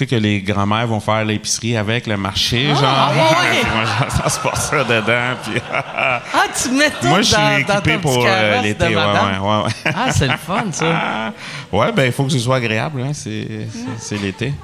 Sais, 0.00 0.06
que 0.06 0.16
les 0.16 0.40
grands-mères 0.40 0.86
vont 0.86 1.00
faire 1.00 1.24
l'épicerie 1.24 1.76
avec 1.76 2.06
le 2.06 2.16
marché, 2.16 2.68
genre. 2.68 2.84
ah 2.84 3.10
ouais! 3.12 3.62
Moi, 3.74 3.84
ça 4.10 4.28
se 4.28 4.38
passe 4.40 4.70
ça 4.70 4.84
dedans, 4.84 5.36
puis. 5.44 5.60
Ah, 5.72 6.46
tu 6.60 6.70
mets 6.70 6.90
tout 6.90 7.06
Moi, 7.06 7.22
je 7.22 7.34
suis 7.34 7.60
équipé 7.60 7.98
pour 7.98 8.24
euh, 8.26 8.62
l'été. 8.62 8.86
Ouais, 8.86 8.94
ouais, 8.94 9.62
ouais. 9.64 9.70
Ah, 9.84 10.10
c'est 10.12 10.26
le 10.26 10.36
fun, 10.36 10.64
ça. 10.72 11.32
ouais, 11.72 11.92
ben, 11.92 12.06
il 12.06 12.12
faut 12.12 12.24
que 12.24 12.32
ce 12.32 12.38
soit 12.38 12.56
agréable, 12.56 13.02
hein, 13.02 13.12
c'est, 13.12 14.16
l'été. 14.16 14.54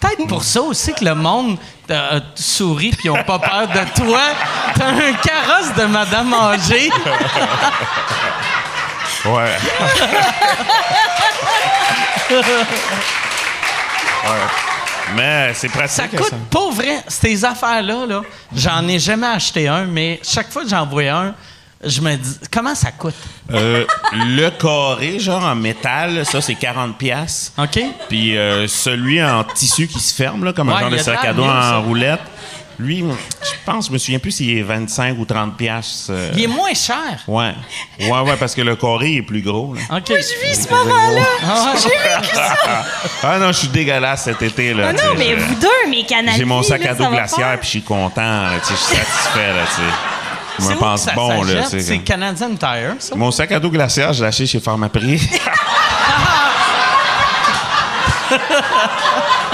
Peut-être 0.00 0.26
pour 0.28 0.44
ça 0.44 0.60
aussi 0.60 0.92
que 0.92 1.04
le 1.04 1.14
monde 1.14 1.58
euh, 1.90 2.20
sourit 2.34 2.90
puis 2.90 3.10
ont 3.10 3.22
pas 3.24 3.38
peur 3.38 3.66
de 3.68 4.00
toi. 4.00 4.20
T'as 4.74 4.88
un 4.88 5.12
carrosse 5.14 5.74
de 5.76 5.84
madame 5.86 6.32
âgée. 6.34 6.90
Ouais. 9.24 9.56
Ouais. 14.26 14.66
Mais 15.14 15.52
c'est 15.54 15.68
pratique. 15.68 15.90
Ça 15.94 16.08
coûte 16.08 16.34
pas 16.50 16.70
vrai. 16.70 17.02
Ces 17.08 17.44
affaires-là, 17.44 18.06
là, 18.06 18.22
j'en 18.54 18.86
ai 18.88 18.98
jamais 18.98 19.26
acheté 19.28 19.68
un, 19.68 19.84
mais 19.84 20.20
chaque 20.22 20.50
fois 20.50 20.62
que 20.64 20.68
j'en 20.68 20.84
vois 20.86 21.04
un, 21.10 21.34
je 21.84 22.00
me 22.00 22.16
dis, 22.16 22.38
comment 22.50 22.74
ça 22.74 22.90
coûte? 22.90 23.14
Euh, 23.52 23.84
le 24.12 24.48
carré, 24.50 25.18
genre 25.20 25.44
en 25.44 25.54
métal, 25.54 26.24
ça, 26.26 26.40
c'est 26.40 26.54
40 26.54 26.96
pièces. 26.98 27.52
OK? 27.58 27.78
Puis 28.08 28.36
euh, 28.36 28.66
celui 28.66 29.22
en 29.22 29.44
tissu 29.44 29.86
qui 29.86 30.00
se 30.00 30.14
ferme, 30.14 30.44
là, 30.44 30.52
comme 30.52 30.68
Ouais, 30.68 30.74
un 30.74 30.80
genre 30.80 30.90
de 30.90 30.98
sac 30.98 31.24
à 31.24 31.32
dos 31.32 31.44
ça. 31.44 31.78
en 31.78 31.82
roulette, 31.82 32.20
lui, 32.78 32.98
je 33.42 33.50
pense, 33.64 33.86
je 33.88 33.92
me 33.92 33.98
souviens 33.98 34.18
plus 34.18 34.30
s'il 34.30 34.58
est 34.58 34.62
25 34.62 35.16
ou 35.18 35.24
30 35.24 35.56
pièces. 35.56 36.08
euh, 36.10 36.30
Il 36.36 36.44
est 36.44 36.46
moins 36.46 36.74
cher. 36.74 36.96
Ouais. 37.26 37.52
Ouais, 38.00 38.20
ouais, 38.20 38.36
parce 38.38 38.54
que 38.54 38.62
le 38.62 38.76
carré 38.76 39.16
est 39.16 39.22
plus 39.22 39.42
gros. 39.42 39.74
Là. 39.74 39.96
OK. 39.98 40.10
Vis 40.10 40.64
ce 40.64 40.68
moment-là! 40.70 41.22
Ah, 41.46 41.74
Ah 43.22 43.38
non, 43.38 43.48
je 43.48 43.58
suis 43.58 43.68
dégueulasse 43.68 44.24
cet 44.24 44.42
été. 44.42 44.74
Là, 44.74 44.88
Ah 44.90 44.92
non, 44.92 45.14
mais 45.16 45.30
je- 45.36 45.40
vous 45.44 45.54
deux, 45.56 45.90
mes 45.90 46.04
canadiens. 46.04 46.36
J'ai 46.36 46.44
mon 46.44 46.62
sac 46.62 46.82
là, 46.84 46.90
à 46.92 46.96
ça 46.96 47.04
dos 47.04 47.10
glaciaire, 47.10 47.58
puis 47.58 47.66
je 47.66 47.70
suis 47.70 47.82
content. 47.82 48.20
là, 48.42 48.50
je 48.60 48.66
suis 48.66 48.76
satisfait. 48.76 49.52
Là. 49.52 49.64
Je 50.58 50.64
c'est 50.64 50.70
me 50.70 50.76
où 50.76 50.78
pense 50.78 51.02
ça 51.02 51.12
bon. 51.12 51.42
Là, 51.42 51.64
C'est 51.68 51.84
comme- 51.86 52.04
Canadian 52.04 52.54
Tire, 52.56 52.94
ça? 52.98 53.14
Mon 53.14 53.30
sac 53.30 53.52
à 53.52 53.60
dos 53.60 53.70
glaciaire, 53.70 54.12
je 54.12 54.22
l'ai 54.22 54.28
acheté 54.28 54.46
chez 54.46 54.60
Pharmaprix. 54.60 55.20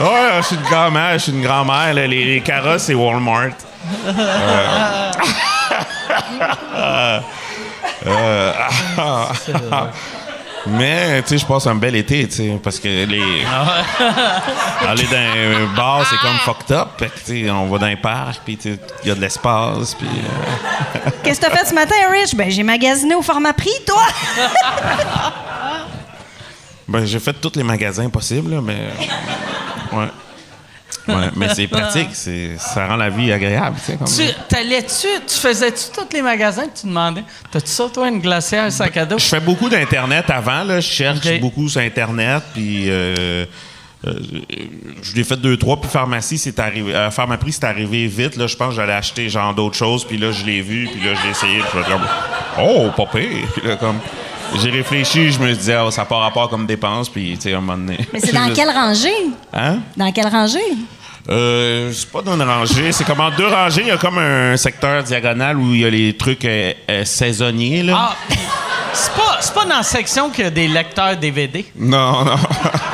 Ouais, 0.00 0.30
je 0.38 0.46
suis 0.46 0.56
une 0.56 0.62
grand-mère, 0.62 1.12
je 1.14 1.18
suis 1.18 1.32
une 1.32 1.42
grand-mère. 1.42 1.92
Les, 1.94 2.08
les 2.08 2.40
carrosses, 2.40 2.84
c'est 2.84 2.94
Walmart. 2.94 3.52
Euh. 4.06 5.10
Euh, 8.06 8.52
Mais, 10.66 11.22
tu 11.22 11.28
sais, 11.28 11.38
je 11.38 11.46
passe 11.46 11.66
un 11.66 11.74
bel 11.74 11.96
été, 11.96 12.28
tu 12.28 12.36
sais, 12.36 12.60
parce 12.62 12.78
que 12.78 13.04
les... 13.06 13.44
Aller 14.86 15.06
dans 15.06 15.16
un 15.16 15.74
bar, 15.74 16.06
c'est 16.08 16.18
comme 16.18 16.36
fucked 16.38 16.70
up. 16.76 16.88
Fait 16.98 17.08
que, 17.08 17.18
tu 17.18 17.44
sais, 17.44 17.50
on 17.50 17.66
va 17.66 17.78
dans 17.78 17.86
un 17.86 17.96
parc, 17.96 18.42
puis 18.44 18.56
tu 18.56 18.74
sais, 18.74 18.80
il 19.02 19.08
y 19.08 19.12
a 19.12 19.14
de 19.14 19.20
l'espace, 19.20 19.94
puis... 19.94 20.06
euh, 20.08 21.10
Qu'est-ce 21.22 21.40
que 21.40 21.46
t'as 21.46 21.56
fait 21.56 21.66
ce 21.66 21.74
matin, 21.74 21.94
Rich? 22.10 22.34
Ben, 22.34 22.50
j'ai 22.50 22.62
magasiné 22.62 23.14
au 23.14 23.22
format 23.22 23.52
prix, 23.54 23.70
toi! 23.86 24.02
Ben, 26.86 27.06
j'ai 27.06 27.20
fait 27.20 27.34
tous 27.34 27.52
les 27.56 27.62
magasins 27.62 28.10
possibles, 28.10 28.54
là, 28.54 28.60
mais. 28.60 28.90
Ouais. 29.92 30.08
Ouais, 31.08 31.30
mais 31.36 31.48
c'est 31.54 31.66
pratique, 31.68 32.10
c'est, 32.12 32.56
ça 32.58 32.86
rend 32.86 32.96
la 32.96 33.08
vie 33.10 33.32
agréable, 33.32 33.76
tu 33.84 33.92
sais. 33.92 33.98
Comme... 33.98 34.06
Tu 34.06 34.34
t'allais-tu, 34.48 35.06
tu 35.26 35.34
faisais-tu 35.34 35.84
tous 35.94 36.14
les 36.14 36.22
magasins 36.22 36.66
que 36.66 36.80
tu 36.80 36.86
demandais? 36.86 37.24
T'as-tu 37.50 37.68
ça, 37.68 37.84
toi, 37.92 38.08
une 38.08 38.20
glacière, 38.20 38.64
un 38.64 38.70
sac 38.70 38.96
à 38.96 39.06
dos? 39.06 39.18
Je 39.18 39.24
fais 39.24 39.40
beaucoup 39.40 39.68
d'Internet 39.68 40.28
avant, 40.28 40.62
là. 40.64 40.80
Je 40.80 40.88
cherche 40.88 41.40
beaucoup 41.40 41.68
sur 41.68 41.80
Internet, 41.80 42.42
puis. 42.54 42.84
euh, 42.88 43.46
euh, 44.06 44.14
je 45.02 45.14
l'ai 45.14 45.24
fait 45.24 45.36
deux, 45.36 45.58
trois, 45.58 45.78
puis 45.78 45.90
pharmacie, 45.90 46.38
c'est 46.38 46.58
arrivé. 46.58 46.94
Euh, 46.94 47.10
pharmaprix, 47.10 47.52
c'est 47.52 47.64
arrivé 47.64 48.06
vite. 48.06 48.36
Là, 48.36 48.46
je 48.46 48.56
pense 48.56 48.70
que 48.70 48.76
j'allais 48.76 48.94
acheter 48.94 49.28
genre 49.28 49.54
d'autres 49.54 49.76
choses, 49.76 50.06
puis 50.06 50.16
là, 50.16 50.32
je 50.32 50.44
l'ai 50.44 50.62
vu, 50.62 50.88
puis 50.90 51.00
là, 51.06 51.14
je 51.14 51.22
l'ai 51.22 51.30
essayé, 51.30 51.58
puis 51.58 51.80
je 51.84 51.90
comme 51.90 52.06
Oh, 52.58 52.88
pas 52.96 53.06
pire! 53.06 53.46
Puis 53.54 53.68
là, 53.68 53.76
comme. 53.76 53.98
J'ai 54.56 54.70
réfléchi, 54.70 55.30
je 55.30 55.38
me 55.38 55.52
disais, 55.54 55.76
oh, 55.78 55.90
ça 55.90 56.02
n'a 56.02 56.06
pas 56.06 56.18
rapport 56.18 56.48
comme 56.48 56.66
dépense, 56.66 57.08
puis, 57.08 57.36
tu 57.36 57.42
sais, 57.42 57.54
à 57.54 57.58
un 57.58 57.60
moment 57.60 57.78
donné. 57.78 57.98
Mais 58.12 58.20
c'est 58.20 58.32
dans 58.32 58.52
quelle 58.52 58.70
rangée? 58.70 59.08
Hein? 59.52 59.78
Dans 59.96 60.10
quelle 60.12 60.28
rangée? 60.28 60.58
Euh, 61.28 61.92
c'est 61.92 62.10
pas 62.10 62.22
dans 62.22 62.34
une 62.34 62.42
rangée. 62.42 62.92
C'est 62.92 63.04
comme 63.04 63.20
en 63.20 63.30
deux 63.30 63.46
rangées. 63.46 63.82
Il 63.82 63.88
y 63.88 63.92
a 63.92 63.98
comme 63.98 64.18
un 64.18 64.56
secteur 64.56 65.02
diagonal 65.02 65.56
où 65.58 65.74
il 65.74 65.80
y 65.80 65.84
a 65.84 65.90
les 65.90 66.16
trucs 66.16 66.44
euh, 66.44 66.72
euh, 66.90 67.04
saisonniers. 67.04 67.82
Là. 67.82 67.94
Ah, 67.96 68.16
c'est 68.92 69.12
pas, 69.12 69.38
c'est 69.40 69.54
pas 69.54 69.64
dans 69.64 69.76
la 69.76 69.82
section 69.82 70.30
qu'il 70.30 70.44
y 70.44 70.46
a 70.46 70.50
des 70.50 70.66
lecteurs 70.66 71.16
DVD. 71.16 71.64
Non, 71.76 72.24
non. 72.24 72.36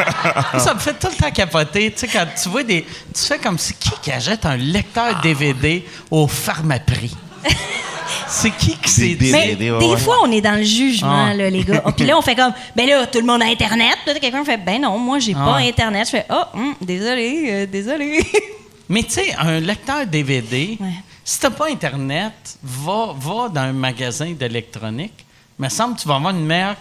Ça 0.58 0.74
me 0.74 0.80
fait 0.80 0.94
tout 0.94 1.08
le 1.08 1.16
temps 1.16 1.30
capoter. 1.30 1.92
Tu 1.92 2.00
sais, 2.00 2.08
quand 2.08 2.26
tu 2.40 2.48
vois 2.48 2.62
des. 2.64 2.84
Tu 3.14 3.22
fais 3.24 3.38
comme 3.38 3.58
si 3.58 3.74
qui 3.74 3.90
qui 4.02 4.12
achète 4.12 4.44
un 4.44 4.56
lecteur 4.56 5.20
DVD 5.22 5.84
au 6.10 6.26
pharmaprix? 6.26 7.16
C'est 8.28 8.50
qui 8.50 8.76
qui 8.76 8.90
s'est 8.90 9.08
Des- 9.08 9.14
dit? 9.14 9.32
Mais 9.32 9.46
DVD, 9.48 9.70
ouais, 9.72 9.78
des 9.78 9.86
ouais. 9.86 9.96
fois, 9.98 10.18
on 10.22 10.30
est 10.32 10.40
dans 10.40 10.56
le 10.56 10.62
jugement, 10.62 11.26
Ah. 11.30 11.34
là, 11.34 11.48
les 11.50 11.62
gars. 11.64 11.82
Oh, 11.84 11.92
Puis 11.96 12.06
là, 12.06 12.16
on 12.18 12.22
fait 12.22 12.34
comme, 12.34 12.52
ben 12.74 12.86
là, 12.88 13.06
tout 13.06 13.18
le 13.20 13.26
monde 13.26 13.42
a 13.42 13.46
Internet. 13.46 13.96
Puis 14.04 14.18
quelqu'un 14.20 14.44
fait, 14.44 14.56
ben 14.58 14.80
non, 14.80 14.98
moi, 14.98 15.18
j'ai 15.18 15.34
pas. 15.34 15.56
Internet. 15.58 16.06
Je 16.06 16.10
fais, 16.10 16.26
oh, 16.30 16.42
hum, 16.54 16.74
désolé, 16.80 17.44
euh, 17.48 17.66
désolé. 17.66 18.20
Mais 18.88 19.02
tu 19.02 19.10
sais, 19.12 19.34
un 19.38 19.58
lecteur 19.60 20.06
DVD, 20.06 20.76
Ouais. 20.80 20.86
si 21.24 21.40
t'as 21.40 21.50
pas 21.50 21.68
Internet, 21.70 22.32
va, 22.62 23.14
va 23.18 23.48
dans 23.48 23.60
un 23.62 23.72
magasin 23.72 24.32
d'électronique. 24.32 25.24
Me 25.58 25.68
semble 25.68 25.96
que 25.96 26.02
tu 26.02 26.08
vas 26.08 26.16
avoir 26.16 26.34
une 26.34 26.44
meilleure 26.44 26.76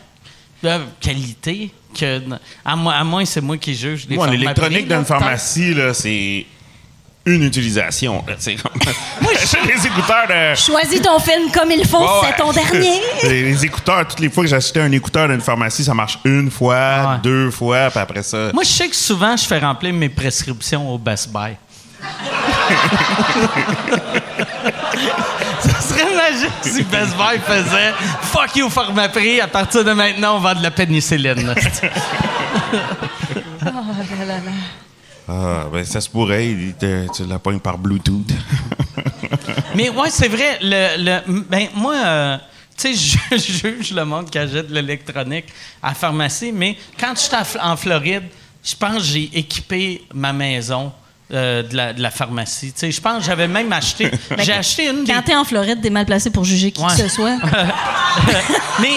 euh, 0.66 0.80
qualité 1.00 1.72
que. 1.98 2.22
À, 2.64 2.76
moi, 2.76 2.93
à 2.93 3.04
moins, 3.04 3.24
c'est 3.26 3.41
moi 3.41 3.58
qui 3.58 3.74
juge 3.76 4.06
les 4.10 4.16
Pharmaprix, 4.16 4.38
l'électronique 4.39 4.88
d'une 4.88 5.06
pharmacie, 5.06 5.74
là, 5.74 5.93
c'est 5.93 6.46
une 7.26 7.43
utilisation. 7.43 8.23
là, 8.28 8.36
comme... 8.36 8.71
J'ai 9.34 9.61
les 9.73 9.88
écouteurs 9.88 10.28
de. 10.28 10.55
Choisis 10.55 11.01
ton 11.01 11.17
film 11.19 11.51
comme 11.51 11.71
il 11.71 11.86
faut, 11.88 11.99
Ouais, 11.99 12.07
c'est 12.21 12.28
ouais. 12.28 12.36
ton 12.38 12.51
dernier. 12.51 13.01
les, 13.23 13.43
les 13.43 13.65
écouteurs, 13.65 14.07
toutes 14.07 14.19
les 14.19 14.30
fois 14.30 14.43
que 14.43 14.49
j'achetais 14.49 14.82
un 14.82 14.91
écouteur 14.91 15.28
d'une 15.28 15.41
pharmacie, 15.41 15.84
ça 15.84 15.93
marche 15.93 16.19
une 16.26 16.51
fois, 16.51 16.76
Ouais. 17.13 17.17
deux 17.23 17.49
fois, 17.51 17.89
puis 17.89 17.99
après 17.99 18.23
ça. 18.23 18.51
Moi, 18.53 18.63
je 18.63 18.69
sais 18.69 18.88
que 18.89 18.95
souvent, 18.95 19.36
je 19.36 19.43
fais 19.45 19.59
remplir 19.59 19.93
mes 19.93 20.09
prescriptions 20.09 20.89
au 20.93 20.97
Best 20.97 21.30
Buy. 21.32 21.55
Ça 25.59 25.82
serait 25.82 26.13
magique 26.15 26.51
si 26.61 26.84
Best 26.84 27.15
Buy 27.17 27.39
faisait 27.45 27.93
Fuck 28.21 28.55
you, 28.55 28.69
Pharmaprix, 28.69 29.41
à 29.41 29.47
partir 29.47 29.84
de 29.84 29.91
maintenant, 29.93 30.38
on 30.38 30.39
vend 30.39 30.53
de 30.53 30.61
la 30.61 30.69
pénicilline. 30.71 31.55
Ah, 35.28 35.65
ben 35.73 35.84
ça 35.84 36.01
se 36.01 36.09
pourrait, 36.09 36.47
il 36.47 36.73
te- 36.76 37.07
tu 37.15 37.26
la 37.26 37.39
pognes 37.39 37.59
par 37.59 37.78
Bluetooth. 37.78 38.28
Mais 39.76 39.89
ouais, 39.89 40.09
c'est 40.09 40.28
vrai. 40.28 40.59
Le, 40.61 41.03
le- 41.03 41.41
ben, 41.49 41.67
moi, 41.76 41.95
euh, 42.05 42.38
tu 42.78 42.93
sais, 42.95 43.17
je, 43.32 43.38
je 43.38 43.51
juge 43.69 43.91
le 43.93 44.05
monde 44.05 44.30
qui 44.30 44.38
achète 44.38 44.67
de 44.67 44.73
l'électronique 44.76 45.45
à 45.82 45.89
la 45.89 45.93
pharmacie, 45.95 46.51
mais 46.53 46.78
quand 46.99 47.13
j'étais 47.19 47.36
à 47.36 47.43
F- 47.43 47.59
en 47.61 47.76
Floride, 47.76 48.23
je 48.63 48.76
pense 48.76 48.97
que 48.97 49.03
j'ai 49.03 49.30
équipé 49.34 50.03
ma 50.13 50.32
maison 50.34 50.91
euh, 51.34 51.63
de, 51.63 51.76
la, 51.76 51.93
de 51.93 52.01
la 52.01 52.11
pharmacie. 52.11 52.71
Tu 52.73 52.80
sais, 52.82 52.91
je 52.91 53.01
pense 53.01 53.19
que 53.19 53.26
j'avais 53.26 53.47
même 53.47 53.71
acheté. 53.73 54.11
J'ai 54.39 54.53
acheté 54.53 54.89
une 54.89 55.03
des 55.05 55.11
Quand 55.13 55.21
t'es 55.23 55.36
en 55.36 55.43
Floride, 55.43 55.80
t'es 55.82 55.89
mal 55.89 56.05
placé 56.05 56.30
pour 56.30 56.43
juger 56.45 56.71
qui 56.71 56.82
Ouais. 56.82 56.88
que 56.89 56.97
ce 56.97 57.07
soit. 57.07 57.38
Mais 58.80 58.93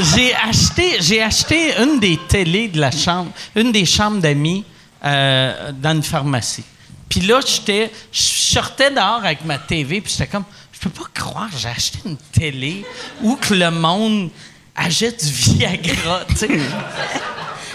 j'ai 0.00 0.34
acheté, 0.34 0.96
j'ai 1.00 1.22
acheté 1.22 1.74
une 1.80 2.00
des 2.00 2.18
télés 2.28 2.68
de 2.68 2.80
la 2.80 2.90
chambre, 2.90 3.30
une 3.54 3.70
des 3.72 3.84
chambres 3.86 4.20
d'amis 4.20 4.64
euh, 5.04 5.72
dans 5.72 5.92
une 5.92 6.02
pharmacie. 6.02 6.64
Puis 7.08 7.20
là, 7.20 7.40
j'étais, 7.46 7.90
je 8.12 8.20
sortais 8.22 8.90
dehors 8.90 9.20
avec 9.24 9.44
ma 9.44 9.58
TV, 9.58 10.00
puis 10.00 10.10
j'étais 10.12 10.26
comme, 10.30 10.44
je 10.72 10.78
peux 10.80 10.90
pas 10.90 11.08
croire, 11.12 11.48
j'ai 11.56 11.68
acheté 11.68 11.98
une 12.06 12.16
télé 12.16 12.84
où 13.22 13.36
que 13.36 13.52
le 13.54 13.70
monde 13.70 14.30
achète 14.74 15.22
du 15.24 15.30
Viagra, 15.58 16.24
tu 16.28 16.36
sais. 16.36 16.48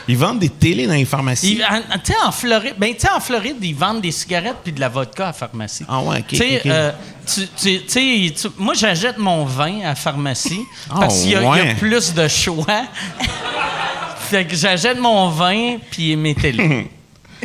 Ils 0.09 0.17
vendent 0.17 0.39
des 0.39 0.47
télés 0.49 0.87
dans 0.87 0.93
les 0.93 1.03
pharmacies. 1.03 1.57
Tu 1.57 2.13
sais, 2.13 2.13
en 2.25 2.31
Floride, 2.31 2.75
ben, 2.77 2.93
en 3.13 3.19
Floride, 3.19 3.57
ils 3.61 3.75
vendent 3.75 3.99
des 3.99 4.13
cigarettes 4.13 4.55
puis 4.63 4.71
de 4.71 4.79
la 4.79 4.87
vodka 4.87 5.23
à 5.23 5.27
la 5.27 5.33
pharmacie. 5.33 5.83
Ah 5.87 5.99
ouais, 5.99 6.19
ok, 6.19 6.33
euh, 6.65 6.91
tu- 7.25 7.47
tu- 7.57 7.81
tu 7.85 7.89
sais, 7.89 8.33
tu- 8.33 8.47
moi, 8.57 8.73
j'achète 8.73 9.17
mon 9.17 9.43
vin 9.43 9.81
à 9.81 9.89
la 9.89 9.95
pharmacie 9.95 10.61
Ah 10.89 10.95
parce 11.01 11.19
qu'il 11.21 11.31
y, 11.31 11.35
a- 11.35 11.41
y 11.71 11.75
plus 11.75 12.13
de 12.13 12.25
choix. 12.29 12.83
fait 14.29 14.45
que 14.45 14.55
j'achète 14.55 14.97
mon 14.97 15.27
vin 15.29 15.77
puis 15.91 16.15
mes 16.15 16.35
télés. 16.35 16.89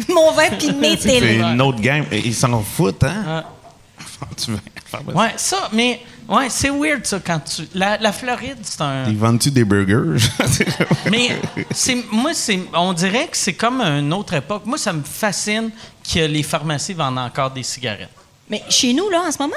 Mon 0.08 0.32
vin 0.32 0.48
puis 0.58 0.72
mes 0.72 0.96
C'est 0.96 1.08
télés. 1.08 1.38
une 1.40 1.60
autre 1.60 1.80
game. 1.80 2.04
Ils 2.12 2.34
s'en 2.34 2.62
foutent, 2.62 3.04
hein? 3.04 3.24
Ah. 3.26 3.44
Tu 4.36 4.52
ouais, 4.52 5.32
ça, 5.36 5.68
mais 5.72 6.00
ouais, 6.28 6.48
c'est 6.48 6.70
weird, 6.70 7.04
ça, 7.04 7.18
quand 7.24 7.40
tu... 7.40 7.62
La, 7.74 7.98
la 7.98 8.12
Floride, 8.12 8.58
c'est 8.62 8.80
un... 8.80 9.04
Ils 9.08 9.16
vendent-tu 9.18 9.50
des 9.50 9.64
burgers? 9.64 10.16
Mais 11.10 11.40
c'est, 11.72 11.96
moi, 12.10 12.32
c'est, 12.32 12.60
on 12.72 12.92
dirait 12.92 13.26
que 13.26 13.36
c'est 13.36 13.54
comme 13.54 13.80
une 13.80 14.12
autre 14.12 14.34
époque. 14.34 14.62
Moi, 14.64 14.78
ça 14.78 14.92
me 14.92 15.02
fascine 15.02 15.70
que 16.08 16.20
les 16.20 16.42
pharmacies 16.44 16.94
vendent 16.94 17.18
encore 17.18 17.50
des 17.50 17.64
cigarettes. 17.64 18.10
Mais 18.48 18.62
chez 18.68 18.92
nous, 18.92 19.10
là, 19.10 19.22
en 19.26 19.32
ce 19.32 19.38
moment? 19.38 19.54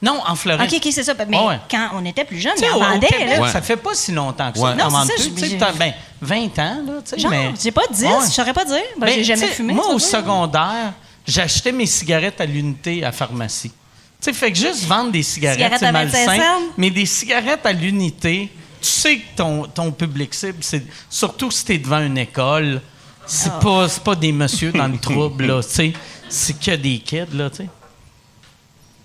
Non, 0.00 0.20
en 0.26 0.36
Floride. 0.36 0.68
OK, 0.72 0.76
OK, 0.84 0.92
c'est 0.92 1.02
ça. 1.02 1.14
Mais 1.28 1.36
ouais. 1.38 1.58
quand 1.70 1.90
on 1.94 2.04
était 2.04 2.24
plus 2.24 2.38
Tu 2.40 2.48
en 2.48 2.76
au 2.76 2.80
vendaient, 2.80 3.06
Québec, 3.08 3.38
là. 3.40 3.48
ça 3.52 3.60
fait 3.60 3.76
pas 3.76 3.94
si 3.94 4.12
longtemps 4.12 4.52
que 4.52 4.58
ça. 4.58 4.74
Non, 4.74 4.84
On 4.86 5.04
c'est 5.04 5.18
ça, 5.18 5.66
tu 5.72 5.78
ben, 5.78 5.92
20 6.20 6.36
ans, 6.58 6.82
là, 6.86 6.92
tu 7.04 7.10
sais, 7.10 7.18
Genre, 7.18 7.30
mais... 7.30 7.52
j'ai 7.60 7.72
pas 7.72 7.82
10, 7.90 8.04
Ouais. 8.04 8.10
je 8.26 8.30
saurais 8.32 8.52
pas 8.52 8.64
dire. 8.64 8.76
Ben, 8.98 9.06
Ben, 9.06 9.14
j'ai 9.16 9.24
jamais 9.24 9.48
tu 9.48 9.54
fumé. 9.54 9.74
Moi, 9.74 9.84
tu 9.88 9.94
au 9.94 9.98
secondaire, 9.98 10.92
j'achetais 11.26 11.72
mes 11.72 11.86
cigarettes 11.86 12.40
à 12.40 12.46
l'unité 12.46 13.04
à 13.04 13.10
pharmacie. 13.12 13.70
Tu 13.70 13.74
sais, 14.20 14.32
fait 14.32 14.52
que 14.52 14.58
juste 14.58 14.84
vendre 14.84 15.10
des 15.12 15.22
cigarettes, 15.22 15.58
Cigarettes 15.58 15.78
c'est 15.80 15.86
à 15.86 15.92
25 15.92 16.26
malsain. 16.26 16.42
Mais 16.76 16.90
des 16.90 17.06
cigarettes 17.06 17.64
à 17.66 17.72
l'unité, 17.72 18.50
tu 18.80 18.88
sais 18.88 19.16
que 19.18 19.36
ton, 19.36 19.64
ton 19.64 19.90
public 19.92 20.32
cible, 20.34 20.58
c'est 20.60 20.84
surtout 21.10 21.50
si 21.50 21.64
t'es 21.64 21.78
devant 21.78 22.00
une 22.00 22.18
école, 22.18 22.80
c'est 23.26 23.50
Ah. 23.52 23.60
pas, 23.62 23.88
c'est 23.88 24.02
pas 24.02 24.14
des 24.14 24.32
messieurs 24.32 24.72
dans 24.72 24.86
le 24.88 24.98
trouble, 24.98 25.46
là, 25.46 25.62
tu 25.62 25.68
sais. 25.70 25.92
C'est 26.28 26.58
que 26.58 26.72
des 26.76 26.98
kids, 26.98 27.26
là, 27.34 27.48
tu 27.50 27.58
sais. 27.58 27.68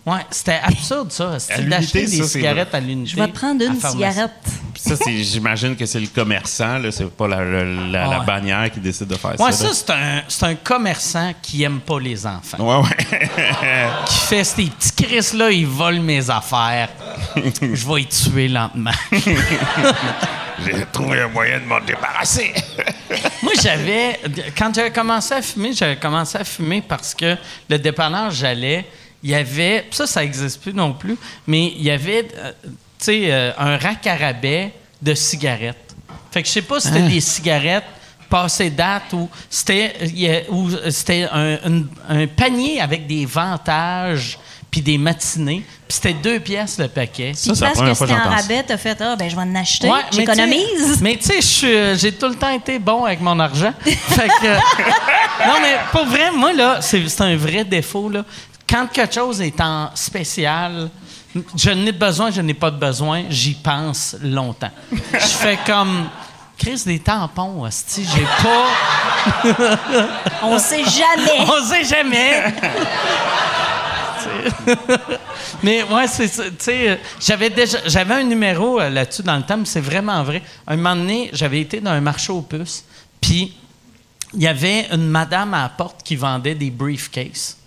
Ouais, 0.05 0.19
c'était 0.31 0.59
absurde, 0.61 1.13
ça. 1.13 1.37
D'acheter 1.61 2.01
des 2.01 2.07
ça, 2.17 2.23
c'est 2.23 2.29
cigarettes 2.29 2.75
à 2.75 2.79
l'unité. 2.81 3.11
Je 3.11 3.15
vais 3.21 3.27
te 3.29 3.33
prendre 3.33 3.63
une 3.63 3.79
cigarette. 3.79 4.31
Puis 4.73 4.81
ça, 4.83 4.95
j'imagine 5.07 5.77
que 5.77 5.85
c'est 5.85 5.99
le 6.01 6.07
commerçant, 6.07 6.77
là, 6.77 6.91
c'est 6.91 7.09
pas 7.09 7.25
la, 7.27 7.41
la- 7.41 8.07
la- 8.07 8.19
bannière 8.19 8.69
qui 8.69 8.81
décide 8.81 9.07
de 9.07 9.15
faire 9.15 9.39
Ouais, 9.39 9.51
ça. 9.53 9.69
ça, 9.69 9.73
c'est 9.73 9.89
un, 9.91 10.21
c'est 10.27 10.45
un 10.45 10.55
commerçant 10.55 11.31
qui 11.41 11.63
aime 11.63 11.79
pas 11.79 12.01
les 12.01 12.27
enfants. 12.27 12.57
là. 12.59 12.79
Ouais, 12.81 12.85
ouais. 12.85 13.29
Qui 14.07 14.15
fait 14.17 14.43
ces 14.43 14.65
petits 14.65 14.91
Chris-là, 15.05 15.51
ils 15.51 15.65
volent 15.67 16.01
mes 16.01 16.29
affaires. 16.29 16.89
Je 17.61 17.87
vais 17.87 18.01
y 18.01 18.05
tuer 18.07 18.49
lentement. 18.49 18.91
J'ai 20.65 20.85
trouvé 20.91 21.21
un 21.21 21.27
moyen 21.29 21.59
de 21.59 21.65
m'en 21.65 21.79
débarrasser. 21.79 22.53
Moi, 23.41 23.53
j'avais. 23.61 24.19
Quand 24.57 24.73
j'avais 24.73 24.91
commencé 24.91 25.33
à 25.33 25.41
fumer, 25.41 25.73
j'avais 25.73 25.95
commencé 25.97 26.37
à 26.37 26.43
fumer 26.43 26.81
parce 26.87 27.13
que 27.15 27.35
le 27.69 27.79
dépanneur, 27.79 28.31
j'allais. 28.31 28.85
Il 29.24 29.30
y 29.30 29.36
avait. 29.36 29.86
Ça, 29.91 30.05
ça 30.05 30.21
n'existe 30.21 30.61
plus 30.61 30.74
non 30.74 30.93
plus, 30.93 31.17
mais 31.47 31.67
il 31.78 31.84
y 31.84 31.91
avait, 31.91 32.28
euh, 32.38 32.51
tu 32.63 32.69
sais, 32.99 33.21
euh, 33.32 33.51
un 33.57 33.78
rack 33.78 34.05
à 34.07 34.15
rabais 34.15 34.74
de 35.01 35.13
cigarettes. 35.13 35.95
Fait 36.32 36.41
que 36.41 36.47
je 36.47 36.53
sais 36.53 36.61
pas 36.61 36.80
si 36.80 36.88
c'était 36.88 37.07
des 37.07 37.21
cigarettes 37.21 37.84
passées 38.30 38.71
date 38.71 39.13
ou 39.13 39.30
c'était 39.49 39.93
il 40.01 40.19
y 40.19 40.28
a- 40.30 40.41
ou 40.49 40.69
c'était 40.89 41.28
un, 41.32 42.26
panier 42.36 42.82
avec 42.82 43.05
des 43.05 43.26
vantages 43.26 44.39
puis 44.71 44.82
des 44.82 44.97
matinées. 44.97 45.63
Puis 45.88 45.97
c'était 46.01 46.13
deux 46.13 46.39
pièces 46.39 46.80
le 46.80 46.88
paquet. 46.88 47.34
Ça, 47.36 47.53
c'est 47.53 47.61
la 47.63 47.69
première 47.71 47.91
que 47.91 47.97
fois 47.97 48.07
que 48.07 48.13
c'était 48.13 48.19
en 48.19 48.24
j'entends 48.24 48.38
ça. 48.38 48.41
rabais, 48.41 48.63
t'as 48.63 48.78
fait, 48.78 48.97
ah, 49.01 49.15
ben, 49.15 49.30
je 49.30 49.36
vais 49.36 49.41
en 49.43 49.55
acheter. 49.55 49.88
Ouais, 49.88 49.99
J'économise. 50.11 50.99
Mais 51.01 51.15
tu 51.17 51.39
sais, 51.39 51.67
euh, 51.67 51.95
j'ai 51.95 52.11
tout 52.13 52.28
le 52.28 52.34
temps 52.34 52.49
été 52.49 52.80
bon 52.80 53.05
avec 53.05 53.21
mon 53.21 53.39
argent. 53.39 53.71
fait 53.86 54.28
que, 54.41 54.55
non, 55.47 55.59
mais 55.61 55.78
pour 55.91 56.05
vrai, 56.05 56.32
moi, 56.32 56.53
là, 56.53 56.80
c'est 56.82 57.21
un 57.21 57.36
vrai 57.36 57.63
défaut. 57.63 58.09
Là. 58.09 58.26
Quand 58.70 58.88
quelque 58.88 59.14
chose 59.14 59.41
est 59.41 59.59
en 59.61 59.91
spécial, 59.95 60.89
je 61.55 61.70
n'ai 61.72 61.91
besoin, 61.91 62.32
je 62.32 62.41
n'ai 62.41 62.53
pas 62.53 62.72
de 62.72 62.78
besoin, 62.78 63.24
j'y 63.30 63.53
pense 63.53 64.16
longtemps. 64.22 64.72
Je 64.91 65.18
fais 65.18 65.57
comme. 65.66 66.09
Chris, 66.55 66.84
des 66.86 66.99
tampons, 66.99 67.64
hostie, 67.64 68.07
j'ai 68.16 68.24
pas. 68.24 68.68
On 70.43 70.57
sait 70.59 70.84
jamais. 70.84 71.39
On 71.41 71.66
sait 71.66 71.84
jamais. 71.84 72.53
mais 75.64 75.84
ouais, 75.84 76.07
c'est 76.07 76.28
ça. 76.28 76.43
Tu 76.45 76.55
sais, 76.59 76.99
j'avais 77.20 77.49
déjà, 77.49 77.80
j'avais 77.88 78.14
un 78.14 78.24
numéro 78.24 78.80
euh, 78.80 78.89
là-dessus 78.89 79.24
dans 79.24 79.36
le 79.36 79.43
temps, 79.43 79.57
mais 79.57 79.66
c'est 79.66 79.82
vraiment 79.82 80.24
vrai. 80.24 80.41
Un 80.68 80.78
moment 80.78 80.95
donné, 80.95 81.30
j'avais 81.34 81.59
été 81.59 81.82
dans 81.82 81.91
un 81.91 82.01
marché 82.01 82.32
aux 82.32 82.41
puces, 82.41 82.86
puis 83.20 83.57
il 84.34 84.41
y 84.41 84.47
avait 84.47 84.88
une 84.91 85.07
madame 85.07 85.53
à 85.53 85.64
la 85.64 85.70
porte 85.70 86.03
qui 86.03 86.16
vendait 86.16 86.55
des 86.55 86.70
briefcases. 86.72 87.57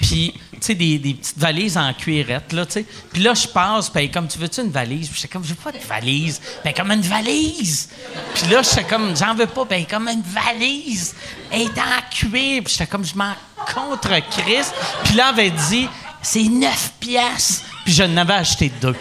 Puis, 0.00 0.34
tu 0.52 0.58
sais, 0.60 0.74
des, 0.74 0.98
petites 0.98 1.38
valises 1.38 1.78
en 1.78 1.92
cuirette, 1.92 2.52
là, 2.52 2.66
tu 2.66 2.72
sais. 2.72 2.86
Puis 3.12 3.22
là, 3.22 3.34
je 3.34 3.46
passe, 3.46 3.88
puis 3.88 4.04
est 4.04 4.08
comme, 4.08 4.28
tu 4.28 4.38
veux-tu 4.38 4.60
une 4.60 4.70
valise? 4.70 5.08
Puis 5.08 5.20
j'étais 5.20 5.32
comme, 5.32 5.44
je 5.44 5.50
veux 5.50 5.54
pas 5.54 5.72
de 5.72 5.78
valise. 5.78 6.40
Ben, 6.64 6.72
comme 6.74 6.90
une 6.90 7.02
valise. 7.02 7.88
Puis 8.34 8.50
là, 8.50 8.62
j'étais 8.62 8.84
comme, 8.84 9.16
j'en 9.16 9.34
veux 9.34 9.46
pas. 9.46 9.64
Ben, 9.64 9.84
comme 9.86 10.08
une 10.08 10.22
valise. 10.22 11.14
Elle 11.50 11.62
est 11.62 11.78
en 11.78 12.10
cuir. 12.10 12.62
Puis 12.64 12.72
j'étais 12.72 12.86
comme, 12.86 13.04
je 13.04 13.14
m'en 13.14 13.34
contre 13.72 14.08
Chris. 14.30 14.66
Puis 15.04 15.14
là, 15.14 15.32
elle 15.32 15.40
avait 15.40 15.50
dit, 15.50 15.88
c'est 16.22 16.42
9 16.42 16.92
piastres. 17.00 17.64
Puis 17.84 17.94
je 17.94 18.02
n'avais 18.02 18.34
acheté 18.34 18.72
deux. 18.80 18.96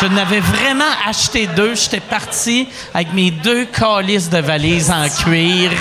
Je 0.00 0.06
n'avais 0.06 0.40
vraiment 0.40 0.84
acheté 1.06 1.46
deux. 1.48 1.74
J'étais 1.74 2.00
parti 2.00 2.68
avec 2.94 3.12
mes 3.12 3.30
deux 3.30 3.64
calices 3.64 4.30
de 4.30 4.38
valises 4.38 4.90
en 4.90 5.08
cuir 5.08 5.72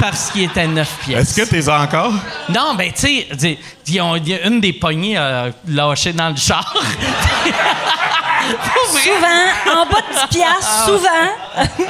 parce 0.00 0.30
qu'ils 0.30 0.44
étaient 0.44 0.66
9 0.66 0.98
pièces. 1.04 1.38
Est-ce 1.38 1.42
que 1.42 1.48
t'es 1.48 1.68
encore? 1.68 2.12
Non, 2.48 2.74
ben, 2.74 2.90
tu 2.92 3.00
sais, 3.00 3.58
a 4.00 4.46
une 4.46 4.60
des 4.60 4.72
poignées 4.72 5.18
euh, 5.18 5.50
lâchées 5.68 6.12
dans 6.12 6.30
le 6.30 6.36
char. 6.36 6.74
Souvent, 8.86 9.80
en 9.80 9.86
bas 9.86 10.00
de 10.00 10.28
10 10.30 10.38
piastres, 10.38 10.84
souvent. 10.86 11.80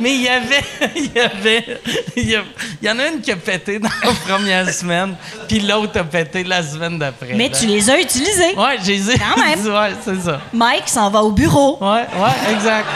Mais 0.00 0.14
il 0.14 0.22
y 0.22 0.28
avait. 0.28 0.62
Il 0.96 1.12
y 1.14 1.18
avait. 1.20 1.80
Il 2.16 2.30
y, 2.30 2.36
a- 2.36 2.42
il 2.80 2.88
y 2.88 2.90
en 2.90 2.98
a 2.98 3.06
une 3.08 3.20
qui 3.20 3.32
a 3.32 3.36
pété 3.36 3.78
dans 3.78 3.88
la 4.04 4.12
première 4.26 4.68
semaine, 4.72 5.16
puis 5.48 5.60
l'autre 5.60 5.98
a 6.00 6.04
pété 6.04 6.44
la 6.44 6.62
semaine 6.62 6.98
d'après. 6.98 7.32
Mais 7.34 7.48
là. 7.48 7.56
tu 7.58 7.66
les 7.66 7.88
as 7.90 7.98
utilisés. 8.00 8.54
Ouais, 8.56 8.76
j'ai 8.82 8.98
dit. 8.98 9.12
Quand 9.18 9.42
même. 9.42 9.58
Ouais, 9.72 9.92
c'est 10.04 10.20
ça. 10.20 10.40
Mike 10.52 10.88
s'en 10.88 11.10
va 11.10 11.22
au 11.22 11.30
bureau. 11.32 11.78
Ouais, 11.80 12.06
ouais, 12.16 12.52
exact. 12.52 12.86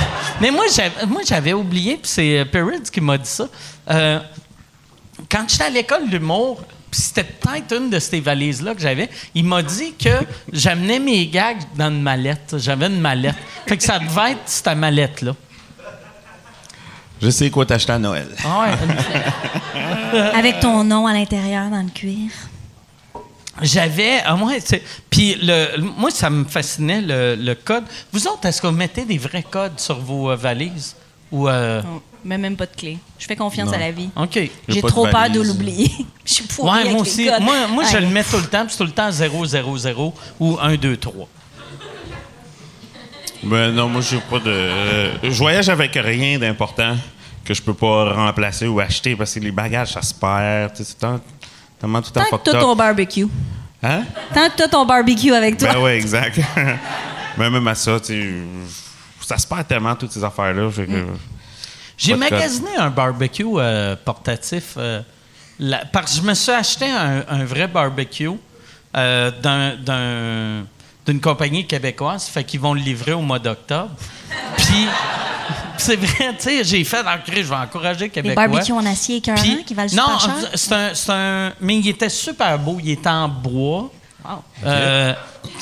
Mais 0.40 0.50
moi, 0.50 0.64
j'avais, 0.74 1.06
moi, 1.06 1.22
j'avais 1.26 1.52
oublié, 1.52 1.94
puis 1.96 2.10
c'est 2.10 2.38
euh, 2.40 2.44
Perrids 2.44 2.90
qui 2.92 3.00
m'a 3.00 3.16
dit 3.18 3.28
ça. 3.28 3.46
Euh, 3.90 4.20
quand 5.30 5.44
j'étais 5.48 5.64
à 5.64 5.70
l'école 5.70 6.08
d'humour, 6.08 6.60
c'était 6.92 7.24
peut-être 7.24 7.76
une 7.76 7.90
de 7.90 7.98
ces 7.98 8.20
valises-là 8.20 8.74
que 8.74 8.80
j'avais, 8.80 9.08
il 9.34 9.44
m'a 9.44 9.62
dit 9.62 9.94
que 9.94 10.10
j'amenais 10.52 10.98
mes 10.98 11.26
gags 11.26 11.58
dans 11.76 11.88
une 11.90 12.02
mallette. 12.02 12.54
J'avais 12.58 12.86
une 12.86 13.00
mallette. 13.00 13.34
Fait 13.66 13.76
que 13.76 13.82
ça 13.82 13.98
devait 13.98 14.32
être 14.32 14.40
cette 14.46 14.68
mallette-là. 14.76 15.34
Je 17.20 17.30
sais 17.30 17.50
quoi 17.50 17.64
t'acheter 17.66 17.92
à 17.92 17.98
Noël. 17.98 18.28
Ah 18.44 18.60
ouais, 18.60 20.14
une- 20.14 20.18
Avec 20.38 20.60
ton 20.60 20.84
nom 20.84 21.06
à 21.06 21.12
l'intérieur 21.14 21.70
dans 21.70 21.82
le 21.82 21.88
cuir. 21.90 22.30
J'avais. 23.62 24.20
ah, 24.24 24.36
moi, 24.36 24.52
c'est- 24.62 24.82
puis 25.08 25.34
le, 25.40 25.80
moi, 25.80 26.10
ça 26.10 26.28
me 26.28 26.44
fascinait 26.44 27.00
le, 27.00 27.34
le 27.36 27.54
code. 27.54 27.84
Vous 28.12 28.26
autres, 28.28 28.44
est-ce 28.46 28.60
que 28.60 28.66
vous 28.66 28.74
mettez 28.74 29.06
des 29.06 29.16
vrais 29.16 29.42
codes 29.42 29.80
sur 29.80 29.98
vos 29.98 30.30
euh, 30.30 30.36
valises? 30.36 30.94
Ou. 31.32 31.48
euh, 31.48 31.82
Non, 31.82 32.02
Mais 32.24 32.38
même 32.38 32.56
pas 32.56 32.66
de 32.66 32.74
clé. 32.76 32.98
Je 33.18 33.26
fais 33.26 33.36
confiance 33.36 33.72
à 33.72 33.78
la 33.78 33.90
vie. 33.90 34.08
OK. 34.16 34.38
J'ai 34.68 34.80
pas 34.80 34.88
de 34.88 34.92
trop 34.92 35.06
peur 35.08 35.30
de 35.30 35.40
l'oublier. 35.40 35.90
Je 36.24 36.32
suis 36.34 36.44
pourrie 36.44 36.70
Ouais, 36.70 36.80
avec 36.80 36.92
moi 36.92 37.02
les 37.04 37.08
aussi. 37.10 37.26
codes. 37.26 37.42
Moi, 37.42 37.54
moi 37.68 37.84
je 37.84 37.96
le 37.98 38.06
mets 38.08 38.24
tout 38.24 38.36
le 38.36 38.46
temps, 38.46 38.62
puis 38.64 38.70
c'est 38.72 38.78
tout 38.78 38.84
le 38.84 38.90
temps 38.90 39.10
0, 39.10 39.44
0, 39.46 39.76
0 39.76 40.14
ou 40.40 40.58
1, 40.60 40.74
2, 40.76 40.96
3. 40.96 41.28
Ben 43.42 43.70
non, 43.72 43.88
moi, 43.88 44.00
j'ai 44.00 44.18
pas 44.18 44.38
de. 44.38 44.50
euh, 44.50 45.12
je 45.22 45.28
voyage 45.38 45.68
avec 45.68 45.92
rien 45.94 46.38
d'important 46.38 46.96
que 47.44 47.54
je 47.54 47.62
peux 47.62 47.74
pas 47.74 48.12
remplacer 48.12 48.66
ou 48.66 48.80
acheter 48.80 49.14
parce 49.14 49.34
que 49.34 49.40
les 49.40 49.52
bagages, 49.52 49.92
ça 49.92 50.02
se 50.02 50.12
perd. 50.14 50.72
tu 50.72 50.78
sais, 50.78 50.84
C'est 50.90 50.98
tant- 50.98 51.20
tellement 51.78 52.02
tout 52.02 52.10
le 52.14 52.20
temps 52.22 52.26
Tant 52.30 52.38
que 52.38 52.50
up. 52.56 52.60
ton 52.60 52.74
barbecue. 52.74 53.28
Hein? 53.82 54.02
Tant 54.34 54.48
que 54.50 54.68
ton 54.68 54.84
barbecue 54.84 55.32
avec 55.32 55.58
toi. 55.58 55.72
Ben 55.74 55.80
ouais, 55.80 55.96
exact. 55.96 56.40
Ben 57.36 57.50
même 57.50 57.68
à 57.68 57.74
ça, 57.76 58.00
tu 58.00 58.06
sais, 58.06 58.32
ça 59.26 59.38
se 59.38 59.46
perd 59.46 59.66
tellement, 59.66 59.94
toutes 59.96 60.12
ces 60.12 60.22
affaires-là. 60.22 60.70
J'ai 61.98 62.14
magasiné 62.14 62.76
un 62.76 62.90
barbecue 62.90 63.44
euh, 63.56 63.96
portatif 64.04 64.74
euh, 64.76 65.00
la- 65.58 65.84
parce 65.86 66.12
que 66.14 66.22
je 66.22 66.26
me 66.26 66.34
suis 66.34 66.52
acheté 66.52 66.84
un, 66.90 67.24
un 67.28 67.44
vrai 67.44 67.66
barbecue 67.66 68.30
euh, 68.96 69.30
d'un- 69.42 69.76
d'un- 69.76 70.66
d'une 71.06 71.20
compagnie 71.20 71.66
québécoise. 71.66 72.26
Fait 72.26 72.44
qu'ils 72.44 72.60
vont 72.60 72.74
le 72.74 72.80
livrer 72.80 73.12
au 73.14 73.22
mois 73.22 73.38
d'octobre. 73.38 73.90
Puis, 74.58 74.86
c'est 75.78 75.96
vrai, 75.96 76.34
tu 76.36 76.42
sais, 76.44 76.64
j'ai 76.64 76.84
fait, 76.84 77.00
en 77.00 77.16
je 77.26 77.32
vais 77.42 77.54
encourager 77.54 78.00
les 78.00 78.04
Les 78.06 78.10
Québécois. 78.10 78.46
barbecues 78.48 78.72
en 78.72 78.84
acier 78.86 79.16
écœurant 79.16 79.40
qui 79.66 79.74
valent 79.74 79.88
non, 79.94 80.18
super 80.18 80.40
cher? 80.40 80.50
c'est 80.54 80.72
un, 80.74 80.94
c'est 80.94 81.12
un- 81.12 81.52
Mais 81.60 81.76
il 81.78 81.88
était 81.88 82.08
super 82.08 82.58
beau. 82.58 82.78
Il 82.82 82.90
était 82.90 83.08
en 83.08 83.28
bois. 83.28 83.90
Euh, 84.64 85.12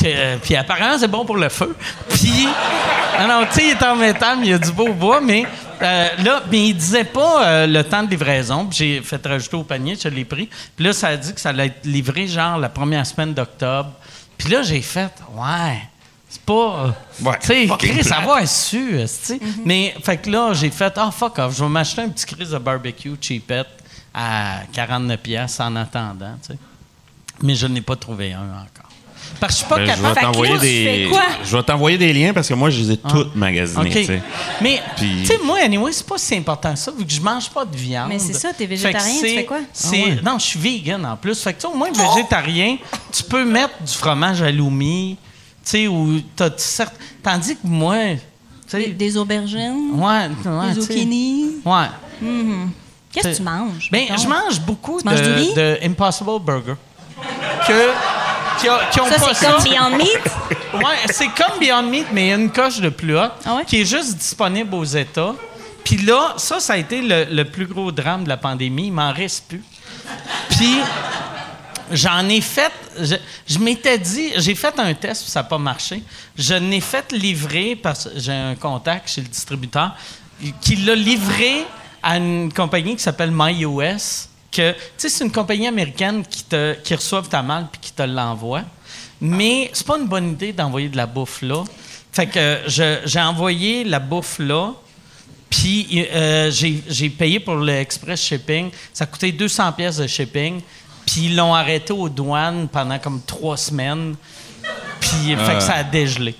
euh, 0.04 0.36
puis 0.42 0.56
apparemment, 0.56 0.98
c'est 0.98 1.08
bon 1.08 1.24
pour 1.24 1.36
le 1.36 1.48
feu. 1.48 1.76
Puis, 2.10 2.46
non, 3.20 3.28
non, 3.28 3.46
tu 3.46 3.60
sais, 3.60 3.66
il 3.66 3.70
est 3.70 3.82
en 3.82 3.96
métal, 3.96 4.38
mais 4.40 4.46
il 4.46 4.50
y 4.50 4.54
a 4.54 4.58
du 4.58 4.72
beau 4.72 4.92
bois, 4.92 5.20
mais 5.20 5.44
euh, 5.82 6.08
là, 6.22 6.42
mais 6.50 6.68
il 6.68 6.74
disait 6.74 7.04
pas 7.04 7.46
euh, 7.46 7.66
le 7.66 7.82
temps 7.84 8.02
de 8.02 8.10
livraison. 8.10 8.66
Puis 8.66 8.78
j'ai 8.78 9.00
fait 9.02 9.24
rajouter 9.26 9.56
au 9.56 9.64
panier, 9.64 9.96
je 10.02 10.08
l'ai 10.08 10.24
pris. 10.24 10.48
Puis 10.76 10.84
là, 10.84 10.92
ça 10.92 11.08
a 11.08 11.16
dit 11.16 11.32
que 11.34 11.40
ça 11.40 11.50
allait 11.50 11.66
être 11.66 11.84
livré 11.86 12.26
genre 12.26 12.58
la 12.58 12.68
première 12.68 13.06
semaine 13.06 13.34
d'octobre. 13.34 13.90
Puis 14.38 14.48
là, 14.50 14.62
j'ai 14.62 14.82
fait, 14.82 15.12
ouais, 15.36 15.78
c'est 16.28 16.42
pas. 16.42 16.52
euh, 16.86 16.90
Ouais, 17.22 17.38
tu 17.40 17.46
sais, 17.46 17.68
Chris, 17.78 18.02
ça 18.04 18.20
va 18.20 18.44
su, 18.46 18.92
tu 18.96 19.06
sais. 19.06 19.40
Mais, 19.64 19.94
fait 20.02 20.16
que 20.16 20.28
là, 20.30 20.52
j'ai 20.54 20.70
fait, 20.70 20.92
ah, 20.96 21.10
fuck 21.12 21.38
off, 21.38 21.56
je 21.56 21.62
vais 21.62 21.70
m'acheter 21.70 22.02
un 22.02 22.08
petit 22.08 22.26
Chris 22.26 22.46
de 22.46 22.58
barbecue 22.58 23.14
cheapette 23.20 23.68
à 24.12 24.62
49$ 24.74 25.16
piastres 25.18 25.60
en 25.62 25.76
attendant, 25.76 26.34
tu 26.44 26.52
sais. 26.52 26.58
Mais 27.42 27.54
je 27.54 27.66
n'ai 27.66 27.80
pas 27.80 27.96
trouvé 27.96 28.32
un 28.32 28.40
encore. 28.42 28.90
Parce 29.40 29.54
que 29.54 29.58
je 29.60 29.64
suis 29.64 29.68
pas 29.68 29.76
Ben, 29.76 29.86
je 29.86 29.90
capable. 29.90 30.14
vais 30.14 30.20
t'envoyer 30.20 30.58
des. 30.58 31.10
Je 31.44 31.56
vais 31.56 31.62
t'envoyer 31.62 31.98
des 31.98 32.12
liens 32.12 32.32
parce 32.32 32.48
que 32.48 32.54
moi, 32.54 32.70
je 32.70 32.80
les 32.80 32.92
ai 32.92 32.96
toutes 32.98 33.34
magasinées. 33.34 33.90
Ah. 33.90 33.94
Tu 33.98 34.04
sais. 34.04 34.22
Mais, 34.60 34.80
Puis- 34.96 35.20
tu 35.22 35.26
sais, 35.26 35.38
moi, 35.44 35.58
anyway, 35.62 35.92
c'est 35.92 36.06
pas 36.06 36.18
si 36.18 36.36
important 36.36 36.72
que 36.72 36.78
ça, 36.78 36.92
vu 36.92 37.04
que 37.04 37.12
je 37.12 37.20
mange 37.20 37.50
pas 37.50 37.64
de 37.64 37.76
viande. 37.76 38.08
Mais 38.08 38.18
c'est 38.18 38.32
ça, 38.34 38.52
t'es 38.52 38.66
végétarien, 38.66 39.14
tu 39.20 39.20
c'est- 39.28 39.34
fais 39.36 39.44
quoi? 39.44 39.58
Ah 39.62 39.90
ouais. 39.90 40.18
Non, 40.24 40.38
je 40.38 40.44
suis 40.44 40.58
vegan 40.60 41.04
en 41.04 41.16
plus. 41.16 41.38
Fait 41.42 41.52
que, 41.54 41.66
au 41.66 41.74
moins, 41.74 41.90
végétarien, 41.90 42.76
tu 43.12 43.22
peux 43.24 43.44
mettre 43.44 43.74
du 43.82 43.92
fromage 43.92 44.40
à 44.40 44.50
l'oumi, 44.52 45.16
tu 45.64 45.70
sais, 45.70 45.88
ou 45.88 46.20
t'as 46.36 46.50
certes. 46.56 46.94
Tandis 47.22 47.54
que 47.56 47.66
moi, 47.66 47.96
tu 48.68 48.76
Des, 48.76 48.84
sais. 48.84 48.90
des 48.90 49.16
aubergines, 49.16 49.90
Ouais, 49.94 50.28
ouais. 50.46 50.74
des 50.74 50.80
zucchini. 50.80 51.46
Ouais. 51.64 51.86
Qu'est-ce 53.12 53.28
que 53.28 53.36
tu 53.36 53.42
manges? 53.42 53.88
Ben, 53.90 54.04
je 54.16 54.26
mange 54.28 54.60
beaucoup 54.60 55.00
Tu 55.00 55.08
de, 55.08 55.54
de 55.54 55.78
Impossible 55.84 56.38
Burger. 56.40 56.74
Que, 57.66 57.90
qui, 58.60 58.68
a- 58.68 58.80
qui 58.92 59.00
ont 59.00 59.06
Ça, 59.08 59.18
pas 59.18 59.34
c'est 59.34 59.46
comme 59.46 59.62
Beyond 59.64 59.96
Meat? 59.96 60.20
Ouais, 60.74 60.96
c'est 61.12 61.28
comme 61.28 61.58
Beyond 61.60 61.82
Meat, 61.84 62.06
mais 62.12 62.26
il 62.26 62.28
y 62.28 62.32
a 62.32 62.36
une 62.36 62.50
coche 62.50 62.80
de 62.80 62.88
plus 62.88 63.16
haute 63.18 63.32
Ah 63.44 63.56
ouais? 63.56 63.64
qui 63.64 63.80
est 63.80 63.84
juste 63.84 64.16
disponible 64.16 64.74
aux 64.74 64.84
États. 64.84 65.34
Puis 65.84 65.98
là, 65.98 66.34
ça, 66.36 66.60
ça 66.60 66.72
a 66.74 66.76
été 66.76 67.00
le, 67.02 67.24
le 67.30 67.44
plus 67.44 67.66
gros 67.66 67.92
drame 67.92 68.24
de 68.24 68.28
la 68.28 68.36
pandémie. 68.36 68.86
Il 68.86 68.92
m'en 68.92 69.12
reste 69.12 69.44
plus. 69.48 69.62
Puis 70.50 70.78
j'en 71.92 72.28
ai 72.28 72.40
fait. 72.40 72.72
Je, 73.00 73.16
je 73.46 73.58
m'étais 73.58 73.98
dit, 73.98 74.30
j'ai 74.36 74.54
fait 74.54 74.78
un 74.78 74.94
test, 74.94 75.22
puis 75.22 75.30
ça 75.30 75.40
n'a 75.40 75.44
pas 75.48 75.58
marché. 75.58 76.02
Je 76.36 76.54
n'ai 76.54 76.80
fait 76.80 77.12
livrer 77.12 77.76
parce 77.76 78.04
que 78.04 78.10
j'ai 78.18 78.32
un 78.32 78.54
contact 78.54 79.08
chez 79.10 79.20
le 79.20 79.28
distributeur 79.28 79.92
qui 80.60 80.76
l'a 80.76 80.94
livré 80.94 81.64
à 82.02 82.16
une 82.16 82.52
compagnie 82.52 82.96
qui 82.96 83.02
s'appelle 83.02 83.30
MyOS. 83.32 84.28
Que, 84.54 84.70
tu 84.72 84.78
sais, 84.98 85.08
c'est 85.08 85.24
une 85.24 85.32
compagnie 85.32 85.66
américaine 85.66 86.24
qui, 86.24 86.44
te, 86.44 86.74
qui 86.74 86.94
reçoit 86.94 87.22
ta 87.22 87.42
malle 87.42 87.66
puis 87.72 87.80
qui 87.80 87.92
te 87.92 88.02
l'envoie. 88.02 88.62
Mais 89.20 89.68
c'est 89.72 89.86
pas 89.86 89.98
une 89.98 90.06
bonne 90.06 90.30
idée 90.32 90.52
d'envoyer 90.52 90.88
de 90.88 90.96
la 90.96 91.06
bouffe 91.06 91.42
là. 91.42 91.64
Fait 92.12 92.26
que 92.28 92.60
j'ai 92.68 93.20
envoyé 93.20 93.82
la 93.82 93.98
bouffe 93.98 94.38
là. 94.38 94.72
Puis 95.50 96.06
euh, 96.12 96.50
j'ai 96.52 97.08
payé 97.10 97.40
pour 97.40 97.56
l'express 97.56 98.20
shipping. 98.22 98.70
Ça 98.92 99.04
a 99.04 99.06
coûté 99.08 99.32
200 99.32 99.72
pièces 99.72 99.96
de 99.96 100.06
shipping. 100.06 100.60
Puis 101.04 101.22
ils 101.26 101.36
l'ont 101.36 101.52
arrêté 101.54 101.92
aux 101.92 102.08
douanes 102.08 102.68
pendant 102.68 102.98
comme 103.00 103.22
trois 103.22 103.56
semaines. 103.56 104.14
Puis 105.00 105.34
fait 105.36 105.54
que 105.54 105.60
ça 105.62 105.74
a 105.74 105.82
dégelé. 105.82 106.34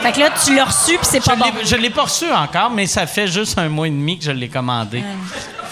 Fait 0.00 0.12
que 0.12 0.20
là, 0.20 0.30
tu 0.44 0.54
l'as 0.54 0.66
reçu, 0.66 0.98
puis 0.98 1.06
c'est 1.10 1.20
Je 1.20 1.24
pas 1.24 1.36
bon. 1.36 1.46
je 1.64 1.76
l'ai 1.76 1.88
pas 1.88 2.02
reçu 2.02 2.30
encore, 2.30 2.70
mais 2.70 2.86
ça 2.86 3.06
fait 3.06 3.26
juste 3.26 3.56
un 3.58 3.68
mois 3.70 3.86
et 3.86 3.90
demi 3.90 4.18
que 4.18 4.24
je 4.24 4.32
l'ai 4.32 4.48
commandé. 4.48 5.02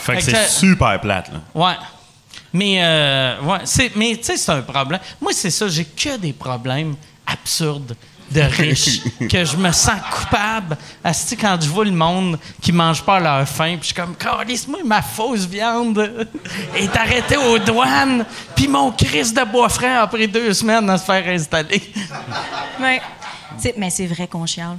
Fait 0.03 0.17
que 0.17 0.23
Fait 0.23 0.33
que- 0.33 0.39
c'est 0.39 0.49
super 0.49 1.01
plate, 1.01 1.31
là. 1.33 1.41
Ouais. 1.55 1.75
Mais, 2.53 2.79
euh, 2.83 3.41
ouais, 3.43 3.59
c'est, 3.65 3.95
mais 3.97 4.17
tu 4.17 4.25
sais, 4.25 4.37
c'est 4.37 4.53
un 4.53 4.63
problème. 4.63 5.01
Moi, 5.21 5.33
c'est 5.35 5.51
ça, 5.51 5.69
j'ai 5.69 5.85
que 5.85 6.17
des 6.19 6.33
problèmes 6.33 6.95
absurdes 7.27 7.97
de 8.31 8.41
riches 8.41 9.01
que 9.31 9.45
je 9.45 9.57
me 9.57 9.71
sens 9.73 10.01
coupable. 10.11 10.77
Asti, 11.05 11.37
quand 11.37 11.57
je 11.61 11.69
vois 11.69 11.85
le 11.85 11.91
monde 11.93 12.39
qui 12.61 12.73
mange 12.73 13.03
pas 13.03 13.17
à 13.17 13.21
leur 13.21 13.49
faim, 13.49 13.77
puis 13.79 13.81
je 13.83 13.87
suis 13.87 13.95
comme, 13.95 14.15
calisse-moi, 14.17 14.81
ma 14.85 15.01
fausse 15.03 15.47
viande 15.47 15.99
est 16.77 16.97
arrêtée 16.97 17.37
aux 17.37 17.59
douanes, 17.59 18.25
puis 18.55 18.69
mon 18.69 18.91
crise 18.93 19.33
de 19.33 19.45
bois 19.45 19.69
frais 19.69 19.95
a 19.97 20.07
pris 20.07 20.29
deux 20.29 20.53
semaines 20.53 20.89
à 20.91 20.99
se 20.99 21.05
faire 21.05 21.27
installer. 21.29 21.83
Ouais. 22.81 23.01
Mais 23.79 23.91
c'est 23.91 24.07
vrai 24.07 24.27
qu'on 24.27 24.47
chiale. 24.47 24.79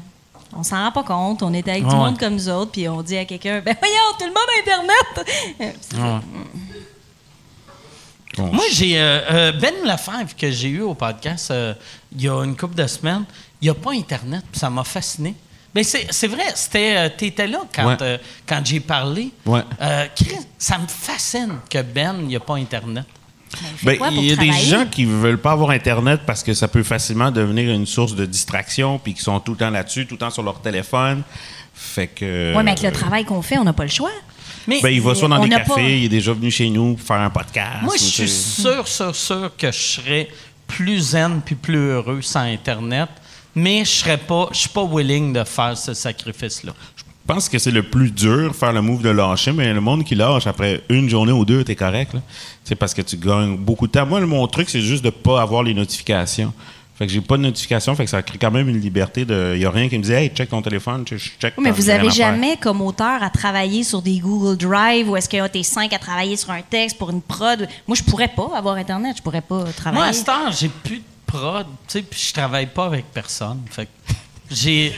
On 0.57 0.63
s'en 0.63 0.83
rend 0.83 0.91
pas 0.91 1.03
compte. 1.03 1.41
On 1.43 1.53
est 1.53 1.67
avec 1.67 1.83
Ouais. 1.83 1.89
du 1.89 1.95
monde 1.95 2.17
comme 2.19 2.33
nous 2.35 2.49
autres, 2.49 2.71
puis 2.71 2.87
on 2.89 3.01
dit 3.01 3.17
à 3.17 3.25
quelqu'un, 3.25 3.61
ben 3.61 3.75
voyons, 3.79 3.95
tout 4.19 4.25
le 4.25 4.31
monde 4.31 4.49
a 4.49 4.59
Internet. 5.61 6.23
Moi, 8.37 8.63
j'ai 8.71 8.99
euh, 8.99 9.19
euh, 9.31 9.51
Ben 9.51 9.73
Lefebvre 9.83 10.35
que 10.35 10.49
j'ai 10.49 10.69
eu 10.69 10.81
au 10.81 10.95
podcast 10.95 11.51
euh, 11.51 11.73
il 12.15 12.23
y 12.23 12.27
a 12.29 12.43
une 12.43 12.55
couple 12.57 12.73
de 12.75 12.87
semaines. 12.87 13.25
Il 13.61 13.65
n'y 13.65 13.69
a 13.69 13.75
pas 13.75 13.91
Internet, 13.91 14.43
puis 14.51 14.59
ça 14.59 14.69
m'a 14.71 14.83
fasciné. 14.83 15.35
Mais 15.75 15.83
c'est 15.83 16.07
c'est 16.11 16.27
vrai, 16.27 16.45
c'était 16.55 16.95
euh, 16.97 17.09
t'étais 17.15 17.47
là 17.47 17.59
quand, 17.73 17.85
Ouais. 17.87 17.97
euh, 18.01 18.17
quand 18.47 18.61
j'ai 18.65 18.79
parlé. 18.79 19.29
Ouais. 19.45 19.61
Euh, 19.81 20.07
Chris, 20.15 20.37
ça 20.57 20.77
me 20.79 20.87
fascine 20.87 21.59
que 21.69 21.81
Ben, 21.81 22.15
il 22.21 22.27
n'y 22.27 22.35
a 22.35 22.39
pas 22.39 22.55
Internet. 22.55 23.05
Ben, 23.83 23.97
il 24.11 24.25
y 24.25 24.31
a 24.31 24.35
des 24.35 24.51
gens 24.51 24.85
qui 24.85 25.05
veulent 25.05 25.37
pas 25.39 25.51
avoir 25.51 25.69
Internet 25.71 26.21
parce 26.25 26.43
que 26.43 26.53
ça 26.53 26.67
peut 26.67 26.83
facilement 26.83 27.31
devenir 27.31 27.71
une 27.73 27.85
source 27.85 28.15
de 28.15 28.25
distraction, 28.25 28.99
puis 28.99 29.13
qui 29.13 29.21
sont 29.21 29.39
tout 29.39 29.51
le 29.53 29.57
temps 29.57 29.69
là-dessus, 29.69 30.05
tout 30.05 30.15
le 30.15 30.19
temps 30.19 30.29
sur 30.29 30.43
leur 30.43 30.61
téléphone. 30.61 31.23
Fait 31.73 32.07
que. 32.07 32.53
Oui, 32.55 32.63
mais 32.63 32.71
avec 32.71 32.83
le 32.83 32.91
travail 32.91 33.25
qu'on 33.25 33.41
fait, 33.41 33.57
on 33.57 33.63
n'a 33.63 33.73
pas 33.73 33.83
le 33.83 33.89
choix. 33.89 34.11
Mais 34.67 34.79
Ben, 34.81 34.89
il 34.89 35.01
va 35.01 35.13
soit 35.15 35.27
dans 35.27 35.39
des 35.39 35.49
cafés, 35.49 35.73
pas- 35.73 35.81
il 35.81 36.05
est 36.05 36.09
déjà 36.09 36.31
venu 36.33 36.49
chez 36.49 36.69
nous 36.69 36.93
pour 36.95 37.05
faire 37.05 37.21
un 37.21 37.29
podcast. 37.29 37.81
moi, 37.81 37.95
je 37.97 38.03
suis 38.03 38.29
sûr, 38.29 38.87
sûr, 38.87 39.13
sûr 39.15 39.51
que 39.57 39.71
je 39.71 39.77
serais 39.77 40.29
plus 40.67 40.99
zen 41.11 41.41
puis 41.45 41.55
plus 41.55 41.77
heureux 41.89 42.21
sans 42.21 42.41
Internet. 42.41 43.09
Mais 43.55 43.85
je 43.85 43.89
serais 43.91 44.17
pas, 44.17 44.47
je 44.51 44.57
suis 44.59 44.69
pas 44.69 44.83
willing 44.83 45.31
de 45.33 45.43
faire 45.43 45.77
ce 45.77 45.93
sacrifice-là. 45.93 46.71
Je 47.25 47.33
pense 47.33 47.47
que 47.47 47.57
c'est 47.57 47.71
le 47.71 47.83
plus 47.83 48.11
dur, 48.11 48.53
faire 48.53 48.73
le 48.73 48.81
move 48.81 49.01
de 49.01 49.09
lâcher, 49.09 49.53
mais 49.53 49.73
le 49.73 49.79
monde 49.79 50.03
qui 50.03 50.13
lâche 50.13 50.45
après 50.45 50.83
une 50.89 51.07
journée 51.09 51.31
ou 51.31 51.45
deux, 51.45 51.63
t'es 51.63 51.75
correct. 51.75 52.13
là. 52.13 52.19
C'est 52.65 52.75
parce 52.75 52.93
que 52.93 53.01
tu 53.01 53.15
gagnes 53.15 53.55
beaucoup 53.55 53.87
de 53.87 53.93
temps. 53.93 54.05
Moi, 54.05 54.19
mon 54.25 54.45
truc, 54.47 54.69
c'est 54.69 54.81
juste 54.81 55.05
de 55.05 55.09
pas 55.09 55.41
avoir 55.41 55.63
les 55.63 55.73
notifications. 55.73 56.51
Fait 56.95 57.07
que 57.07 57.13
j'ai 57.13 57.21
pas 57.21 57.37
de 57.37 57.41
notification, 57.43 57.95
fait 57.95 58.03
que 58.03 58.09
ça 58.09 58.21
crée 58.21 58.37
quand 58.37 58.51
même 58.51 58.67
une 58.69 58.79
liberté 58.79 59.23
de. 59.25 59.55
Y 59.57 59.65
a 59.65 59.71
rien 59.71 59.87
qui 59.89 59.97
me 59.97 60.03
dit, 60.03 60.11
hey, 60.11 60.29
check 60.29 60.49
ton 60.49 60.61
téléphone, 60.61 61.05
check. 61.05 61.53
Oui, 61.57 61.63
mais 61.63 61.71
vous 61.71 61.81
rien 61.83 61.95
avez 61.95 62.07
à 62.07 62.11
faire. 62.11 62.33
jamais, 62.33 62.57
comme 62.57 62.81
auteur, 62.81 63.23
à 63.23 63.29
travailler 63.29 63.83
sur 63.83 64.01
des 64.01 64.19
Google 64.19 64.57
Drive 64.57 65.09
ou 65.09 65.15
est-ce 65.15 65.29
que 65.29 65.47
t'es 65.47 65.63
cinq 65.63 65.91
à 65.93 65.99
travailler 65.99 66.35
sur 66.35 66.51
un 66.51 66.61
texte 66.61 66.97
pour 66.97 67.09
une 67.09 67.21
prod? 67.21 67.67
Moi, 67.87 67.95
je 67.95 68.03
pourrais 68.03 68.27
pas 68.27 68.49
avoir 68.55 68.75
Internet, 68.75 69.15
je 69.17 69.23
pourrais 69.23 69.41
pas 69.41 69.63
travailler. 69.75 70.01
Moi, 70.01 70.09
à 70.09 70.13
cette 70.13 70.29
heure, 70.29 70.51
j'ai 70.51 70.69
plus 70.69 70.97
de 70.97 71.03
prod, 71.25 71.65
tu 71.87 71.93
sais, 71.99 72.01
puis 72.03 72.19
je 72.27 72.33
travaille 72.33 72.67
pas 72.67 72.85
avec 72.85 73.05
personne. 73.11 73.61
Fait 73.71 73.85
que 73.85 74.13
j'ai. 74.53 74.93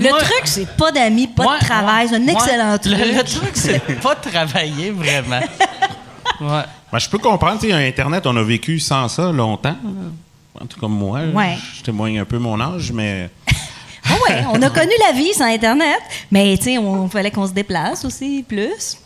le 0.00 0.08
Moi- 0.10 0.18
truc, 0.20 0.42
c'est 0.44 0.68
pas 0.76 0.92
d'amis, 0.92 1.26
pas 1.26 1.58
de 1.58 1.64
travail. 1.64 2.08
C'est 2.08 2.16
un 2.16 2.26
excellent 2.28 2.72
Le- 2.72 2.78
truc. 2.78 2.98
Le, 2.98 3.22
truc, 3.24 3.50
c'est 3.54 4.00
pas 4.00 4.14
travailler 4.14 4.90
vraiment. 4.90 5.40
Ouais. 6.40 6.62
Ben, 6.92 6.98
je 6.98 7.08
peux 7.08 7.18
comprendre, 7.18 7.60
tu 7.60 7.72
Internet, 7.72 8.26
on 8.26 8.36
a 8.36 8.42
vécu 8.42 8.78
sans 8.78 9.08
ça 9.08 9.32
longtemps. 9.32 9.76
En 10.60 10.66
tout 10.66 10.78
cas, 10.78 10.86
moi, 10.88 11.20
Ouais. 11.32 11.56
je 11.76 11.82
témoigne 11.82 12.18
un 12.18 12.24
peu 12.24 12.38
mon 12.38 12.60
âge, 12.60 12.92
mais. 12.92 13.30
Ah 14.04 14.14
ouais, 14.28 14.44
on 14.52 14.60
a 14.60 14.68
connu 14.68 14.90
la 15.06 15.12
vie 15.12 15.32
sans 15.32 15.44
Internet, 15.44 16.00
mais 16.30 16.56
tu 16.58 16.64
sais, 16.64 16.78
on 16.78 17.08
fallait 17.08 17.30
qu'on 17.30 17.46
se 17.46 17.52
déplace 17.52 18.04
aussi 18.04 18.44
plus. 18.46 18.98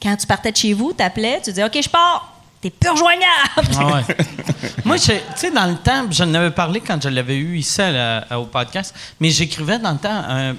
Quand 0.00 0.14
tu 0.14 0.26
partais 0.26 0.52
de 0.52 0.56
chez 0.58 0.74
vous, 0.74 0.92
t'appelais, 0.92 1.40
tu 1.42 1.50
disais 1.50 1.64
OK, 1.64 1.76
je 1.82 1.88
pars. 1.88 2.35
T'es 2.60 2.70
plus 2.70 2.90
rejoignable. 2.90 3.68
Ah 3.78 3.86
ouais. 3.86 4.16
Moi, 4.84 4.98
tu 4.98 5.12
sais, 5.36 5.50
dans 5.50 5.66
le 5.66 5.76
temps, 5.76 6.06
j'en 6.10 6.32
avais 6.34 6.50
parlé 6.50 6.80
quand 6.80 7.00
je 7.02 7.08
l'avais 7.08 7.36
eu 7.36 7.58
ici 7.58 7.80
à 7.82 7.92
la- 7.92 8.18
à- 8.30 8.38
au 8.38 8.46
podcast, 8.46 8.94
mais 9.20 9.30
j'écrivais 9.30 9.78
dans 9.78 9.92
le 9.92 9.98
temps 9.98 10.22
un 10.26 10.54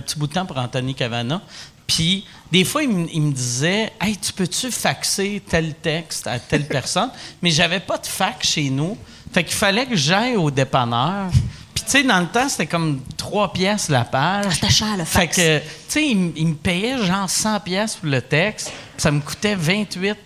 petit 0.00 0.18
bout 0.18 0.26
de 0.28 0.32
temps 0.32 0.46
pour 0.46 0.56
Anthony 0.58 0.94
Cavana. 0.94 1.40
Puis, 1.86 2.24
des 2.50 2.64
fois, 2.64 2.82
il, 2.84 2.88
me- 2.90 3.08
il 3.12 3.22
me 3.22 3.32
disait 3.32 3.92
Hey, 4.00 4.16
tu 4.16 4.32
peux-tu 4.32 4.70
faxer 4.70 5.42
tel 5.48 5.74
texte 5.74 6.26
à 6.26 6.38
telle 6.38 6.66
personne 6.66 7.10
Mais 7.42 7.50
j'avais 7.50 7.80
pas 7.80 7.98
de 7.98 8.06
fax 8.06 8.48
chez 8.48 8.70
nous. 8.70 8.96
Fait 9.32 9.44
qu'il 9.44 9.54
fallait 9.56 9.86
que 9.86 9.96
j'aille 9.96 10.36
au 10.36 10.50
dépanneur. 10.50 11.28
Puis, 11.74 11.84
tu 11.84 11.90
sais, 11.90 12.02
dans 12.04 12.20
le 12.20 12.26
temps, 12.26 12.48
c'était 12.48 12.66
comme 12.66 13.00
trois 13.26 13.52
pièces 13.52 13.88
la 13.88 14.04
page. 14.04 14.54
C'était 14.54 14.70
cher, 14.70 14.96
le 14.96 15.04
Fait 15.04 15.20
fax. 15.26 15.36
que, 15.36 15.58
tu 15.58 15.64
sais, 15.88 16.06
il, 16.06 16.46
me 16.48 16.54
payait 16.54 17.04
genre 17.04 17.28
100 17.28 17.60
pièces 17.60 17.96
pour 17.96 18.08
le 18.08 18.22
texte. 18.22 18.72
Ça 18.96 19.10
me 19.10 19.20
coûtait 19.20 19.54
28 19.56 20.16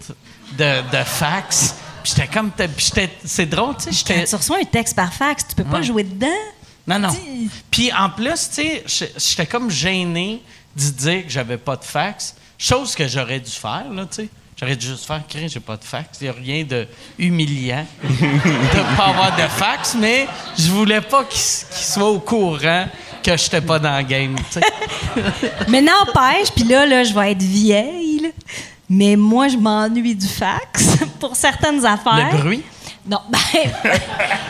de, 0.59 0.81
de 0.99 1.05
fax. 1.05 1.75
Puis 2.03 2.13
j'étais 2.15 2.29
comme... 2.29 2.51
C'est 3.25 3.47
drôle, 3.47 3.77
tu 3.77 3.93
sais, 3.93 4.25
tu 4.27 4.35
reçois 4.37 4.59
un 4.59 4.65
texte 4.65 4.95
par 4.97 5.13
fax, 5.13 5.47
tu 5.49 5.55
peux 5.55 5.65
pas 5.65 5.79
Ouais. 5.79 5.83
jouer 5.83 6.03
dedans? 6.05 6.27
Non, 6.87 6.99
non. 6.99 7.17
Puis 7.71 7.93
en 7.93 8.11
plus, 8.11 8.51
tu 8.55 8.63
sais, 8.87 9.13
j'étais 9.17 9.47
comme 9.47 9.71
gêné 9.71 10.43
d'y 10.77 10.93
dire 10.93 11.25
que 11.25 11.31
j'avais 11.31 11.59
pas 11.59 11.77
de 11.77 11.85
fax. 11.85 12.35
Chose 12.59 12.95
que 12.95 13.07
j'aurais 13.09 13.41
dû 13.41 13.51
faire, 13.51 13.87
là, 13.91 14.05
tu 14.07 14.17
sais. 14.25 14.29
J'aurais 14.61 14.77
dû 14.77 14.89
juste 14.89 15.07
faire, 15.07 15.23
Chris, 15.27 15.49
j'ai 15.49 15.61
pas 15.61 15.79
de 15.79 15.85
fax. 15.85 16.19
Il 16.21 16.25
n'y 16.25 16.29
a 16.29 16.33
rien 16.33 16.65
de 16.65 16.87
humiliant 17.19 17.87
de 18.03 18.97
pas 18.97 19.07
avoir 19.07 19.35
de 19.35 19.49
fax, 19.49 19.97
mais 19.99 20.29
je 20.59 20.71
voulais 20.71 21.01
pas 21.01 21.25
qu'il 21.25 21.41
soit 21.41 22.11
au 22.11 22.19
courant 22.19 22.85
que 23.23 23.35
j'étais 23.39 23.63
pas 23.63 23.79
dans 23.79 23.97
le 23.97 24.03
game. 24.03 24.37
Mais 25.69 25.81
n'empêche, 25.81 26.51
puis 26.55 26.65
là, 26.65 26.85
là, 26.85 27.05
je 27.05 27.15
vais 27.15 27.33
être 27.33 27.43
vieille, 27.43 28.21
là. 28.23 28.29
mais 28.89 29.17
moi, 29.17 29.49
je 29.49 29.57
m'ennuie 29.57 30.15
du 30.15 30.27
fax 30.29 30.99
pour 31.21 31.37
certaines 31.37 31.85
affaires. 31.85 32.31
Le 32.33 32.39
bruit? 32.39 32.63
Non, 33.07 33.19
ben, 33.29 33.39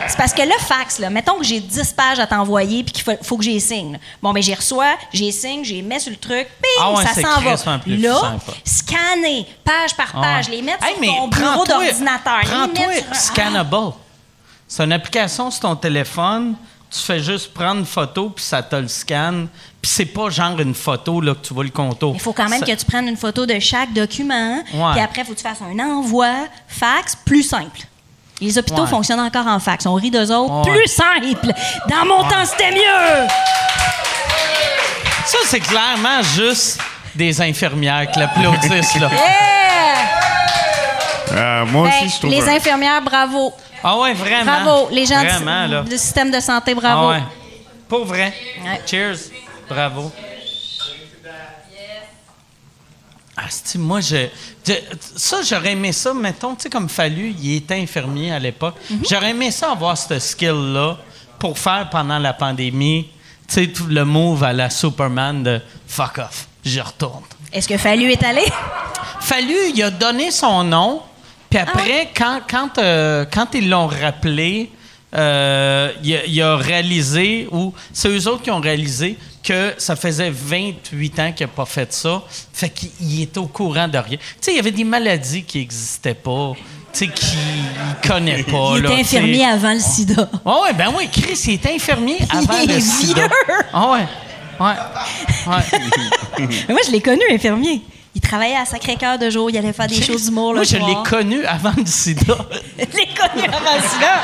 c'est 0.07 0.17
parce 0.17 0.33
que 0.33 0.41
le 0.41 0.57
fax, 0.59 0.99
là, 0.99 1.09
mettons 1.09 1.37
que 1.37 1.43
j'ai 1.43 1.59
10 1.59 1.93
pages 1.93 2.19
à 2.19 2.27
t'envoyer 2.27 2.83
puis 2.83 2.91
qu'il 2.93 3.03
faut, 3.03 3.15
faut 3.21 3.37
que 3.37 3.43
j'y 3.43 3.59
signe. 3.61 3.97
Bon, 4.21 4.33
ben, 4.33 4.43
j'y 4.43 4.53
reçois, 4.53 4.95
j'y 5.13 5.31
signe, 5.31 5.63
j'y 5.63 5.81
mets 5.81 5.99
sur 5.99 6.11
le 6.11 6.17
truc, 6.17 6.47
bing, 6.61 6.71
Ah 6.81 6.91
ouais, 6.91 7.05
ça 7.05 7.13
s'en 7.13 7.39
va. 7.41 7.55
Là, 7.87 8.37
scanner, 8.65 9.47
page 9.63 9.95
par 9.95 10.11
page, 10.11 10.47
Ouais. 10.49 10.55
les 10.57 10.61
mettre 10.61 10.83
Hey, 10.85 10.95
sur 10.95 11.15
ton 11.15 11.27
bureau 11.27 11.65
d'ordinateur. 11.65 12.41
Prends-toi 12.43 12.93
sur 13.07 13.15
Scannable. 13.15 13.93
C'est 14.67 14.83
une 14.83 14.93
application 14.93 15.51
sur 15.51 15.61
ton 15.61 15.75
téléphone. 15.75 16.55
Tu 16.89 16.99
fais 16.99 17.21
juste 17.21 17.53
prendre 17.53 17.79
une 17.79 17.85
photo, 17.85 18.29
puis 18.31 18.43
ça 18.43 18.61
te 18.61 18.75
le 18.75 18.89
scanne. 18.89 19.47
Puis 19.81 19.89
c'est 19.91 20.05
pas 20.05 20.29
genre 20.29 20.59
une 20.59 20.75
photo 20.75 21.21
là, 21.21 21.33
que 21.35 21.47
tu 21.47 21.53
vois 21.53 21.63
le 21.63 21.69
contour. 21.69 22.13
Il 22.15 22.19
faut 22.19 22.33
quand 22.33 22.49
même 22.49 22.59
Ça- 22.59 22.65
que 22.65 22.75
tu 22.77 22.85
prennes 22.85 23.07
une 23.07 23.15
photo 23.17 23.45
de 23.45 23.57
chaque 23.59 23.93
document. 23.93 24.61
Puis 24.69 24.79
après, 25.01 25.21
il 25.21 25.25
faut 25.25 25.31
que 25.31 25.37
tu 25.37 25.43
fasses 25.43 25.61
un 25.61 25.79
envoi, 25.79 26.29
fax, 26.67 27.15
plus 27.15 27.43
simple. 27.43 27.79
Les 28.41 28.57
hôpitaux 28.57 28.81
Ouais. 28.83 28.89
fonctionnent 28.89 29.19
encore 29.19 29.45
en 29.47 29.59
fax. 29.59 29.85
On 29.85 29.93
rit 29.93 30.09
d'eux 30.11 30.31
autres. 30.31 30.67
Ouais. 30.67 30.75
Plus 30.77 30.87
simple. 30.87 31.53
Dans 31.87 32.05
mon 32.05 32.23
temps, 32.27 32.43
c'était 32.45 32.71
mieux. 32.71 33.27
Ça, 35.25 35.37
c'est 35.45 35.59
clairement 35.59 36.21
juste 36.35 36.79
des 37.15 37.39
infirmières 37.41 38.09
qui 38.11 38.19
l'applaudissent. 38.19 38.99
Là. 38.99 39.09
Yeah! 41.33 41.61
Euh, 41.61 41.65
moi 41.67 41.87
aussi, 41.87 42.09
je 42.09 42.17
trouve. 42.19 42.29
les 42.31 42.41
un- 42.49 42.55
infirmières, 42.55 43.01
bravo. 43.01 43.53
Ah 43.83 43.97
ouais, 43.99 44.13
vraiment. 44.13 44.51
Bravo. 44.63 44.89
Les 44.91 45.05
gens 45.05 45.23
Vraiment, 45.23 45.65
du, 45.65 45.71
là. 45.73 45.81
du 45.83 45.97
système 45.97 46.29
de 46.31 46.39
santé, 46.41 46.73
Ah 46.75 46.79
bravo. 46.79 47.09
ouais. 47.11 47.23
Pour 47.87 48.05
vrai. 48.05 48.33
Ouais. 48.65 48.81
Cheers. 48.85 49.15
Bravo. 49.69 50.11
Ah, 53.37 53.43
moi, 53.75 54.01
je, 54.01 54.27
je- 54.67 54.73
ça, 55.15 55.41
j'aurais 55.41 55.71
aimé 55.71 55.91
ça, 55.93 56.13
mettons, 56.13 56.53
tu 56.55 56.63
sais, 56.63 56.69
comme 56.69 56.89
Fallu, 56.89 57.33
il 57.41 57.55
était 57.57 57.75
infirmier 57.75 58.31
à 58.33 58.39
l'époque. 58.39 58.75
Mhm. 58.89 59.03
J'aurais 59.09 59.29
aimé 59.31 59.51
ça 59.51 59.71
avoir 59.71 59.97
ce 59.97 60.19
skill-là 60.19 60.97
pour 61.39 61.57
faire 61.57 61.89
pendant 61.89 62.19
la 62.19 62.33
pandémie, 62.33 63.07
tu 63.47 63.53
sais, 63.55 63.67
tout 63.67 63.85
le 63.87 64.03
move 64.05 64.43
à 64.43 64.53
la 64.53 64.69
Superman 64.69 65.43
de 65.43 65.61
fuck 65.87 66.17
off, 66.19 66.47
j'y 66.63 66.81
retourne. 66.81 67.23
Est-ce 67.53 67.67
que 67.67 67.77
Fallu 67.77 68.11
est 68.11 68.23
allé? 68.23 68.43
Fallu, 69.21 69.55
il 69.73 69.81
a 69.83 69.89
donné 69.91 70.29
son 70.31 70.63
nom, 70.63 71.01
puis 71.49 71.59
Ah 71.59 71.63
après, 71.67 72.11
quand, 72.15 72.41
quand, 72.49 72.77
euh, 72.77 73.25
quand 73.31 73.47
ils 73.55 73.69
l'ont 73.69 73.87
rappelé, 73.87 74.69
euh, 75.15 75.91
il, 76.03 76.15
a, 76.15 76.25
il 76.25 76.41
a 76.41 76.55
réalisé, 76.57 77.47
ou 77.51 77.73
c'est 77.93 78.09
eux 78.09 78.27
autres 78.27 78.43
qui 78.43 78.51
ont 78.51 78.61
réalisé, 78.61 79.17
que 79.43 79.73
ça 79.77 79.95
faisait 79.95 80.29
28 80.31 81.19
ans 81.19 81.31
qu'il 81.31 81.45
n'a 81.45 81.51
pas 81.51 81.65
fait 81.65 81.91
ça. 81.93 82.21
Fait 82.53 82.69
qu'il 82.69 82.89
il 82.99 83.23
était 83.23 83.39
au 83.39 83.47
courant 83.47 83.87
de 83.87 83.97
rien. 83.97 84.17
Tu 84.17 84.23
sais, 84.41 84.51
il 84.51 84.57
y 84.57 84.59
avait 84.59 84.71
des 84.71 84.83
maladies 84.83 85.43
qui 85.43 85.59
n'existaient 85.59 86.13
pas, 86.13 86.53
tu 86.93 86.99
sais, 86.99 87.07
qu'il 87.07 87.37
ne 87.37 88.07
connaît 88.07 88.43
pas. 88.43 88.73
Il 88.77 88.85
était 88.85 89.01
infirmier 89.01 89.45
avant 89.45 89.73
le 89.73 89.79
sida. 89.79 90.29
Ah 90.45 90.61
ouais, 90.63 90.73
ben 90.73 90.93
oui, 90.97 91.09
Chris, 91.11 91.39
il 91.47 91.53
était 91.53 91.73
infirmier 91.73 92.17
avant 92.29 92.59
Il 92.61 92.69
le 92.69 92.75
est 92.75 92.81
sida. 92.81 93.21
vieux. 93.21 93.55
Ah 93.73 93.91
ouais. 93.91 94.07
Ouais. 94.59 94.75
Ouais. 95.47 95.79
Mais 96.67 96.73
moi, 96.73 96.81
je 96.85 96.91
l'ai 96.91 97.01
connu, 97.01 97.21
infirmier. 97.31 97.81
Il 98.13 98.21
travaillait 98.21 98.57
à 98.57 98.65
Sacré-Cœur 98.65 99.17
de 99.17 99.29
jour. 99.29 99.49
Il 99.49 99.57
allait 99.57 99.73
faire 99.73 99.87
des 99.87 100.01
choses 100.01 100.25
d'humour 100.25 100.53
le 100.53 100.57
Moi, 100.59 100.63
je 100.69 100.77
l'ai 100.77 101.09
connu 101.09 101.43
avant 101.45 101.71
le 101.75 101.85
sida. 101.85 102.35
Je 102.77 102.83
l'ai 102.97 103.07
connu 103.07 103.47
avant 103.47 103.75
le 103.75 103.89
sida. 103.89 104.21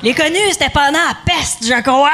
Je 0.00 0.06
l'ai 0.06 0.14
connu, 0.14 0.38
c'était 0.50 0.70
pendant 0.70 0.98
la 0.98 1.14
peste, 1.26 1.58
je 1.62 1.80
crois. 1.82 2.10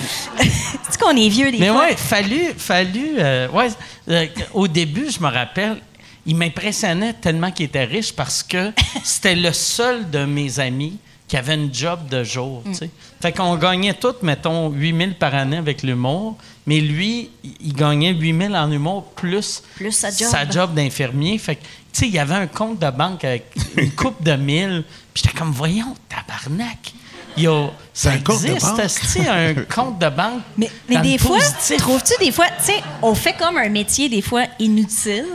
C'est 0.90 1.00
qu'on 1.00 1.16
est 1.16 1.28
vieux 1.28 1.50
des 1.50 1.58
Mais 1.58 1.68
fois? 1.68 1.80
ouais, 1.86 1.96
fallu, 1.96 2.52
fallu. 2.56 3.14
euh, 3.18 3.48
ouais, 3.50 3.68
euh, 4.08 4.26
au 4.54 4.66
début, 4.68 5.10
je 5.10 5.20
me 5.20 5.28
rappelle, 5.28 5.78
il 6.26 6.36
m'impressionnait 6.36 7.14
tellement 7.14 7.50
qu'il 7.50 7.66
était 7.66 7.84
riche 7.84 8.12
parce 8.12 8.42
que 8.42 8.72
c'était 9.04 9.36
le 9.36 9.52
seul 9.52 10.08
de 10.10 10.24
mes 10.24 10.58
amis 10.60 10.98
qui 11.28 11.36
avait 11.36 11.54
une 11.54 11.72
job 11.72 12.08
de 12.08 12.24
jour. 12.24 12.64
sais. 12.72 12.90
Fait 13.22 13.30
qu'on 13.32 13.54
gagnait 13.56 13.94
tous, 13.94 14.14
mettons, 14.22 14.68
8000 14.70 15.14
par 15.14 15.32
année 15.34 15.58
avec 15.58 15.82
l'humour, 15.84 16.36
mais 16.66 16.80
lui, 16.80 17.30
il- 17.60 17.72
gagnait 17.72 18.12
8000 18.12 18.56
en 18.56 18.70
humour 18.72 19.04
plus, 19.14 19.62
Plus 19.76 19.92
sa 19.92 20.10
job. 20.50 20.74
d'infirmier. 20.74 21.38
Fait 21.38 21.54
que, 21.54 21.60
tu 21.62 22.00
sais, 22.00 22.06
il 22.08 22.14
y 22.14 22.18
avait 22.18 22.34
un 22.34 22.48
compte 22.48 22.80
de 22.80 22.90
banque 22.90 23.24
avec 23.24 23.44
une 23.76 23.90
coupe 23.94 24.20
de 24.24 24.32
mille. 24.34 24.82
Puis 25.14 25.22
j'étais 25.24 25.38
comme, 25.38 25.52
voyons, 25.52 25.94
tabarnak. 26.08 26.92
Il 27.40 27.44
y 27.44 27.46
a, 27.48 27.68
ça 27.94 28.10
un 28.12 28.18
compte 28.18 28.42
de 28.42 28.48
existe, 28.48 28.66
banque. 28.66 28.78
esti, 28.80 29.20
un 29.28 29.54
compte 29.74 29.98
de 29.98 30.08
banque. 30.08 30.42
Mais, 30.56 30.70
des 31.02 31.18
fois, 31.18 31.38
trouves-tu 31.78 32.12
des 32.24 32.32
fois, 32.32 32.46
tu 32.58 32.72
sais, 32.72 32.82
on 33.02 33.14
fait 33.14 33.32
comme 33.34 33.56
un 33.56 33.68
métier 33.68 34.08
des 34.08 34.22
fois 34.22 34.44
inutile. 34.58 35.26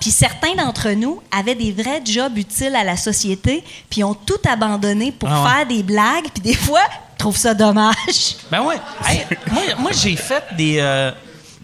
Puis 0.00 0.10
certains 0.10 0.54
d'entre 0.54 0.90
nous 0.90 1.22
avaient 1.30 1.54
des 1.54 1.72
vrais 1.72 2.02
jobs 2.04 2.36
utiles 2.36 2.74
à 2.76 2.84
la 2.84 2.96
société, 2.96 3.64
puis 3.88 4.04
ont 4.04 4.12
tout 4.14 4.40
abandonné 4.46 5.12
pour 5.12 5.30
Ah 5.30 5.42
ouais. 5.42 5.48
faire 5.50 5.66
des 5.66 5.82
blagues, 5.82 6.26
puis 6.32 6.42
des 6.42 6.54
fois, 6.54 6.82
trouvent 7.16 7.36
ça 7.38 7.54
dommage. 7.54 7.94
Ben 8.50 8.60
ouais. 8.62 8.76
Hey, 9.06 9.24
moi, 9.50 9.62
moi, 9.78 9.90
j'ai 9.92 10.16
fait 10.16 10.44
des. 10.58 10.76
euh, 10.78 11.10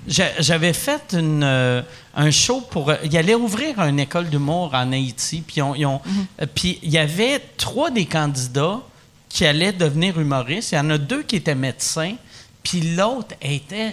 j'a- 0.09 0.40
J'avais 0.40 0.73
fait 0.73 1.02
une, 1.12 1.43
euh, 1.44 1.82
un 2.16 2.31
show 2.31 2.62
pour. 2.62 2.89
euh, 2.90 2.97
il 3.05 3.15
allait 3.19 3.35
ouvrir 3.35 3.78
une 3.81 4.01
école 4.01 4.31
d'humour 4.31 4.70
en 4.73 4.90
Haïti. 4.90 5.43
Puis 5.47 5.57
ils 5.77 5.85
ont- 5.85 6.01
euh, 6.40 6.47
puis 6.55 6.78
il 6.82 6.90
y 6.90 6.97
avait 6.98 7.43
trois 7.59 7.90
des 7.90 8.07
candidats 8.07 8.81
qui 9.31 9.47
allaient 9.47 9.73
devenir 9.73 10.20
humoristes. 10.20 10.73
Il 10.73 10.74
y 10.74 10.78
en 10.78 10.90
a 10.90 10.98
deux 10.98 11.23
qui 11.23 11.36
étaient 11.36 11.55
médecins. 11.55 12.16
Puis 12.62 12.94
l'autre 12.94 13.35
était. 13.40 13.93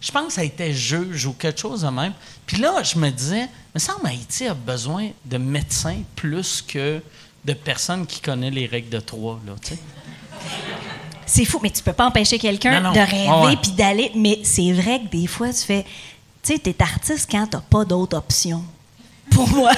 Je, 0.00 0.10
pense 0.10 0.32
ça 0.34 0.44
était 0.44 0.72
juge 0.72 1.26
ou 1.26 1.34
quelque 1.34 1.60
chose 1.60 1.82
de 1.82 1.88
même. 1.88 2.12
Puis 2.46 2.56
là, 2.56 2.82
je 2.82 2.98
me 2.98 3.10
disais, 3.10 3.48
me 3.74 3.78
semble 3.78 4.06
Haïti 4.06 4.48
a 4.48 4.54
besoin 4.54 5.10
de 5.24 5.38
médecins 5.38 5.98
plus 6.16 6.62
que 6.66 7.00
de 7.44 7.52
personnes 7.52 8.06
qui 8.06 8.20
connaissent 8.20 8.52
les 8.52 8.66
règles 8.66 8.90
de 8.90 9.00
trois. 9.00 9.38
Là, 9.46 9.52
tu 9.62 9.74
sais. 9.74 9.78
C'est 11.26 11.44
fou, 11.44 11.58
mais 11.62 11.70
tu 11.70 11.82
peux 11.82 11.92
pas 11.92 12.06
empêcher 12.06 12.38
quelqu'un 12.38 12.92
de 12.92 12.98
rêver 12.98 13.46
ouais. 13.46 13.56
puis 13.56 13.72
d'aller. 13.72 14.10
Mais 14.14 14.40
c'est 14.42 14.72
vrai 14.72 15.00
que 15.00 15.16
des 15.16 15.26
fois, 15.26 15.52
tu 15.52 15.60
fais. 15.60 15.84
Tu 16.42 16.52
sais, 16.52 16.58
t'es 16.58 16.76
artiste 16.82 17.30
quand 17.30 17.46
t'as 17.46 17.60
pas 17.60 17.84
d'autres 17.84 18.16
options. 18.16 18.64
Pour 19.34 19.48
moi. 19.48 19.72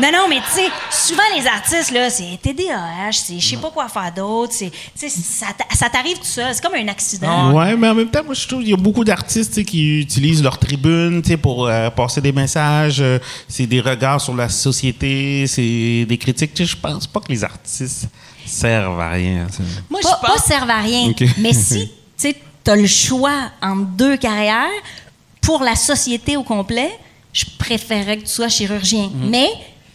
Non, 0.00 0.10
non, 0.12 0.26
mais 0.28 0.36
tu 0.40 0.50
sais, 0.60 0.68
souvent 0.90 1.22
les 1.36 1.46
artistes, 1.46 1.90
là, 1.92 2.10
c'est 2.10 2.38
TDAH, 2.42 3.12
c'est 3.12 3.40
je 3.40 3.48
sais 3.48 3.56
pas 3.56 3.70
quoi 3.70 3.88
faire 3.88 4.12
d'autre, 4.14 4.52
c'est. 4.54 4.70
Tu 4.70 4.78
sais, 4.96 5.08
ça 5.08 5.46
ça 5.74 5.88
t'arrive 5.88 6.18
tout 6.18 6.24
seul, 6.24 6.54
c'est 6.54 6.62
comme 6.62 6.74
un 6.74 6.88
accident. 6.88 7.52
Ouais, 7.52 7.74
mais 7.76 7.88
en 7.88 7.94
même 7.94 8.08
temps, 8.10 8.22
moi, 8.24 8.34
je 8.34 8.46
trouve 8.46 8.60
qu'il 8.60 8.70
y 8.70 8.74
a 8.74 8.76
beaucoup 8.76 9.04
d'artistes 9.04 9.64
qui 9.64 10.00
utilisent 10.00 10.42
leur 10.42 10.58
tribune 10.58 11.22
tu 11.22 11.30
sais, 11.30 11.36
pour 11.36 11.66
euh, 11.66 11.90
passer 11.90 12.20
des 12.20 12.32
messages. 12.32 13.00
euh, 13.00 13.18
c'est 13.48 13.66
des 13.66 13.80
regards 13.80 14.20
sur 14.20 14.34
la 14.34 14.48
société, 14.48 15.46
c'est 15.46 16.04
des 16.08 16.18
critiques. 16.18 16.54
Tu 16.54 16.64
sais, 16.66 16.72
Je 16.72 16.76
pense 16.76 17.06
pas 17.06 17.20
que 17.20 17.28
les 17.32 17.42
artistes 17.42 18.08
servent 18.46 19.00
à 19.00 19.10
rien. 19.10 19.46
Moi, 19.90 20.00
pas, 20.02 20.08
je 20.20 20.26
pense. 20.26 20.36
pas 20.36 20.42
servent 20.42 20.70
à 20.70 20.80
rien. 20.80 21.12
Mais 21.38 21.52
si 21.52 21.90
tu 22.18 22.34
as 22.70 22.76
le 22.76 22.86
choix 22.86 23.50
entre 23.62 23.86
deux 23.96 24.16
carrières, 24.16 24.66
pour 25.40 25.62
la 25.62 25.76
société 25.76 26.36
au 26.36 26.42
complet, 26.42 26.90
je 27.32 27.44
préférerais 27.58 28.16
que 28.18 28.22
tu 28.22 28.28
sois 28.28 28.48
chirurgien. 28.48 29.08
Mm. 29.08 29.28
Mais 29.30 29.48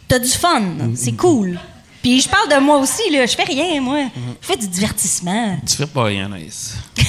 tu 0.07 0.15
as 0.15 0.19
du 0.19 0.29
fun, 0.29 0.59
là. 0.59 0.85
c'est 0.95 1.13
cool. 1.13 1.59
Puis 2.01 2.19
je 2.21 2.27
parle 2.29 2.49
de 2.49 2.57
moi 2.57 2.77
aussi, 2.79 3.09
là. 3.11 3.25
je 3.25 3.35
fais 3.35 3.43
rien, 3.43 3.79
moi. 3.81 4.03
Mm. 4.03 4.09
Je 4.41 4.47
fais 4.47 4.57
du 4.57 4.67
divertissement. 4.67 5.57
Tu 5.67 5.75
fais 5.75 5.87
pas 5.87 6.03
rien, 6.05 6.29
nice. 6.29 6.75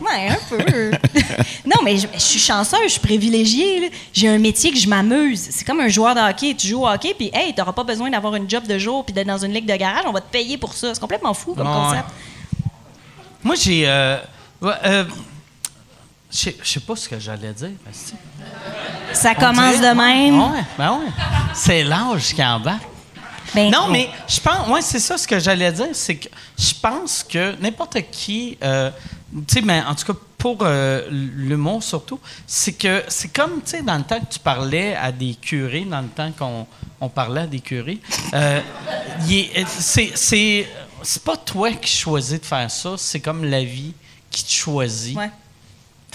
Ouais, 0.00 0.28
un 0.28 0.38
peu. 0.48 0.90
non, 1.66 1.82
mais 1.84 1.96
je, 1.98 2.06
je 2.14 2.18
suis 2.20 2.38
chanceuse, 2.38 2.78
je 2.84 2.88
suis 2.92 3.00
privilégiée. 3.00 3.90
J'ai 4.12 4.28
un 4.28 4.38
métier 4.38 4.70
que 4.70 4.78
je 4.78 4.88
m'amuse. 4.88 5.48
C'est 5.50 5.64
comme 5.66 5.80
un 5.80 5.88
joueur 5.88 6.14
de 6.14 6.20
hockey. 6.20 6.54
Tu 6.54 6.68
joues 6.68 6.82
au 6.82 6.88
hockey, 6.88 7.14
puis 7.14 7.30
hey, 7.32 7.52
t'auras 7.52 7.72
pas 7.72 7.82
besoin 7.82 8.08
d'avoir 8.08 8.34
une 8.36 8.48
job 8.48 8.64
de 8.66 8.78
jour 8.78 9.04
puis 9.04 9.12
d'être 9.12 9.26
dans 9.26 9.44
une 9.44 9.52
ligue 9.52 9.66
de 9.66 9.74
garage. 9.74 10.04
On 10.06 10.12
va 10.12 10.20
te 10.20 10.30
payer 10.30 10.56
pour 10.56 10.72
ça. 10.74 10.94
C'est 10.94 11.00
complètement 11.00 11.34
fou 11.34 11.54
comme 11.54 11.66
concept. 11.66 12.04
Moi, 13.42 13.54
j'ai. 13.56 13.88
euh, 13.88 14.18
euh, 14.62 15.04
je 16.30 16.50
sais- 16.62 16.80
pas 16.80 16.96
ce 16.96 17.08
que 17.08 17.18
j'allais 17.18 17.52
dire. 17.52 17.70
esti. 17.90 18.14
Ça 19.12 19.34
commence 19.34 19.76
dirait- 19.76 19.90
de 19.90 19.96
même. 19.96 20.40
Ouais, 20.40 20.64
ben 20.76 20.92
ouais. 20.92 21.12
C'est 21.54 21.82
l'âge 21.84 22.34
qui 22.34 22.44
embarque. 22.44 22.82
Ben, 23.54 23.70
Non, 23.70 23.88
mais 23.88 24.10
je 24.28 24.40
pense, 24.40 24.68
ouais, 24.68 24.82
c'est 24.82 24.98
ça 24.98 25.16
ce 25.16 25.26
que 25.26 25.38
j'allais 25.38 25.72
dire, 25.72 25.88
c'est 25.94 26.16
que 26.16 26.28
je 26.58 26.74
pense 26.82 27.22
que 27.24 27.54
n'importe 27.62 27.96
qui, 28.10 28.58
euh, 28.62 28.90
tu 29.46 29.54
sais, 29.54 29.60
mais 29.62 29.82
en 29.88 29.94
tout 29.94 30.12
cas 30.12 30.18
pour 30.36 30.58
euh, 30.60 31.08
l'humour 31.10 31.82
surtout, 31.82 32.20
c'est 32.46 32.74
que 32.74 33.02
c'est 33.08 33.32
comme, 33.32 33.62
tu 33.64 33.70
sais, 33.70 33.82
dans 33.82 33.96
le 33.96 34.04
temps 34.04 34.20
que 34.20 34.30
tu 34.34 34.38
parlais 34.38 34.94
à 34.94 35.10
des 35.12 35.34
curés, 35.34 35.86
dans 35.88 36.02
le 36.02 36.08
temps 36.08 36.30
qu'on 36.38 36.66
on 37.00 37.08
parlait 37.08 37.40
à 37.42 37.46
des 37.46 37.60
curés, 37.60 38.00
euh, 38.34 38.60
est- 39.30 39.66
c'est 41.02 41.24
pas 41.24 41.36
toi 41.38 41.72
qui 41.72 41.96
choisis 41.96 42.38
de 42.38 42.44
faire 42.44 42.70
ça, 42.70 42.96
c'est 42.98 43.20
comme 43.20 43.44
la 43.44 43.64
vie 43.64 43.94
qui 44.30 44.44
te 44.44 44.52
choisit. 44.52 45.16
Ouais. 45.16 45.30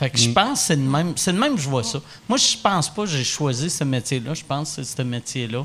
Fait 0.03 0.09
que 0.09 0.17
je 0.17 0.30
pense 0.31 0.59
que 0.59 0.65
c'est 0.65 0.75
de 0.75 0.81
même, 0.81 1.13
c'est 1.15 1.31
de 1.31 1.39
même 1.39 1.55
que 1.55 1.61
je 1.61 1.69
vois 1.69 1.84
ça. 1.84 1.99
Moi, 2.27 2.38
je 2.38 2.57
pense 2.61 2.89
pas 2.93 3.03
que 3.03 3.09
j'ai 3.09 3.23
choisi 3.23 3.69
ce 3.69 3.85
métier-là. 3.85 4.34
Je 4.34 4.43
pense 4.43 4.75
que 4.75 4.84
c'est 4.84 4.97
ce 4.97 5.01
métier-là 5.01 5.63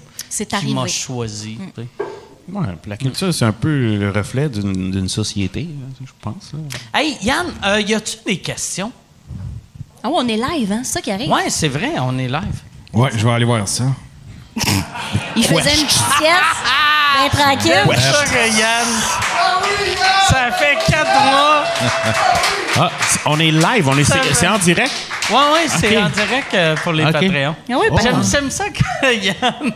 qui 0.60 0.74
m'a 0.74 0.86
choisi. 0.86 1.58
sais. 1.74 1.86
Ouais, 2.50 2.66
puis 2.80 2.88
la 2.90 2.96
culture, 2.96 3.34
c'est 3.34 3.44
un 3.44 3.52
peu 3.52 3.96
le 3.96 4.10
reflet 4.10 4.48
d'une 4.48 5.08
société, 5.08 5.68
je 6.00 6.12
pense. 6.22 6.52
là. 6.52 7.00
Hey, 7.00 7.16
Yann, 7.22 7.46
euh, 7.64 7.80
y 7.80 7.94
a-tu 7.94 8.16
des 8.24 8.38
questions? 8.38 8.92
Ah 10.02 10.08
ouais, 10.08 10.14
on 10.18 10.28
est 10.28 10.36
live, 10.36 10.72
hein? 10.72 10.80
C'est 10.84 10.92
ça 10.92 11.00
qui 11.02 11.10
arrive. 11.10 11.30
Ouais, 11.30 11.50
c'est 11.50 11.68
vrai, 11.68 11.94
on 11.98 12.16
est 12.16 12.28
live. 12.28 12.62
Ouais, 12.94 13.10
je 13.14 13.24
vais 13.26 13.32
aller 13.32 13.44
voir 13.44 13.66
ça. 13.66 13.84
Il 15.36 15.44
faisait 15.44 15.80
une 15.80 15.86
petite 15.86 16.12
sieste, 16.16 16.58
bien 17.18 17.28
tranquille. 17.28 17.84
Ça 20.28 20.50
fait 20.52 20.76
quatre 20.90 21.22
mois. 21.24 21.64
Ah, 22.80 22.90
on 23.26 23.38
est 23.40 23.50
live, 23.50 23.88
on 23.88 23.96
est, 23.98 24.04
c'est 24.04 24.34
c'est 24.34 24.46
en 24.48 24.58
direct? 24.58 24.92
Ouais, 25.30 25.36
ouais, 25.36 25.68
c'est 25.68 25.98
en 25.98 26.08
direct 26.08 26.54
euh, 26.54 26.76
pour 26.76 26.92
les 26.92 27.04
Ok. 27.04 27.12
Patreons. 27.12 27.56
Ah 27.70 27.74
oui, 27.80 27.86
ben- 27.90 27.98
J'aime, 28.02 28.22
j'aime 28.30 28.50
ça 28.50 28.64
que 28.70 29.14
Yann. 29.14 29.72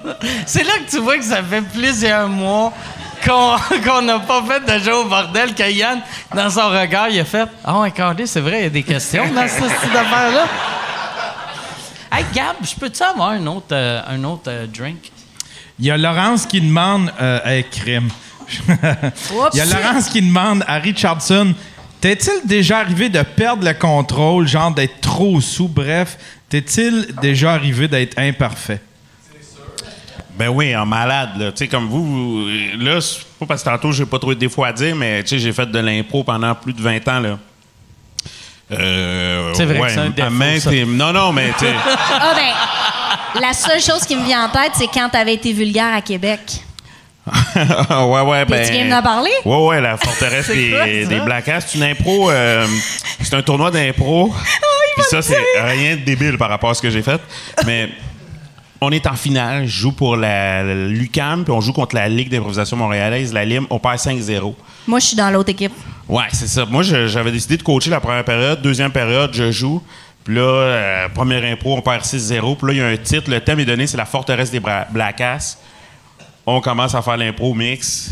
C'est 0.47 0.63
là 0.65 0.73
que 0.85 0.91
tu 0.91 0.99
vois 1.01 1.17
que 1.19 1.25
ça 1.25 1.43
fait 1.43 1.63
plusieurs 1.63 2.29
mois 2.29 2.73
qu'on 3.25 3.57
qu'on 3.85 4.03
n'a 4.03 4.19
pas 4.21 4.43
fait 4.43 4.61
de 4.65 4.83
jeu 4.85 4.95
au 4.97 5.05
bordel, 5.05 5.55
que 5.55 5.71
Yann, 5.71 6.01
dans 6.35 6.49
son 6.51 6.69
regard, 6.71 7.09
il 7.09 7.21
a 7.21 7.25
fait 7.25 7.47
Ah, 7.65 7.81
ouais, 7.81 7.91
Carly, 7.91 8.27
c'est 8.27 8.41
vrai, 8.41 8.61
il 8.61 8.63
y 8.65 8.67
a 8.67 8.71
des 8.71 8.83
questions 8.83 9.25
dans 9.35 9.49
ce 9.49 9.55
style 9.69 9.93
d'affaire-là. 9.93 10.47
Hey, 12.13 12.25
Gab, 12.35 12.57
je 12.63 12.75
peux-tu 12.79 13.03
avoir 13.03 13.31
un 13.31 13.47
autre, 13.47 13.69
euh, 13.73 14.01
un 14.07 14.23
autre 14.25 14.43
euh, 14.49 14.67
drink? 14.67 15.11
Il 15.79 15.87
y 15.87 15.91
a 15.91 15.97
Laurence 15.97 16.45
qui 16.47 16.61
demande. 16.61 17.11
Euh, 17.21 17.41
hey, 17.45 17.65
crème. 17.69 18.09
Il 19.53 19.59
y 19.59 19.61
a 19.61 19.65
Laurence 19.65 20.09
qui 20.09 20.23
demande 20.23 20.65
à 20.67 20.79
Richardson 20.79 21.55
T'es-il 22.01 22.49
déjà 22.49 22.79
arrivé 22.79 23.09
de 23.09 23.23
perdre 23.23 23.65
le 23.65 23.75
contrôle, 23.75 24.49
genre 24.49 24.73
d'être 24.73 25.01
trop 25.01 25.41
sous? 25.41 25.69
Bref, 25.69 26.19
t'es-il 26.49 27.15
déjà 27.23 27.53
arrivé 27.53 27.87
d'être 27.87 28.19
imparfait? 28.19 28.81
Ben 30.37 30.49
oui, 30.49 30.75
en 30.75 30.85
malade, 30.85 31.31
là. 31.39 31.53
Tu 31.53 31.59
sais, 31.59 31.69
comme 31.69 31.87
vous, 31.87 32.49
là, 32.81 33.01
c'est 33.01 33.21
pas 33.39 33.47
parce 33.47 33.63
que 33.63 33.69
tantôt, 33.71 33.93
j'ai 33.93 34.05
pas 34.05 34.19
trop 34.19 34.35
de 34.35 34.39
défauts 34.41 34.65
à 34.65 34.73
dire, 34.73 34.97
mais 34.97 35.23
tu 35.23 35.29
sais, 35.29 35.39
j'ai 35.39 35.53
fait 35.53 35.67
de 35.71 35.79
l'impro 35.79 36.25
pendant 36.25 36.55
plus 36.57 36.73
de 36.73 36.83
20 36.83 37.07
ans, 37.07 37.21
là. 37.21 37.39
Euh, 38.73 39.53
C'est 39.55 39.67
vrai 39.67 39.81
que 39.81 39.89
c'est 39.91 39.99
un 39.99 40.11
défaut, 40.11 40.31
maintes 40.31 40.61
ça. 40.61 40.73
et- 40.75 40.85
Non, 40.85 41.13
non, 41.13 41.33
mais 41.33 41.53
tu 41.59 41.67
sais. 41.67 41.73
Ah 42.21 42.33
ben, 42.35 43.41
la 43.41 43.53
seule 43.53 43.81
chose 43.81 44.05
qui 44.07 44.17
me 44.17 44.25
vient 44.25 44.47
en 44.47 44.49
tête, 44.49 44.73
c'est 44.75 44.89
quand 44.89 45.09
t'avais 45.11 45.35
été 45.35 45.53
vulgaire 45.53 45.95
à 45.95 46.01
Québec. 46.01 46.41
ouais, 47.57 48.21
ouais, 48.23 48.45
ben. 48.45 48.67
tu 48.67 48.73
viens 48.73 48.85
de 48.87 48.91
m'en 48.91 49.03
parler? 49.03 49.31
Ouais, 49.45 49.67
ouais, 49.67 49.81
la 49.81 49.97
forteresse 49.97 50.49
des, 50.51 50.71
quoi, 50.71 50.85
des 50.87 51.21
Black 51.25 51.49
Ass. 51.49 51.67
C'est 51.69 51.79
une 51.79 51.85
impro. 51.85 52.31
euh, 52.31 52.67
c'est 53.21 53.35
un 53.35 53.43
tournoi 53.43 53.71
d'impro. 53.71 54.33
Puis 54.97 55.05
ça, 55.09 55.23
c'est 55.23 55.37
rien 55.63 55.97
de 55.97 56.01
débile 56.03 56.37
par 56.37 56.49
rapport 56.51 56.71
à 56.71 56.75
ce 56.75 56.83
que 56.83 56.91
j'ai 56.91 57.03
fait. 57.03 57.21
Mais 57.65 57.91
on 58.81 58.91
est 58.91 59.07
en 59.07 59.15
finale. 59.15 59.67
Je 59.67 59.71
joue 59.81 59.93
pour 59.93 60.17
la, 60.17 60.63
la 60.65 60.75
l'UQAM, 60.75 61.45
puis 61.45 61.53
on 61.53 61.61
joue 61.61 61.73
contre 61.73 61.95
la 61.95 62.09
Ligue 62.09 62.29
d'improvisation 62.29 62.77
montréalaise, 62.77 63.33
la 63.33 63.45
LIM. 63.45 63.67
On 63.71 63.79
perd 63.79 63.97
5-0. 63.99 64.55
Moi, 64.89 64.99
je 64.99 65.07
suis 65.07 65.17
dans 65.17 65.31
l'autre 65.31 65.51
équipe. 65.51 65.73
Ouais, 66.09 66.25
c'est 66.33 66.49
ça. 66.49 66.65
Moi, 66.67 66.83
je- 66.83 67.07
j'avais 67.07 67.31
décidé 67.31 67.57
de 67.57 67.63
coacher 67.63 67.91
la 67.91 68.01
première 68.01 68.25
période. 68.25 68.61
Deuxième 68.61 68.91
période, 68.91 69.31
je 69.33 69.51
joue. 69.53 69.81
Puis 70.25 70.35
là, 70.35 70.43
euh, 70.43 71.09
première 71.09 71.45
impro, 71.45 71.77
on 71.77 71.81
perd 71.81 72.03
6-0. 72.05 72.57
Puis 72.57 72.67
là, 72.67 72.73
il 72.73 72.79
y 72.79 72.83
a 72.83 72.87
un 72.89 72.97
titre. 72.97 73.31
Le 73.31 73.41
thème 73.41 73.61
est 73.61 73.65
donné, 73.65 73.87
c'est 73.87 73.97
la 73.97 74.05
forteresse 74.05 74.51
des 74.51 74.61
Bra- 74.61 74.87
Black 74.91 75.21
Ass. 75.21 75.59
On 76.47 76.61
commence 76.61 76.95
à 76.95 77.03
faire 77.03 77.17
l'impro 77.17 77.55
mix. 77.55 78.11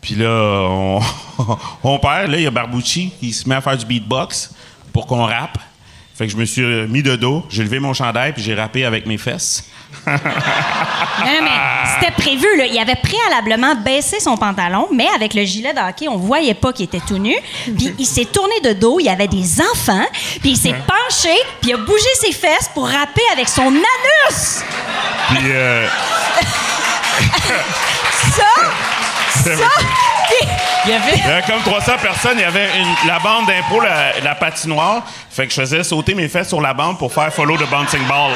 Puis 0.00 0.14
là, 0.14 0.28
on, 0.68 1.00
on 1.82 1.98
perd. 1.98 2.30
Là, 2.30 2.38
il 2.38 2.42
y 2.42 2.46
a 2.46 2.50
Barbucci 2.50 3.12
qui 3.18 3.32
se 3.32 3.48
met 3.48 3.54
à 3.54 3.60
faire 3.60 3.76
du 3.76 3.86
beatbox 3.86 4.50
pour 4.92 5.06
qu'on 5.06 5.24
rappe. 5.24 5.58
Fait 6.14 6.26
que 6.26 6.32
je 6.32 6.36
me 6.36 6.44
suis 6.44 6.62
mis 6.62 7.02
de 7.02 7.16
dos, 7.16 7.44
j'ai 7.50 7.64
levé 7.64 7.80
mon 7.80 7.92
chandail, 7.92 8.32
puis 8.32 8.42
j'ai 8.42 8.54
rappé 8.54 8.84
avec 8.84 9.04
mes 9.04 9.18
fesses. 9.18 9.68
Non, 10.06 10.12
mais 11.42 11.90
c'était 11.94 12.12
prévu. 12.12 12.46
Là. 12.56 12.66
Il 12.66 12.78
avait 12.78 12.94
préalablement 12.94 13.74
baissé 13.74 14.20
son 14.20 14.36
pantalon, 14.36 14.86
mais 14.92 15.08
avec 15.16 15.34
le 15.34 15.44
gilet 15.44 15.72
de 15.72 15.80
hockey, 15.80 16.06
on 16.08 16.16
voyait 16.16 16.54
pas 16.54 16.72
qu'il 16.72 16.84
était 16.84 17.00
tout 17.00 17.18
nu. 17.18 17.34
Puis 17.64 17.94
il 17.98 18.06
s'est 18.06 18.26
tourné 18.26 18.60
de 18.62 18.74
dos, 18.74 19.00
il 19.00 19.06
y 19.06 19.08
avait 19.08 19.26
des 19.26 19.60
enfants, 19.60 20.06
puis 20.40 20.50
il 20.50 20.56
s'est 20.56 20.74
penché, 20.74 21.34
puis 21.60 21.70
il 21.70 21.74
a 21.74 21.78
bougé 21.78 22.08
ses 22.20 22.32
fesses 22.32 22.70
pour 22.72 22.86
rapper 22.88 23.22
avec 23.32 23.48
son 23.48 23.66
anus. 23.66 24.62
Puis, 25.30 25.46
euh, 25.50 25.88
Ça, 29.34 29.50
ça, 29.56 29.64
Il 30.86 30.90
y 30.90 30.94
avait. 30.94 31.12
il 31.16 31.18
y 31.26 31.30
avait 31.30 31.42
comme 31.42 31.62
300 31.62 31.92
personnes, 32.00 32.34
il 32.36 32.40
y 32.40 32.44
avait 32.44 32.68
une- 32.78 33.08
la 33.08 33.18
bande 33.18 33.46
d'impro, 33.46 33.80
la, 33.80 34.20
la 34.22 34.34
patinoire. 34.34 35.02
Fait 35.30 35.46
que 35.46 35.52
je 35.52 35.60
faisais 35.60 35.82
sauter 35.84 36.14
mes 36.14 36.28
fesses 36.28 36.48
sur 36.48 36.60
la 36.60 36.72
bande 36.72 36.98
pour 36.98 37.12
faire 37.12 37.32
follow 37.32 37.56
the 37.56 37.68
bouncing 37.68 38.02
ball. 38.06 38.32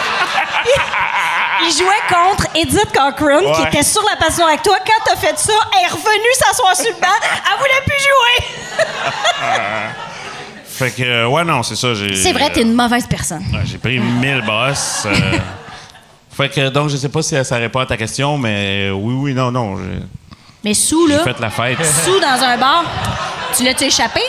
il 1.62 1.72
jouait 1.72 2.02
contre 2.08 2.46
Edith 2.54 2.92
Cochran, 2.92 3.52
qui 3.54 3.62
était 3.68 3.82
sur 3.82 4.02
la 4.10 4.16
passion 4.24 4.46
avec 4.46 4.62
toi. 4.62 4.76
Quand 4.84 5.04
t'as 5.06 5.16
fait 5.16 5.38
ça, 5.38 5.52
elle 5.78 5.84
est 5.86 5.88
revenue 5.92 6.34
s'asseoir 6.38 6.76
sur 6.76 6.86
le 6.86 7.00
banc. 7.00 7.08
Elle 7.22 7.58
voulait 7.58 7.82
plus 7.86 8.02
jouer. 8.02 8.48
Fait 10.66 10.90
que, 10.90 11.02
euh, 11.02 11.26
ouais, 11.26 11.44
non, 11.44 11.62
c'est 11.62 11.76
ça. 11.76 11.88
C'est 12.14 12.32
vrai, 12.32 12.50
t'es 12.50 12.62
une 12.62 12.74
mauvaise 12.74 13.06
personne. 13.08 13.44
Ouais, 13.52 13.60
J'ai 13.64 13.78
pris 13.78 13.98
1000 13.98 14.42
bosses. 14.42 15.06
euh. 15.06 15.38
Fait 16.38 16.48
que, 16.48 16.68
donc, 16.70 16.88
je 16.88 16.96
sais 16.96 17.08
pas 17.08 17.20
si 17.22 17.34
ça 17.44 17.56
répond 17.56 17.80
à 17.80 17.86
ta 17.86 17.96
question, 17.96 18.38
mais 18.38 18.90
oui, 18.94 19.14
oui, 19.14 19.34
non, 19.34 19.50
non. 19.50 19.76
J'ai 19.76 19.82
Mais 20.64 20.74
sous, 20.74 21.08
j'ai 21.08 21.16
là, 21.16 21.24
fait 21.24 21.38
la 21.40 21.50
fête. 21.50 21.78
sous 22.04 22.18
dans 22.20 22.42
un 22.42 22.56
bar, 22.56 22.84
tu 23.56 23.64
l'as-tu 23.64 23.84
échappé? 23.84 24.20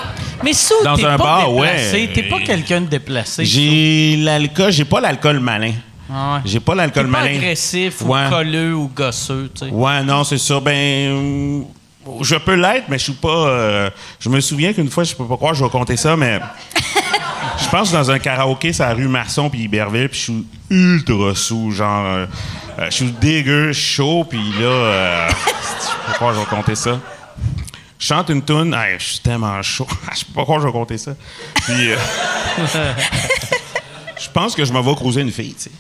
Mais 0.43 0.53
sous, 0.53 0.73
Dans 0.83 0.95
t'es 0.95 1.05
un 1.05 1.17
pas 1.17 1.23
bar, 1.23 1.51
déplacé. 1.53 1.97
ouais. 2.07 2.11
T'es 2.13 2.23
pas 2.23 2.39
quelqu'un 2.39 2.81
de 2.81 2.87
déplacé. 2.87 3.45
J'ai 3.45 4.15
l'alcool, 4.17 4.71
j'ai 4.71 4.85
pas 4.85 5.01
l'alcool 5.01 5.39
malin. 5.39 5.73
Ah 6.11 6.35
ouais. 6.35 6.41
J'ai 6.45 6.59
pas 6.59 6.73
l'alcool 6.75 7.05
pas 7.11 7.19
malin. 7.19 7.35
agressif 7.35 8.01
ou 8.01 8.15
colleux 8.29 8.73
ou 8.73 8.87
gosseux, 8.87 9.51
tu 9.53 9.65
sais. 9.65 9.71
Ouais, 9.71 10.01
non, 10.03 10.23
c'est 10.23 10.37
ça. 10.39 10.59
Ben, 10.59 10.73
euh, 10.75 11.61
je 12.21 12.35
peux 12.35 12.55
l'être, 12.55 12.85
mais 12.89 12.97
je 12.97 13.03
suis 13.03 13.13
pas. 13.13 13.27
euh, 13.47 13.89
je 14.19 14.29
me 14.29 14.39
souviens 14.39 14.73
qu'une 14.73 14.89
fois, 14.89 15.03
je 15.03 15.13
peux 15.13 15.25
pas 15.25 15.35
croire, 15.35 15.53
je 15.53 15.63
vais 15.63 15.69
compter 15.69 15.97
ça, 15.97 16.15
mais. 16.15 16.39
Je 17.61 17.69
pense 17.69 17.91
dans 17.91 18.09
un 18.09 18.19
karaoké, 18.19 18.73
c'est 18.73 18.83
à 18.83 18.93
rue 18.93 19.07
Marson 19.07 19.49
puis 19.49 19.61
Iberville, 19.63 20.09
puis 20.09 20.17
je 20.19 20.23
suis 20.23 20.45
ultra 20.69 21.35
sous, 21.35 21.71
genre. 21.71 22.05
euh, 22.05 22.25
euh, 22.79 22.85
je 22.85 22.95
suis 22.95 23.11
dégueu, 23.11 23.73
chaud, 23.73 24.25
puis 24.27 24.39
là. 24.59 24.65
euh, 24.65 25.29
je 26.09 26.13
croire, 26.13 26.33
je 26.33 26.39
vais 26.39 26.45
compter 26.45 26.75
ça. 26.75 26.99
Je 27.99 28.05
chante 28.05 28.29
une 28.29 28.43
tune, 28.43 28.73
hey, 28.73 28.95
je 28.97 29.03
suis 29.03 29.19
tellement 29.19 29.61
chaud. 29.61 29.87
je 30.17 30.25
peux 30.25 30.33
pas 30.33 30.43
croire, 30.43 30.61
je 30.61 30.65
vais 30.67 30.71
compter 30.71 30.97
ça. 30.97 31.11
Puis. 31.65 31.91
euh, 31.91 31.97
je 34.19 34.29
pense 34.33 34.55
que 34.55 34.63
je 34.65 34.71
me 34.73 34.81
vais 34.81 34.95
croiser 34.95 35.21
une 35.21 35.31
fille, 35.31 35.53
tu 35.53 35.63
sais. 35.63 35.71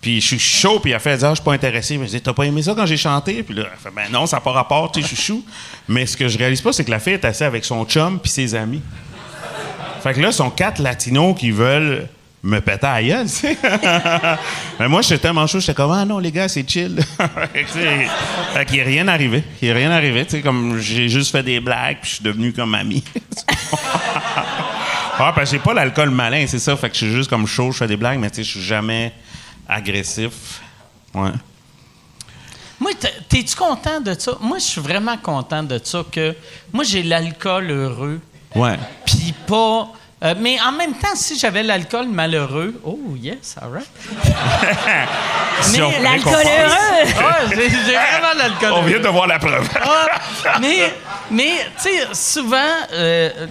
Puis 0.00 0.20
je 0.20 0.26
suis 0.28 0.38
chaud, 0.38 0.80
puis 0.80 0.92
elle 0.92 1.00
fait 1.00 1.16
dit, 1.18 1.24
ah, 1.24 1.30
je 1.30 1.34
suis 1.36 1.44
pas 1.44 1.52
intéressé. 1.52 1.98
Mais 1.98 2.06
je 2.06 2.12
dis, 2.12 2.20
t'as 2.22 2.32
pas 2.32 2.44
aimé 2.44 2.62
ça 2.62 2.74
quand 2.74 2.86
j'ai 2.86 2.96
chanté? 2.96 3.42
Puis 3.42 3.54
là, 3.54 3.64
elle 3.70 3.78
fait, 3.78 3.90
ben 3.94 4.10
non, 4.10 4.26
ça 4.26 4.38
n'a 4.38 4.40
pas 4.40 4.52
rapport, 4.52 4.90
tu 4.90 5.02
sais, 5.02 5.08
je 5.08 5.14
suis 5.14 5.24
chou. 5.24 5.44
Mais 5.88 6.06
ce 6.06 6.16
que 6.16 6.26
je 6.26 6.38
réalise 6.38 6.62
pas, 6.62 6.72
c'est 6.72 6.84
que 6.84 6.90
la 6.90 6.98
fille 6.98 7.12
est 7.14 7.24
assise 7.24 7.42
avec 7.42 7.64
son 7.64 7.84
chum 7.84 8.18
puis 8.18 8.30
ses 8.30 8.54
amis. 8.54 8.80
Fait 10.02 10.14
que 10.14 10.20
là, 10.20 10.32
sont 10.32 10.50
quatre 10.50 10.80
latinos 10.80 11.34
qui 11.38 11.50
veulent 11.50 12.08
me 12.42 12.58
péter 12.60 12.86
à 12.86 13.02
gueule. 13.02 13.26
Mais 14.80 14.88
moi, 14.88 15.02
j'étais 15.02 15.18
tellement 15.18 15.46
chaud, 15.46 15.60
j'étais 15.60 15.74
comme, 15.74 15.92
ah 15.92 16.04
non, 16.04 16.18
les 16.18 16.32
gars, 16.32 16.48
c'est 16.48 16.68
chill. 16.68 16.98
fait 18.54 18.64
qu'il 18.64 18.80
a 18.80 18.84
rien 18.84 19.06
arrivé. 19.08 19.42
Il 19.60 19.70
a 19.70 19.74
rien 19.74 19.90
arrivé, 19.90 20.24
tu 20.24 20.32
sais, 20.32 20.40
comme 20.40 20.78
j'ai 20.78 21.08
juste 21.08 21.32
fait 21.32 21.42
des 21.42 21.60
blagues, 21.60 21.98
puis 22.00 22.10
je 22.10 22.14
suis 22.16 22.24
devenu 22.24 22.52
comme 22.52 22.74
ami. 22.74 23.04
Ah, 25.22 25.32
parce 25.34 25.50
que 25.50 25.56
j'ai 25.58 25.62
pas 25.62 25.74
l'alcool 25.74 26.08
malin, 26.08 26.46
c'est 26.48 26.58
ça. 26.58 26.74
Fait 26.78 26.88
que 26.88 26.94
je 26.94 27.04
suis 27.04 27.12
juste 27.12 27.28
comme 27.28 27.46
chaud, 27.46 27.72
je 27.72 27.76
fais 27.76 27.86
des 27.86 27.98
blagues, 27.98 28.18
mais 28.18 28.30
tu 28.30 28.36
sais, 28.36 28.42
je 28.42 28.50
suis 28.52 28.62
jamais 28.62 29.12
agressif. 29.68 30.62
Ouais. 31.12 31.32
Moi, 32.78 32.92
t'es- 32.98 33.12
t'es-tu 33.28 33.54
content 33.54 34.00
de 34.00 34.14
ça? 34.18 34.38
Moi, 34.40 34.56
je 34.56 34.64
suis 34.64 34.80
vraiment 34.80 35.18
content 35.18 35.62
de 35.62 35.78
ça 35.84 36.02
que 36.10 36.34
moi, 36.72 36.84
j'ai 36.84 37.02
l'alcool 37.02 37.70
heureux, 37.70 38.18
Ouais. 38.54 38.78
puis 39.04 39.34
pas... 39.46 39.88
euh, 40.24 40.34
mais 40.38 40.60
en 40.60 40.72
même 40.72 40.94
temps, 40.94 41.14
si 41.14 41.38
j'avais 41.38 41.62
l'alcool 41.62 42.08
malheureux... 42.08 42.80
Oh, 42.84 42.98
yes, 43.16 43.56
all 43.60 43.70
right. 43.72 43.86
Si 45.62 45.80
on- 45.82 45.90
L'alcool 46.02 46.32
heureux! 46.34 47.04
Ouais, 47.04 47.54
j'ai 47.54 47.68
j'ai 47.70 47.76
vraiment 47.92 48.34
l'alcool 48.36 48.70
On 48.72 48.76
heureux. 48.78 48.88
vient 48.88 49.00
de 49.00 49.08
voir 49.08 49.26
la 49.26 49.38
preuve. 49.38 49.68
Ah, 49.82 50.06
mais, 50.60 50.92
mais 51.30 51.52
tu 51.76 51.82
sais, 51.90 52.06
souvent, 52.14 52.56
euh, 52.92 53.46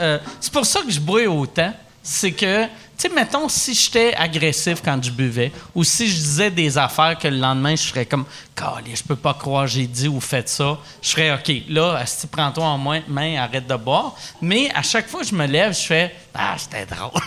euh, 0.00 0.18
c'est 0.40 0.52
pour 0.52 0.66
ça 0.66 0.80
que 0.82 0.90
je 0.90 1.00
bois 1.00 1.22
autant. 1.26 1.72
C'est 2.02 2.32
que, 2.32 2.66
tu 2.98 3.08
sais, 3.08 3.14
mettons, 3.14 3.48
si 3.48 3.74
j'étais 3.74 4.14
agressif 4.14 4.78
quand 4.82 4.98
je 5.02 5.10
buvais, 5.10 5.52
ou 5.74 5.84
si 5.84 6.08
je 6.08 6.14
disais 6.14 6.50
des 6.50 6.78
affaires 6.78 7.18
que 7.18 7.28
le 7.28 7.36
lendemain, 7.36 7.76
je 7.76 7.82
serais 7.82 8.06
comme, 8.06 8.24
Calé, 8.54 8.94
je 8.94 9.02
peux 9.02 9.16
pas 9.16 9.34
croire, 9.34 9.66
j'ai 9.66 9.86
dit 9.86 10.08
ou 10.08 10.18
fait 10.20 10.48
ça, 10.48 10.78
je 11.02 11.08
serais, 11.08 11.32
OK, 11.34 11.52
là, 11.68 12.02
si 12.06 12.26
prends-toi 12.26 12.64
en 12.64 12.78
main, 12.78 13.02
main, 13.06 13.36
arrête 13.36 13.66
de 13.66 13.74
boire. 13.76 14.14
Mais 14.40 14.70
à 14.74 14.82
chaque 14.82 15.08
fois 15.08 15.20
que 15.20 15.26
je 15.26 15.34
me 15.34 15.46
lève, 15.46 15.74
je 15.74 15.86
fais, 15.86 16.14
ah, 16.34 16.54
c'était 16.56 16.86
drôle. 16.86 17.10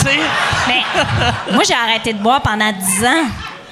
tu 0.00 0.06
sais, 0.06 0.18
Mais 0.68 0.82
moi, 1.52 1.62
j'ai 1.66 1.74
arrêté 1.74 2.12
de 2.12 2.18
boire 2.22 2.42
pendant 2.42 2.70
10 2.70 3.04
ans. 3.06 3.26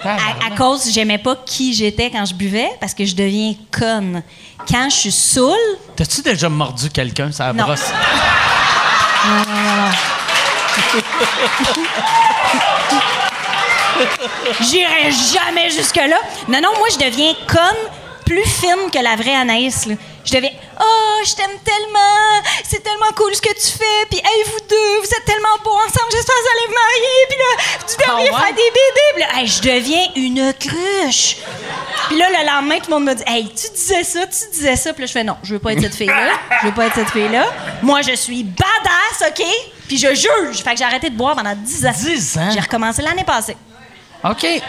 À, 0.05 0.47
à 0.47 0.57
cause, 0.57 0.91
j'aimais 0.93 1.19
pas 1.19 1.37
qui 1.45 1.75
j'étais 1.75 2.09
quand 2.11 2.25
je 2.25 2.33
buvais 2.33 2.71
parce 2.81 2.95
que 2.95 3.05
je 3.05 3.15
deviens 3.17 3.55
conne. 3.71 4.23
Quand 4.69 4.89
je 4.91 4.95
suis 4.97 5.13
saoule, 5.13 5.57
t'as-tu 5.97 6.23
déjà 6.23 6.49
mordu 6.49 6.89
quelqu'un, 6.89 7.33
ça 7.33 7.53
Non. 7.53 7.65
brosse? 7.65 7.93
J'irai 14.61 15.11
jamais 15.33 15.71
jusque-là. 15.71 16.19
Non, 16.49 16.61
non, 16.61 16.71
moi, 16.79 16.89
je 16.93 16.99
deviens 17.05 17.35
conne 17.47 17.91
plus 18.29 18.45
fine 18.45 18.91
que 18.93 18.99
la 19.03 19.17
vraie 19.17 19.35
Anaïs. 19.35 19.87
là. 19.87 19.95
Je 20.25 20.35
deviens 20.35 20.51
Oh, 20.81 21.21
je 21.25 21.35
t'aime 21.35 21.57
tellement. 21.65 22.43
C'est 22.69 22.83
tellement 22.83 23.11
cool 23.17 23.35
ce 23.35 23.41
que 23.41 23.53
tu 23.55 23.79
fais. 23.79 24.07
Puis, 24.11 24.19
hey, 24.19 24.43
vous 24.45 24.61
deux, 24.69 24.99
vous 25.01 25.07
êtes 25.07 25.25
tellement 25.25 25.57
beaux 25.65 25.73
ensemble. 25.77 26.11
J'espère 26.13 26.35
que 26.35 26.41
vous 26.43 26.49
allez 26.55 26.67
vous 26.69 26.75
marier. 26.75 27.19
Puis 27.29 27.39
là, 27.39 27.79
vous 27.81 27.95
devriez 27.97 28.29
Ah 28.31 28.35
ouais? 28.35 28.41
faire 28.47 28.55
des 28.55 28.71
bébés. 28.71 29.11
Puis 29.15 29.23
là, 29.23 29.41
hey, 29.41 29.47
je 29.47 29.63
deviens 29.63 30.07
une 30.17 30.53
cruche. 30.55 31.37
Puis 32.09 32.19
là, 32.19 32.29
le 32.31 32.47
lendemain, 32.47 32.77
tout 32.79 32.91
le 32.91 32.95
monde 32.97 33.05
me 33.05 33.15
dit 33.15 33.23
Hey, 33.27 33.49
tu 33.49 33.71
disais 33.75 34.05
ça, 34.05 34.21
tu 34.27 34.51
disais 34.53 34.77
ça. 34.77 34.93
Puis 34.93 35.03
là, 35.03 35.07
je 35.07 35.13
fais 35.13 35.25
Non, 35.25 35.37
je 35.43 35.55
veux 35.55 35.59
pas 35.61 35.73
être 35.73 35.81
cette 35.83 35.95
fille-là. 35.97 36.33
Je 36.63 36.67
veux 36.69 36.75
pas 36.75 36.87
être 36.87 36.95
cette 36.97 37.11
fille-là. 37.11 37.47
Moi, 37.83 38.03
je 38.03 38.15
suis 38.15 38.45
badass, 38.45 39.31
OK? 39.31 39.45
Puis 39.89 39.97
je 39.99 40.09
juge. 40.15 40.63
Fait 40.63 40.73
que 40.73 40.77
j'ai 40.79 40.85
arrêté 40.85 41.09
de 41.09 41.17
boire 41.17 41.35
pendant 41.35 41.55
10 41.57 41.87
ans. 41.87 41.93
10 41.97 42.39
ans? 42.39 42.51
J'ai 42.53 42.61
recommencé 42.61 43.01
l'année 43.03 43.25
passée. 43.25 43.57
OK. 44.25 44.41
Puis 44.41 44.61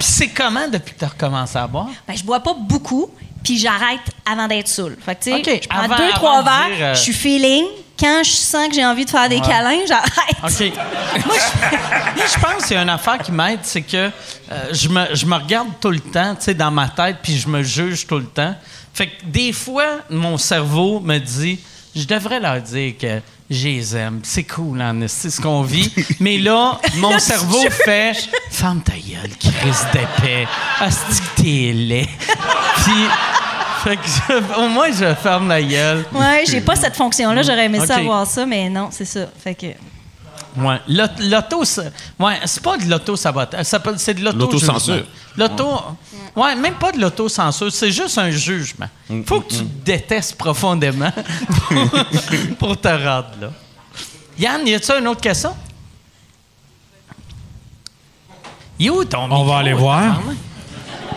c'est 0.00 0.28
comment 0.28 0.68
depuis 0.68 0.94
que 0.94 0.98
tu 0.98 1.04
as 1.04 1.08
recommencé 1.08 1.56
à 1.58 1.66
boire? 1.66 1.88
Ben, 2.06 2.16
je 2.16 2.24
bois 2.24 2.40
pas 2.40 2.54
beaucoup, 2.58 3.10
puis 3.44 3.58
j'arrête 3.58 4.00
avant 4.30 4.46
d'être 4.48 4.68
saoule. 4.68 4.96
Fait 5.04 5.14
que, 5.14 5.24
tu 5.24 5.30
sais, 5.30 5.36
OK, 5.56 5.60
je 5.62 5.68
prends 5.68 5.78
avant- 5.80 5.96
deux, 5.96 6.10
trois 6.10 6.42
verres, 6.42 6.62
euh, 6.80 6.94
je 6.94 7.00
suis 7.00 7.12
feeling. 7.12 7.64
Quand 7.98 8.20
je 8.24 8.30
sens 8.30 8.68
que 8.68 8.74
j'ai 8.74 8.84
envie 8.84 9.06
de 9.06 9.10
faire 9.10 9.26
des 9.28 9.40
câlins, 9.40 9.80
j'arrête. 9.88 10.36
OK. 10.42 10.72
Moi, 11.26 11.34
je, 11.34 12.32
je 12.34 12.38
pense 12.40 12.66
qu'il 12.66 12.76
y 12.76 12.78
a 12.78 12.82
une 12.82 12.90
affaire 12.90 13.16
qui 13.18 13.32
m'aide, 13.32 13.60
c'est 13.62 13.80
que 13.80 13.96
euh, 13.96 14.10
je, 14.72 14.88
me, 14.90 15.14
je 15.14 15.24
me 15.24 15.34
regarde 15.34 15.68
tout 15.80 15.90
le 15.90 16.00
temps, 16.00 16.34
tu 16.34 16.42
sais, 16.44 16.54
dans 16.54 16.70
ma 16.70 16.88
tête, 16.88 17.16
puis 17.22 17.38
je 17.38 17.48
me 17.48 17.62
juge 17.62 18.06
tout 18.06 18.18
le 18.18 18.26
temps. 18.26 18.54
Fait 18.92 19.06
que 19.06 19.24
des 19.24 19.52
fois, 19.54 20.00
mon 20.10 20.36
cerveau 20.36 21.00
me 21.00 21.16
dit, 21.18 21.58
je 21.94 22.04
devrais 22.04 22.38
leur 22.38 22.60
dire 22.60 22.94
que 23.00 23.20
je 23.50 23.68
les 23.68 23.96
aime. 23.96 24.20
C'est 24.22 24.44
cool, 24.44 24.80
hein, 24.80 24.98
c'est 25.06 25.30
ce 25.30 25.40
qu'on 25.40 25.62
vit. 25.62 25.92
Mais 26.20 26.38
là, 26.38 26.80
mon 26.96 27.18
cerveau 27.18 27.68
fait, 27.70 28.14
ferme 28.50 28.80
ta 28.82 28.92
gueule, 28.94 29.30
Chris 29.38 29.76
d'épais. 29.92 30.46
Asti 30.80 31.20
que 31.20 31.42
t'es 31.42 31.72
laid. 31.72 32.08
puis, 32.76 33.04
fait 33.84 33.96
que 33.96 34.02
je- 34.06 34.60
au 34.60 34.68
moins, 34.68 34.90
je 34.90 35.14
ferme 35.14 35.48
la 35.48 35.62
gueule. 35.62 36.04
Ouais, 36.12 36.44
j'ai 36.48 36.60
pas 36.60 36.76
cette 36.76 36.96
fonction-là. 36.96 37.42
J'aurais 37.42 37.66
aimé 37.66 37.78
ça 37.86 37.94
OK. 37.94 38.00
avoir 38.00 38.26
ça, 38.26 38.44
mais 38.46 38.68
non, 38.68 38.88
c'est 38.90 39.04
ça. 39.04 39.26
Fait 39.42 39.54
que. 39.54 39.66
Ouais, 40.56 40.80
L'aut- 40.88 41.04
l'auto, 41.20 41.64
c'est- 41.64 41.92
ouais, 42.18 42.40
c'est 42.46 42.62
pas 42.62 42.76
de 42.78 42.84
l'auto-sabotage, 42.88 43.66
c'est 43.98 44.14
de 44.14 44.24
l'auto 44.24 44.38
L'autocensure. 44.38 45.04
L'auto, 45.36 45.68
ouais, 46.34 46.54
même 46.56 46.74
pas 46.76 46.92
de 46.92 46.98
l'autocensure, 47.00 47.70
c'est 47.70 47.90
juste 47.90 48.16
un 48.16 48.30
jugement. 48.30 48.88
Faut 49.26 49.40
que 49.42 49.50
tu 49.50 49.58
te 49.58 49.84
détestes 49.84 50.36
profondément 50.36 51.12
pour, 52.58 52.80
te 52.80 52.88
rendre 52.88 53.28
là. 53.40 53.48
Yann, 54.38 54.66
y 54.66 54.74
a-tu 54.74 54.92
une 54.92 55.08
autre 55.08 55.20
question? 55.20 55.54
Il 58.78 58.86
est 58.86 58.90
où 58.90 59.04
ton 59.04 59.30
On 59.30 59.44
va 59.44 59.58
aller 59.58 59.72
voir. 59.72 60.20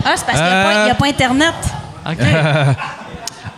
Ah, 0.06 0.14
c'est 0.16 0.26
parce 0.26 0.38
qu'il 0.38 0.48
n'y 0.48 0.54
a, 0.54 0.88
Euh. 0.88 0.92
a 0.92 0.96
pas 0.96 1.08
Internet. 1.08 1.56
OK. 2.06 2.18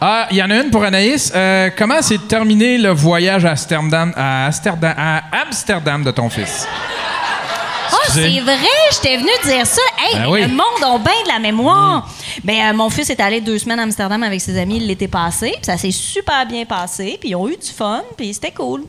Ah, 0.04 0.28
il 0.32 0.38
y 0.38 0.44
en 0.44 0.50
a 0.50 0.56
une 0.56 0.72
pour 0.72 0.84
Anaïs. 0.84 1.32
Euh, 1.36 1.70
comment 1.78 2.02
s'est 2.02 2.18
terminé 2.18 2.78
le 2.80 2.90
voyage 2.90 3.46
à 3.46 3.52
Amsterdam, 3.52 4.12
à 4.18 4.48
Amsterdam, 4.48 4.94
à 4.98 5.22
Amsterdam 5.44 6.04
de 6.04 6.10
ton 6.12 6.28
fils? 6.30 6.68
Ah, 6.68 7.96
Excusez. 8.06 8.34
c'est 8.36 8.40
vrai, 8.42 8.56
j'étais 8.94 9.18
venue 9.18 9.30
dire 9.46 9.68
ça. 9.68 9.82
Hey, 10.00 10.16
Ben 10.20 10.28
oui. 10.30 10.42
le 10.42 10.48
monde 10.48 10.84
a 10.84 10.98
bien 10.98 11.24
de 11.24 11.28
la 11.28 11.38
mémoire. 11.40 12.10
Ben, 12.44 12.72
euh, 12.72 12.74
mon 12.74 12.90
fils 12.90 13.12
est 13.12 13.20
allé 13.20 13.42
deux 13.42 13.60
semaines 13.60 13.80
à 13.80 13.84
Amsterdam 13.84 14.24
avec 14.24 14.42
ses 14.42 14.58
amis 14.58 14.80
l'été 14.80 15.08
passé, 15.08 15.50
puis 15.52 15.66
ça 15.66 15.78
s'est 15.78 15.92
super 15.92 16.48
bien 16.48 16.66
passé, 16.66 17.18
puis 17.20 17.30
ils 17.30 17.36
ont 17.36 17.48
eu 17.48 17.56
du 17.58 17.68
fun, 17.70 18.02
puis 18.18 18.34
c'était 18.34 18.52
cool. 18.52 18.84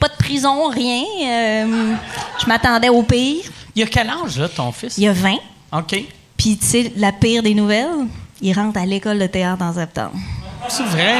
Pas 0.00 0.08
de 0.08 0.16
prison, 0.16 0.68
rien. 0.68 1.02
euh, 1.26 1.94
je 2.40 2.46
m'attendais 2.46 2.88
au 2.88 3.02
pire. 3.02 3.44
Il 3.74 3.82
a 3.82 3.86
quel 3.86 4.08
âge, 4.08 4.38
là, 4.38 4.48
ton 4.48 4.72
fils? 4.72 4.96
Il 4.96 5.04
y 5.04 5.08
a 5.08 5.12
20, 5.12 5.34
OK. 5.72 6.04
puis 6.38 6.56
tu 6.56 6.66
sais, 6.66 6.92
la 6.96 7.12
pire 7.12 7.42
des 7.42 7.52
nouvelles, 7.54 8.06
il 8.40 8.54
rentre 8.54 8.78
à 8.80 8.86
l'école 8.86 9.18
de 9.18 9.26
théâtre 9.26 9.62
en 9.62 9.74
septembre. 9.74 10.12
C'est 10.68 10.84
vrai. 10.84 11.16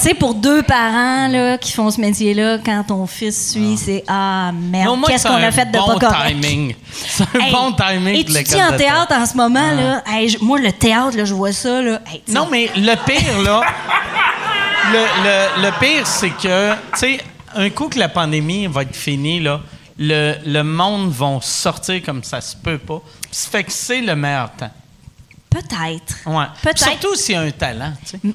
Tu 0.00 0.08
sais, 0.08 0.14
pour 0.14 0.34
deux 0.34 0.62
parents 0.62 1.28
là, 1.28 1.56
qui 1.56 1.70
font 1.72 1.90
ce 1.90 2.00
métier-là, 2.00 2.58
quand 2.64 2.82
ton 2.88 3.06
fils 3.06 3.52
suit, 3.52 3.76
c'est 3.76 4.02
Ah 4.08 4.50
merde, 4.52 4.98
qu'est-ce 5.06 5.26
qu'on 5.26 5.34
a 5.34 5.50
fait 5.52 5.66
de 5.66 5.78
bon 5.78 5.98
pas 5.98 6.08
correct? 6.10 6.30
timing. 6.40 6.74
C'est 6.92 7.22
un 7.34 7.40
Hey, 7.40 7.52
bon 7.52 7.72
timing 7.72 8.14
Et 8.16 8.24
tu 8.24 8.56
en 8.60 8.76
théâtre 8.76 9.12
en 9.14 9.24
ce 9.26 9.36
moment, 9.36 9.70
là? 9.70 10.02
Hey, 10.06 10.28
je- 10.28 10.38
moi, 10.40 10.58
le 10.58 10.72
théâtre, 10.72 11.16
là, 11.16 11.24
je 11.24 11.32
vois 11.34 11.52
ça, 11.52 11.80
là. 11.80 12.00
Hey, 12.12 12.22
Non, 12.28 12.48
mais 12.50 12.70
le 12.74 12.94
pire, 13.06 13.40
là, 13.44 13.62
le, 14.92 14.98
le- 14.98 15.62
le 15.66 15.70
pire, 15.78 16.06
c'est 16.06 16.30
que, 16.30 16.72
tu 16.72 16.78
sais, 16.94 17.18
un 17.54 17.70
coup 17.70 17.88
que 17.88 17.98
la 17.98 18.08
pandémie 18.08 18.66
va 18.66 18.82
être 18.82 18.96
finie, 18.96 19.38
là, 19.40 19.60
le, 19.96 20.34
le 20.44 20.62
monde 20.64 21.10
va 21.12 21.38
sortir 21.40 22.02
comme 22.04 22.24
ça 22.24 22.40
se 22.40 22.56
peut 22.56 22.78
pas. 22.78 23.00
Ça 23.30 23.48
fait 23.48 23.62
que 23.62 23.72
c'est 23.72 24.00
le 24.00 24.16
meilleur 24.16 24.50
temps. 24.52 24.70
Peut-être. 25.48 26.16
Ouais. 26.26 26.46
Peut-être. 26.62 26.78
Surtout 26.78 27.14
s'il 27.14 27.36
y 27.36 27.38
a 27.38 27.42
un 27.42 27.50
talent, 27.52 27.92
tu 28.04 28.18
sais. 28.18 28.34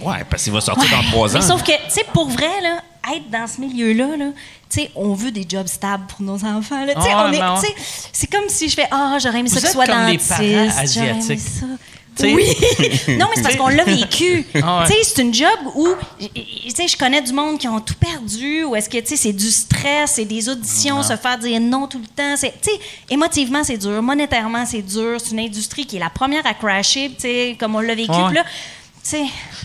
Ouais, 0.00 0.24
parce 0.28 0.44
qu'il 0.44 0.52
va 0.52 0.60
sortir 0.60 0.88
dans 0.90 1.02
trois 1.10 1.34
ans. 1.36 1.40
Mais 1.40 1.46
sauf 1.46 1.62
que, 1.62 1.72
tu 1.72 1.78
sais, 1.90 2.04
pour 2.12 2.28
vrai, 2.28 2.60
là, 2.62 2.82
être 3.14 3.30
dans 3.30 3.46
ce 3.46 3.60
milieu-là, 3.60 4.16
là, 4.16 4.26
tu 4.70 4.80
sais, 4.80 4.90
on 4.94 5.14
veut 5.14 5.30
des 5.30 5.46
jobs 5.48 5.66
stables 5.66 6.04
pour 6.06 6.22
nos 6.22 6.44
enfants. 6.44 6.84
Là. 6.84 6.94
Tu 6.94 7.02
sais, 7.02 7.08
Ouais, 7.08 7.14
on 7.16 7.32
est- 7.62 7.74
C'est 8.12 8.30
comme 8.30 8.48
si 8.48 8.68
je 8.68 8.74
fais 8.74 8.86
Ah, 8.90 9.16
j'aurais 9.22 9.40
aimé 9.40 9.48
ça 9.48 9.60
que 9.60 9.68
sois 9.68 9.86
comme 9.86 10.06
les 10.06 10.18
parents 10.18 10.78
asiatiques. 10.78 11.40
ça. 11.40 11.66
T'sais- 12.14 12.34
Oui. 12.34 12.44
non, 13.16 13.26
mais 13.30 13.36
c'est 13.36 13.42
parce 13.42 13.54
qu'on 13.56 13.68
l'a 13.68 13.84
vécu. 13.84 14.44
Ah 14.60 14.80
ouais. 14.80 14.86
Tu 14.88 14.92
sais, 14.92 14.98
c'est 15.14 15.22
une 15.22 15.32
job 15.32 15.48
où, 15.76 15.86
tu 16.18 16.70
sais, 16.74 16.88
je 16.88 16.96
connais 16.96 17.22
du 17.22 17.32
monde 17.32 17.58
qui 17.58 17.68
ont 17.68 17.78
tout 17.80 17.94
perdu, 17.94 18.64
ou 18.64 18.74
est-ce 18.74 18.88
que, 18.90 18.98
tu 18.98 19.06
sais, 19.06 19.16
c'est 19.16 19.32
du 19.32 19.48
stress, 19.52 20.14
c'est 20.14 20.24
des 20.24 20.48
auditions, 20.48 21.02
se 21.04 21.16
faire 21.16 21.38
dire 21.38 21.60
non 21.60 21.86
tout 21.86 22.00
le 22.00 22.06
temps. 22.08 22.34
C'est, 22.36 22.52
tu 22.60 22.70
sais, 22.72 22.80
émotivement, 23.08 23.62
c'est 23.62 23.76
dur, 23.78 24.02
monétairement, 24.02 24.66
c'est 24.66 24.82
dur. 24.82 25.18
C'est 25.22 25.30
une 25.30 25.38
industrie 25.40 25.86
qui 25.86 25.96
est 25.96 26.00
la 26.00 26.10
première 26.10 26.44
à 26.44 26.54
crasher, 26.54 27.10
tu 27.14 27.20
sais, 27.20 27.56
comme 27.58 27.76
on 27.76 27.80
l'a 27.80 27.94
vécu. 27.94 28.10
Ouais. 28.10 28.34
Là, 28.34 28.44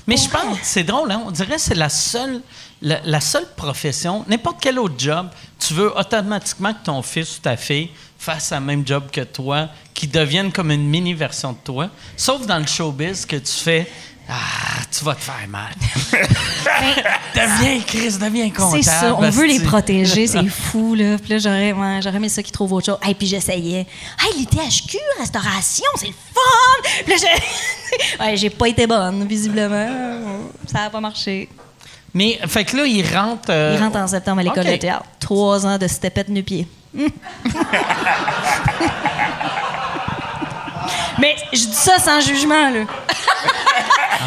Mais 0.07 0.17
je 0.17 0.29
pense, 0.29 0.57
c'est 0.61 0.83
drôle, 0.83 1.11
hein? 1.11 1.23
on 1.25 1.31
dirait 1.31 1.55
que 1.55 1.61
c'est 1.61 1.75
la 1.75 1.89
seule, 1.89 2.41
la, 2.81 3.01
la 3.03 3.19
seule 3.21 3.47
profession, 3.55 4.23
n'importe 4.27 4.57
quel 4.61 4.79
autre 4.79 4.95
job, 4.97 5.29
tu 5.59 5.73
veux 5.73 5.97
automatiquement 5.97 6.73
que 6.73 6.83
ton 6.83 7.01
fils 7.01 7.37
ou 7.37 7.41
ta 7.41 7.57
fille 7.57 7.89
fasse 8.17 8.51
le 8.51 8.59
même 8.61 8.87
job 8.87 9.03
que 9.11 9.21
toi, 9.21 9.69
qui 9.93 10.07
devienne 10.07 10.51
comme 10.51 10.71
une 10.71 10.87
mini-version 10.87 11.53
de 11.53 11.57
toi. 11.63 11.89
Sauf 12.15 12.45
dans 12.45 12.59
le 12.59 12.65
showbiz 12.65 13.25
que 13.25 13.35
tu 13.35 13.51
fais 13.51 13.91
Ah, 14.29 14.81
tu 14.89 15.03
vas 15.03 15.15
te 15.15 15.21
faire 15.21 15.47
mal. 15.49 15.73
deviens 17.35 17.81
Chris, 17.85 18.17
deviens 18.19 18.49
comptable. 18.49 18.83
C'est 18.83 18.89
ça, 18.89 19.13
on 19.15 19.29
veut 19.29 19.45
les 19.45 19.59
protéger, 19.59 20.27
c'est 20.27 20.47
fou, 20.47 20.95
là. 20.95 21.17
Puis 21.17 21.29
là, 21.33 21.37
j'aurais, 21.39 21.73
ouais, 21.73 21.99
j'aurais 22.01 22.15
aimé 22.15 22.29
ça 22.29 22.41
qu'ils 22.41 22.53
trouvent 22.53 22.71
autre 22.73 22.85
chose. 22.85 22.97
Hey, 23.03 23.13
puis 23.15 23.27
j'essayais. 23.27 23.85
Hey, 24.19 24.33
l'ITHQ, 24.37 24.97
restauration, 25.19 25.85
c'est 25.97 26.07
le 26.07 26.13
fun! 26.13 26.89
Puis 27.05 27.13
là, 27.13 27.19
j'ai... 27.19 28.19
ouais, 28.23 28.37
j'ai 28.37 28.49
pas 28.49 28.67
été 28.69 28.87
bonne, 28.87 29.27
visiblement. 29.27 29.89
Ça 30.71 30.83
a 30.83 30.89
pas 30.89 31.01
marché. 31.01 31.49
Mais, 32.13 32.39
fait 32.47 32.63
que 32.63 32.77
là, 32.77 32.85
il 32.85 33.05
rentre. 33.15 33.49
euh, 33.49 33.75
Il 33.77 33.83
rentre 33.83 33.97
en 33.97 34.07
septembre 34.07 34.39
à 34.39 34.43
l'école 34.43 34.65
de 34.65 34.75
théâtre. 34.77 35.03
Trois 35.19 35.65
ans 35.65 35.77
de 35.77 35.87
stepette 35.87 36.29
nu-pied. 36.29 36.65
Mais 41.19 41.35
je 41.51 41.57
dis 41.65 41.73
ça 41.73 41.99
sans 41.99 42.19
jugement, 42.21 42.69
là. 42.69 42.81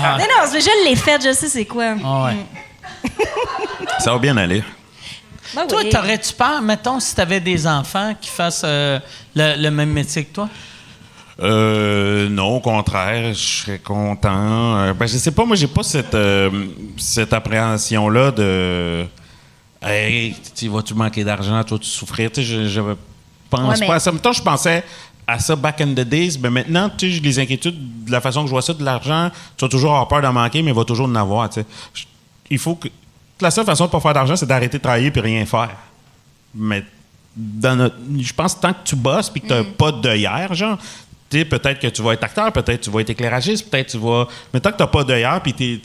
Ah. 0.05 0.19
non, 0.19 0.51
je 0.61 0.89
l'ai 0.89 0.97
fait, 0.97 1.21
je 1.23 1.33
sais 1.33 1.49
c'est 1.49 1.65
quoi. 1.65 1.95
Ah 2.05 2.25
ouais. 2.25 2.37
Ça 3.99 4.13
va 4.13 4.19
bien 4.19 4.37
aller. 4.37 4.63
Ben 5.55 5.67
Toi, 5.67 5.81
oui. 5.85 5.91
t'aurais-tu 5.91 6.33
peur, 6.35 6.61
mettons, 6.61 7.01
si 7.01 7.15
t'avais 7.15 7.41
des 7.41 7.67
enfants 7.67 8.15
qui 8.21 8.29
fassent 8.29 8.63
euh, 8.65 8.99
le, 9.35 9.63
le 9.63 9.71
même 9.71 9.91
métier 9.91 10.25
que 10.25 10.35
toi? 10.35 10.49
Euh, 11.41 12.29
non, 12.29 12.57
au 12.57 12.61
contraire, 12.61 13.33
je 13.35 13.39
serais 13.65 13.79
content. 13.79 14.77
Euh, 14.79 14.93
ben, 14.95 15.07
je 15.07 15.17
sais 15.19 15.31
pas, 15.31 15.45
moi, 15.45 15.55
j'ai 15.57 15.67
pas 15.67 15.83
cette, 15.83 16.15
euh, 16.15 16.51
cette 16.97 17.33
appréhension-là 17.33 18.31
de. 18.33 19.07
Hey, 19.83 20.35
tu 20.55 20.69
vas-tu 20.69 20.95
manquer 20.95 21.25
d'argent, 21.25 21.63
toi, 21.63 21.79
tu 21.79 21.89
souffrir. 21.89 22.31
Tu 22.31 22.37
sais, 22.41 22.47
je, 22.47 22.69
je 22.69 22.81
pense 23.51 23.61
Ouais, 23.69 23.77
mais- 23.81 23.87
pas 23.87 23.95
à 23.97 24.01
ça. 24.01 24.11
Mettons, 24.13 24.33
je 24.33 24.43
pensais 24.43 24.83
à 25.27 25.39
ça 25.39 25.57
back 25.57 25.81
in 25.81 25.89
the 25.95 26.01
days, 26.01 26.39
mais 26.41 26.51
maintenant, 26.51 26.89
tu 26.89 27.13
sais, 27.13 27.21
des 27.21 27.39
inquiétudes 27.39 28.05
de 28.05 28.13
la 28.13 28.21
façon 28.21 28.43
que 28.43 28.47
je 28.47 28.53
vois 28.53 28.63
ça, 28.63 28.73
de 28.75 28.85
l'argent. 28.85 29.31
Tu 29.57 29.65
vas 29.65 29.69
toujours 29.69 29.91
avoir 29.91 30.09
peur 30.09 30.23
d'en 30.23 30.33
manquer, 30.33 30.63
mais 30.63 30.71
il 30.71 30.77
va 30.77 30.85
toujours 30.85 31.07
en 31.09 31.15
avoir, 31.17 31.49
tu 31.51 31.61
sais. 31.61 31.67
Il 32.51 32.59
faut 32.59 32.77
que. 32.77 32.89
La 33.41 33.51
seule 33.51 33.67
façon 33.67 33.87
de 33.87 33.91
pas 33.91 34.01
faire 34.01 34.15
d'argent, 34.15 34.37
c'est 34.37 34.47
d'arrêter 34.47 34.79
de 34.79 34.83
travailler 34.83 35.11
puis 35.11 35.21
rien 35.21 35.45
faire. 35.45 35.71
Mais 36.55 36.85
dans 37.37 37.77
notre- 37.77 37.97
je 38.19 38.33
pense 38.33 38.55
que 38.55 38.61
tant 38.61 38.73
que 38.73 38.79
tu 38.85 38.97
bosses 38.97 39.29
puis 39.29 39.43
que 39.43 39.49
tu 39.49 39.53
n'as 39.53 39.65
pas 39.65 39.93
d'œillère, 39.93 40.55
genre, 40.55 40.79
tu 41.29 41.39
sais, 41.39 41.45
peut-être 41.45 41.81
que 41.81 41.89
tu 41.89 42.01
vas 42.03 42.13
être 42.13 42.23
acteur, 42.25 42.51
peut-être 42.53 42.79
que 42.81 42.85
tu 42.85 42.91
vas 42.91 43.01
être 43.01 43.11
éclairagiste, 43.11 43.69
peut-être 43.69 43.91
tu 43.91 43.99
vas. 43.99 44.27
Mais 44.55 44.61
tant 44.61 44.71
que 44.71 44.77
tu 44.77 44.83
n'as 44.83 44.87
pas 44.87 45.05
d'œillère 45.05 45.43
puis 45.43 45.53
tu 45.53 45.81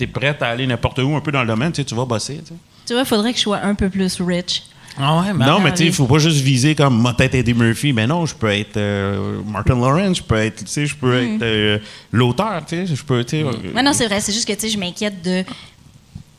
es, 0.00 0.06
prête 0.08 0.42
à 0.42 0.48
aller 0.48 0.66
n'importe 0.66 0.98
où 0.98 1.14
un 1.16 1.20
peu 1.20 1.32
dans 1.32 1.40
le 1.42 1.46
domaine, 1.46 1.72
tu 1.72 1.82
vas 1.94 2.04
bosser. 2.04 2.42
Tu 2.84 2.92
vois, 2.92 3.02
il 3.02 3.06
faudrait 3.08 3.30
que 3.32 3.38
je 3.38 3.42
sois 3.44 3.58
un 3.58 3.74
peu 3.74 3.88
plus 3.88 4.20
rich. 4.20 4.64
Ah 5.00 5.20
ouais, 5.20 5.32
mais 5.34 5.46
non, 5.46 5.60
mais 5.60 5.70
tu 5.72 5.78
sais, 5.78 5.86
il 5.86 5.92
faut 5.92 6.06
pas 6.06 6.18
juste 6.18 6.38
viser 6.40 6.74
comme 6.74 7.00
ma 7.00 7.12
tête 7.14 7.34
Eddie 7.34 7.54
Murphy. 7.54 7.92
Mais 7.92 8.06
non, 8.06 8.26
je 8.26 8.34
peux 8.34 8.48
être 8.50 8.76
euh, 8.76 9.40
Martin 9.46 9.76
Lawrence, 9.76 10.18
je 10.18 10.22
peux 10.22 10.36
être, 10.36 10.64
tu 10.64 10.70
sais, 10.70 10.86
je 10.86 10.94
peux 10.96 11.14
être 11.22 11.42
euh, 11.42 11.78
l'auteur, 12.12 12.62
tu 12.66 12.76
sais, 12.76 12.94
je 12.94 13.02
peux, 13.04 13.24
tu 13.24 13.38
sais. 13.38 13.42
euh, 13.44 13.52
Mais 13.74 13.82
non, 13.82 13.92
c'est 13.92 14.06
vrai. 14.06 14.20
C'est 14.20 14.32
juste 14.32 14.46
que, 14.48 14.52
tu 14.54 14.60
sais, 14.60 14.68
je 14.70 14.78
m'inquiète 14.78 15.22
de 15.22 15.42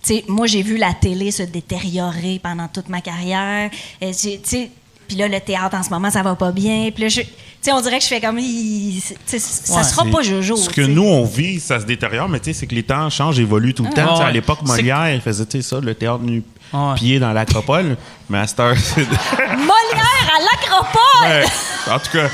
tu 0.02 0.16
sais, 0.16 0.24
moi, 0.30 0.48
j'ai 0.48 0.62
vu 0.62 0.78
la 0.78 0.94
télé 0.94 1.30
se 1.32 1.44
détériorer 1.44 2.40
pendant 2.42 2.68
toute 2.70 2.88
ma 2.90 3.02
carrière. 3.02 3.70
Tu 4.02 4.08
sais, 4.14 4.70
Puis 5.08 5.18
là, 5.18 5.28
le 5.28 5.40
théâtre, 5.40 5.76
en 5.76 5.84
ce 5.84 5.90
moment, 5.90 6.10
ça 6.10 6.22
va 6.24 6.36
pas 6.36 6.52
bien. 6.52 6.90
Puis 6.94 7.04
là, 7.04 7.10
je- 7.10 7.22
tu 7.22 7.28
sais, 7.62 7.74
on 7.74 7.82
dirait 7.82 7.98
que 7.98 8.04
je 8.04 8.08
fais 8.10 8.22
comme... 8.22 8.40
il- 8.40 9.02
tu 9.02 9.14
sais, 9.26 9.40
ça 9.40 9.78
Ouais, 9.78 9.84
sera 9.84 10.06
pas 10.06 10.22
Jojo. 10.22 10.56
Ce 10.56 10.70
que 10.70 10.82
nous, 10.82 11.04
on 11.04 11.26
vit, 11.26 11.60
ça 11.60 11.80
se 11.80 11.86
détériore, 11.86 12.30
mais 12.30 12.40
tu 12.40 12.46
sais, 12.46 12.54
c'est 12.54 12.68
que 12.68 12.76
les 12.76 12.84
temps 12.84 13.10
changent, 13.10 13.40
évoluent 13.40 13.74
tout 13.74 13.84
le 13.84 13.90
temps. 13.90 14.20
Ouais. 14.20 14.26
À 14.26 14.32
l'époque, 14.32 14.60
Molière, 14.66 15.14
il 15.14 15.20
faisait 15.20 15.46
tu 15.46 15.62
sais, 15.62 15.68
ça, 15.68 15.82
le 15.82 15.94
théâtre 15.96 16.20
nu 16.22 16.44
Ouais. 16.74 16.96
pied 16.96 17.20
dans 17.20 17.32
l'acropole. 17.34 17.98
Mais 18.30 18.40
à 18.40 18.48
cette 18.48 18.60
heure, 18.60 18.76
c'est- 18.78 19.02
Molière 19.02 20.32
à 20.36 20.40
l'acropole! 20.40 21.50
En 21.92 21.98
tout 22.00 22.12
cas, 22.18 22.28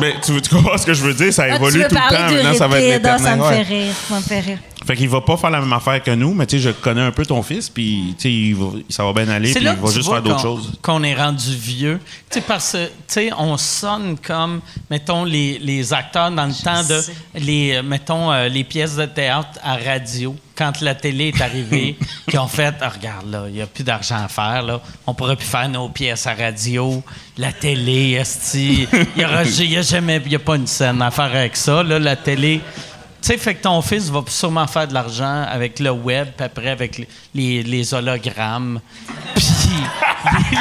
mais 0.00 0.14
tu, 0.24 0.40
tu 0.40 0.54
comprends 0.54 0.78
ce 0.78 0.86
que 0.86 0.94
je 0.94 1.02
veux 1.04 1.12
dire? 1.14 1.32
Ça 1.32 1.42
Ah, 1.44 1.48
tu 1.50 1.54
évolue 1.56 1.78
veux 1.82 1.88
tout 1.88 1.94
le 1.94 2.00
temps. 2.16 2.26
du 2.28 2.34
Maintenant, 2.34 2.54
ça 2.54 2.68
va 2.68 2.80
être 2.80 3.06
ah, 3.06 3.18
ça 3.18 3.36
me 3.36 3.42
fait 3.44 3.62
rire, 3.62 3.94
ça 4.08 4.14
me 4.16 4.20
fait 4.22 4.40
rire. 4.40 4.58
Fait 4.86 4.96
qu'il 4.96 5.08
va 5.08 5.20
pas 5.22 5.36
faire 5.36 5.50
la 5.50 5.60
même 5.60 5.72
affaire 5.72 6.02
que 6.02 6.10
nous, 6.10 6.34
mais 6.34 6.46
tu 6.46 6.56
sais, 6.58 6.62
je 6.62 6.70
connais 6.70 7.00
un 7.00 7.10
peu 7.10 7.24
ton 7.24 7.42
fils, 7.42 7.70
puis 7.70 8.14
tu 8.18 8.22
sais, 8.22 8.32
il 8.32 8.54
va- 8.54 8.78
ça 8.90 9.02
va 9.04 9.12
bien 9.14 9.28
aller, 9.30 9.48
puis 9.54 9.64
il 9.72 9.80
va 9.80 9.90
juste 9.94 10.08
faire 10.10 10.22
d'autres 10.22 10.42
choses. 10.42 10.72
Qu'on 10.82 11.02
est 11.02 11.14
rendu 11.14 11.54
vieux. 11.56 11.98
Tu 12.30 12.38
sais, 12.38 12.40
parce 12.46 12.72
que, 12.72 12.86
tu 12.86 12.92
sais, 13.06 13.30
on 13.38 13.56
sonne 13.56 14.16
comme, 14.18 14.60
mettons, 14.90 15.24
les, 15.24 15.58
les 15.58 15.92
acteurs 15.92 16.30
dans 16.30 16.44
le 16.46 16.52
temps 16.52 16.82
de, 16.84 17.00
les, 17.40 17.80
mettons, 17.82 18.30
euh, 18.32 18.48
les 18.48 18.64
pièces 18.64 18.96
de 18.96 19.06
théâtre 19.06 19.58
à 19.62 19.76
radio. 19.76 20.36
Quand 20.56 20.80
la 20.82 20.94
télé 20.94 21.28
est 21.34 21.40
arrivée, 21.40 21.96
qui 22.28 22.38
ont 22.38 22.46
fait, 22.46 22.74
Ah, 22.80 22.88
regarde 22.90 23.28
là, 23.28 23.44
il 23.48 23.54
n'y 23.54 23.62
a 23.62 23.66
plus 23.66 23.82
d'argent 23.82 24.22
à 24.24 24.28
faire, 24.28 24.62
là. 24.62 24.80
On 25.06 25.12
pourrait 25.14 25.34
plus 25.34 25.46
faire 25.48 25.68
nos 25.68 25.88
pièces 25.88 26.26
à 26.28 26.34
radio, 26.34 27.02
la 27.38 27.52
télé, 27.52 28.12
esti. 28.20 28.86
Il 29.16 29.22
y 29.22 29.24
aura, 29.24 29.42
il 29.44 29.70
y 29.72 29.76
a 29.76 29.82
jamais, 29.82 30.22
il 30.24 30.30
y 30.30 30.36
a 30.36 30.38
pas 30.38 30.54
une 30.56 30.66
scène 30.68 31.02
à 31.02 31.10
faire 31.10 31.24
avec 31.34 31.56
ça, 31.56 31.82
là, 31.82 31.98
la 31.98 32.14
télé. 32.16 32.60
Tu 33.24 33.32
sais, 33.32 33.38
fait 33.38 33.54
que 33.54 33.62
ton 33.62 33.80
fils 33.80 34.10
va 34.10 34.22
sûrement 34.28 34.66
faire 34.66 34.86
de 34.86 34.92
l'argent 34.92 35.44
avec 35.48 35.78
le 35.80 35.90
web, 35.90 36.28
puis 36.36 36.44
après 36.44 36.68
avec 36.68 37.08
les, 37.34 37.62
les, 37.62 37.94
hologrammes. 37.94 38.80
Puis 39.34 39.44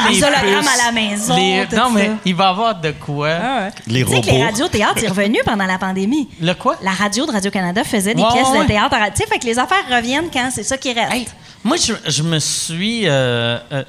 les, 0.10 0.16
Les 0.16 0.24
hologrammes 0.24 0.60
puces, 0.62 0.80
à 0.82 0.86
la 0.86 0.92
maison, 0.94 1.36
les- 1.36 1.66
tout 1.70 1.76
non, 1.76 1.90
mais 1.92 2.06
ça. 2.08 2.14
il 2.26 2.36
va 2.36 2.48
avoir 2.50 2.80
de 2.80 2.92
quoi. 2.92 3.38
Les 3.86 4.06
Tu 4.06 4.12
sais 4.12 4.22
que 4.22 4.26
les 4.28 4.32
robots. 4.32 4.44
radios-théâtres 4.46 5.04
est 5.04 5.08
revenu 5.10 5.40
pendant 5.46 5.66
la 5.66 5.78
pandémie. 5.78 6.30
Le 6.42 6.54
quoi? 6.54 6.78
La 6.82 6.92
radio 6.92 7.26
de 7.26 7.32
Radio-Canada 7.32 7.84
faisait 7.84 8.14
des 8.16 8.22
Ouais, 8.22 8.32
pièces 8.32 8.48
ouais. 8.50 8.62
de 8.64 8.68
théâtre. 8.68 8.96
à- 8.96 9.12
Tu 9.12 9.18
sais, 9.24 9.28
fait 9.28 9.40
que 9.40 9.46
les 9.46 9.60
affaires 9.60 9.84
reviennent 9.92 10.30
quand? 10.32 10.50
C'est 10.54 10.64
ça 10.64 10.78
qui 10.78 10.94
reste. 10.94 11.12
Hey, 11.14 11.28
moi, 11.66 11.76
je, 11.78 11.94
je 12.10 12.24
me 12.24 12.40
suis. 12.40 13.08
euh, 13.10 13.58
euh, 13.74 13.84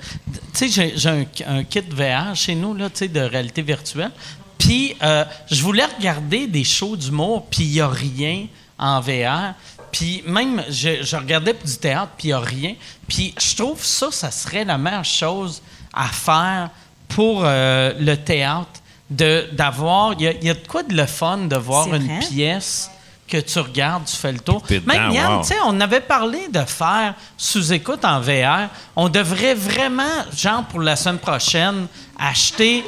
tu 0.52 0.68
sais, 0.68 0.68
j'ai, 0.68 0.92
j'ai 0.96 1.08
un, 1.10 1.24
un 1.58 1.62
kit 1.64 1.80
VR 1.90 2.34
chez 2.34 2.54
nous, 2.56 2.74
là, 2.74 2.88
tu 2.90 2.98
sais, 2.98 3.08
de 3.08 3.20
réalité 3.20 3.62
virtuelle. 3.62 4.10
Puis, 4.58 4.96
euh, 5.02 5.24
je 5.50 5.62
voulais 5.62 5.84
regarder 5.96 6.46
des 6.48 6.64
shows 6.64 6.96
d'humour, 6.96 7.46
puis 7.50 7.64
il 7.64 7.72
n'y 7.72 7.80
a 7.80 7.88
rien 7.88 8.46
en 8.78 9.00
VR. 9.00 9.54
Puis, 9.92 10.22
même, 10.26 10.64
je, 10.68 11.02
je 11.02 11.16
regardais 11.16 11.54
du 11.54 11.76
théâtre, 11.76 12.12
puis 12.18 12.28
il 12.28 12.30
n'y 12.30 12.32
a 12.32 12.40
rien. 12.40 12.74
Puis, 13.06 13.34
je 13.40 13.56
trouve 13.56 13.84
ça, 13.84 14.08
ça 14.10 14.30
serait 14.30 14.64
la 14.64 14.78
meilleure 14.78 15.04
chose 15.04 15.62
à 15.92 16.08
faire 16.08 16.70
pour 17.08 17.42
euh, 17.44 17.92
le 17.98 18.16
théâtre. 18.16 18.80
De, 19.10 19.50
d'avoir. 19.52 20.14
Il 20.18 20.22
y, 20.22 20.46
y 20.46 20.50
a 20.50 20.54
de 20.54 20.66
quoi 20.66 20.82
de 20.82 20.94
le 20.94 21.04
fun 21.04 21.36
de 21.36 21.56
voir 21.56 21.94
une 21.94 22.18
pièce 22.20 22.90
que 23.26 23.38
tu 23.38 23.58
regardes, 23.58 24.04
tu 24.04 24.16
fais 24.16 24.32
le 24.32 24.38
tour. 24.38 24.62
Même 24.86 25.10
Yann, 25.12 25.32
wow. 25.36 25.40
tu 25.42 25.48
sais, 25.48 25.56
on 25.64 25.80
avait 25.80 26.00
parlé 26.00 26.46
de 26.48 26.60
faire 26.60 27.14
sous-écoute 27.36 28.04
en 28.04 28.20
VR. 28.20 28.68
On 28.96 29.08
devrait 29.08 29.54
vraiment, 29.54 30.02
genre 30.36 30.62
pour 30.64 30.80
la 30.80 30.94
semaine 30.96 31.18
prochaine, 31.18 31.86
acheter. 32.18 32.84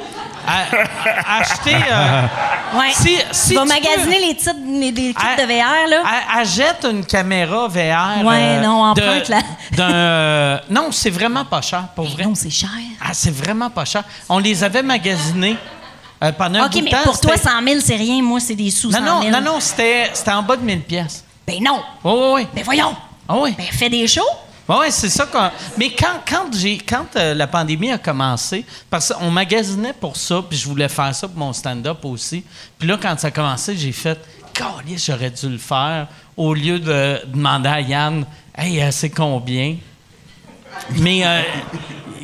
acheter. 1.27 1.75
euh, 1.75 2.21
Ouais. 2.77 2.91
si, 2.91 3.17
si 3.31 3.49
tu 3.49 3.55
vas 3.55 3.61
tu 3.61 3.67
magasiner 3.69 4.19
les 4.27 4.35
titres, 4.35 4.53
les, 4.65 4.91
les 4.91 5.13
kits 5.13 5.15
à- 5.25 5.41
de 5.41 5.47
VR, 5.47 5.87
là. 5.89 6.03
à- 6.05 6.39
Achète 6.39 6.85
une 6.91 7.05
caméra 7.05 7.67
VR. 7.69 8.25
Ouais, 8.25 8.59
non, 8.59 8.93
de- 8.93 9.01
emprunte 9.01 9.31
euh, 9.79 10.57
non, 10.69 10.89
c'est 10.91 11.09
vraiment 11.09 11.45
pas 11.45 11.61
cher, 11.61 11.85
pour 11.95 12.07
vrai. 12.09 12.25
Non, 12.25 12.35
c'est 12.35 12.49
cher. 12.49 12.69
Ah, 13.01 13.13
c'est 13.13 13.33
vraiment 13.33 13.69
pas 13.69 13.85
cher. 13.85 14.03
On 14.27 14.37
les 14.39 14.63
avait 14.65 14.83
magasinés 14.83 15.55
euh, 16.23 16.31
pendant 16.31 16.59
un 16.61 16.65
OK, 16.67 16.73
de 16.77 16.81
mais 16.81 16.89
temps. 16.91 17.03
pour 17.03 17.19
toi, 17.19 17.33
c'était- 17.37 17.49
100 17.49 17.63
000, 17.63 17.79
c'est 17.83 17.95
rien. 17.95 18.21
Moi, 18.21 18.39
c'est 18.39 18.55
des 18.55 18.71
sous 18.71 18.89
Non, 18.89 18.97
100 18.99 19.03
non, 19.05 19.21
000. 19.21 19.31
non, 19.33 19.41
non, 19.53 19.59
c'était 19.59 20.09
c'était 20.13 20.31
en 20.31 20.43
bas 20.43 20.55
de 20.57 20.63
1000 20.63 20.81
pièces. 20.81 21.23
Ben 21.45 21.61
non. 21.63 21.79
Oui, 22.03 22.11
oui, 22.13 22.29
oui. 22.35 22.47
Ben 22.53 22.63
voyons. 22.63 22.95
Ah 23.27 23.35
oui. 23.39 23.53
Ben 23.57 23.65
fais 23.71 23.89
des 23.89 24.07
shows. 24.07 24.21
Oui, 24.69 24.87
c'est 24.89 25.07
ça. 25.09 25.25
qu'on- 25.25 25.49
Mais 25.77 25.91
quand, 25.91 26.19
quand, 26.27 26.53
j'ai, 26.53 26.77
quand 26.77 27.05
euh, 27.15 27.33
la 27.33 27.47
pandémie 27.47 27.89
a 27.91 27.97
commencé, 27.97 28.65
parce 28.89 29.13
qu'on 29.13 29.31
magasinait 29.31 29.93
pour 29.93 30.17
ça, 30.17 30.41
puis 30.49 30.57
je 30.57 30.67
voulais 30.67 30.89
faire 30.89 31.15
ça 31.15 31.27
pour 31.27 31.37
mon 31.37 31.53
stand-up 31.53 32.03
aussi. 32.03 32.43
Puis 32.77 32.85
là, 32.87 32.97
quand 33.01 33.17
ça 33.17 33.27
a 33.27 33.31
commencé, 33.31 33.77
j'ai 33.77 33.93
fait 33.93 34.19
Calisse, 34.53 35.05
j'aurais 35.05 35.29
dû 35.29 35.47
le 35.47 35.57
faire 35.57 36.07
au 36.35 36.53
lieu 36.53 36.79
de 36.79 37.21
demander 37.27 37.69
à 37.69 37.79
Yann 37.79 38.25
Hey, 38.57 38.81
euh, 38.81 38.89
c'est 38.91 39.11
combien 39.11 39.75
Mais 40.97 41.21
euh, 41.25 41.41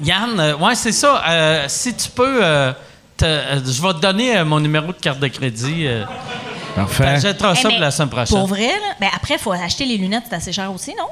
Yann, 0.04 0.40
euh, 0.40 0.58
ouais, 0.58 0.76
c'est 0.76 0.92
ça. 0.92 1.24
Euh, 1.30 1.66
si 1.70 1.94
tu 1.94 2.10
peux, 2.10 2.44
euh, 2.44 2.74
te- 3.18 3.26
euh, 3.26 3.60
je 3.66 3.82
vais 3.82 3.94
te 3.94 4.00
donner 4.00 4.38
euh, 4.38 4.46
mon 4.46 4.60
numéro 4.60 4.88
de 4.88 4.92
carte 4.94 5.20
de 5.20 5.28
crédit. 5.28 5.86
Euh, 5.88 6.04
Parfait. 6.76 7.04
T'achèteras 7.04 7.54
Eh, 7.58 7.62
ça 7.62 7.70
pour 7.70 7.80
la 7.80 7.92
semaine 7.92 8.10
prochaine. 8.10 8.38
Pour 8.38 8.48
vrai, 8.48 8.68
là. 8.68 8.96
Ben 9.00 9.10
après, 9.16 9.36
il 9.36 9.40
faut 9.40 9.52
acheter 9.52 9.86
les 9.86 9.98
lunettes, 9.98 10.24
c'est 10.30 10.36
assez 10.36 10.52
cher 10.54 10.72
aussi, 10.74 10.92
non? 10.98 11.06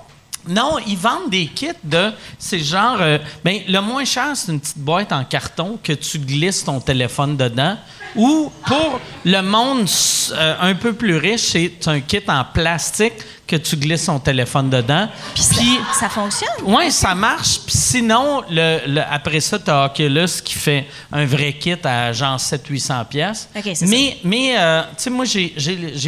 Non, 0.48 0.78
ils 0.88 0.98
vendent 0.98 1.30
des 1.30 1.48
kits 1.48 1.68
de. 1.84 2.12
C'est 2.40 2.60
genre. 2.60 2.98
euh, 3.00 3.18
ben, 3.44 3.60
le 3.68 3.80
moins 3.82 4.06
cher, 4.06 4.28
c'est 4.36 4.52
une 4.52 4.60
petite 4.60 4.78
boîte 4.80 5.12
en 5.12 5.24
carton 5.24 5.78
que 5.84 5.94
tu 5.94 6.20
glisses 6.20 6.64
ton 6.64 6.80
téléphone 6.80 7.38
dedans. 7.38 7.78
Ou 8.16 8.52
pour 8.68 9.00
le 9.24 9.42
monde 9.42 9.88
euh, 10.34 10.56
un 10.60 10.76
peu 10.76 10.92
plus 10.94 11.16
riche, 11.16 11.52
c'est 11.52 11.88
un 11.88 12.02
kit 12.02 12.22
en 12.28 12.44
plastique 12.44 13.14
que 13.48 13.56
tu 13.56 13.78
glisses 13.78 14.06
ton 14.06 14.20
téléphone 14.20 14.70
dedans. 14.70 15.08
Puis 15.34 15.44
ça, 15.44 15.62
ça 15.98 16.10
fonctionne. 16.10 16.50
Oui, 16.66 16.92
ça 16.92 17.16
marche. 17.16 17.60
Puis 17.66 17.78
sinon, 17.78 18.44
le, 18.50 18.80
le- 18.88 19.02
après 19.10 19.40
ça, 19.40 19.60
tu 19.60 19.70
as 19.72 19.86
Oculus 19.86 20.28
qui 20.44 20.56
fait 20.56 20.88
un 21.12 21.26
vrai 21.26 21.54
kit 21.54 21.76
à 21.86 22.12
genre 22.12 22.38
700-800 22.38 23.06
pièces. 23.06 23.48
OK, 23.56 23.64
c'est 23.74 23.86
Mais, 23.88 24.18
mais 24.26 24.56
euh, 24.58 24.82
tu 24.98 25.04
sais, 25.04 25.10
moi, 25.10 25.24
j'ai 25.26 25.54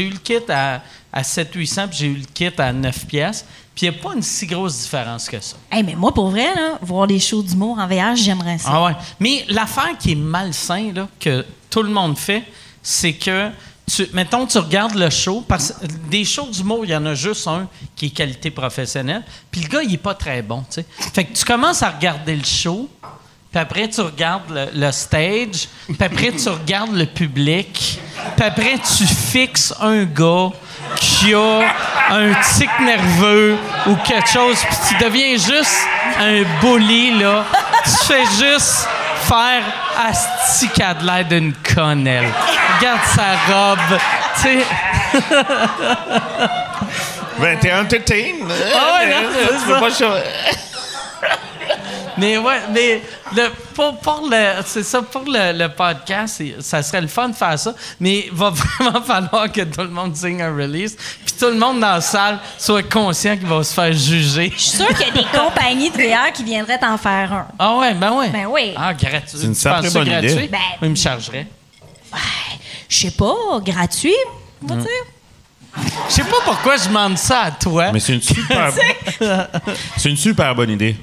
eu 0.03 0.09
le 0.09 0.17
kit 0.17 0.39
à, 0.49 0.81
à 1.11 1.21
700-800 1.21 1.87
puis 1.87 1.97
j'ai 1.99 2.07
eu 2.07 2.15
le 2.15 2.25
kit 2.33 2.51
à 2.57 2.73
9 2.73 3.05
pièces. 3.05 3.45
Puis 3.75 3.87
il 3.87 3.89
n'y 3.89 3.97
a 3.97 4.01
pas 4.01 4.13
une 4.13 4.21
si 4.21 4.45
grosse 4.45 4.83
différence 4.83 5.27
que 5.27 5.39
ça. 5.39 5.55
Hey, 5.71 5.83
mais 5.83 5.95
moi, 5.95 6.13
pour 6.13 6.29
vrai, 6.29 6.53
là, 6.53 6.77
voir 6.81 7.07
des 7.07 7.19
shows 7.19 7.41
d'humour 7.41 7.79
en 7.79 7.87
VR, 7.87 8.15
j'aimerais 8.15 8.59
ça. 8.59 8.69
Ah 8.71 8.83
ouais. 8.85 8.95
Mais 9.19 9.45
l'affaire 9.49 9.97
qui 9.99 10.11
est 10.11 10.15
malsain, 10.15 10.91
là, 10.93 11.07
que 11.19 11.43
tout 11.71 11.81
le 11.81 11.89
monde 11.89 12.17
fait, 12.17 12.43
c'est 12.83 13.13
que, 13.13 13.49
tu, 13.91 14.07
mettons, 14.13 14.45
tu 14.45 14.59
regardes 14.59 14.93
le 14.93 15.09
show, 15.09 15.43
parce 15.47 15.71
que 15.71 15.87
des 16.09 16.23
shows 16.23 16.49
d'humour, 16.51 16.85
il 16.85 16.91
y 16.91 16.95
en 16.95 17.05
a 17.07 17.15
juste 17.15 17.47
un 17.47 17.67
qui 17.95 18.07
est 18.07 18.09
qualité 18.11 18.51
professionnelle, 18.51 19.23
puis 19.49 19.61
le 19.61 19.67
gars, 19.67 19.81
il 19.81 19.93
est 19.93 19.97
pas 19.97 20.13
très 20.13 20.43
bon, 20.43 20.59
tu 20.69 20.81
sais. 20.81 20.85
Fait 21.13 21.23
que 21.23 21.35
tu 21.35 21.43
commences 21.43 21.81
à 21.81 21.89
regarder 21.89 22.35
le 22.35 22.43
show, 22.43 22.87
puis 23.51 23.59
après, 23.59 23.89
tu 23.89 24.01
regardes 24.01 24.49
le, 24.51 24.67
le 24.73 24.91
stage, 24.91 25.67
puis 25.87 25.97
après, 25.99 26.31
tu 26.31 26.47
regardes 26.49 26.93
le 26.93 27.07
public, 27.07 27.99
puis 28.35 28.45
après, 28.45 28.77
tu 28.77 29.05
fixes 29.05 29.73
un 29.79 30.03
gars 30.05 30.49
qui 30.95 31.33
a 31.33 31.61
un 32.13 32.33
tic 32.55 32.69
nerveux 32.79 33.57
ou 33.87 33.95
quelque 33.97 34.29
chose, 34.29 34.57
puis 34.67 34.77
tu 34.89 35.03
deviens 35.03 35.35
juste 35.37 35.87
un 36.19 36.43
bully, 36.61 37.19
là. 37.19 37.43
Tu 37.83 38.05
fais 38.05 38.25
juste 38.25 38.87
faire 39.27 39.63
Asti 40.07 40.67
de 40.67 41.05
l'air 41.05 41.25
d'une 41.25 41.53
conne, 41.53 42.07
elle. 42.07 42.27
Regarde 42.77 42.99
sa 43.15 43.35
robe. 43.53 43.99
Tu 44.35 44.41
sais. 44.41 44.65
Ben, 47.39 47.57
t'es 47.59 47.73
entertain. 47.73 48.13
Ouais, 48.13 49.07
non, 49.09 49.29
c'est 49.33 49.93
ça. 49.93 50.13
Mais 52.17 52.37
ouais, 52.37 52.59
mais 52.71 53.01
le, 53.35 53.49
pour, 53.73 53.97
pour 53.99 54.27
le, 54.29 54.61
c'est 54.65 54.83
ça, 54.83 55.01
pour 55.01 55.23
le, 55.25 55.57
le 55.57 55.67
podcast, 55.69 56.41
ça 56.59 56.81
serait 56.83 57.01
le 57.01 57.07
fun 57.07 57.29
de 57.29 57.35
faire 57.35 57.57
ça, 57.57 57.73
mais 57.99 58.25
il 58.27 58.31
va 58.33 58.49
vraiment 58.79 59.01
falloir 59.01 59.51
que 59.51 59.61
tout 59.61 59.81
le 59.81 59.89
monde 59.89 60.15
signe 60.15 60.41
un 60.41 60.55
release, 60.55 60.95
puis 61.25 61.35
tout 61.39 61.47
le 61.47 61.55
monde 61.57 61.79
dans 61.79 61.93
la 61.93 62.01
salle 62.01 62.39
soit 62.57 62.83
conscient 62.83 63.35
qu'il 63.37 63.47
va 63.47 63.63
se 63.63 63.73
faire 63.73 63.93
juger. 63.93 64.51
Je 64.55 64.61
suis 64.61 64.77
sûre 64.77 64.87
qu'il 64.89 65.07
y 65.07 65.09
a 65.09 65.13
des 65.13 65.25
compagnies 65.37 65.89
de 65.89 65.97
VR 65.97 66.31
qui 66.33 66.43
viendraient 66.43 66.79
t'en 66.79 66.97
faire 66.97 67.31
un. 67.33 67.47
Ah 67.59 67.75
ouais, 67.77 67.93
ben 67.93 68.11
ouais. 68.11 68.29
Ben 68.29 68.45
oui. 68.49 68.73
Ah, 68.77 68.93
gratuit. 68.93 69.37
C'est 69.39 69.45
une 69.45 69.55
sacrée 69.55 69.89
bonne 69.89 70.07
gratuit? 70.07 70.31
idée. 70.31 70.47
Ben- 70.47 70.57
Oui, 70.81 70.87
il 70.87 70.89
me 70.91 70.95
chargerait. 70.95 71.47
Je 72.89 72.97
sais 72.97 73.11
pas, 73.11 73.33
gratuit, 73.65 74.13
on 74.61 74.67
va 74.67 74.75
dire. 74.75 74.87
Je 76.07 76.13
sais 76.13 76.23
pas 76.23 76.37
pourquoi 76.45 76.77
je 76.77 76.87
demande 76.87 77.17
ça 77.17 77.41
à 77.45 77.51
toi. 77.51 77.91
Mais 77.91 77.99
c'est 77.99 78.13
une 78.13 78.21
super. 78.21 78.71
c'est 79.97 80.09
une 80.09 80.17
super 80.17 80.53
bonne 80.53 80.69
idée. 80.69 80.95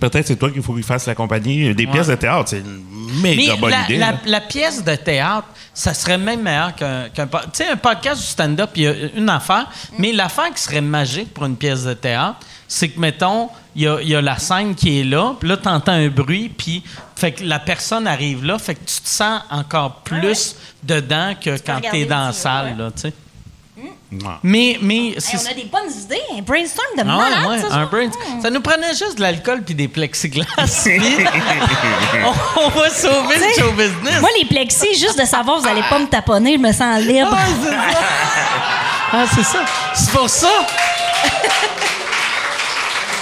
Peut-être 0.00 0.26
c'est 0.26 0.36
toi 0.36 0.50
qu'il 0.50 0.62
faut 0.62 0.74
qu'il 0.74 0.82
fasse 0.84 1.06
la 1.06 1.14
compagnie. 1.14 1.74
Des 1.74 1.86
pièces 1.86 2.06
de 2.06 2.14
théâtre, 2.14 2.50
c'est 2.50 2.58
une 2.60 3.20
méga 3.20 3.54
Mais 3.54 3.60
bonne 3.60 3.70
la, 3.70 3.84
idée. 3.84 4.04
la- 4.26 4.40
pièce 4.40 4.84
de 4.84 4.94
théâtre, 4.94 5.48
ça 5.74 5.92
serait 5.94 6.18
même 6.18 6.42
meilleur 6.42 6.74
qu'un. 6.74 7.08
qu'un 7.08 7.26
po- 7.26 7.38
tu 7.44 7.48
sais, 7.64 7.68
un 7.68 7.76
podcast 7.76 8.20
du 8.20 8.26
stand-up, 8.26 8.70
il 8.76 8.82
y 8.82 8.86
a 8.86 8.92
une 9.16 9.28
affaire, 9.28 9.66
mais 9.98 10.12
l'affaire 10.12 10.52
qui 10.54 10.62
serait 10.62 10.80
magique 10.80 11.32
pour 11.34 11.44
une 11.46 11.56
pièce 11.56 11.84
de 11.84 11.94
théâtre, 11.94 12.38
c'est 12.66 12.88
que, 12.90 13.00
mettons, 13.00 13.48
il 13.74 13.82
y 13.82 14.08
y 14.08 14.14
a 14.14 14.20
la 14.20 14.38
scène 14.38 14.74
qui 14.74 15.00
est 15.00 15.04
là, 15.04 15.34
puis 15.40 15.48
là, 15.48 15.56
tu 15.56 15.68
entends 15.68 15.92
un 15.92 16.08
bruit, 16.08 16.48
puis 16.48 16.82
fait 17.16 17.32
que 17.32 17.44
la 17.44 17.58
personne 17.58 18.06
arrive 18.06 18.44
là, 18.44 18.58
fait 18.58 18.74
que 18.74 18.80
tu 18.80 19.00
te 19.00 19.08
sens 19.08 19.40
encore 19.50 20.02
plus 20.04 20.54
dedans 20.82 21.34
que 21.40 21.56
quand 21.64 21.80
tu 21.80 21.96
es 21.96 22.04
dans 22.04 22.20
la 22.20 22.26
le 22.28 22.32
salle, 22.32 22.76
là, 22.78 22.90
tu 22.94 23.02
sais. 23.02 23.12
Mais, 24.42 24.78
mais 24.80 25.08
Hey, 25.08 25.14
c'est 25.18 25.36
on 25.36 25.46
a 25.50 25.54
des 25.54 25.64
bonnes 25.64 25.90
idées, 26.04 26.22
un 26.36 26.42
brainstorm 26.42 26.86
de 26.96 27.02
Ah 27.02 27.04
ouais, 27.04 27.30
malade, 27.30 27.46
ouais, 27.48 27.60
ça, 27.60 27.66
un 27.76 27.88
ça. 28.42 28.50
nous 28.50 28.60
prenait 28.60 28.94
juste 28.94 29.16
de 29.16 29.22
l'alcool 29.22 29.62
puis 29.62 29.74
des 29.74 29.88
plexiglas. 29.88 30.44
on 30.58 30.62
va 32.70 32.90
sauver 32.90 33.36
le 33.36 33.52
show 33.62 33.70
business. 33.72 34.20
Moi, 34.20 34.30
les 34.38 34.44
plexis, 34.46 34.94
juste 34.98 35.18
de 35.20 35.24
savoir, 35.26 35.60
vous 35.60 35.68
allez 35.68 35.82
pas 35.88 35.98
me 35.98 36.06
taponner, 36.06 36.54
je 36.54 36.58
me 36.58 36.72
sens 36.72 37.00
libre. 37.02 37.30
Ah, 37.32 37.46
c'est 37.62 37.70
ça. 37.70 37.76
Ah, 39.12 39.24
c'est 39.34 39.44
ça. 39.44 39.60
C'est 39.94 40.10
pour 40.12 40.28
ça. 40.28 40.48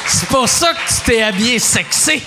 C'est 0.07 0.29
pour 0.29 0.49
ça 0.49 0.73
que 0.73 0.89
tu 0.89 0.95
t'es 1.05 1.23
habillé 1.23 1.59
sexy. 1.59 2.23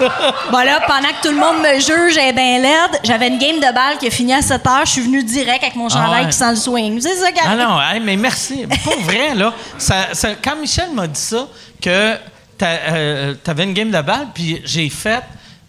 Bon 0.50 0.58
là, 0.58 0.80
pendant 0.86 1.08
que 1.08 1.22
tout 1.22 1.32
le 1.32 1.38
monde 1.38 1.58
me 1.62 1.80
juge, 1.80 2.16
et 2.18 2.32
ben 2.32 2.62
laide, 2.62 3.00
j'avais 3.04 3.28
une 3.28 3.38
game 3.38 3.56
de 3.56 3.74
balle 3.74 3.98
qui 3.98 4.06
a 4.06 4.10
fini 4.10 4.34
à 4.34 4.42
7 4.42 4.66
heures. 4.66 4.86
Je 4.86 4.90
suis 4.92 5.02
venue 5.02 5.22
direct 5.22 5.62
avec 5.62 5.76
mon 5.76 5.88
chandail 5.88 6.24
ouais. 6.24 6.30
qui 6.30 6.36
sent 6.36 6.50
le 6.50 6.56
swing. 6.56 7.00
C'est 7.00 7.16
ça 7.16 7.28
Ah 7.44 7.56
non, 7.56 7.80
hey, 7.80 8.00
mais 8.00 8.16
merci. 8.16 8.66
Pour 8.84 8.98
vrai, 9.00 9.34
là, 9.34 9.52
ça, 9.78 10.08
ça- 10.12 10.34
quand 10.42 10.56
Michel 10.56 10.90
m'a 10.92 11.06
dit 11.06 11.20
ça, 11.20 11.46
que 11.80 12.16
euh, 12.62 13.34
t'avais 13.42 13.64
une 13.64 13.74
game 13.74 13.90
de 13.90 14.00
balle, 14.00 14.28
puis 14.34 14.60
j'ai 14.64 14.88
fait. 14.88 15.22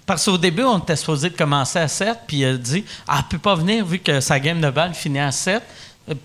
Parce 0.06 0.24
qu'au 0.24 0.38
début, 0.38 0.64
on 0.64 0.78
était 0.78 0.96
supposé 0.96 1.30
de 1.30 1.36
commencer 1.36 1.80
à 1.80 1.88
7, 1.90 2.20
puis 2.26 2.38
il 2.38 2.46
a 2.46 2.54
dit 2.54 2.86
Ah, 3.08 3.18
elle 3.20 3.26
peut 3.30 3.40
pas 3.40 3.56
venir 3.56 3.86
vu 3.86 4.00
que 4.00 4.22
sa 4.22 4.40
game 4.40 4.62
de 4.62 4.70
balle 4.70 4.94
finit 4.94 5.20
à 5.20 5.32
7. 5.32 5.62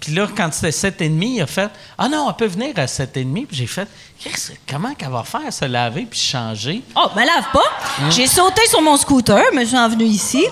Puis 0.00 0.14
là, 0.14 0.28
quand 0.36 0.52
c'était 0.52 1.04
7,5, 1.04 1.24
il 1.24 1.42
a 1.42 1.46
fait 1.46 1.70
Ah 1.98 2.08
non, 2.08 2.28
elle 2.28 2.36
peut 2.36 2.46
venir 2.46 2.72
à 2.76 2.86
7,5. 2.86 3.46
Puis 3.46 3.56
j'ai 3.56 3.66
fait 3.66 3.88
Comment 4.68 4.94
qu'elle 4.94 5.10
va 5.10 5.24
faire, 5.24 5.52
se 5.52 5.64
laver 5.64 6.06
puis 6.08 6.18
changer 6.18 6.82
Oh, 6.96 7.08
me 7.16 7.26
lave 7.26 7.50
pas. 7.52 7.60
Hein? 8.00 8.10
J'ai 8.10 8.26
sauté 8.26 8.64
sur 8.68 8.80
mon 8.80 8.96
scooter, 8.96 9.42
me 9.52 9.64
suis 9.64 9.76
envenue 9.76 10.04
ici. 10.04 10.46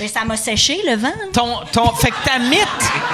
Mais 0.00 0.08
ça 0.08 0.24
m'a 0.24 0.36
séché 0.36 0.80
le 0.86 0.96
vent. 0.96 1.12
ton, 1.32 1.58
ton, 1.70 1.92
Fait 1.94 2.10
que 2.10 2.24
ta 2.24 2.38
mythe, 2.38 2.66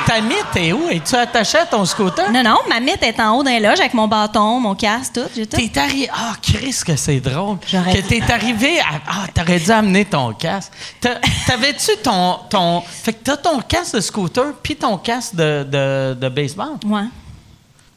ta 0.06 0.20
mythe 0.20 0.56
est 0.56 0.72
où? 0.72 0.88
Es-tu 0.88 1.16
attaché 1.16 1.58
à 1.58 1.66
ton 1.66 1.84
scooter? 1.84 2.30
Non, 2.30 2.44
non, 2.44 2.58
ma 2.68 2.78
mythe 2.78 3.02
est 3.02 3.18
en 3.20 3.36
haut 3.36 3.42
d'un 3.42 3.58
loge 3.58 3.80
avec 3.80 3.92
mon 3.92 4.06
bâton, 4.06 4.60
mon 4.60 4.74
casque, 4.76 5.14
tout. 5.14 5.44
T'es 5.46 5.78
arrivé. 5.78 6.08
Ah, 6.12 6.34
Chris, 6.40 6.76
que 6.86 6.94
c'est 6.94 7.18
drôle. 7.20 7.58
Que 7.58 8.00
t'es 8.08 8.22
arrivé 8.30 8.78
à. 8.80 8.84
Ah, 9.08 9.26
t'aurais 9.34 9.58
dû 9.58 9.70
amener 9.70 10.04
ton 10.04 10.32
casque. 10.32 10.72
T'avais-tu 11.00 11.90
ton, 12.04 12.38
ton. 12.48 12.80
Fait 12.82 13.12
que 13.14 13.24
t'as 13.24 13.36
ton 13.36 13.60
casque 13.60 13.96
de 13.96 14.00
scooter 14.00 14.52
puis 14.62 14.76
ton 14.76 14.96
casque 14.96 15.34
de, 15.34 15.64
de, 15.64 16.14
de 16.20 16.28
baseball? 16.28 16.74
Ouais. 16.86 17.02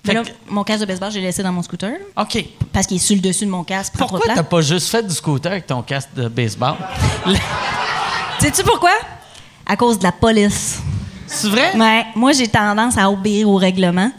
Fait 0.04 0.14
Mais 0.14 0.14
là, 0.16 0.24
que- 0.24 0.30
mon 0.48 0.64
casque 0.64 0.82
de 0.82 0.86
baseball, 0.88 1.12
j'ai 1.12 1.22
laissé 1.22 1.44
dans 1.44 1.52
mon 1.52 1.62
scooter. 1.62 1.92
OK. 2.18 2.44
Parce 2.74 2.88
qu'il 2.88 2.98
est 2.98 3.00
sur 3.00 3.16
le 3.16 3.22
dessus 3.22 3.46
de 3.46 3.52
mon 3.52 3.64
casque. 3.64 3.94
Pourquoi 3.98 4.22
t'as 4.34 4.42
pas 4.44 4.62
juste 4.62 4.90
fait 4.90 5.04
du 5.06 5.14
scooter 5.14 5.52
avec 5.52 5.68
ton 5.68 5.84
casque 5.84 6.10
de 6.16 6.28
baseball? 6.28 6.76
Sais-tu 8.40 8.64
pourquoi? 8.64 8.92
À 9.66 9.76
cause 9.76 10.00
de 10.00 10.04
la 10.04 10.12
police. 10.12 10.80
C'est 11.28 11.50
vrai? 11.50 11.76
Ouais, 11.78 12.06
moi, 12.16 12.32
j'ai 12.32 12.48
tendance 12.48 12.98
à 12.98 13.10
obéir 13.10 13.48
au 13.50 13.56
règlement. 13.58 14.12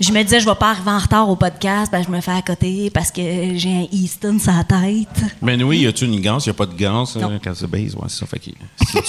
Je 0.00 0.12
me 0.12 0.22
disais, 0.22 0.40
je 0.40 0.44
vais 0.48 0.54
pas 0.56 0.70
arriver 0.70 0.90
en 0.90 0.98
retard 0.98 1.28
au 1.28 1.36
podcast, 1.36 1.90
ben, 1.90 2.02
je 2.04 2.10
me 2.10 2.20
fais 2.20 2.32
à 2.32 2.42
côté 2.42 2.90
parce 2.90 3.12
que 3.12 3.22
j'ai 3.54 3.70
un 3.70 3.86
Easton 3.92 4.38
sur 4.40 4.52
la 4.52 4.64
tête. 4.64 5.24
Ben 5.40 5.62
oui, 5.62 5.78
y 5.80 5.86
a-tu 5.86 6.04
une 6.06 6.20
ganse? 6.20 6.46
Y 6.46 6.50
a 6.50 6.54
pas 6.54 6.66
de 6.66 6.74
ganse 6.74 7.16
euh, 7.16 7.38
quand 7.42 7.54
c'est 7.54 7.68
base, 7.68 7.94
ouais, 7.94 8.02
c'est 8.08 8.18
ça. 8.18 8.26
Fait 8.26 8.40
que 8.40 8.44
si 8.44 8.52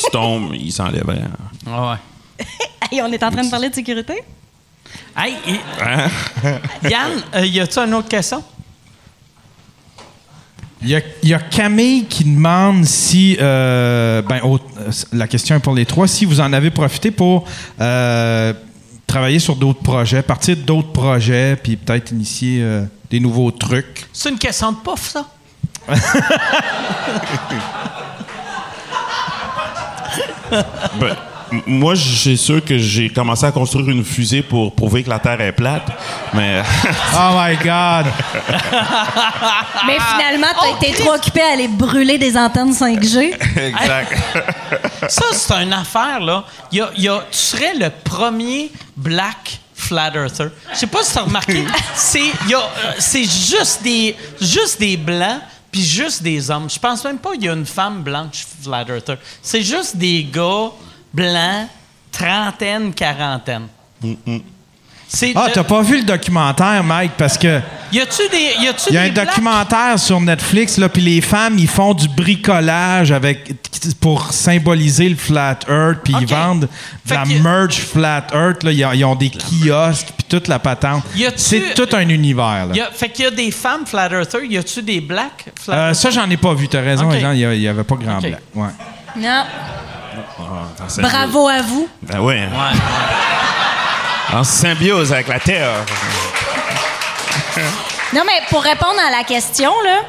tu 0.04 0.12
tombes, 0.12 0.52
il 0.54 0.72
s'enlèverait. 0.72 1.24
Ah 1.68 1.92
ouais. 1.92 2.46
Hey, 2.92 3.02
on 3.02 3.12
est 3.12 3.24
en 3.24 3.32
train 3.32 3.44
de 3.44 3.50
parler 3.50 3.70
de 3.70 3.74
sécurité? 3.76 4.24
Hey, 5.18 5.34
y- 5.48 6.88
Yann, 6.88 7.12
euh, 7.34 7.46
y 7.48 7.60
a-tu 7.60 7.80
une 7.80 7.96
autre 7.96 8.08
question? 8.08 8.44
Il 10.86 10.92
y, 10.92 10.96
a, 10.96 11.02
il 11.24 11.30
y 11.30 11.34
a 11.34 11.40
Camille 11.40 12.06
qui 12.06 12.24
demande 12.24 12.86
si, 12.86 13.38
euh, 13.42 14.22
ben, 14.22 14.40
euh, 14.44 14.58
la 15.14 15.28
question 15.28 15.56
est 15.56 15.60
pour 15.60 15.74
les 15.74 15.88
trois, 15.88 16.08
si 16.08 16.26
vous 16.26 16.40
en 16.40 16.54
avez 16.54 16.70
profité 16.70 17.10
pour 17.10 17.48
euh, 17.82 18.54
travailler 19.08 19.40
sur 19.40 19.56
d'autres 19.56 19.82
projets, 19.82 20.22
partir 20.22 20.56
d'autres 20.58 20.92
projets, 20.92 21.56
puis 21.56 21.76
peut-être 21.76 22.12
initier 22.12 22.60
euh, 22.62 22.86
des 23.10 23.20
nouveaux 23.20 23.50
trucs. 23.50 24.06
C'est 24.14 24.30
une 24.30 24.38
question 24.38 24.74
de 24.74 24.78
pouf, 24.78 25.10
ça? 25.10 25.28
Ben, 31.00 31.16
moi, 31.66 31.96
j'ai 31.96 32.36
sûr 32.38 32.64
que 32.64 32.78
j'ai 32.78 33.10
commencé 33.10 33.46
à 33.46 33.52
construire 33.52 33.90
une 33.90 34.04
fusée 34.06 34.42
pour 34.42 34.74
prouver 34.76 35.04
que 35.04 35.10
la 35.10 35.20
Terre 35.20 35.40
est 35.42 35.52
plate, 35.52 35.88
mais 36.34 36.62
Oh 37.14 37.32
my 37.38 37.56
God! 37.58 38.06
Mais 39.88 39.98
finalement, 40.12 40.48
t'as 40.60 40.88
été 40.88 41.02
trop 41.02 41.14
occupé 41.14 41.42
à 41.42 41.54
aller 41.54 41.68
brûler 41.68 42.18
des 42.18 42.36
antennes 42.38 42.72
5G. 42.72 43.34
exact. 43.58 44.14
Ça, 45.10 45.26
c'est 45.32 45.54
une 45.54 45.74
affaire, 45.74 46.20
là. 46.20 46.44
Il 46.72 46.80
y 46.80 46.82
a- 46.82 46.90
y 46.98 47.08
a- 47.08 47.24
tu 47.32 47.38
serais 47.38 47.74
le 47.76 47.90
premier 48.04 48.72
black 48.98 49.60
flat 49.76 50.12
earther. 50.16 50.50
Je 50.74 50.78
sais 50.80 50.88
pas 50.88 51.04
si 51.04 51.12
tu 51.14 51.20
as 51.20 51.24
remarqué. 51.24 51.64
C'est 51.94 52.20
il 52.46 52.50
y 52.50 52.54
a, 52.56 52.60
euh, 52.60 52.92
c'est 52.98 53.24
juste 53.24 53.84
des, 53.84 54.16
juste 54.42 54.80
des 54.80 54.98
blancs 54.98 55.42
puis 55.72 55.84
juste 55.84 56.24
des 56.24 56.50
hommes. 56.50 56.70
Je 56.70 56.80
pense 56.80 57.04
même 57.04 57.18
pas 57.18 57.34
qu'il 57.34 57.44
y 57.44 57.50
a 57.50 57.54
une 57.54 57.66
femme 57.66 58.02
blanche 58.02 58.46
flat 58.64 58.86
earther. 58.88 59.18
C'est 59.42 59.62
juste 59.62 59.98
des 59.98 60.24
gars 60.32 60.72
blancs, 61.16 61.68
trentaine, 62.12 62.94
quarantaine. 62.94 63.68
C'est 65.08 65.34
Ah, 65.36 65.46
le- 65.48 65.54
t'as 65.54 65.64
pas 65.64 65.82
vu 65.82 65.98
le 66.00 66.04
documentaire, 66.04 66.84
Mike, 66.84 67.12
parce 67.16 67.38
que 67.38 67.62
Y 67.92 68.00
a-tu 68.02 68.28
des, 68.30 68.64
y 68.64 68.68
a-tu 68.68 68.90
il 68.90 68.96
y 68.96 68.98
a 68.98 69.04
des 69.04 69.10
un 69.10 69.14
blacks? 69.14 69.28
documentaire 69.28 70.00
sur 70.00 70.20
Netflix, 70.20 70.78
là, 70.78 70.90
puis 70.90 71.02
les 71.04 71.22
femmes, 71.22 71.58
ils 71.60 71.68
font 71.68 71.94
du 71.94 72.10
bricolage 72.10 73.12
avec 73.12 73.54
pour 74.02 74.34
symboliser 74.34 75.08
le 75.08 75.16
Flat 75.16 75.60
Earth, 75.70 76.00
puis 76.04 76.16
ils 76.20 76.26
vendent 76.28 76.68
de 77.06 77.14
la 77.14 77.24
que- 77.24 77.42
merch 77.42 77.78
Flat 77.82 78.26
Earth, 78.34 78.64
là, 78.64 78.72
ils, 78.72 78.84
ont, 78.84 78.92
ils 78.94 79.06
ont 79.06 79.16
des 79.16 79.30
kiosques, 79.30 80.08
puis 80.18 80.26
toute 80.28 80.48
la 80.48 80.58
patente. 80.60 81.04
Y 81.16 81.28
a-tu- 81.28 81.38
C'est 81.38 81.74
tout 81.76 81.96
un 81.96 82.10
univers, 82.10 82.66
là. 82.66 82.74
Y 82.76 82.82
a- 82.82 82.92
fait 82.92 83.10
qu'il 83.10 83.26
y 83.26 83.28
a 83.28 83.32
des 83.32 83.52
femmes 83.52 83.86
flat 83.86 84.10
earther. 84.12 84.44
Y 84.44 84.58
a-tu 84.58 84.82
des 84.82 85.00
blacks 85.02 85.46
flat 85.62 85.76
Euh, 85.90 85.94
ça, 85.94 86.10
j'en 86.10 86.30
ai 86.30 86.38
pas 86.38 86.54
vu, 86.56 86.68
t'as 86.68 86.82
raison, 86.82 87.08
Ok. 87.10 87.20
Jean, 87.20 87.32
il 87.32 87.40
y 87.62 87.68
avait 87.68 87.84
pas 87.84 87.96
grand 87.96 88.18
Ok. 88.18 88.22
black. 88.28 88.42
Ouais. 88.56 88.68
Non. 89.18 89.44
Symbiose. 90.88 91.12
Bravo 91.12 91.48
à 91.48 91.62
vous. 91.62 91.88
Ben 92.02 92.20
ouais. 92.20 92.42
Ouais. 92.48 94.38
En 94.38 94.44
symbiose 94.44 95.14
avec 95.14 95.28
la 95.28 95.40
Terre. 95.40 95.86
Non, 98.14 98.22
mais 98.26 98.42
pour 98.50 98.62
répondre 98.64 99.00
à 99.06 99.12
la 99.12 99.24
question, 99.24 99.72
là, 99.84 100.02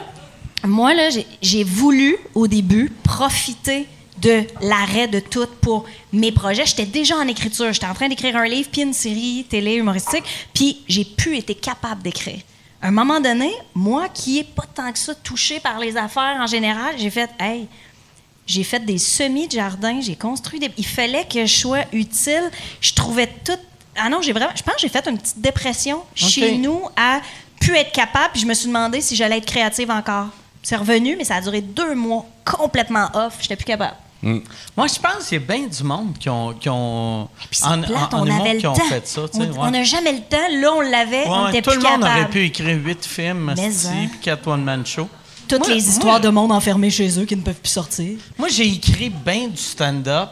moi, 0.64 0.94
là, 0.94 1.08
j'ai- 1.42 1.64
voulu, 1.64 2.16
au 2.34 2.46
début, 2.46 2.92
profiter 3.02 3.88
de 4.18 4.44
l'arrêt 4.62 5.08
de 5.08 5.20
tout 5.20 5.46
pour 5.60 5.84
mes 6.12 6.32
projets. 6.32 6.64
J'étais 6.66 6.86
déjà 6.86 7.16
en 7.16 7.28
écriture. 7.28 7.72
J'étais 7.72 7.86
en 7.86 7.94
train 7.94 8.08
d'écrire 8.08 8.36
un 8.36 8.46
livre, 8.46 8.68
puis 8.72 8.82
une 8.82 8.92
série 8.94 9.46
télé 9.48 9.74
humoristique, 9.74 10.24
puis 10.54 10.82
j'ai 10.88 11.04
pu 11.04 11.36
été 11.36 11.54
capable 11.54 12.02
d'écrire. 12.02 12.40
À 12.80 12.88
un 12.88 12.90
moment 12.90 13.20
donné, 13.20 13.52
moi 13.74 14.08
qui 14.12 14.38
est 14.38 14.44
pas 14.54 14.64
tant 14.74 14.90
que 14.92 14.98
ça 14.98 15.14
touché 15.14 15.60
par 15.60 15.78
les 15.78 15.96
affaires 15.96 16.36
en 16.40 16.46
général, 16.46 16.94
j'ai 16.98 17.10
fait 17.10 17.30
«Hey, 17.40 17.68
j'ai 18.46 18.62
fait 18.64 18.80
des 18.80 18.98
semis 18.98 19.48
de 19.48 19.52
jardin, 19.52 20.00
j'ai 20.00 20.16
construit 20.16 20.60
des. 20.60 20.70
Il 20.78 20.86
fallait 20.86 21.24
que 21.26 21.44
je 21.46 21.54
sois 21.56 21.80
utile. 21.92 22.50
Je 22.80 22.92
trouvais 22.94 23.26
tout. 23.44 23.58
Ah 23.96 24.08
non, 24.08 24.20
j'ai 24.22 24.32
vraiment. 24.32 24.52
Je 24.54 24.62
pense 24.62 24.74
que 24.76 24.80
j'ai 24.82 24.88
fait 24.88 25.06
une 25.08 25.18
petite 25.18 25.40
dépression 25.40 26.02
chez 26.14 26.56
nous 26.58 26.82
à 26.96 27.20
pu 27.60 27.74
être 27.76 27.92
capable. 27.92 28.30
Puis 28.32 28.42
je 28.42 28.46
me 28.46 28.54
suis 28.54 28.68
demandé 28.68 29.00
si 29.00 29.16
j'allais 29.16 29.38
être 29.38 29.46
créative 29.46 29.90
encore. 29.90 30.28
C'est 30.62 30.76
revenu, 30.76 31.16
mais 31.16 31.24
ça 31.24 31.36
a 31.36 31.40
duré 31.40 31.60
deux 31.60 31.94
mois 31.94 32.26
complètement 32.44 33.08
off. 33.14 33.34
J'étais 33.40 33.56
plus 33.56 33.64
capable. 33.64 33.94
Moi, 34.22 34.86
je 34.88 34.98
pense 34.98 35.28
qu'il 35.28 35.38
y 35.40 35.42
a 35.42 35.46
bien 35.46 35.66
du 35.68 35.82
monde 35.84 36.18
qui 36.18 36.28
ont, 36.28 36.52
qui 36.54 36.68
ont 36.68 37.28
Puis 37.48 37.60
c'est 37.60 37.66
en, 37.66 37.80
plate, 37.80 38.12
en- 38.12 38.18
en 38.22 38.26
on 38.26 38.40
avait 38.40 38.54
le 38.54 38.58
qui 38.60 38.66
ont 38.66 38.72
temps. 38.72 38.84
fait 38.86 39.06
ça. 39.06 39.22
on 39.34 39.38
ouais. 39.40 39.70
n'a 39.70 39.84
jamais 39.84 40.12
le 40.12 40.20
temps. 40.20 40.36
Là, 40.60 40.72
on 40.74 40.80
l'avait. 40.80 41.24
on 41.28 41.48
était 41.48 41.62
tout 41.62 41.70
plus 41.70 41.78
le 41.80 41.88
monde 41.88 42.00
capable. 42.00 42.20
aurait 42.22 42.30
pu 42.30 42.44
écrire 42.44 42.76
huit 42.84 43.04
films, 43.06 43.50
hein. 43.50 43.54
puis 44.10 44.18
quatre 44.20 44.48
one-man 44.48 44.84
show. 44.84 45.08
Toutes 45.48 45.60
Moi- 45.66 45.74
les 45.74 45.88
histoires 45.88 46.20
de 46.20 46.28
monde 46.28 46.52
enfermés 46.52 46.90
chez 46.90 47.18
eux 47.20 47.24
qui 47.24 47.36
ne 47.36 47.42
peuvent 47.42 47.54
plus 47.60 47.70
sortir. 47.70 48.18
Moi, 48.38 48.48
j'ai 48.48 48.66
écrit 48.66 49.10
bien 49.10 49.48
du 49.48 49.56
stand-up, 49.62 50.30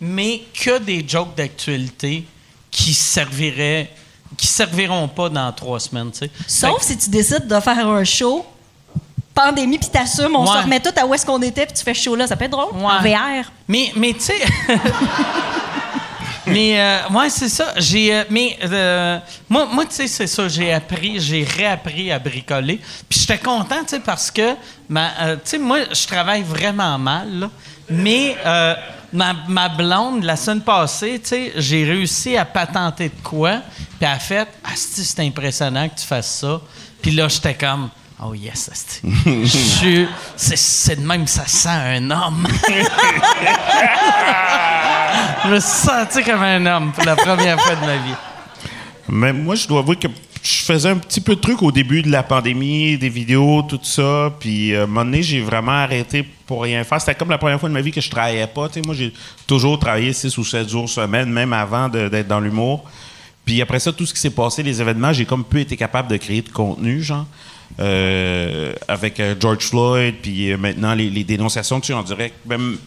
mais 0.00 0.42
que 0.54 0.78
des 0.78 1.04
jokes 1.06 1.36
d'actualité 1.36 2.24
qui 2.70 2.94
serviraient, 2.94 3.90
qui 4.36 4.46
serviront 4.46 5.06
pas 5.08 5.28
dans 5.28 5.52
trois 5.52 5.78
semaines, 5.80 6.10
tu 6.10 6.18
sais. 6.20 6.30
Sauf 6.46 6.82
si 6.82 6.96
tu 6.96 7.10
décides 7.10 7.46
de 7.46 7.60
faire 7.60 7.86
un 7.88 8.04
show, 8.04 8.44
pandémie, 9.34 9.78
puis 9.78 9.88
t'assumes, 9.88 10.34
on 10.36 10.42
Ouais. 10.42 10.58
se 10.58 10.62
remet 10.64 10.80
tout 10.80 10.90
à 10.96 11.04
où 11.06 11.12
est-ce 11.14 11.26
qu'on 11.26 11.42
était, 11.42 11.66
puis 11.66 11.74
tu 11.76 11.82
fais 11.84 11.94
ce 11.94 12.02
show-là. 12.02 12.26
Ça 12.26 12.36
peut 12.36 12.44
être 12.44 12.50
drôle. 12.52 12.72
En. 12.82 13.00
VR. 13.02 13.50
Mais, 13.68 13.92
mais 13.96 14.12
tu 14.12 14.20
sais. 14.20 14.40
mais, 16.46 16.80
euh, 16.80 16.98
ouais, 17.10 17.30
c'est 17.30 17.48
ça. 17.48 17.72
J'ai, 17.76 18.14
euh, 18.14 18.24
mais, 18.30 18.58
euh, 18.64 19.18
moi, 19.48 19.66
moi 19.72 19.84
tu 19.86 19.94
sais, 19.94 20.06
c'est 20.08 20.26
ça. 20.26 20.48
J'ai 20.48 20.72
appris, 20.72 21.20
j'ai 21.20 21.44
réappris 21.44 22.10
à 22.12 22.18
bricoler. 22.18 22.80
Puis 23.08 23.20
j'étais 23.20 23.38
content, 23.38 23.82
tu 23.82 23.90
sais, 23.96 24.00
parce 24.00 24.30
que, 24.30 24.54
ma, 24.88 25.10
euh, 25.22 25.34
tu 25.36 25.42
sais, 25.50 25.58
moi, 25.58 25.78
je 25.92 26.06
travaille 26.06 26.42
vraiment 26.42 26.98
mal, 26.98 27.28
là. 27.40 27.50
Mais, 27.90 28.36
euh, 28.44 28.74
ma, 29.12 29.34
ma 29.48 29.68
blonde, 29.68 30.24
la 30.24 30.36
semaine 30.36 30.62
passée, 30.62 31.20
tu 31.22 31.28
sais, 31.30 31.52
j'ai 31.56 31.84
réussi 31.84 32.36
à 32.36 32.44
patenter 32.44 33.08
de 33.10 33.22
quoi. 33.22 33.60
Puis 33.76 33.96
elle 34.00 34.08
a 34.08 34.18
fait, 34.18 34.48
ah, 34.64 34.70
c'est 34.74 35.20
impressionnant 35.20 35.88
que 35.88 36.00
tu 36.00 36.06
fasses 36.06 36.38
ça. 36.40 36.60
Puis 37.02 37.10
là, 37.12 37.28
j'étais 37.28 37.54
comme, 37.54 37.90
Oh 38.26 38.32
yes, 38.32 38.70
asti. 38.72 39.00
Je 39.26 39.44
suis- 39.46 40.08
c'est, 40.36 40.56
c'est 40.56 40.96
de 40.96 41.04
même 41.04 41.24
que 41.24 41.30
ça 41.30 41.46
sent 41.46 41.68
un 41.68 42.10
homme. 42.10 42.46
je 45.44 45.48
me 45.48 45.60
suis 45.60 45.70
senti 45.70 46.22
comme 46.22 46.42
un 46.42 46.64
homme 46.66 46.92
pour 46.92 47.04
la 47.04 47.16
première 47.16 47.60
fois 47.60 47.74
de 47.74 47.80
ma 47.80 47.96
vie. 47.96 48.14
Mais 49.08 49.32
moi, 49.32 49.54
je 49.54 49.68
dois 49.68 49.80
avouer 49.80 49.96
que 49.96 50.08
je 50.42 50.62
faisais 50.62 50.90
un 50.90 50.96
petit 50.96 51.20
peu 51.20 51.36
de 51.36 51.40
trucs 51.40 51.62
au 51.62 51.72
début 51.72 52.02
de 52.02 52.10
la 52.10 52.22
pandémie, 52.22 52.98
des 52.98 53.08
vidéos, 53.08 53.62
tout 53.62 53.80
ça. 53.82 54.32
Puis, 54.38 54.74
euh, 54.74 54.80
à 54.80 54.84
un 54.84 54.86
moment 54.86 55.04
donné, 55.04 55.22
j'ai 55.22 55.40
vraiment 55.40 55.72
arrêté 55.72 56.22
pour 56.46 56.62
rien 56.62 56.84
faire. 56.84 57.00
C'était 57.00 57.14
comme 57.14 57.30
la 57.30 57.38
première 57.38 57.58
fois 57.58 57.68
de 57.68 57.74
ma 57.74 57.80
vie 57.80 57.92
que 57.92 58.00
je 58.00 58.10
travaillais 58.10 58.46
pas. 58.46 58.68
Tu 58.68 58.80
moi, 58.84 58.94
j'ai 58.94 59.12
toujours 59.46 59.78
travaillé 59.78 60.12
6 60.12 60.36
ou 60.38 60.44
7 60.44 60.68
jours 60.68 60.88
semaine, 60.88 61.30
même 61.30 61.52
avant 61.52 61.88
d'être 61.88 62.28
dans 62.28 62.40
l'humour. 62.40 62.84
Puis 63.44 63.60
après 63.60 63.78
ça, 63.78 63.92
tout 63.92 64.06
ce 64.06 64.14
qui 64.14 64.20
s'est 64.20 64.30
passé, 64.30 64.62
les 64.62 64.80
événements, 64.80 65.12
j'ai 65.12 65.26
comme 65.26 65.44
peu 65.44 65.58
été 65.58 65.76
capable 65.76 66.08
de 66.08 66.16
créer 66.16 66.42
de 66.42 66.48
contenu, 66.48 67.02
genre. 67.02 67.26
Euh, 67.80 68.72
avec 68.86 69.18
euh, 69.18 69.34
George 69.40 69.64
Floyd, 69.64 70.14
puis 70.22 70.52
euh, 70.52 70.56
maintenant 70.56 70.94
les, 70.94 71.24
dénonciations, 71.24 71.80
tu 71.80 71.88
sais, 71.88 71.92
on 71.92 72.04
dirait 72.04 72.30
que 72.30 72.48
même, 72.48 72.78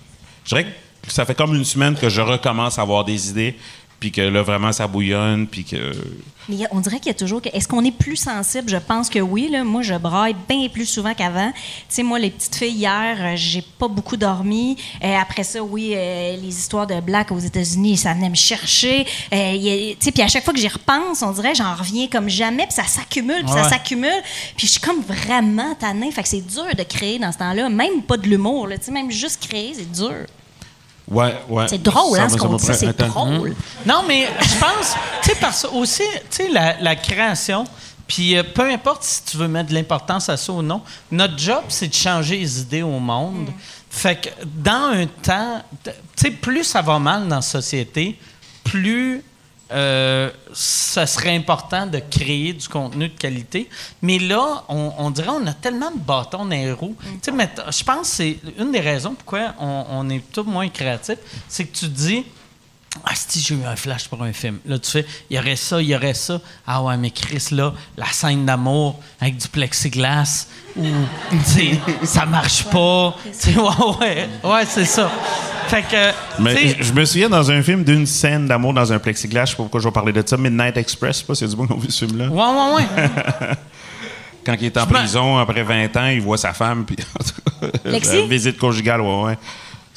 je 0.45 0.49
dirais 0.49 0.63
que 0.63 0.69
ça 1.11 1.25
fait 1.25 1.35
comme 1.35 1.55
une 1.55 1.65
semaine 1.65 1.95
que 1.95 2.09
je 2.09 2.21
recommence 2.21 2.79
à 2.79 2.81
avoir 2.83 3.03
des 3.05 3.29
idées, 3.29 3.55
puis 3.99 4.11
que 4.11 4.21
là, 4.21 4.43
vraiment, 4.43 4.71
ça 4.71 4.85
bouillonne, 4.85 5.47
puis 5.47 5.63
que... 5.63 5.91
Mais 6.49 6.63
a- 6.63 6.67
on 6.71 6.79
dirait 6.79 6.97
qu'il 6.99 7.07
y 7.07 7.09
a 7.09 7.13
toujours. 7.17 7.41
que- 7.41 7.49
Est-ce 7.51 7.67
qu'on 7.67 7.83
est 7.83 7.91
plus 7.91 8.15
sensible? 8.15 8.69
Je 8.69 8.77
pense 8.77 9.09
que 9.09 9.17
oui. 9.19 9.49
Là. 9.51 9.63
Moi, 9.63 9.81
je 9.81 9.95
braille 9.95 10.35
bien 10.47 10.69
plus 10.69 10.85
souvent 10.85 11.13
qu'avant. 11.15 11.51
Tu 11.51 11.59
sais, 11.89 12.03
moi, 12.03 12.19
les 12.19 12.29
petites 12.29 12.55
filles, 12.55 12.75
hier, 12.75 13.17
euh, 13.19 13.33
j'ai 13.35 13.61
pas 13.79 13.87
beaucoup 13.89 14.15
dormi. 14.15 14.77
Euh, 15.03 15.15
après 15.19 15.43
ça, 15.43 15.61
oui, 15.63 15.93
euh, 15.95 16.37
les 16.37 16.47
histoires 16.47 16.85
de 16.87 17.01
Black 17.01 17.31
aux 17.31 17.39
États-Unis, 17.39 17.97
ça 17.97 18.13
venait 18.13 18.29
me 18.29 18.35
chercher. 18.35 19.05
Euh, 19.33 19.57
tu 19.57 19.95
sais, 19.99 20.11
puis 20.11 20.21
à 20.21 20.27
chaque 20.29 20.45
fois 20.45 20.53
que 20.53 20.59
j'y 20.59 20.67
repense, 20.69 21.21
on 21.23 21.31
dirait 21.31 21.55
j'en 21.55 21.73
reviens 21.73 22.07
comme 22.07 22.29
jamais, 22.29 22.63
puis 22.67 22.75
ça 22.75 22.85
s'accumule, 22.85 23.43
puis 23.43 23.51
ça 23.53 23.63
s'accumule. 23.69 24.21
Puis 24.55 24.67
je 24.67 24.71
suis 24.73 24.81
comme 24.81 25.01
vraiment 25.01 25.73
tannée. 25.75 26.11
Fait 26.11 26.21
que 26.21 26.29
c'est 26.29 26.45
dur 26.47 26.67
de 26.77 26.83
créer 26.83 27.17
dans 27.19 27.31
ce 27.31 27.39
temps-là. 27.39 27.67
Même 27.67 28.03
pas 28.03 28.15
de 28.15 28.27
l'humour. 28.27 28.67
là. 28.67 28.77
Tu 28.77 28.85
sais, 28.85 28.91
Même 28.91 29.09
juste 29.11 29.45
créer, 29.45 29.73
c'est 29.73 29.91
dur. 29.91 30.13
Ouais, 31.09 31.39
ouais. 31.47 31.67
C'est 31.69 31.81
drôle, 31.81 32.17
Ça 32.17 32.23
hein, 32.23 32.29
ce 32.29 32.37
qu'on 32.37 32.55
dit, 32.55 32.65
c'est 32.73 32.97
drôle. 32.97 33.55
Non, 33.85 34.03
mais 34.07 34.27
je 34.41 34.59
pense, 34.59 34.95
tu 35.23 35.29
sais, 35.29 35.35
parce 35.39 35.63
que 35.63 35.67
aussi, 35.67 36.03
tu 36.29 36.37
sais, 36.43 36.49
la, 36.49 36.79
la 36.81 36.95
création, 36.97 37.63
puis 38.07 38.35
euh, 38.37 38.43
peu 38.43 38.69
importe 38.69 39.03
si 39.03 39.23
tu 39.23 39.37
veux 39.37 39.47
mettre 39.47 39.69
de 39.69 39.73
l'importance 39.73 40.27
à 40.29 40.37
ça 40.37 40.51
ou 40.51 40.61
non, 40.61 40.81
notre 41.11 41.37
job, 41.37 41.63
c'est 41.69 41.87
de 41.87 41.93
changer 41.93 42.37
les 42.37 42.59
idées 42.61 42.81
au 42.81 42.99
monde. 42.99 43.49
Fait 43.89 44.15
que 44.17 44.29
dans 44.45 44.91
un 44.93 45.05
temps, 45.07 45.61
tu 45.83 45.91
sais, 46.15 46.31
plus 46.31 46.63
ça 46.63 46.81
va 46.81 46.99
mal 46.99 47.27
dans 47.27 47.37
la 47.37 47.41
société, 47.41 48.19
plus 48.63 49.23
euh, 49.71 50.29
ça 50.53 51.05
serait 51.05 51.35
important 51.35 51.85
de 51.85 51.99
créer 51.99 52.53
du 52.53 52.67
contenu 52.67 53.09
de 53.09 53.17
qualité. 53.17 53.69
Mais 54.01 54.19
là, 54.19 54.63
on, 54.69 55.09
dirait 55.11 55.29
on 55.29 55.45
a 55.47 55.53
tellement 55.53 55.91
de 55.91 55.99
bâtons 55.99 56.45
dans 56.45 56.49
les 56.49 56.71
roues. 56.71 56.95
T- 57.21 57.31
je 57.31 57.83
pense 57.83 58.09
que 58.09 58.15
c'est 58.15 58.37
une 58.57 58.71
des 58.71 58.79
raisons 58.79 59.13
pourquoi 59.13 59.53
on, 59.59 59.85
on 59.89 60.09
est 60.09 60.23
tout 60.31 60.43
moins 60.43 60.69
créatif, 60.69 61.17
c'est 61.47 61.65
que 61.65 61.77
tu 61.77 61.87
dis 61.87 62.25
ah, 63.05 63.11
si 63.15 63.39
j'ai 63.41 63.55
eu 63.55 63.63
un 63.65 63.75
flash 63.75 64.07
pour 64.07 64.21
un 64.23 64.33
film. 64.33 64.59
Là, 64.65 64.79
tu 64.79 64.91
fais, 64.91 65.05
il 65.29 65.37
y 65.37 65.39
aurait 65.39 65.55
ça, 65.55 65.81
il 65.81 65.87
y 65.87 65.95
aurait 65.95 66.13
ça. 66.13 66.39
Ah 66.65 66.81
ouais, 66.83 66.97
mais 66.97 67.11
Chris, 67.11 67.47
là, 67.51 67.73
la 67.97 68.07
scène 68.07 68.45
d'amour 68.45 68.99
avec 69.19 69.37
du 69.37 69.47
plexiglas, 69.47 70.47
ou, 70.75 70.85
tu 71.29 71.39
sais, 71.43 71.79
ça 72.03 72.25
marche 72.25 72.65
pas. 72.65 73.15
Tu 73.23 73.53
sais, 73.53 73.59
ouais, 73.59 73.97
ouais, 73.99 74.29
ouais, 74.43 74.65
c'est 74.67 74.85
ça. 74.85 75.11
Fait 75.67 75.81
que, 75.83 76.41
Mais 76.41 76.77
je 76.79 76.93
me 76.93 77.03
souviens 77.03 77.29
dans 77.29 77.51
un 77.51 77.61
film 77.61 77.83
d'une 77.83 78.05
scène 78.05 78.47
d'amour 78.47 78.73
dans 78.73 78.93
un 78.93 78.99
plexiglas, 78.99 79.45
je 79.45 79.51
sais 79.51 79.57
pas 79.57 79.63
pourquoi 79.63 79.81
je 79.81 79.87
vais 79.87 79.91
parler 79.91 80.13
de 80.13 80.23
ça, 80.25 80.37
Midnight 80.37 80.77
Express, 80.77 81.17
je 81.17 81.19
sais 81.21 81.25
pas 81.25 81.35
si 81.35 81.39
c'est 81.39 81.49
du 81.49 81.55
bon 81.57 81.67
qui 81.67 81.73
ont 81.73 81.77
vu 81.77 81.91
ce 81.91 82.05
film-là. 82.05 82.29
ouais, 82.29 82.75
ouais, 82.75 82.75
ouais. 82.75 83.47
Quand 84.45 84.55
il 84.61 84.67
est 84.67 84.77
en 84.77 84.87
prison, 84.87 85.37
après 85.37 85.63
20 85.63 85.97
ans, 85.97 86.07
il 86.07 86.21
voit 86.21 86.37
sa 86.37 86.53
femme, 86.53 86.85
puis 86.85 86.95
Lexi? 87.83 88.15
la 88.15 88.27
visite 88.27 88.57
conjugale, 88.57 89.01
ouais, 89.01 89.23
ouais. 89.23 89.37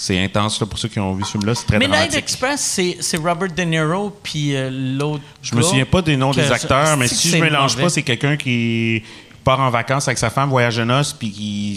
C'est 0.02 0.18
intense, 0.24 0.58
là, 0.58 0.66
pour 0.66 0.78
ceux 0.78 0.88
qui 0.88 0.98
ont 0.98 1.12
vu 1.12 1.22
ce 1.24 1.32
film-là, 1.32 1.54
c'est 1.54 1.66
très 1.66 1.78
Midnight. 1.78 2.14
Express, 2.14 2.58
c'est 2.62 2.96
c'est 3.00 3.18
Robert 3.18 3.52
De 3.52 3.62
Niro, 3.64 4.16
puis 4.22 4.56
euh, 4.56 4.70
l'autre. 4.70 5.22
Je 5.42 5.54
me 5.54 5.60
souviens 5.60 5.84
pas 5.84 6.00
des 6.00 6.16
noms 6.16 6.30
des 6.30 6.50
acteurs, 6.50 6.96
mais 6.96 7.06
si 7.06 7.28
je 7.28 7.36
mélange 7.36 7.72
mauvais. 7.72 7.82
pas, 7.82 7.90
c'est 7.90 8.02
quelqu'un 8.02 8.38
qui 8.38 9.02
part 9.44 9.60
en 9.60 9.68
vacances 9.68 10.08
avec 10.08 10.16
sa 10.16 10.30
femme, 10.30 10.48
voyage 10.48 10.76
de 10.78 10.84
noces, 10.84 11.12
puis 11.12 11.30
qui. 11.30 11.76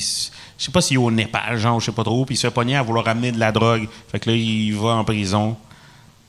Je 0.58 0.64
sais 0.64 0.72
pas 0.72 0.80
s'il 0.80 0.96
est 0.96 1.00
au 1.00 1.12
Népal, 1.12 1.58
genre, 1.58 1.82
je 1.82 1.88
sais 1.88 1.92
pas 1.92 2.06
trop, 2.06 2.24
puis 2.24 2.36
il 2.36 2.38
se 2.38 2.48
fait 2.48 2.54
pogner 2.54 2.78
à 2.78 2.82
vouloir 2.82 3.04
ramener 3.04 3.34
de 3.34 3.40
la 3.40 3.52
drogue. 3.52 3.90
Fait 4.10 4.22
que 4.22 4.30
là, 4.30 4.36
il 4.38 4.72
va 4.74 4.92
en 4.92 5.04
prison 5.04 5.58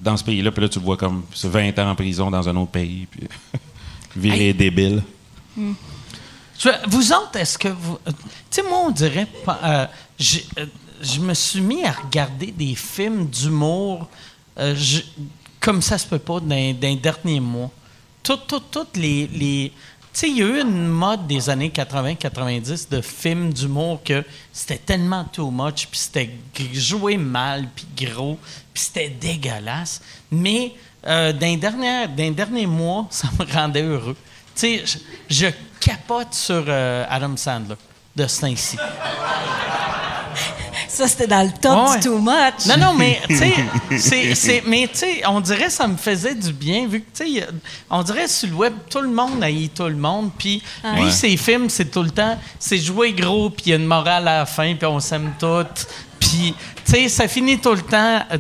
dans 0.01 0.17
ce 0.17 0.25
pays-là, 0.25 0.51
puis 0.51 0.63
là, 0.63 0.69
tu 0.69 0.81
le 0.81 0.85
vois 0.85 0.97
comme 0.97 1.23
c'est 1.33 1.49
20 1.49 1.79
ans 1.79 1.91
en 1.91 1.95
prison 1.95 2.29
dans 2.29 2.49
un 2.49 2.57
autre 2.57 2.73
pays, 2.73 3.07
puis 3.09 3.29
viré 4.17 4.53
débile. 4.53 5.05
Je- 6.59 6.89
Vous 6.89 7.13
autres, 7.13 7.37
est-ce 7.37 7.57
que 7.57 7.69
vous. 7.69 7.99
euh, 8.09 8.11
Tu 8.51 8.61
sais, 8.61 8.63
moi, 8.69 8.79
on 8.87 8.91
dirait. 8.91 9.29
euh, 9.65 9.87
je 11.05 11.21
me 11.21 11.35
suis 11.35 11.61
mis 11.61 11.85
à 11.85 11.93
regarder 11.93 12.51
des 12.51 12.75
films 12.75 13.27
d'humour 13.27 14.09
euh, 14.59 14.75
comme 15.61 15.83
ça 15.83 15.99
se 15.99 16.07
peut 16.07 16.19
pas 16.19 16.41
dans, 16.41 16.49
dans 16.49 16.89
les 16.89 16.97
derniers 16.97 17.41
mois. 17.41 17.71
Toutes, 18.23 18.97
les. 18.97 19.29
tu 19.29 19.73
sais, 20.13 20.29
il 20.29 20.39
y 20.39 20.43
a 20.43 20.47
eu 20.47 20.61
une 20.61 20.89
mode 20.89 21.27
des 21.27 21.51
années 21.51 21.69
80-90 21.69 22.89
de 22.91 23.01
films 23.03 23.53
d'humour 23.53 24.03
que 24.03 24.25
c'était 24.53 24.79
tellement 24.79 25.25
too 25.25 25.51
much, 25.51 25.87
puis 25.91 25.99
c'était 25.99 26.31
joué 26.73 27.19
mal, 27.19 27.69
puis 27.75 28.07
gros, 28.07 28.39
puis 28.73 28.83
c'était 28.83 29.11
dégueulasse. 29.11 30.01
Mais 30.31 30.73
euh, 31.07 31.33
dans, 31.33 32.55
les 32.55 32.67
mois, 32.67 33.07
ça 33.11 33.29
me 33.39 33.53
rendait 33.53 33.83
heureux. 33.83 34.17
Tu 34.57 34.61
sais, 34.61 34.85
je, 34.87 34.99
je 35.29 35.47
capote 35.81 36.33
sur 36.33 36.65
euh, 36.67 37.05
Adam 37.09 37.37
Sandler 37.37 37.77
de 38.17 38.27
ce 38.27 38.41
temps-ci. 38.41 38.79
Ça, 40.89 41.09
c'était 41.09 41.27
dans 41.27 41.43
le 41.43 41.51
top 41.61 41.89
Ouais. 41.91 41.99
du 41.99 42.05
too 42.09 42.19
much. 42.19 42.67
Non, 42.67 42.77
non, 42.77 42.95
mais 42.95 43.21
tu 43.29 43.37
sais, 43.37 43.53
c'est- 43.99 44.35
c'est- 44.35 44.63
mais 44.67 44.89
tu 44.93 44.99
sais, 44.99 45.23
on 45.27 45.41
dirait 45.41 45.67
que 45.67 45.73
ça 45.73 45.87
me 45.87 45.97
faisait 45.97 46.35
du 46.35 46.53
bien, 46.53 46.87
vu 46.87 47.01
que 47.01 47.17
tu 47.25 47.37
sais, 47.39 47.47
on 47.91 48.03
dirait 48.03 48.29
sur 48.29 48.49
le 48.49 48.55
web, 48.55 48.75
tout 48.91 49.01
le 49.01 49.09
monde 49.11 49.43
haït 49.43 49.71
tout 49.75 49.85
le 49.89 49.97
monde, 49.97 50.31
puis 50.39 50.63
lui, 50.95 51.05
Ouais. 51.05 51.11
ses 51.11 51.37
films, 51.37 51.69
c'est 51.71 51.91
tout 51.91 52.03
le 52.03 52.11
temps, 52.11 52.39
c'est 52.59 52.79
jouer 52.79 53.13
gros, 53.13 53.51
puis 53.51 53.65
il 53.67 53.71
y 53.71 53.73
a 53.73 53.77
une 53.77 53.87
morale 53.87 54.29
à 54.29 54.39
la 54.41 54.47
fin, 54.47 54.75
puis 54.75 54.87
on 54.87 55.01
s'aime 55.01 55.33
toutes, 55.39 55.87
puis 56.21 56.55
tu 56.85 56.93
sais, 56.93 57.09
ça 57.09 57.29
finit 57.29 57.59
tout 57.59 57.73
le 57.75 57.83
temps. 57.83 58.21
euh, 58.33 58.39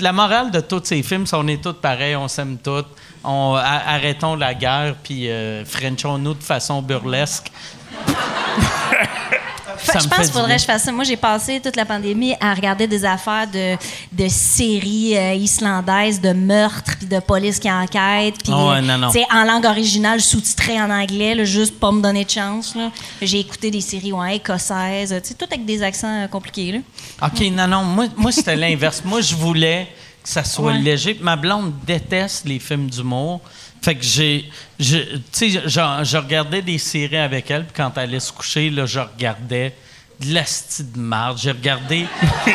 la 0.00 0.12
morale 0.12 0.50
de 0.50 0.60
tous 0.60 0.80
ces 0.84 1.02
films, 1.02 1.26
c'est 1.26 1.36
on 1.36 1.46
est 1.46 1.62
tous 1.62 1.74
pareils, 1.74 2.16
on 2.16 2.26
s'aime 2.28 2.58
toutes, 2.58 2.88
on, 3.22 3.54
a- 3.54 3.62
arrêtons 3.62 4.34
la 4.34 4.52
guerre, 4.54 4.96
puis 5.02 5.28
euh, 5.30 5.64
Frenchons-nous 5.64 6.34
de 6.34 6.42
façon 6.42 6.82
burlesque. 6.82 7.52
Ça 9.82 9.98
je 9.98 10.04
me 10.04 10.10
pense 10.10 10.18
qu'il 10.20 10.32
faudrait 10.32 10.46
bien. 10.48 10.56
que 10.56 10.62
je 10.62 10.66
fasse 10.66 10.82
ça. 10.84 10.92
Moi, 10.92 11.04
j'ai 11.04 11.16
passé 11.16 11.60
toute 11.60 11.76
la 11.76 11.84
pandémie 11.84 12.34
à 12.40 12.54
regarder 12.54 12.86
des 12.86 13.04
affaires 13.04 13.46
de, 13.46 13.76
de 14.12 14.28
séries 14.28 15.16
euh, 15.16 15.34
islandaises, 15.34 16.20
de 16.20 16.32
meurtres, 16.32 16.96
puis 16.98 17.06
de 17.06 17.18
police 17.20 17.58
qui 17.58 17.70
enquête. 17.70 18.34
Puis, 18.42 18.52
Ah 18.52 18.66
ouais, 18.68 18.82
non, 18.82 19.08
en 19.32 19.44
langue 19.44 19.64
originale, 19.66 20.20
sous-titré 20.20 20.80
en 20.80 20.90
anglais, 20.90 21.34
là, 21.34 21.44
juste 21.44 21.78
pas 21.78 21.90
me 21.92 22.00
donner 22.00 22.24
de 22.24 22.30
chance. 22.30 22.74
J'ai 23.22 23.40
écouté 23.40 23.70
des 23.70 23.80
séries 23.80 24.12
ouais, 24.12 24.36
écossaises, 24.36 25.14
tout 25.38 25.44
avec 25.50 25.64
des 25.64 25.82
accents 25.82 26.24
euh, 26.24 26.26
compliqués. 26.28 26.72
Là. 26.72 26.78
OK, 27.28 27.40
non, 27.52 27.66
non. 27.66 27.82
Moi, 27.82 28.06
moi 28.16 28.32
c'était 28.32 28.56
l'inverse. 28.56 29.02
Moi, 29.04 29.20
je 29.20 29.34
voulais 29.34 29.88
que 30.22 30.28
ça 30.28 30.42
soit 30.44 30.72
Ouais. 30.72 30.78
léger. 30.78 31.16
Ma 31.20 31.36
blonde 31.36 31.72
déteste 31.86 32.46
les 32.46 32.58
films 32.58 32.88
d'humour. 32.90 33.40
Fait 33.82 33.94
que 33.94 34.02
j'ai. 34.04 34.50
Tu 34.78 34.84
sais, 35.32 35.48
je, 35.50 35.60
je 35.68 36.16
regardais 36.16 36.62
des 36.62 36.78
séries 36.78 37.16
avec 37.16 37.50
elle, 37.50 37.64
puis 37.64 37.74
quand 37.76 37.92
elle 37.96 38.02
allait 38.04 38.20
se 38.20 38.32
coucher, 38.32 38.70
là, 38.70 38.84
je 38.86 39.00
regardais 39.00 39.74
de 40.20 40.32
la 40.34 40.44
style 40.44 40.92
de 40.92 40.98
marde. 40.98 41.38
J'ai 41.38 41.50
regardé. 41.52 42.06
tu 42.44 42.52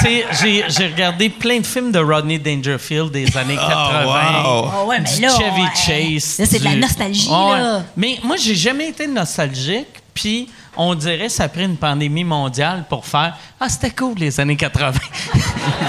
sais, 0.00 0.24
j'ai, 0.40 0.64
j'ai 0.68 0.86
regardé 0.86 1.28
plein 1.28 1.58
de 1.58 1.66
films 1.66 1.90
de 1.92 1.98
Rodney 1.98 2.38
Dangerfield 2.38 3.10
des 3.10 3.36
années 3.36 3.56
80. 3.56 4.04
wow. 4.44 4.70
Oh, 4.74 4.86
ouais, 4.88 5.00
mais 5.00 5.14
du 5.14 5.20
là, 5.22 5.28
Chevy 5.30 5.62
ouais. 5.62 6.18
Chase. 6.20 6.38
Là, 6.38 6.46
c'est 6.46 6.58
de 6.60 6.64
la 6.64 6.76
nostalgie, 6.76 7.28
Ouais. 7.28 7.58
là. 7.58 7.82
Mais 7.96 8.18
moi, 8.22 8.36
j'ai 8.36 8.54
jamais 8.54 8.88
été 8.88 9.06
nostalgique, 9.06 9.88
puis 10.14 10.48
on 10.76 10.94
dirait 10.94 11.26
que 11.26 11.32
ça 11.32 11.44
a 11.44 11.48
pris 11.48 11.64
une 11.64 11.76
pandémie 11.76 12.24
mondiale 12.24 12.84
pour 12.88 13.04
faire 13.06 13.36
Ah, 13.60 13.68
c'était 13.68 13.90
cool 13.90 14.14
les 14.16 14.38
années 14.40 14.56
80. 14.56 14.98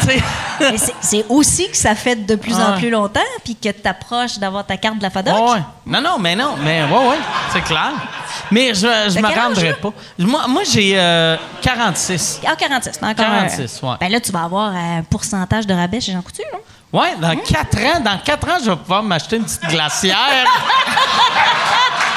Tu 0.02 0.08
sais, 0.08 0.22
Mais 0.60 0.78
c'est- 1.02 1.26
aussi 1.30 1.68
que 1.70 1.76
ça 1.78 1.96
fait 1.96 2.16
de 2.16 2.36
plus 2.36 2.54
en 2.56 2.78
plus 2.78 2.90
longtemps, 2.92 3.20
puis 3.44 3.56
que 3.56 3.70
tu 3.70 3.88
approches 3.88 4.38
d'avoir 4.38 4.64
ta 4.66 4.78
carte 4.78 4.98
de 4.98 5.04
la 5.04 5.10
FADOC. 5.10 5.34
ouais, 5.34 5.52
ouais. 5.54 5.64
Non, 5.88 6.02
non, 6.02 6.18
mais 6.20 6.36
non, 6.36 6.56
mais 6.64 6.84
ouais, 6.84 7.08
ouais, 7.10 7.18
c'est 7.52 7.64
clair. 7.64 7.92
Mais 8.52 8.74
je, 8.76 8.82
T'as 9.14 9.22
me 9.22 9.28
rendrai 9.40 9.74
pas. 9.74 9.90
Moi, 10.20 10.48
moi 10.48 10.62
j'ai 10.70 10.94
euh, 11.00 11.38
46. 11.62 12.42
Ah, 12.46 12.56
46, 12.56 12.92
c'est 13.00 13.06
encore 13.06 13.26
un- 13.26 13.48
46, 13.48 13.80
ouais. 13.82 13.96
Ben 14.00 14.12
là, 14.12 14.20
tu 14.20 14.32
vas 14.32 14.44
avoir 14.44 14.76
un 14.76 15.02
pourcentage 15.10 15.66
de 15.66 15.74
rabais 15.74 16.02
chez 16.02 16.12
Jean 16.12 16.22
Coutu, 16.22 16.44
là. 16.52 16.60
Ouais, 16.92 17.16
dans 17.20 17.36
4 17.36 17.78
ans, 17.80 18.00
dans 18.04 18.18
4 18.20 18.48
ans, 18.50 18.58
je 18.64 18.70
vais 18.70 18.76
pouvoir 18.76 19.02
m'acheter 19.02 19.38
une 19.38 19.46
petite 19.46 19.66
glacière. 19.68 20.18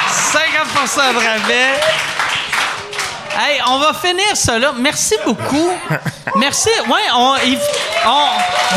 50% 0.08 1.14
de 1.14 1.18
rabais. 1.18 1.80
Hey, 3.38 3.60
on 3.68 3.78
va 3.78 3.92
finir 3.92 4.34
ça 4.34 4.58
là. 4.58 4.72
Merci 4.78 5.14
beaucoup. 5.24 5.70
Merci. 6.36 6.70
Ouais, 6.88 7.00
on, 7.14 7.34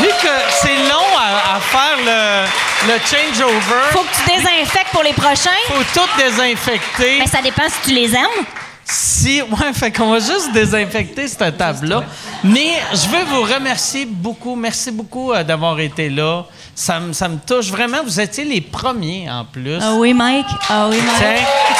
vu 0.00 0.08
que 0.22 0.28
c'est 0.60 0.76
long 0.88 1.16
à, 1.18 1.56
à 1.56 1.60
faire 1.60 1.96
le, 1.98 2.92
le 2.92 2.98
changeover. 3.00 3.82
Faut 3.92 4.00
que 4.02 4.14
tu 4.16 4.36
désinfectes 4.36 4.90
pour 4.92 5.02
les 5.02 5.12
prochains. 5.14 5.50
Faut 5.66 5.82
tout 6.00 6.08
désinfecter. 6.18 7.18
Mais 7.20 7.26
ça 7.26 7.40
dépend 7.42 7.64
si 7.68 7.88
tu 7.88 7.94
les 7.94 8.14
aimes. 8.14 8.44
Si, 8.84 9.40
ouais, 9.40 9.72
fait 9.72 9.92
qu'on 9.92 10.10
va 10.10 10.18
juste 10.18 10.50
désinfecter 10.52 11.28
cette 11.28 11.56
table-là. 11.56 12.02
Mais 12.42 12.82
je 12.92 13.06
veux 13.08 13.24
vous 13.24 13.42
remercier 13.42 14.04
beaucoup. 14.04 14.56
Merci 14.56 14.90
beaucoup 14.90 15.32
euh, 15.32 15.44
d'avoir 15.44 15.78
été 15.78 16.08
là. 16.10 16.42
Ça, 16.74 16.98
me- 16.98 17.12
ça 17.12 17.28
me 17.28 17.36
touche 17.38 17.66
vraiment. 17.66 17.98
Vous 18.04 18.18
étiez 18.20 18.44
les 18.44 18.60
premiers 18.60 19.30
en 19.30 19.44
plus. 19.44 19.78
Ah 19.80 19.92
oui, 19.94 20.12
Mike. 20.12 20.46
Ah 20.68 20.86
oui, 20.88 20.96
Mike. 21.00 21.18
Tiens, 21.18 21.34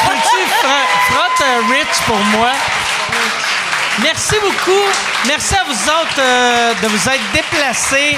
peux-tu 0.04 0.66
fr- 0.66 1.12
frotte 1.12 1.40
euh, 1.46 1.60
Rich 1.68 2.00
pour 2.06 2.18
moi? 2.38 2.50
Merci 3.98 4.36
beaucoup. 4.40 4.80
Merci 5.26 5.54
à 5.54 5.64
vous 5.64 5.72
autres 5.72 6.18
euh, 6.20 6.74
de 6.82 6.88
vous 6.88 7.08
être 7.08 7.32
déplacés. 7.34 8.16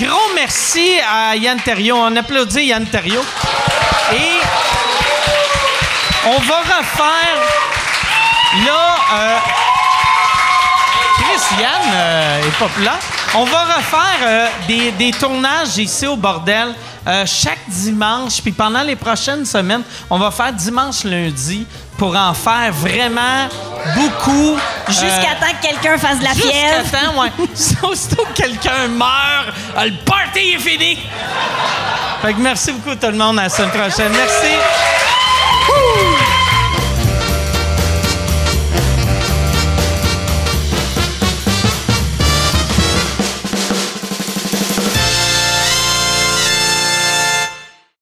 Gros 0.00 0.30
merci 0.34 0.98
à 1.00 1.34
Yann 1.36 1.58
Terriot. 1.60 1.96
On 1.96 2.16
applaudit 2.16 2.64
Yann 2.66 2.86
Terriot. 2.86 3.24
Et 4.12 4.40
on 6.26 6.38
va 6.40 6.58
refaire 6.58 7.38
là. 8.66 8.96
euh, 9.14 9.38
Chris 11.16 11.62
Yann 11.62 11.90
euh, 11.94 12.40
est 12.46 12.58
populaire. 12.58 12.98
On 13.34 13.44
va 13.44 13.64
refaire 13.64 14.18
euh, 14.24 14.46
des, 14.68 14.90
des 14.92 15.10
tournages 15.12 15.78
ici 15.78 16.06
au 16.06 16.16
bordel 16.16 16.74
euh, 17.06 17.24
chaque 17.26 17.66
dimanche. 17.68 18.42
Puis 18.42 18.52
pendant 18.52 18.82
les 18.82 18.94
prochaines 18.96 19.46
semaines, 19.46 19.82
on 20.10 20.18
va 20.18 20.30
faire 20.30 20.52
dimanche, 20.52 21.04
lundi 21.04 21.66
pour 21.96 22.14
en 22.14 22.34
faire 22.34 22.70
vraiment 22.72 23.48
beaucoup. 23.94 24.56
Jusqu'à 24.88 25.06
Euh, 25.06 25.40
temps 25.40 25.56
que 25.62 25.66
quelqu'un 25.66 25.96
fasse 25.98 26.18
de 26.18 26.24
la 26.24 26.34
Jusqu'à 26.34 26.50
fièvre. 26.50 26.90
temps, 26.90 27.22
ouais. 27.22 27.30
Aussitôt 27.90 28.24
que 28.24 28.42
quelqu'un 28.42 28.88
meurt, 28.88 29.46
le 29.82 30.04
party 30.04 30.54
est 30.54 30.58
fini. 30.58 30.98
Fait 32.20 32.34
que 32.34 32.38
merci 32.38 32.72
beaucoup 32.72 32.94
tout 32.96 33.06
le 33.06 33.16
monde. 33.16 33.38
À 33.38 33.44
la 33.44 33.48
semaine 33.48 33.70
prochaine. 33.70 34.12
Merci. 34.12 34.56